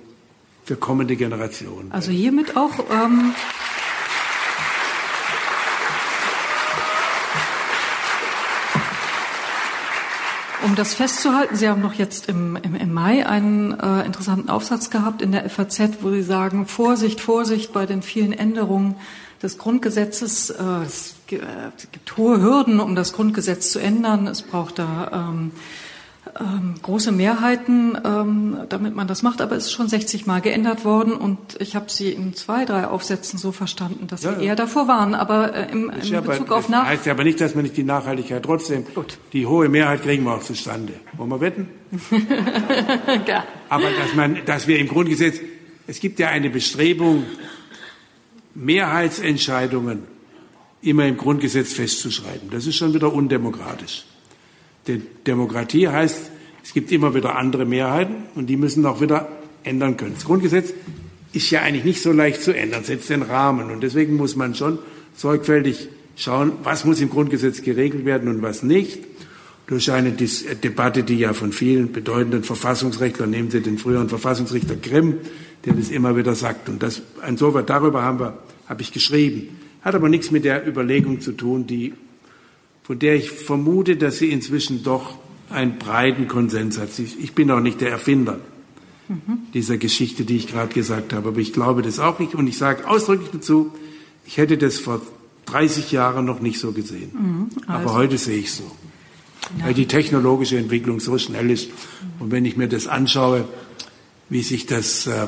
für 0.63 0.75
kommende 0.75 1.15
Generationen. 1.15 1.91
Also 1.91 2.11
hiermit 2.11 2.57
auch. 2.57 2.79
Ähm, 2.91 3.33
Um 10.63 10.75
das 10.75 10.95
festzuhalten, 10.95 11.55
Sie 11.55 11.69
haben 11.69 11.81
noch 11.81 11.93
jetzt 11.93 12.27
im, 12.27 12.57
im, 12.57 12.75
im 12.75 12.93
Mai 12.93 13.25
einen 13.25 13.79
äh, 13.79 14.05
interessanten 14.05 14.49
Aufsatz 14.49 14.89
gehabt 14.89 15.21
in 15.21 15.31
der 15.31 15.49
FAZ, 15.49 16.01
wo 16.01 16.09
Sie 16.11 16.23
sagen, 16.23 16.65
Vorsicht, 16.67 17.21
Vorsicht 17.21 17.71
bei 17.71 17.85
den 17.85 18.01
vielen 18.01 18.33
Änderungen 18.33 18.95
des 19.41 19.57
Grundgesetzes. 19.57 20.49
Äh, 20.49 20.63
äh, 20.63 21.16
es 21.33 21.91
gibt 21.91 22.17
hohe 22.17 22.41
Hürden, 22.41 22.79
um 22.79 22.95
das 22.95 23.13
Grundgesetz 23.13 23.71
zu 23.71 23.79
ändern. 23.79 24.27
Es 24.27 24.41
braucht 24.41 24.79
da 24.79 25.29
ähm, 25.31 25.51
ähm, 26.39 26.75
große 26.81 27.11
Mehrheiten, 27.11 27.97
ähm, 28.03 28.57
damit 28.69 28.95
man 28.95 29.07
das 29.07 29.23
macht. 29.23 29.39
Aber 29.41 29.55
es 29.55 29.65
ist 29.65 29.71
schon 29.71 29.87
60 29.87 30.25
Mal 30.25 30.41
geändert 30.41 30.83
worden 30.85 31.13
und 31.13 31.37
ich 31.59 31.75
habe 31.75 31.85
Sie 31.89 32.09
in 32.11 32.33
zwei, 32.35 32.65
drei 32.65 32.85
Aufsätzen 32.87 33.39
so 33.39 33.51
verstanden, 33.51 34.07
dass 34.07 34.21
Sie 34.21 34.27
Ja, 34.27 34.33
ja. 34.33 34.39
eher 34.41 34.55
davor 34.55 34.87
waren. 34.87 35.15
Aber 35.15 35.53
äh, 35.55 35.71
im, 35.71 35.89
in 35.89 35.99
Bezug 36.23 36.25
bei- 36.49 36.55
auf 36.55 36.63
das 36.65 36.69
nach 36.69 36.85
heißt 36.85 37.05
ja 37.05 37.13
aber 37.13 37.23
nicht, 37.23 37.39
dass 37.39 37.55
man 37.55 37.63
nicht 37.63 37.77
die 37.77 37.83
Nachhaltigkeit 37.83 38.43
trotzdem, 38.43 38.85
Gut. 38.93 39.17
die 39.33 39.45
hohe 39.45 39.69
Mehrheit 39.69 40.03
kriegen 40.03 40.23
wir 40.25 40.33
auch 40.35 40.43
zustande. 40.43 40.93
Wollen 41.13 41.29
wir 41.29 41.41
wetten? 41.41 41.67
Ja. 43.25 43.45
Aber 43.69 43.85
dass 43.91 44.13
man, 44.15 44.39
dass 44.45 44.67
wir 44.67 44.77
im 44.79 44.87
Grundgesetz, 44.89 45.37
es 45.87 45.99
gibt 46.01 46.19
ja 46.19 46.27
eine 46.27 46.49
Bestrebung, 46.49 47.23
Mehrheitsentscheidungen 48.55 50.03
immer 50.89 51.05
im 51.05 51.17
Grundgesetz 51.17 51.73
festzuschreiben. 51.73 52.49
Das 52.51 52.65
ist 52.67 52.75
schon 52.75 52.93
wieder 52.93 53.11
undemokratisch. 53.11 54.05
Denn 54.87 55.03
Demokratie 55.25 55.87
heißt, 55.87 56.31
es 56.63 56.73
gibt 56.73 56.91
immer 56.91 57.13
wieder 57.13 57.35
andere 57.35 57.65
Mehrheiten 57.65 58.15
und 58.35 58.47
die 58.47 58.57
müssen 58.57 58.85
auch 58.85 59.01
wieder 59.01 59.27
ändern 59.63 59.97
können. 59.97 60.15
Das 60.15 60.25
Grundgesetz 60.25 60.73
ist 61.33 61.49
ja 61.51 61.61
eigentlich 61.61 61.85
nicht 61.85 62.01
so 62.01 62.11
leicht 62.11 62.41
zu 62.41 62.55
ändern, 62.55 62.83
setzt 62.83 63.09
den 63.09 63.21
Rahmen. 63.21 63.71
Und 63.71 63.81
deswegen 63.81 64.15
muss 64.15 64.35
man 64.35 64.55
schon 64.55 64.79
sorgfältig 65.15 65.89
schauen, 66.15 66.53
was 66.63 66.85
muss 66.85 66.99
im 67.01 67.09
Grundgesetz 67.09 67.61
geregelt 67.61 68.05
werden 68.05 68.29
und 68.29 68.41
was 68.41 68.63
nicht. 68.63 68.99
Durch 69.67 69.91
eine 69.91 70.13
Debatte, 70.13 71.03
die 71.03 71.17
ja 71.17 71.33
von 71.33 71.51
vielen 71.51 71.91
bedeutenden 71.91 72.43
Verfassungsrechtlern, 72.43 73.29
nehmen 73.29 73.51
Sie 73.51 73.61
den 73.61 73.77
früheren 73.77 74.07
Verfassungsrichter 74.07 74.77
Grimm, 74.77 75.15
der 75.65 75.73
das 75.73 75.89
immer 75.89 76.15
wieder 76.15 76.35
sagt. 76.35 76.69
Und 76.69 76.81
das, 76.81 77.01
insoweit 77.27 77.69
darüber 77.69 78.01
haben 78.01 78.19
wir, 78.19 78.37
habe 78.67 78.81
ich 78.81 78.93
geschrieben. 78.93 79.57
Hat 79.87 79.95
aber 79.95 80.09
nichts 80.09 80.31
mit 80.31 80.43
der 80.43 80.67
Überlegung 80.67 81.21
zu 81.21 81.31
tun, 81.31 81.65
die, 81.65 81.93
von 82.83 82.99
der 82.99 83.15
ich 83.15 83.31
vermute, 83.31 83.95
dass 83.95 84.17
sie 84.17 84.29
inzwischen 84.31 84.83
doch 84.83 85.17
einen 85.49 85.79
breiten 85.79 86.27
Konsens 86.27 86.77
hat. 86.77 86.89
Ich 86.99 87.31
bin 87.31 87.49
auch 87.51 87.61
nicht 87.61 87.79
der 87.79 87.91
Erfinder 87.91 88.41
mhm. 89.07 89.43
dieser 89.53 89.77
Geschichte, 89.77 90.25
die 90.25 90.35
ich 90.35 90.47
gerade 90.47 90.73
gesagt 90.73 91.13
habe, 91.13 91.29
aber 91.29 91.39
ich 91.39 91.53
glaube 91.53 91.83
das 91.83 91.99
auch 91.99 92.19
nicht. 92.19 92.35
Und 92.35 92.47
ich 92.47 92.57
sage 92.57 92.85
ausdrücklich 92.85 93.29
dazu, 93.31 93.71
ich 94.25 94.35
hätte 94.35 94.57
das 94.57 94.77
vor 94.77 95.01
30 95.45 95.89
Jahren 95.93 96.25
noch 96.25 96.41
nicht 96.41 96.59
so 96.59 96.73
gesehen. 96.73 97.11
Mhm, 97.13 97.49
also. 97.65 97.89
Aber 97.89 97.93
heute 97.93 98.17
sehe 98.17 98.39
ich 98.39 98.51
so. 98.51 98.69
Ja. 99.57 99.67
Weil 99.67 99.73
die 99.73 99.85
technologische 99.87 100.57
Entwicklung 100.57 100.99
so 100.99 101.17
schnell 101.17 101.49
ist. 101.49 101.69
Und 102.19 102.31
wenn 102.31 102.43
ich 102.43 102.57
mir 102.57 102.67
das 102.67 102.87
anschaue, 102.87 103.45
wie 104.27 104.41
sich 104.41 104.65
das, 104.65 105.07
äh, 105.07 105.27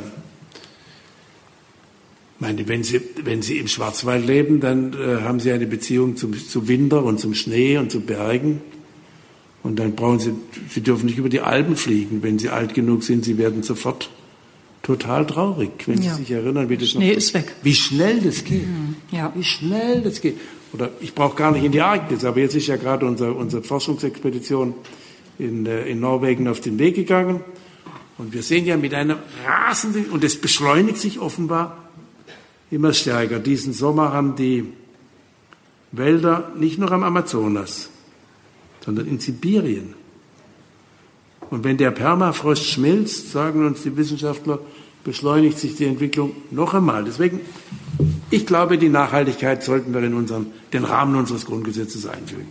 meine, 2.40 2.68
wenn 2.68 2.84
Sie, 2.84 3.02
wenn 3.24 3.42
Sie 3.42 3.58
im 3.58 3.68
Schwarzwald 3.68 4.26
leben, 4.26 4.60
dann 4.60 4.94
äh, 4.94 5.22
haben 5.22 5.40
Sie 5.40 5.52
eine 5.52 5.68
Beziehung 5.68 6.16
zum, 6.16 6.34
zu 6.34 6.68
Winter 6.68 7.04
und 7.04 7.20
zum 7.20 7.34
Schnee 7.34 7.78
und 7.78 7.92
zu 7.92 8.02
Bergen. 8.02 8.62
Und 9.62 9.78
dann 9.78 9.96
brauchen 9.96 10.20
Sie, 10.20 10.34
Sie 10.70 10.82
dürfen 10.82 11.08
nicht 11.08 11.18
über 11.18 11.30
die 11.30 11.42
Alpen 11.42 11.76
fliegen. 11.76 12.24
Wenn 12.24 12.40
Sie 12.40 12.50
alt 12.50 12.74
genug 12.74 13.04
sind, 13.04 13.26
Sie 13.26 13.38
werden 13.38 13.64
sofort 13.64 14.10
total 14.82 15.28
traurig, 15.28 15.72
wenn 15.86 16.02
ja. 16.02 16.14
Sie 16.14 16.24
sich 16.24 16.32
erinnern, 16.32 16.70
wie 16.70 16.78
das 16.78 16.90
Schnee 16.90 17.10
noch, 17.10 17.18
ist 17.18 17.34
weg. 17.34 17.54
Wie 17.62 17.76
schnell 17.76 18.22
das 18.22 18.44
geht. 18.44 18.66
Mhm. 18.66 18.96
Ja. 19.12 19.32
Wie 19.36 19.44
schnell 19.44 20.02
das 20.02 20.22
geht. 20.22 20.38
Oder 20.72 20.92
ich 21.02 21.14
brauche 21.14 21.36
gar 21.36 21.52
nicht 21.52 21.64
in 21.64 21.72
die 21.72 21.82
Arktis, 21.82 22.24
aber 22.24 22.40
jetzt 22.40 22.56
ist 22.56 22.68
ja 22.68 22.78
gerade 22.78 23.06
unser, 23.06 23.36
unsere 23.36 23.64
Forschungsexpedition 23.64 24.74
in, 25.38 25.66
äh, 25.66 25.88
in 25.88 26.00
Norwegen 26.00 26.48
auf 26.48 26.62
den 26.62 26.80
Weg 26.80 26.96
gegangen. 26.96 27.42
Und 28.18 28.34
wir 28.34 28.44
sehen 28.44 28.66
ja 28.66 28.78
mit 28.78 28.94
einer 28.94 29.18
rasenden, 29.46 30.06
und 30.06 30.24
es 30.24 30.40
beschleunigt 30.40 30.98
sich 30.98 31.20
offenbar 31.20 31.89
immer 32.72 32.94
stärker. 32.94 33.40
Diesen 33.40 33.74
Sommer 33.74 34.12
haben 34.12 34.36
die 34.36 34.72
Wälder 35.92 36.52
nicht 36.56 36.78
nur 36.78 36.92
am 36.92 37.04
Amazonas, 37.04 37.90
sondern 38.86 39.08
in 39.08 39.20
Sibirien. 39.20 39.96
Und 41.50 41.64
wenn 41.64 41.78
der 41.78 41.92
Permafrost 41.92 42.64
schmilzt, 42.64 43.32
sagen 43.32 43.66
uns 43.66 43.82
die 43.82 43.98
Wissenschaftler, 43.98 44.60
beschleunigt 45.04 45.58
sich 45.58 45.76
die 45.76 45.86
Entwicklung 45.86 46.36
noch 46.52 46.74
einmal. 46.74 47.04
Deswegen, 47.04 47.40
ich 48.30 48.46
glaube, 48.46 48.78
die 48.78 48.90
Nachhaltigkeit 48.90 49.64
sollten 49.64 49.94
wir 49.94 50.04
in 50.04 50.14
unseren, 50.14 50.48
den 50.72 50.84
Rahmen 50.84 51.16
unseres 51.16 51.46
Grundgesetzes 51.46 52.06
einfügen. 52.06 52.48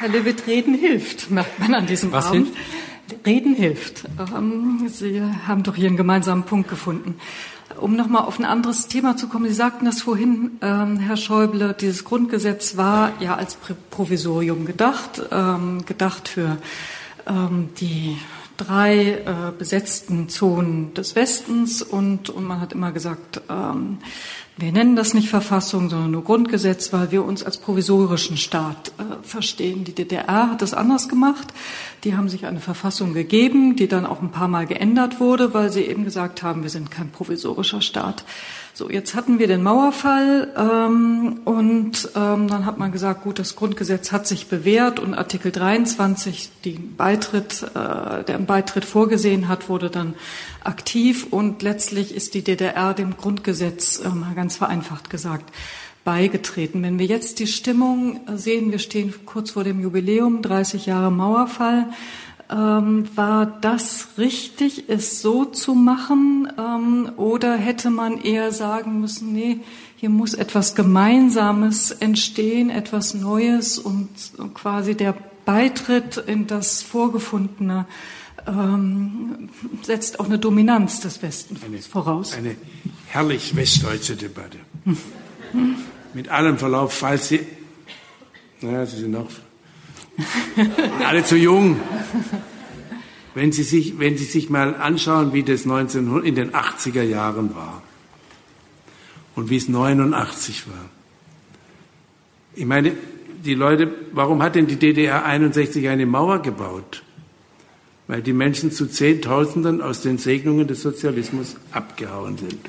Herr 0.00 0.08
Lewitt, 0.10 0.46
reden 0.46 0.74
hilft, 0.74 1.30
merkt 1.30 1.58
man 1.58 1.72
an 1.72 1.86
diesem 1.86 2.12
Was 2.12 2.26
Abend. 2.26 2.48
Hilft? 2.48 2.73
Reden 3.26 3.54
hilft. 3.54 4.04
Ähm, 4.18 4.88
Sie 4.88 5.22
haben 5.46 5.62
doch 5.62 5.76
hier 5.76 5.88
einen 5.88 5.96
gemeinsamen 5.96 6.44
Punkt 6.44 6.68
gefunden. 6.68 7.16
Um 7.80 7.96
nochmal 7.96 8.22
auf 8.24 8.38
ein 8.38 8.44
anderes 8.44 8.86
Thema 8.88 9.16
zu 9.16 9.28
kommen, 9.28 9.46
Sie 9.46 9.54
sagten 9.54 9.84
das 9.84 10.02
vorhin, 10.02 10.52
ähm, 10.62 10.98
Herr 10.98 11.16
Schäuble, 11.16 11.74
dieses 11.78 12.04
Grundgesetz 12.04 12.76
war 12.76 13.12
ja 13.20 13.34
als 13.34 13.56
Provisorium 13.90 14.64
gedacht, 14.64 15.22
ähm, 15.32 15.84
gedacht 15.84 16.28
für 16.28 16.58
ähm, 17.26 17.70
die 17.80 18.16
drei 18.56 19.12
äh, 19.12 19.52
besetzten 19.56 20.28
Zonen 20.28 20.94
des 20.94 21.16
Westens 21.16 21.82
und, 21.82 22.30
und 22.30 22.44
man 22.44 22.60
hat 22.60 22.72
immer 22.72 22.92
gesagt, 22.92 23.40
ähm, 23.48 23.98
wir 24.56 24.70
nennen 24.70 24.94
das 24.94 25.14
nicht 25.14 25.28
Verfassung, 25.28 25.90
sondern 25.90 26.12
nur 26.12 26.22
Grundgesetz, 26.22 26.92
weil 26.92 27.10
wir 27.10 27.24
uns 27.24 27.42
als 27.42 27.58
provisorischen 27.58 28.36
Staat 28.36 28.92
äh, 28.98 29.26
verstehen. 29.26 29.82
Die 29.82 29.94
DDR 29.94 30.50
hat 30.50 30.62
das 30.62 30.74
anders 30.74 31.08
gemacht. 31.08 31.52
Die 32.04 32.16
haben 32.16 32.28
sich 32.28 32.46
eine 32.46 32.60
Verfassung 32.60 33.14
gegeben, 33.14 33.74
die 33.74 33.88
dann 33.88 34.06
auch 34.06 34.22
ein 34.22 34.30
paar 34.30 34.46
Mal 34.46 34.66
geändert 34.66 35.18
wurde, 35.18 35.54
weil 35.54 35.72
sie 35.72 35.82
eben 35.82 36.04
gesagt 36.04 36.44
haben, 36.44 36.62
wir 36.62 36.70
sind 36.70 36.92
kein 36.92 37.10
provisorischer 37.10 37.80
Staat. 37.80 38.24
So, 38.76 38.90
jetzt 38.90 39.14
hatten 39.14 39.38
wir 39.38 39.46
den 39.46 39.62
Mauerfall 39.62 40.52
ähm, 40.56 41.42
und 41.44 42.08
ähm, 42.16 42.48
dann 42.48 42.66
hat 42.66 42.76
man 42.76 42.90
gesagt, 42.90 43.22
gut, 43.22 43.38
das 43.38 43.54
Grundgesetz 43.54 44.10
hat 44.10 44.26
sich 44.26 44.48
bewährt 44.48 44.98
und 44.98 45.14
Artikel 45.14 45.52
23, 45.52 46.50
die 46.64 46.72
Beitritt, 46.72 47.62
äh, 47.62 48.24
der 48.24 48.34
im 48.34 48.46
Beitritt 48.46 48.84
vorgesehen 48.84 49.46
hat, 49.46 49.68
wurde 49.68 49.90
dann 49.90 50.14
aktiv 50.64 51.28
und 51.30 51.62
letztlich 51.62 52.12
ist 52.12 52.34
die 52.34 52.42
DDR 52.42 52.94
dem 52.94 53.16
Grundgesetz, 53.16 54.00
äh, 54.00 54.08
mal 54.08 54.34
ganz 54.34 54.56
vereinfacht 54.56 55.08
gesagt, 55.08 55.52
beigetreten. 56.02 56.82
Wenn 56.82 56.98
wir 56.98 57.06
jetzt 57.06 57.38
die 57.38 57.46
Stimmung 57.46 58.22
sehen, 58.34 58.72
wir 58.72 58.80
stehen 58.80 59.14
kurz 59.24 59.52
vor 59.52 59.62
dem 59.62 59.80
Jubiläum, 59.80 60.42
30 60.42 60.86
Jahre 60.86 61.12
Mauerfall, 61.12 61.86
ähm, 62.54 63.08
war 63.16 63.46
das 63.46 64.08
richtig, 64.16 64.88
es 64.88 65.20
so 65.20 65.44
zu 65.44 65.74
machen? 65.74 66.48
Ähm, 66.56 67.10
oder 67.16 67.56
hätte 67.56 67.90
man 67.90 68.20
eher 68.20 68.52
sagen 68.52 69.00
müssen, 69.00 69.32
nee, 69.32 69.60
hier 69.96 70.10
muss 70.10 70.34
etwas 70.34 70.74
Gemeinsames 70.74 71.90
entstehen, 71.90 72.70
etwas 72.70 73.14
Neues 73.14 73.78
und 73.78 74.08
quasi 74.54 74.94
der 74.94 75.14
Beitritt 75.44 76.16
in 76.16 76.46
das 76.46 76.82
Vorgefundene 76.82 77.86
ähm, 78.46 79.48
setzt 79.82 80.20
auch 80.20 80.26
eine 80.26 80.38
Dominanz 80.38 81.00
des 81.00 81.22
Westens 81.22 81.62
eine, 81.64 81.78
voraus. 81.78 82.34
Eine 82.34 82.56
herrlich 83.08 83.56
westdeutsche 83.56 84.16
Debatte. 84.16 84.58
Mit 86.14 86.28
allem 86.28 86.58
Verlauf, 86.58 86.92
falls 86.92 87.28
Sie, 87.28 87.40
naja, 88.60 88.86
Sie 88.86 88.98
sind 89.00 89.12
noch 89.12 89.28
alle 91.04 91.24
zu 91.24 91.36
jung. 91.36 91.80
Wenn 93.34 93.52
Sie 93.52 93.64
sich, 93.64 93.98
wenn 93.98 94.16
Sie 94.16 94.24
sich 94.24 94.48
mal 94.48 94.76
anschauen, 94.76 95.32
wie 95.32 95.42
das 95.42 95.64
1900, 95.64 96.24
in 96.24 96.34
den 96.34 96.52
80er 96.52 97.02
Jahren 97.02 97.54
war 97.54 97.82
und 99.34 99.50
wie 99.50 99.56
es 99.56 99.68
89 99.68 100.68
war. 100.68 100.90
Ich 102.54 102.66
meine, 102.66 102.92
die 103.44 103.54
Leute, 103.54 103.92
warum 104.12 104.42
hat 104.42 104.54
denn 104.54 104.66
die 104.66 104.76
DDR 104.76 105.24
61 105.24 105.88
eine 105.88 106.06
Mauer 106.06 106.40
gebaut? 106.40 107.02
Weil 108.06 108.22
die 108.22 108.32
Menschen 108.32 108.70
zu 108.70 108.86
Zehntausenden 108.86 109.80
aus 109.80 110.02
den 110.02 110.18
Segnungen 110.18 110.68
des 110.68 110.82
Sozialismus 110.82 111.56
abgehauen 111.72 112.38
sind. 112.38 112.60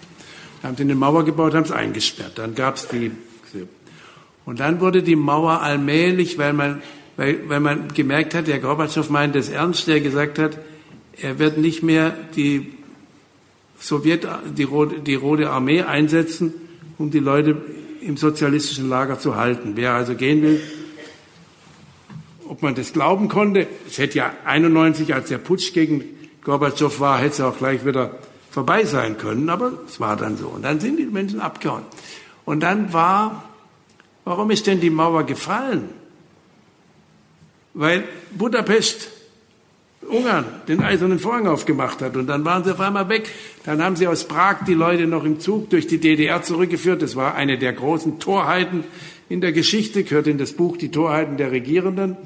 Da 0.61 0.69
haben 0.69 0.77
sie 0.77 0.83
eine 0.83 0.95
Mauer 0.95 1.25
gebaut, 1.25 1.53
haben 1.53 1.65
es 1.65 1.71
eingesperrt. 1.71 2.37
Dann 2.39 2.55
gab 2.55 2.75
es 2.75 2.87
die. 2.87 3.11
Und 4.45 4.59
dann 4.59 4.79
wurde 4.79 5.03
die 5.03 5.15
Mauer 5.15 5.61
allmählich, 5.61 6.37
weil 6.37 6.53
man 6.53 6.81
weil, 7.17 7.47
weil 7.47 7.59
man 7.59 7.93
gemerkt 7.93 8.33
hat, 8.33 8.47
der 8.47 8.59
Gorbatschow 8.59 9.09
meint 9.09 9.35
es 9.35 9.49
ernst, 9.49 9.87
der 9.87 10.01
gesagt 10.01 10.39
hat, 10.39 10.57
er 11.17 11.39
wird 11.39 11.57
nicht 11.57 11.81
mehr 11.81 12.15
die 12.35 12.73
Sowjet, 13.79 14.27
die 14.57 14.63
Rote, 14.63 14.99
die 14.99 15.15
Rote 15.15 15.49
Armee 15.49 15.81
einsetzen, 15.81 16.53
um 16.97 17.11
die 17.11 17.19
Leute 17.19 17.57
im 18.01 18.17
sozialistischen 18.17 18.89
Lager 18.89 19.19
zu 19.19 19.35
halten. 19.35 19.73
Wer 19.75 19.93
also 19.93 20.15
gehen 20.15 20.41
will, 20.41 20.61
ob 22.47 22.61
man 22.61 22.75
das 22.75 22.93
glauben 22.93 23.27
konnte, 23.27 23.67
es 23.87 23.97
hätte 23.97 24.19
ja 24.19 24.33
91, 24.45 25.13
als 25.13 25.29
der 25.29 25.39
Putsch 25.39 25.73
gegen 25.73 26.03
Gorbatschow 26.43 26.99
war, 26.99 27.17
hätte 27.17 27.33
es 27.33 27.41
auch 27.41 27.57
gleich 27.57 27.85
wieder 27.85 28.11
vorbei 28.51 28.85
sein 28.85 29.17
können, 29.17 29.49
aber 29.49 29.73
es 29.87 29.99
war 29.99 30.15
dann 30.15 30.37
so. 30.37 30.47
Und 30.47 30.63
dann 30.63 30.79
sind 30.79 30.97
die 30.97 31.05
Menschen 31.05 31.41
abgehauen. 31.41 31.83
Und 32.45 32.61
dann 32.61 32.93
war, 32.93 33.43
warum 34.23 34.51
ist 34.51 34.67
denn 34.67 34.79
die 34.79 34.91
Mauer 34.91 35.23
gefallen? 35.23 35.89
Weil 37.75 38.05
Budapest, 38.31 39.11
Ungarn, 40.07 40.45
den 40.67 40.81
eisernen 40.81 41.19
Vorhang 41.19 41.47
aufgemacht 41.47 42.01
hat. 42.01 42.15
Und 42.15 42.27
dann 42.27 42.45
waren 42.45 42.63
sie 42.63 42.71
auf 42.71 42.79
einmal 42.79 43.09
weg. 43.09 43.29
Dann 43.65 43.83
haben 43.83 43.95
sie 43.95 44.07
aus 44.07 44.27
Prag 44.27 44.63
die 44.65 44.73
Leute 44.73 45.07
noch 45.07 45.25
im 45.25 45.39
Zug 45.39 45.69
durch 45.69 45.87
die 45.87 45.99
DDR 45.99 46.41
zurückgeführt. 46.41 47.01
Das 47.01 47.15
war 47.15 47.35
eine 47.35 47.57
der 47.57 47.73
großen 47.73 48.19
Torheiten 48.19 48.83
in 49.29 49.41
der 49.41 49.51
Geschichte, 49.51 50.03
gehört 50.03 50.27
in 50.27 50.37
das 50.37 50.53
Buch 50.53 50.77
Die 50.77 50.89
Torheiten 50.89 51.37
der 51.37 51.51
Regierenden, 51.51 52.17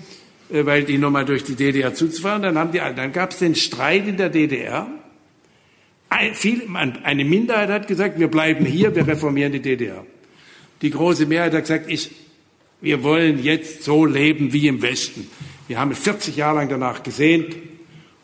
äh, 0.52 0.66
weil 0.66 0.84
die 0.84 0.98
nochmal 0.98 1.26
durch 1.26 1.44
die 1.44 1.56
DDR 1.56 1.94
zuzufahren. 1.94 2.42
Dann, 2.42 2.72
dann 2.72 3.12
gab 3.12 3.32
es 3.32 3.40
den 3.40 3.56
Streit 3.56 4.08
in 4.08 4.18
der 4.18 4.30
DDR. 4.30 4.88
Eine 6.10 7.26
Minderheit 7.26 7.70
hat 7.70 7.88
gesagt, 7.88 8.20
wir 8.20 8.28
bleiben 8.28 8.66
hier, 8.66 8.96
wir 8.96 9.08
reformieren 9.08 9.52
die 9.52 9.62
DDR. 9.62 10.06
Die 10.82 10.90
große 10.90 11.26
Mehrheit 11.26 11.54
hat 11.54 11.62
gesagt, 11.62 11.86
ich 11.88 12.12
wir 12.82 13.04
wollen 13.04 13.44
jetzt 13.44 13.84
so 13.84 14.06
leben 14.06 14.54
wie 14.54 14.68
im 14.68 14.82
Westen. 14.82 15.28
Wir 15.68 15.80
haben 15.80 15.94
40 15.94 16.36
Jahre 16.36 16.58
lang 16.58 16.70
danach 16.70 17.04
gesehnt 17.04 17.56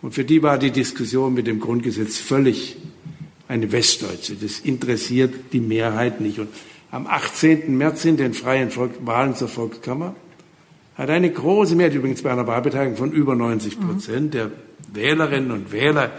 Und 0.06 0.12
für 0.12 0.24
die 0.24 0.44
war 0.44 0.60
die 0.60 0.70
Diskussion 0.70 1.34
mit 1.34 1.48
dem 1.48 1.60
Grundgesetz 1.60 2.20
völlig 2.20 2.78
eine 3.48 3.72
westdeutsche. 3.72 4.36
Das 4.36 4.60
interessiert 4.60 5.34
die 5.52 5.60
Mehrheit 5.60 6.22
nicht. 6.22 6.38
Und 6.38 6.50
am 6.92 7.08
18. 7.08 7.76
März 7.76 8.06
in 8.06 8.16
den 8.16 8.36
freien 8.36 8.70
Wahlen 9.00 9.36
zur 9.36 9.48
Volkskammer 9.48 10.16
hat 10.94 11.10
eine 11.10 11.32
große 11.32 11.76
Mehrheit, 11.76 11.96
übrigens 11.96 12.22
bei 12.22 12.32
einer 12.32 12.46
Wahlbeteiligung 12.46 12.98
von 12.98 13.12
über 13.14 13.34
90 13.34 13.80
Prozent 13.80 14.36
der 14.36 14.52
Wählerinnen 14.94 15.50
und 15.50 15.72
Wähler 15.72 16.12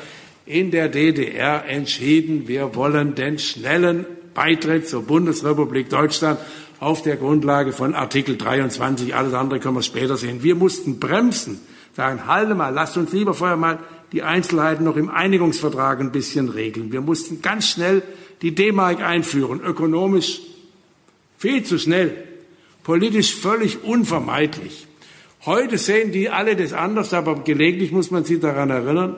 in 0.47 0.73
der 0.73 0.89
DDR 0.89 1.65
entschieden, 1.69 2.49
wir 2.49 2.75
wollen 2.75 3.15
den 3.15 3.39
schnellen 3.39 4.05
Beitritt 4.35 4.89
zur 4.89 5.05
Bundesrepublik 5.05 5.91
Deutschland 5.91 6.41
auf 6.81 7.03
der 7.03 7.17
Grundlage 7.17 7.73
von 7.73 7.95
Artikel 7.95 8.37
23. 8.37 9.15
Alles 9.15 9.35
andere 9.35 9.61
können 9.61 9.77
wir 9.77 9.83
später 9.83 10.17
sehen. 10.17 10.43
Wir 10.43 10.55
mussten 10.55 11.01
bremsen, 11.01 11.61
sagen, 11.95 12.27
halte 12.27 12.55
mal, 12.55 12.71
lasst 12.71 12.97
uns 12.97 13.13
lieber 13.13 13.35
vorher 13.35 13.57
mal 13.57 13.79
die 14.13 14.23
Einzelheiten 14.23 14.85
noch 14.85 14.97
im 14.97 15.11
Einigungsvertrag 15.11 16.01
ein 16.01 16.13
bisschen 16.13 16.49
regeln. 16.49 16.93
Wir 16.93 17.01
mussten 17.01 17.43
ganz 17.43 17.71
schnell 17.71 18.03
die 18.43 18.55
D-Mark 18.55 19.01
einführen, 19.03 19.61
ökonomisch 19.61 20.41
viel 21.39 21.65
zu 21.65 21.79
schnell, 21.79 22.25
politisch 22.83 23.35
völlig 23.35 23.83
unvermeidlich. 23.83 24.87
Heute 25.45 25.79
sehen 25.79 26.13
die 26.13 26.29
alle 26.29 26.57
das 26.57 26.73
anders, 26.73 27.13
aber 27.13 27.43
gelegentlich 27.43 27.93
muss 27.93 28.11
man 28.11 28.25
sie 28.25 28.41
daran 28.41 28.71
erinnern, 28.71 29.17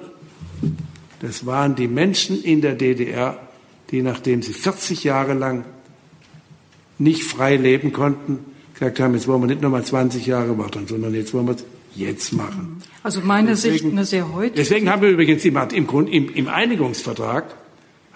das 1.20 1.46
waren 1.46 1.74
die 1.74 1.88
Menschen 1.88 2.42
in 2.42 2.60
der 2.60 2.74
DDR, 2.74 3.40
die, 3.90 4.02
nachdem 4.02 4.42
sie 4.42 4.52
40 4.52 5.04
Jahre 5.04 5.34
lang 5.34 5.64
nicht 6.98 7.24
frei 7.24 7.56
leben 7.56 7.92
konnten, 7.92 8.38
gesagt 8.74 9.00
haben, 9.00 9.14
jetzt 9.14 9.28
wollen 9.28 9.42
wir 9.42 9.46
nicht 9.46 9.62
nochmal 9.62 9.84
20 9.84 10.26
Jahre 10.26 10.56
warten, 10.58 10.86
sondern 10.86 11.14
jetzt 11.14 11.34
wollen 11.34 11.46
wir 11.46 11.54
es 11.54 11.64
jetzt 11.94 12.32
machen. 12.32 12.82
Also 13.02 13.20
meine 13.20 13.50
deswegen, 13.50 13.78
Sicht 13.78 13.84
eine 13.86 14.04
sehr 14.04 14.32
heutige. 14.32 14.56
Deswegen 14.56 14.90
haben 14.90 15.02
wir 15.02 15.10
übrigens 15.10 15.44
im, 15.44 15.56
im, 16.06 16.34
im 16.34 16.48
Einigungsvertrag 16.48 17.54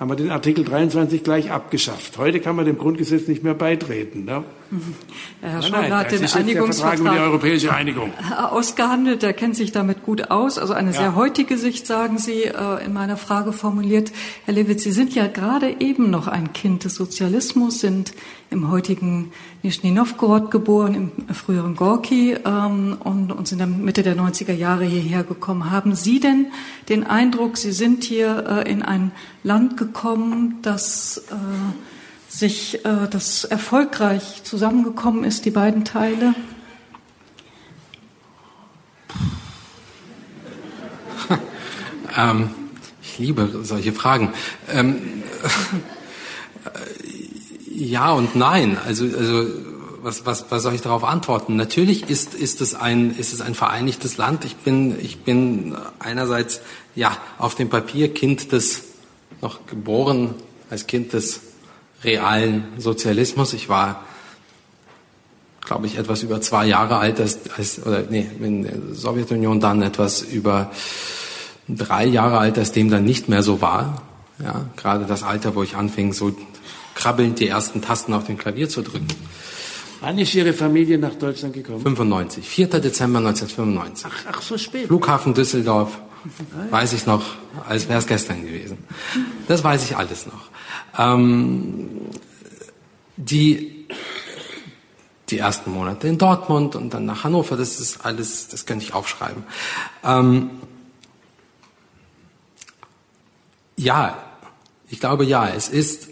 haben 0.02 0.10
wir 0.10 0.16
den 0.16 0.32
Artikel 0.32 0.64
23 0.64 1.22
gleich 1.22 1.52
abgeschafft. 1.52 2.18
Heute 2.18 2.40
kann 2.40 2.56
man 2.56 2.64
dem 2.64 2.76
Grundgesetz 2.76 3.28
nicht 3.28 3.44
mehr 3.44 3.54
beitreten. 3.54 4.24
Ne? 4.24 4.42
Herr 5.40 5.62
Schäuble 5.62 5.96
hat 5.96 6.10
den 6.10 6.24
Einigungsvertrag 6.24 6.98
um 6.98 7.12
die 7.12 7.20
europäische 7.20 7.72
Einigung. 7.72 8.12
ausgehandelt. 8.50 9.22
Er 9.22 9.32
kennt 9.32 9.54
sich 9.54 9.70
damit 9.70 10.02
gut 10.02 10.32
aus. 10.32 10.58
Also 10.58 10.72
eine 10.72 10.90
ja. 10.90 10.96
sehr 10.96 11.14
heutige 11.14 11.56
Sicht, 11.56 11.86
sagen 11.86 12.18
Sie, 12.18 12.42
äh, 12.42 12.84
in 12.84 12.92
meiner 12.92 13.16
Frage 13.16 13.52
formuliert. 13.52 14.10
Herr 14.44 14.54
Lewitz, 14.54 14.82
Sie 14.82 14.90
sind 14.90 15.14
ja 15.14 15.28
gerade 15.28 15.76
eben 15.78 16.10
noch 16.10 16.26
ein 16.26 16.52
Kind 16.52 16.82
des 16.82 16.96
Sozialismus, 16.96 17.78
sind 17.78 18.12
im 18.52 18.70
heutigen 18.70 19.32
Nischni 19.62 19.90
Novgorod 19.90 20.50
geboren, 20.50 20.94
im 20.94 21.34
früheren 21.34 21.74
Gorki 21.74 22.36
ähm, 22.44 22.96
und, 23.02 23.32
und 23.32 23.48
sind 23.48 23.58
dann 23.60 23.82
Mitte 23.84 24.02
der 24.02 24.16
90er 24.16 24.52
Jahre 24.52 24.84
hierher 24.84 25.24
gekommen. 25.24 25.70
Haben 25.70 25.94
Sie 25.94 26.20
denn 26.20 26.52
den 26.88 27.04
Eindruck, 27.04 27.56
Sie 27.56 27.72
sind 27.72 28.04
hier 28.04 28.64
äh, 28.64 28.70
in 28.70 28.82
ein 28.82 29.10
Land 29.42 29.76
gekommen, 29.76 30.58
das 30.62 31.24
äh, 31.30 31.34
sich, 32.28 32.84
äh, 32.84 33.08
das 33.10 33.44
erfolgreich 33.44 34.44
zusammengekommen 34.44 35.24
ist, 35.24 35.44
die 35.44 35.50
beiden 35.50 35.84
Teile? 35.84 36.34
ähm, 42.16 42.50
ich 43.02 43.18
liebe 43.18 43.60
solche 43.62 43.92
Fragen. 43.92 44.32
Ähm, 44.70 45.00
ja 47.82 48.12
und 48.12 48.36
nein. 48.36 48.78
Also, 48.84 49.04
also 49.04 49.46
was, 50.02 50.26
was, 50.26 50.46
was 50.50 50.62
soll 50.62 50.74
ich 50.74 50.82
darauf 50.82 51.04
antworten? 51.04 51.56
Natürlich 51.56 52.08
ist, 52.08 52.34
ist, 52.34 52.60
es 52.60 52.74
ein, 52.74 53.16
ist 53.16 53.32
es 53.32 53.40
ein 53.40 53.54
vereinigtes 53.54 54.16
Land. 54.16 54.44
Ich 54.44 54.56
bin, 54.56 54.98
ich 55.00 55.22
bin 55.22 55.76
einerseits 55.98 56.60
ja 56.94 57.16
auf 57.38 57.54
dem 57.54 57.68
Papier 57.68 58.12
Kind 58.12 58.52
des, 58.52 58.82
noch 59.40 59.66
geboren 59.66 60.34
als 60.70 60.86
Kind 60.86 61.12
des 61.12 61.40
realen 62.02 62.64
Sozialismus. 62.78 63.52
Ich 63.52 63.68
war, 63.68 64.04
glaube 65.64 65.86
ich, 65.86 65.98
etwas 65.98 66.22
über 66.22 66.40
zwei 66.40 66.66
Jahre 66.66 66.96
alt, 66.96 67.20
als, 67.20 67.38
als 67.56 67.84
oder 67.84 68.02
nee, 68.08 68.26
in 68.40 68.64
der 68.64 68.74
Sowjetunion 68.92 69.60
dann 69.60 69.82
etwas 69.82 70.22
über 70.22 70.72
drei 71.68 72.06
Jahre 72.06 72.38
alt, 72.38 72.58
als 72.58 72.72
dem 72.72 72.90
dann 72.90 73.04
nicht 73.04 73.28
mehr 73.28 73.42
so 73.42 73.60
war. 73.60 74.02
Ja, 74.42 74.66
gerade 74.76 75.04
das 75.04 75.22
Alter, 75.22 75.54
wo 75.54 75.62
ich 75.62 75.76
anfing, 75.76 76.12
so 76.12 76.34
krabbelnd 77.02 77.40
die 77.40 77.48
ersten 77.48 77.82
Tasten 77.82 78.14
auf 78.14 78.24
dem 78.24 78.38
Klavier 78.38 78.68
zu 78.68 78.82
drücken. 78.82 79.08
Wann 80.00 80.18
ist 80.18 80.34
Ihre 80.34 80.52
Familie 80.52 80.98
nach 80.98 81.14
Deutschland 81.14 81.54
gekommen? 81.54 81.80
95, 81.80 82.48
4. 82.48 82.66
Dezember 82.80 83.18
1995. 83.18 84.06
Ach, 84.06 84.34
ach 84.36 84.42
so 84.42 84.56
spät. 84.56 84.86
Flughafen 84.86 85.34
Düsseldorf, 85.34 85.98
weiß 86.70 86.92
ich 86.92 87.06
noch, 87.06 87.24
als 87.68 87.88
wäre 87.88 87.98
es 87.98 88.06
gestern 88.06 88.42
gewesen. 88.42 88.78
Das 89.48 89.64
weiß 89.64 89.84
ich 89.84 89.96
alles 89.96 90.26
noch. 90.26 90.48
Ähm, 90.96 92.02
die, 93.16 93.86
die 95.28 95.38
ersten 95.38 95.72
Monate 95.72 96.06
in 96.06 96.18
Dortmund 96.18 96.76
und 96.76 96.94
dann 96.94 97.04
nach 97.04 97.24
Hannover, 97.24 97.56
das 97.56 97.80
ist 97.80 98.04
alles, 98.04 98.46
das 98.48 98.64
könnte 98.64 98.84
ich 98.84 98.94
aufschreiben. 98.94 99.42
Ähm, 100.04 100.50
ja, 103.76 104.22
ich 104.88 105.00
glaube 105.00 105.24
ja, 105.24 105.48
es 105.48 105.68
ist 105.68 106.11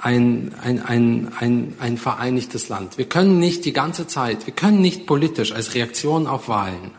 ein, 0.00 0.54
ein, 0.62 0.82
ein, 0.82 1.32
ein, 1.38 1.74
ein 1.78 1.98
vereinigtes 1.98 2.68
Land. 2.68 2.98
Wir 2.98 3.04
können 3.04 3.38
nicht 3.38 3.64
die 3.64 3.72
ganze 3.72 4.06
Zeit, 4.06 4.46
wir 4.46 4.54
können 4.54 4.80
nicht 4.80 5.06
politisch 5.06 5.52
als 5.52 5.74
Reaktion 5.74 6.26
auf 6.26 6.48
Wahlen 6.48 6.92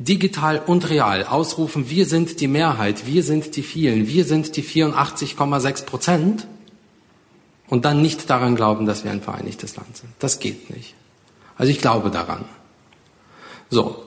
digital 0.00 0.62
und 0.66 0.88
real 0.88 1.24
ausrufen, 1.24 1.90
wir 1.90 2.06
sind 2.06 2.40
die 2.40 2.48
Mehrheit, 2.48 3.06
wir 3.06 3.22
sind 3.22 3.54
die 3.56 3.62
vielen, 3.62 4.08
wir 4.08 4.24
sind 4.24 4.56
die 4.56 4.64
84,6 4.64 5.84
Prozent 5.84 6.46
und 7.68 7.84
dann 7.84 8.00
nicht 8.00 8.30
daran 8.30 8.56
glauben, 8.56 8.86
dass 8.86 9.04
wir 9.04 9.10
ein 9.10 9.20
vereinigtes 9.20 9.76
Land 9.76 9.98
sind. 9.98 10.10
Das 10.18 10.38
geht 10.38 10.70
nicht. 10.70 10.94
Also 11.56 11.70
ich 11.70 11.80
glaube 11.80 12.10
daran. 12.10 12.46
So. 13.68 14.04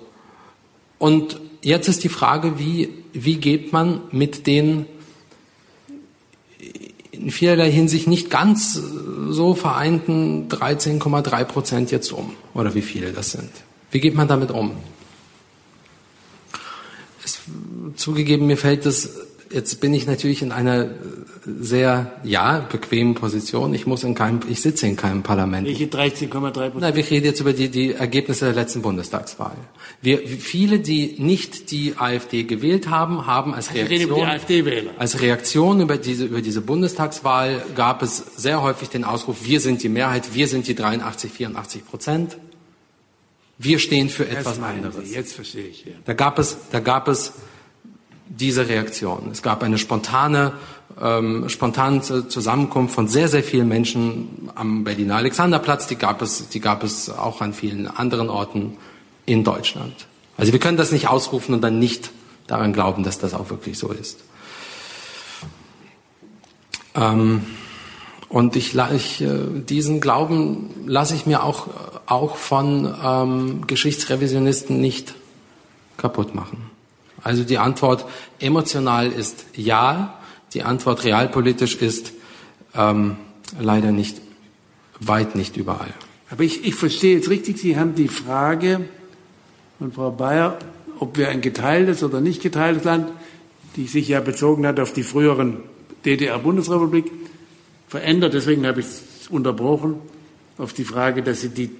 Und 0.97 1.39
jetzt 1.61 1.87
ist 1.87 2.03
die 2.03 2.09
Frage, 2.09 2.57
wie, 2.57 2.89
wie 3.13 3.37
geht 3.37 3.71
man 3.71 4.01
mit 4.11 4.47
den 4.47 4.87
in 7.13 7.31
vielerlei 7.31 7.71
Hinsicht 7.71 8.07
nicht 8.07 8.29
ganz 8.29 8.73
so 9.29 9.55
vereinten 9.55 10.49
13,3 10.49 11.43
Prozent 11.45 11.91
jetzt 11.91 12.11
um. 12.11 12.35
Oder 12.53 12.75
wie 12.75 12.81
viele 12.81 13.11
das 13.11 13.31
sind. 13.31 13.49
Wie 13.91 13.99
geht 13.99 14.15
man 14.15 14.27
damit 14.27 14.51
um? 14.51 14.71
Es, 17.23 17.39
zugegeben, 17.95 18.47
mir 18.47 18.57
fällt 18.57 18.85
es 18.85 19.09
jetzt 19.53 19.79
bin 19.79 19.93
ich 19.93 20.07
natürlich 20.07 20.41
in 20.41 20.51
einer 20.51 20.89
sehr, 21.45 22.13
ja, 22.23 22.59
bequemen 22.59 23.15
Position. 23.15 23.73
Ich 23.73 23.85
muss 23.85 24.03
in 24.03 24.15
keinem, 24.15 24.39
ich 24.49 24.61
sitze 24.61 24.87
in 24.87 24.95
keinem 24.95 25.23
Parlament. 25.23 25.67
Welche 25.67 25.85
13,3 25.85 26.29
Prozent? 26.29 26.75
Nein, 26.79 26.95
wir 26.95 27.09
reden 27.09 27.25
jetzt 27.25 27.39
über 27.39 27.53
die, 27.53 27.69
die 27.69 27.93
Ergebnisse 27.93 28.45
der 28.45 28.53
letzten 28.53 28.81
Bundestagswahl. 28.81 29.55
Wir, 30.01 30.19
viele, 30.19 30.79
die 30.79 31.15
nicht 31.17 31.71
die 31.71 31.95
AfD 31.97 32.43
gewählt 32.43 32.89
haben, 32.89 33.25
haben 33.25 33.53
als 33.53 33.73
Reaktion, 33.73 34.27
als 34.97 35.21
Reaktion 35.21 35.81
über 35.81 35.97
diese, 35.97 36.25
über 36.25 36.41
diese 36.41 36.61
Bundestagswahl 36.61 37.63
gab 37.75 38.01
es 38.01 38.17
sehr 38.37 38.61
häufig 38.61 38.89
den 38.89 39.03
Ausruf, 39.03 39.45
wir 39.45 39.59
sind 39.59 39.83
die 39.83 39.89
Mehrheit, 39.89 40.33
wir 40.33 40.47
sind 40.47 40.67
die 40.67 40.75
83, 40.75 41.31
84 41.31 41.85
Prozent. 41.85 42.37
Wir 43.57 43.79
stehen 43.79 44.09
für 44.09 44.27
etwas 44.27 44.61
anderes. 44.61 45.09
Sie, 45.09 45.15
jetzt 45.15 45.33
verstehe 45.33 45.67
ich. 45.67 45.85
Ja. 45.85 45.91
Da 46.05 46.13
gab 46.13 46.39
es, 46.39 46.57
da 46.71 46.79
gab 46.79 47.07
es 47.07 47.33
diese 48.27 48.67
Reaktion. 48.67 49.29
Es 49.31 49.41
gab 49.41 49.63
eine 49.63 49.77
spontane, 49.77 50.53
ähm, 51.01 51.49
spontane 51.49 52.01
Zusammenkunft 52.01 52.93
von 52.93 53.07
sehr, 53.07 53.27
sehr 53.27 53.43
vielen 53.43 53.67
Menschen 53.67 54.49
am 54.55 54.83
Berliner 54.83 55.15
Alexanderplatz. 55.15 55.87
Die 55.87 55.95
gab 55.95 56.21
es, 56.21 56.49
die 56.49 56.59
gab 56.59 56.83
es 56.83 57.09
auch 57.09 57.41
an 57.41 57.53
vielen 57.53 57.87
anderen 57.87 58.29
Orten 58.29 58.77
in 59.25 59.43
Deutschland. 59.43 60.07
Also 60.37 60.51
wir 60.51 60.59
können 60.59 60.77
das 60.77 60.91
nicht 60.91 61.07
ausrufen 61.07 61.55
und 61.55 61.61
dann 61.61 61.79
nicht 61.79 62.11
daran 62.47 62.73
glauben, 62.73 63.03
dass 63.03 63.19
das 63.19 63.33
auch 63.33 63.49
wirklich 63.49 63.77
so 63.77 63.91
ist. 63.91 64.19
Ähm, 66.95 67.45
und 68.29 68.55
ich, 68.55 68.75
ich, 68.75 69.21
äh, 69.21 69.27
diesen 69.67 70.01
Glauben 70.01 70.73
lasse 70.87 71.15
ich 71.15 71.25
mir 71.25 71.43
auch, 71.43 71.67
auch 72.07 72.35
von 72.35 72.93
ähm, 73.03 73.67
Geschichtsrevisionisten 73.67 74.81
nicht 74.81 75.15
kaputt 75.97 76.33
machen. 76.33 76.69
Also 77.23 77.43
die 77.43 77.57
Antwort 77.57 78.05
emotional 78.39 79.11
ist 79.11 79.45
ja, 79.55 80.15
die 80.53 80.63
Antwort 80.63 81.03
realpolitisch 81.03 81.75
ist 81.75 82.13
ähm, 82.75 83.17
leider 83.59 83.91
nicht, 83.91 84.21
weit 84.99 85.35
nicht 85.35 85.57
überall. 85.57 85.93
Aber 86.29 86.43
ich, 86.43 86.65
ich 86.65 86.75
verstehe 86.75 87.15
jetzt 87.15 87.29
richtig, 87.29 87.59
Sie 87.59 87.77
haben 87.77 87.95
die 87.95 88.07
Frage 88.07 88.81
von 89.79 89.91
Frau 89.91 90.11
Bayer, 90.11 90.57
ob 90.99 91.17
wir 91.17 91.29
ein 91.29 91.41
geteiltes 91.41 92.03
oder 92.03 92.21
nicht 92.21 92.41
geteiltes 92.41 92.83
Land, 92.83 93.11
die 93.75 93.87
sich 93.87 94.07
ja 94.07 94.19
bezogen 94.19 94.65
hat 94.65 94.79
auf 94.79 94.93
die 94.93 95.03
früheren 95.03 95.57
DDR-Bundesrepublik, 96.05 97.11
verändert. 97.87 98.33
Deswegen 98.33 98.65
habe 98.65 98.79
ich 98.79 98.87
es 98.87 99.27
unterbrochen 99.29 99.95
auf 100.57 100.73
die 100.73 100.83
Frage, 100.83 101.23
dass 101.23 101.41
Sie 101.41 101.49
die, 101.49 101.71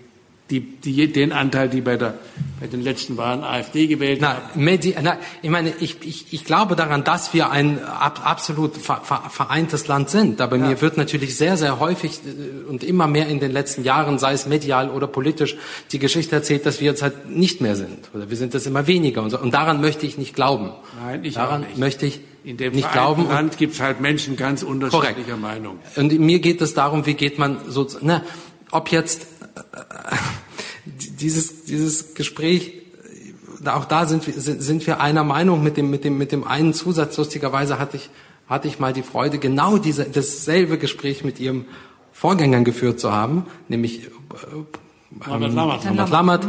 die, 0.50 0.60
die, 0.60 1.12
den 1.12 1.32
Anteil, 1.32 1.70
die 1.70 1.82
bei 1.82 1.98
der 1.98 2.16
bei 2.64 2.68
den 2.68 2.82
letzten 2.82 3.18
Wahlen 3.18 3.44
AfD 3.44 3.88
gewählt 3.88 4.20
na, 4.22 4.36
haben. 4.36 4.64
Medi 4.64 4.96
na, 5.02 5.18
ich 5.42 5.50
meine, 5.50 5.74
ich, 5.82 5.98
ich, 6.06 6.28
ich 6.32 6.46
glaube 6.46 6.78
daran, 6.78 7.04
dass 7.04 7.34
wir 7.34 7.50
ein 7.50 7.84
ab, 7.84 8.22
absolut 8.24 8.78
vereintes 8.78 9.88
Land 9.90 10.10
sind. 10.10 10.40
Aber 10.40 10.56
ja. 10.56 10.68
mir 10.68 10.82
wird 10.82 10.96
natürlich 10.96 11.36
sehr, 11.36 11.58
sehr 11.58 11.82
häufig 11.82 12.22
äh, 12.26 12.70
und 12.70 12.86
immer 12.86 13.08
mehr 13.08 13.28
in 13.28 13.42
den 13.42 13.52
letzten 13.52 13.84
Jahren, 13.84 14.18
sei 14.18 14.32
es 14.32 14.46
medial 14.46 14.90
oder 14.90 15.08
politisch, 15.08 15.58
die 15.92 16.00
Geschichte 16.00 16.36
erzählt, 16.36 16.66
dass 16.66 16.80
wir 16.80 16.88
jetzt 16.88 17.02
halt 17.02 17.30
nicht 17.30 17.60
mehr 17.60 17.76
sind. 17.76 18.10
Oder 18.14 18.30
wir 18.30 18.38
sind 18.38 18.54
das 18.54 18.66
immer 18.66 18.88
weniger. 18.88 19.24
Und, 19.24 19.32
so. 19.32 19.40
und 19.40 19.54
daran 19.54 19.82
möchte 19.82 20.06
ich 20.06 20.18
nicht 20.18 20.34
glauben. 20.34 20.72
Nein, 21.04 21.26
ich 21.26 21.34
daran 21.34 21.62
nicht. 21.62 21.78
möchte 21.78 22.06
ich 22.06 22.22
in 22.46 22.56
dem 22.56 22.72
nicht 22.72 22.94
glauben. 22.94 23.28
Land 23.28 23.58
gibt 23.58 23.74
es 23.74 23.82
halt 23.82 24.00
Menschen 24.00 24.38
ganz 24.38 24.64
unterschiedlicher 24.64 25.14
Korrekt. 25.14 25.42
Meinung. 25.42 25.80
Und 25.98 26.18
mir 26.18 26.40
geht 26.40 26.62
es 26.62 26.74
darum, 26.74 27.06
wie 27.06 27.16
geht 27.16 27.40
man 27.40 27.58
so, 27.68 27.86
na, 28.02 28.22
ob 28.72 28.90
jetzt 28.90 29.28
dieses, 30.86 31.66
dieses 31.66 32.14
Gespräch, 32.14 32.74
auch 33.66 33.86
da 33.86 34.06
sind 34.06 34.28
wir, 34.28 34.34
sind, 34.34 34.62
sind 34.62 34.86
wir 34.88 35.00
einer 35.00 35.24
Meinung 35.24 35.64
mit 35.64 35.78
dem, 35.78 35.90
mit 35.90 36.04
dem, 36.04 36.18
mit 36.18 36.32
dem 36.32 36.46
einen 36.46 36.74
Zusatz. 36.74 37.18
Lustigerweise 37.18 37.80
hatte 37.80 37.98
ich, 37.98 38.10
hatte 38.48 38.68
ich 38.68 38.80
mal 38.80 38.94
die 38.94 39.04
Freude, 39.04 39.38
genau 39.38 39.78
diese, 39.78 40.06
dasselbe 40.06 40.78
Gespräch 40.78 41.24
mit 41.24 41.40
ihrem 41.40 41.66
Vorgängern 42.12 42.64
geführt 42.64 43.00
zu 43.00 43.12
haben, 43.12 43.46
nämlich 43.68 44.06
äh, 44.06 44.10
Norbert 45.28 45.54
Lammert. 45.54 45.86
Norbert 45.86 46.10
Lammert. 46.10 46.48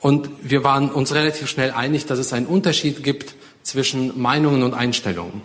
Und 0.00 0.28
wir 0.42 0.64
waren 0.64 0.90
uns 0.90 1.14
relativ 1.14 1.48
schnell 1.48 1.70
einig, 1.70 2.06
dass 2.06 2.18
es 2.18 2.32
einen 2.32 2.46
Unterschied 2.46 3.04
gibt 3.04 3.34
zwischen 3.62 4.20
Meinungen 4.20 4.62
und 4.62 4.74
Einstellungen. 4.74 5.42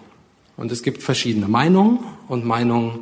Und 0.57 0.71
es 0.71 0.81
gibt 0.81 1.03
verschiedene 1.03 1.47
Meinungen 1.47 1.99
und 2.27 2.43
Meinungen 2.43 3.01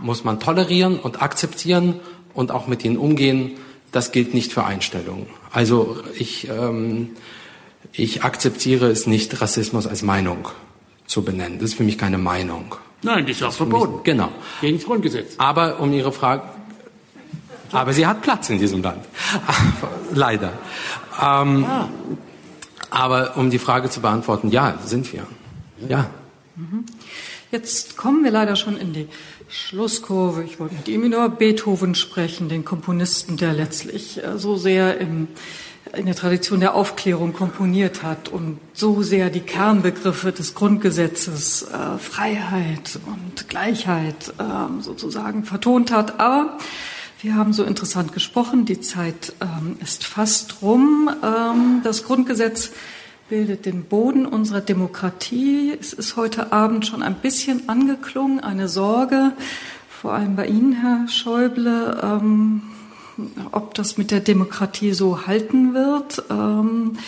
muss 0.00 0.24
man 0.24 0.40
tolerieren 0.40 0.98
und 0.98 1.22
akzeptieren 1.22 2.00
und 2.34 2.50
auch 2.50 2.66
mit 2.66 2.84
ihnen 2.84 2.96
umgehen. 2.96 3.52
Das 3.90 4.12
gilt 4.12 4.34
nicht 4.34 4.52
für 4.52 4.64
Einstellungen. 4.64 5.26
Also 5.50 5.98
ich, 6.18 6.48
ähm, 6.48 7.10
ich 7.92 8.24
akzeptiere 8.24 8.86
es 8.86 9.06
nicht, 9.06 9.40
Rassismus 9.40 9.86
als 9.86 10.02
Meinung 10.02 10.48
zu 11.06 11.22
benennen. 11.22 11.58
Das 11.58 11.70
ist 11.70 11.74
für 11.74 11.84
mich 11.84 11.98
keine 11.98 12.18
Meinung. 12.18 12.74
Nein, 13.02 13.26
das 13.26 13.36
ist 13.36 13.42
auch 13.42 13.52
verboten. 13.52 13.96
Mich, 13.96 14.04
genau. 14.04 14.30
Gegen 14.60 14.78
das 14.78 14.86
Grundgesetz. 14.86 15.34
Aber 15.38 15.80
um 15.80 15.92
Ihre 15.92 16.12
Frage, 16.12 16.44
aber 17.72 17.92
sie 17.92 18.06
hat 18.06 18.20
Platz 18.20 18.50
in 18.50 18.58
diesem 18.58 18.82
Land. 18.82 19.04
Leider. 20.14 20.52
Ähm, 21.20 21.64
ah. 21.64 21.88
Aber 22.90 23.36
um 23.36 23.50
die 23.50 23.58
Frage 23.58 23.88
zu 23.88 24.00
beantworten, 24.00 24.50
ja, 24.50 24.78
sind 24.84 25.10
wir. 25.12 25.26
Ja. 25.88 26.10
Jetzt 27.50 27.96
kommen 27.96 28.22
wir 28.24 28.30
leider 28.30 28.56
schon 28.56 28.76
in 28.76 28.92
die 28.92 29.08
Schlusskurve. 29.52 30.44
Ich 30.44 30.58
wollte 30.58 30.76
mit 30.76 30.88
ihm 30.88 31.02
über 31.02 31.28
Beethoven 31.28 31.94
sprechen, 31.94 32.48
den 32.48 32.64
Komponisten, 32.64 33.36
der 33.36 33.52
letztlich 33.52 34.24
äh, 34.24 34.38
so 34.38 34.56
sehr 34.56 34.98
im, 34.98 35.28
in 35.94 36.06
der 36.06 36.14
Tradition 36.14 36.60
der 36.60 36.74
Aufklärung 36.74 37.34
komponiert 37.34 38.02
hat 38.02 38.30
und 38.30 38.58
so 38.72 39.02
sehr 39.02 39.28
die 39.28 39.40
Kernbegriffe 39.40 40.32
des 40.32 40.54
Grundgesetzes, 40.54 41.64
äh, 41.64 41.98
Freiheit 41.98 42.98
und 43.04 43.50
Gleichheit 43.50 44.32
äh, 44.38 44.82
sozusagen 44.82 45.44
vertont 45.44 45.92
hat. 45.92 46.18
Aber 46.18 46.56
wir 47.20 47.34
haben 47.34 47.52
so 47.52 47.64
interessant 47.64 48.14
gesprochen. 48.14 48.64
Die 48.64 48.80
Zeit 48.80 49.34
ähm, 49.42 49.76
ist 49.82 50.04
fast 50.04 50.62
rum. 50.62 51.10
Ähm, 51.22 51.82
das 51.84 52.04
Grundgesetz 52.04 52.70
bildet 53.32 53.64
den 53.64 53.84
Boden 53.84 54.26
unserer 54.26 54.60
Demokratie. 54.60 55.74
Es 55.80 55.94
ist 55.94 56.16
heute 56.16 56.52
Abend 56.52 56.86
schon 56.86 57.02
ein 57.02 57.14
bisschen 57.14 57.66
angeklungen, 57.66 58.40
eine 58.40 58.68
Sorge, 58.68 59.32
vor 59.88 60.12
allem 60.12 60.36
bei 60.36 60.48
Ihnen, 60.48 60.74
Herr 60.74 61.08
Schäuble, 61.08 61.98
ähm, 62.02 62.60
ob 63.50 63.72
das 63.72 63.96
mit 63.96 64.10
der 64.10 64.20
Demokratie 64.20 64.92
so 64.92 65.26
halten 65.26 65.72
wird. 65.72 66.22
Ähm, 66.28 66.98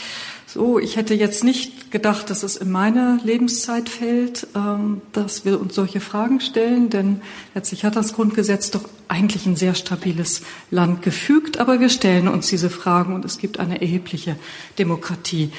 so, 0.46 0.78
ich 0.78 0.96
hätte 0.96 1.12
jetzt 1.12 1.44
nicht 1.44 1.90
gedacht, 1.90 2.30
dass 2.30 2.42
es 2.42 2.56
in 2.56 2.72
meine 2.72 3.20
Lebenszeit 3.22 3.90
fällt, 3.90 4.46
ähm, 4.56 5.02
dass 5.12 5.44
wir 5.44 5.60
uns 5.60 5.74
solche 5.74 6.00
Fragen 6.00 6.40
stellen, 6.40 6.88
denn 6.88 7.20
letztlich 7.54 7.84
hat 7.84 7.96
das 7.96 8.14
Grundgesetz 8.14 8.70
doch 8.70 8.88
eigentlich 9.08 9.44
ein 9.44 9.56
sehr 9.56 9.74
stabiles 9.74 10.40
Land 10.70 11.02
gefügt, 11.02 11.58
aber 11.58 11.80
wir 11.80 11.90
stellen 11.90 12.28
uns 12.28 12.46
diese 12.46 12.70
Fragen 12.70 13.12
und 13.14 13.26
es 13.26 13.36
gibt 13.36 13.60
eine 13.60 13.82
erhebliche 13.82 14.36
Demokratie. 14.78 15.50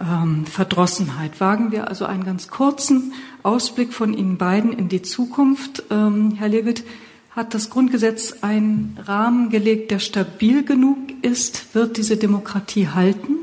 Ähm, 0.00 0.46
Verdrossenheit. 0.46 1.40
Wagen 1.40 1.72
wir 1.72 1.88
also 1.88 2.06
einen 2.06 2.24
ganz 2.24 2.48
kurzen 2.48 3.12
Ausblick 3.42 3.92
von 3.92 4.14
Ihnen 4.14 4.38
beiden 4.38 4.72
in 4.72 4.88
die 4.88 5.02
Zukunft. 5.02 5.82
Ähm, 5.90 6.32
Herr 6.36 6.48
Lewitt, 6.48 6.84
hat 7.30 7.54
das 7.54 7.70
Grundgesetz 7.70 8.36
einen 8.40 8.98
Rahmen 9.04 9.50
gelegt, 9.50 9.90
der 9.90 9.98
stabil 9.98 10.64
genug 10.64 10.96
ist? 11.22 11.74
Wird 11.74 11.96
diese 11.96 12.16
Demokratie 12.16 12.88
halten? 12.88 13.36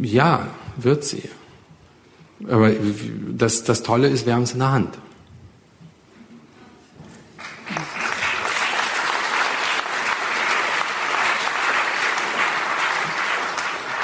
Ja, 0.00 0.46
wird 0.76 1.04
sie. 1.04 1.22
Aber 2.48 2.70
das, 3.36 3.64
das 3.64 3.82
Tolle 3.82 4.08
ist, 4.08 4.26
wir 4.26 4.34
haben 4.34 4.42
es 4.42 4.52
in 4.52 4.60
der 4.60 4.72
Hand. 4.72 4.98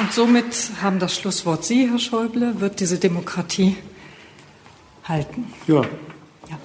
Und 0.08 0.14
somit 0.14 0.70
haben 0.80 0.98
das 1.00 1.14
Schlusswort 1.14 1.66
Sie, 1.66 1.86
Herr 1.86 1.98
Schäuble. 1.98 2.62
Wird 2.62 2.80
diese 2.80 2.96
Demokratie 2.98 3.76
halten? 5.04 5.52
Ja. 5.66 5.82
ja. 5.82 6.58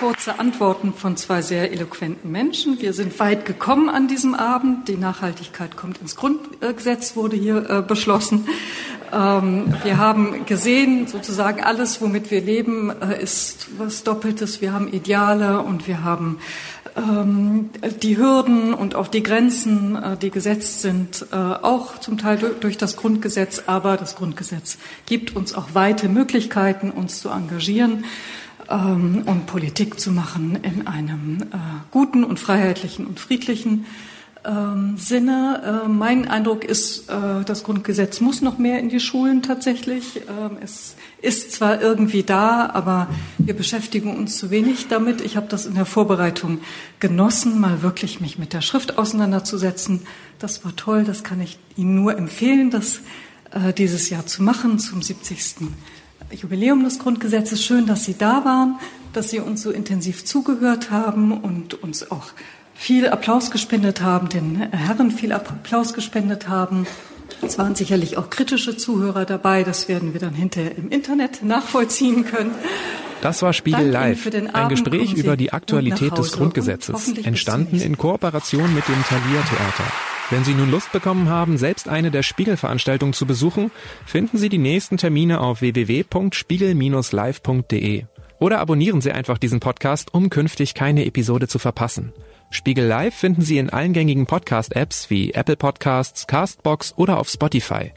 kurze 0.00 0.38
Antworten 0.38 0.92
von 0.92 1.16
zwei 1.16 1.42
sehr 1.42 1.72
eloquenten 1.72 2.32
Menschen. 2.32 2.80
Wir 2.80 2.92
sind 2.92 3.20
weit 3.20 3.44
gekommen 3.44 3.88
an 3.88 4.08
diesem 4.08 4.34
Abend. 4.34 4.88
Die 4.88 4.96
Nachhaltigkeit 4.96 5.76
kommt 5.76 5.98
ins 5.98 6.16
Grundgesetz, 6.16 7.16
wurde 7.16 7.36
hier 7.36 7.70
äh, 7.70 7.82
beschlossen. 7.82 8.48
Ähm, 9.12 9.74
wir 9.82 9.98
haben 9.98 10.46
gesehen, 10.46 11.06
sozusagen 11.06 11.62
alles, 11.62 12.00
womit 12.00 12.30
wir 12.30 12.40
leben, 12.40 12.90
äh, 13.00 13.22
ist 13.22 13.68
was 13.78 14.04
Doppeltes. 14.04 14.60
Wir 14.60 14.72
haben 14.72 14.88
Ideale 14.88 15.60
und 15.60 15.88
wir 15.88 16.04
haben 16.04 16.38
ähm, 16.96 17.70
die 18.02 18.16
Hürden 18.16 18.74
und 18.74 18.94
auch 18.94 19.08
die 19.08 19.22
Grenzen, 19.22 19.96
äh, 19.96 20.16
die 20.16 20.30
gesetzt 20.30 20.80
sind, 20.80 21.26
äh, 21.32 21.36
auch 21.36 21.98
zum 21.98 22.18
Teil 22.18 22.38
durch, 22.60 22.78
das 22.78 22.96
Grundgesetz. 22.96 23.64
Aber 23.66 23.96
das 23.96 24.16
Grundgesetz 24.16 24.78
gibt 25.06 25.34
uns 25.34 25.54
auch 25.54 25.74
weite 25.74 26.08
Möglichkeiten, 26.08 26.90
uns 26.90 27.20
zu 27.20 27.30
engagieren 27.30 28.04
ähm, 28.68 29.22
und 29.26 29.46
Politik 29.46 29.98
zu 29.98 30.12
machen 30.12 30.58
in 30.62 30.86
einem 30.86 31.44
guten 31.90 32.24
und 32.24 32.38
freiheitlichen 32.38 33.06
und 33.06 33.18
friedlichen 33.18 33.86
ähm, 34.44 34.96
Sinne. 34.96 35.82
Äh, 35.84 35.88
mein 35.88 36.28
Eindruck 36.28 36.64
ist, 36.64 37.08
äh, 37.08 37.44
das 37.44 37.64
Grundgesetz 37.64 38.20
muss 38.20 38.40
noch 38.40 38.58
mehr 38.58 38.78
in 38.78 38.88
die 38.88 39.00
Schulen 39.00 39.42
tatsächlich. 39.42 40.16
Ähm, 40.28 40.58
es 40.62 40.96
ist 41.20 41.52
zwar 41.52 41.80
irgendwie 41.80 42.22
da, 42.22 42.70
aber 42.72 43.08
wir 43.38 43.54
beschäftigen 43.54 44.16
uns 44.16 44.38
zu 44.38 44.50
wenig 44.50 44.88
damit. 44.88 45.20
Ich 45.20 45.36
habe 45.36 45.46
das 45.48 45.66
in 45.66 45.74
der 45.74 45.84
Vorbereitung 45.84 46.60
genossen, 46.98 47.60
mal 47.60 47.82
wirklich 47.82 48.20
mich 48.20 48.38
mit 48.38 48.52
der 48.52 48.62
Schrift 48.62 48.98
auseinanderzusetzen. 48.98 50.02
Das 50.38 50.64
war 50.64 50.74
toll, 50.76 51.04
das 51.04 51.22
kann 51.22 51.40
ich 51.40 51.58
Ihnen 51.76 51.94
nur 51.94 52.16
empfehlen, 52.16 52.70
das 52.70 53.00
äh, 53.50 53.72
dieses 53.72 54.10
Jahr 54.10 54.26
zu 54.26 54.42
machen 54.42 54.78
zum 54.78 55.02
70. 55.02 55.68
Jubiläum 56.32 56.84
des 56.84 56.98
Grundgesetzes. 56.98 57.62
Schön, 57.64 57.86
dass 57.86 58.04
Sie 58.04 58.16
da 58.16 58.44
waren, 58.44 58.78
dass 59.12 59.30
Sie 59.30 59.40
uns 59.40 59.62
so 59.62 59.70
intensiv 59.70 60.24
zugehört 60.24 60.90
haben 60.90 61.32
und 61.32 61.74
uns 61.82 62.10
auch 62.10 62.28
viel 62.80 63.08
Applaus 63.08 63.50
gespendet 63.50 64.00
haben, 64.00 64.30
den 64.30 64.72
Herren 64.72 65.10
viel 65.10 65.32
Applaus 65.32 65.92
gespendet 65.92 66.48
haben. 66.48 66.86
Es 67.42 67.58
waren 67.58 67.74
sicherlich 67.74 68.16
auch 68.16 68.30
kritische 68.30 68.74
Zuhörer 68.74 69.26
dabei. 69.26 69.64
Das 69.64 69.86
werden 69.86 70.14
wir 70.14 70.20
dann 70.20 70.32
hinterher 70.32 70.78
im 70.78 70.88
Internet 70.88 71.42
nachvollziehen 71.42 72.24
können. 72.24 72.52
Das 73.20 73.42
war 73.42 73.52
Spiegel 73.52 73.90
Live, 73.90 74.26
ein 74.54 74.70
Gespräch 74.70 75.12
über 75.12 75.36
die 75.36 75.52
Aktualität 75.52 76.16
des 76.16 76.32
Grundgesetzes, 76.32 77.18
entstanden 77.18 77.82
in 77.82 77.98
Kooperation 77.98 78.74
mit 78.74 78.88
dem 78.88 79.04
Thalia 79.04 79.42
Theater. 79.42 79.84
Wenn 80.30 80.44
Sie 80.44 80.54
nun 80.54 80.70
Lust 80.70 80.90
bekommen 80.90 81.28
haben, 81.28 81.58
selbst 81.58 81.86
eine 81.86 82.10
der 82.10 82.22
Spiegelveranstaltungen 82.22 83.12
zu 83.12 83.26
besuchen, 83.26 83.70
finden 84.06 84.38
Sie 84.38 84.48
die 84.48 84.56
nächsten 84.56 84.96
Termine 84.96 85.42
auf 85.42 85.60
www.spiegel-live.de. 85.60 88.04
Oder 88.38 88.58
abonnieren 88.58 89.02
Sie 89.02 89.12
einfach 89.12 89.36
diesen 89.36 89.60
Podcast, 89.60 90.14
um 90.14 90.30
künftig 90.30 90.72
keine 90.72 91.04
Episode 91.04 91.46
zu 91.46 91.58
verpassen. 91.58 92.14
Spiegel 92.52 92.84
Live 92.84 93.14
finden 93.14 93.42
Sie 93.42 93.58
in 93.58 93.70
allen 93.70 93.92
gängigen 93.92 94.26
Podcast-Apps 94.26 95.08
wie 95.08 95.32
Apple 95.32 95.56
Podcasts, 95.56 96.26
Castbox 96.26 96.94
oder 96.96 97.18
auf 97.18 97.28
Spotify. 97.28 97.92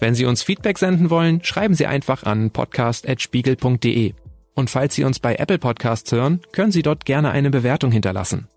Wenn 0.00 0.14
Sie 0.14 0.24
uns 0.24 0.42
Feedback 0.42 0.78
senden 0.78 1.10
wollen, 1.10 1.44
schreiben 1.44 1.74
Sie 1.74 1.86
einfach 1.86 2.22
an 2.22 2.50
podcast.spiegel.de. 2.50 4.14
Und 4.54 4.70
falls 4.70 4.94
Sie 4.94 5.04
uns 5.04 5.18
bei 5.18 5.34
Apple 5.36 5.58
Podcasts 5.58 6.10
hören, 6.10 6.40
können 6.52 6.72
Sie 6.72 6.82
dort 6.82 7.04
gerne 7.04 7.30
eine 7.32 7.50
Bewertung 7.50 7.92
hinterlassen. 7.92 8.48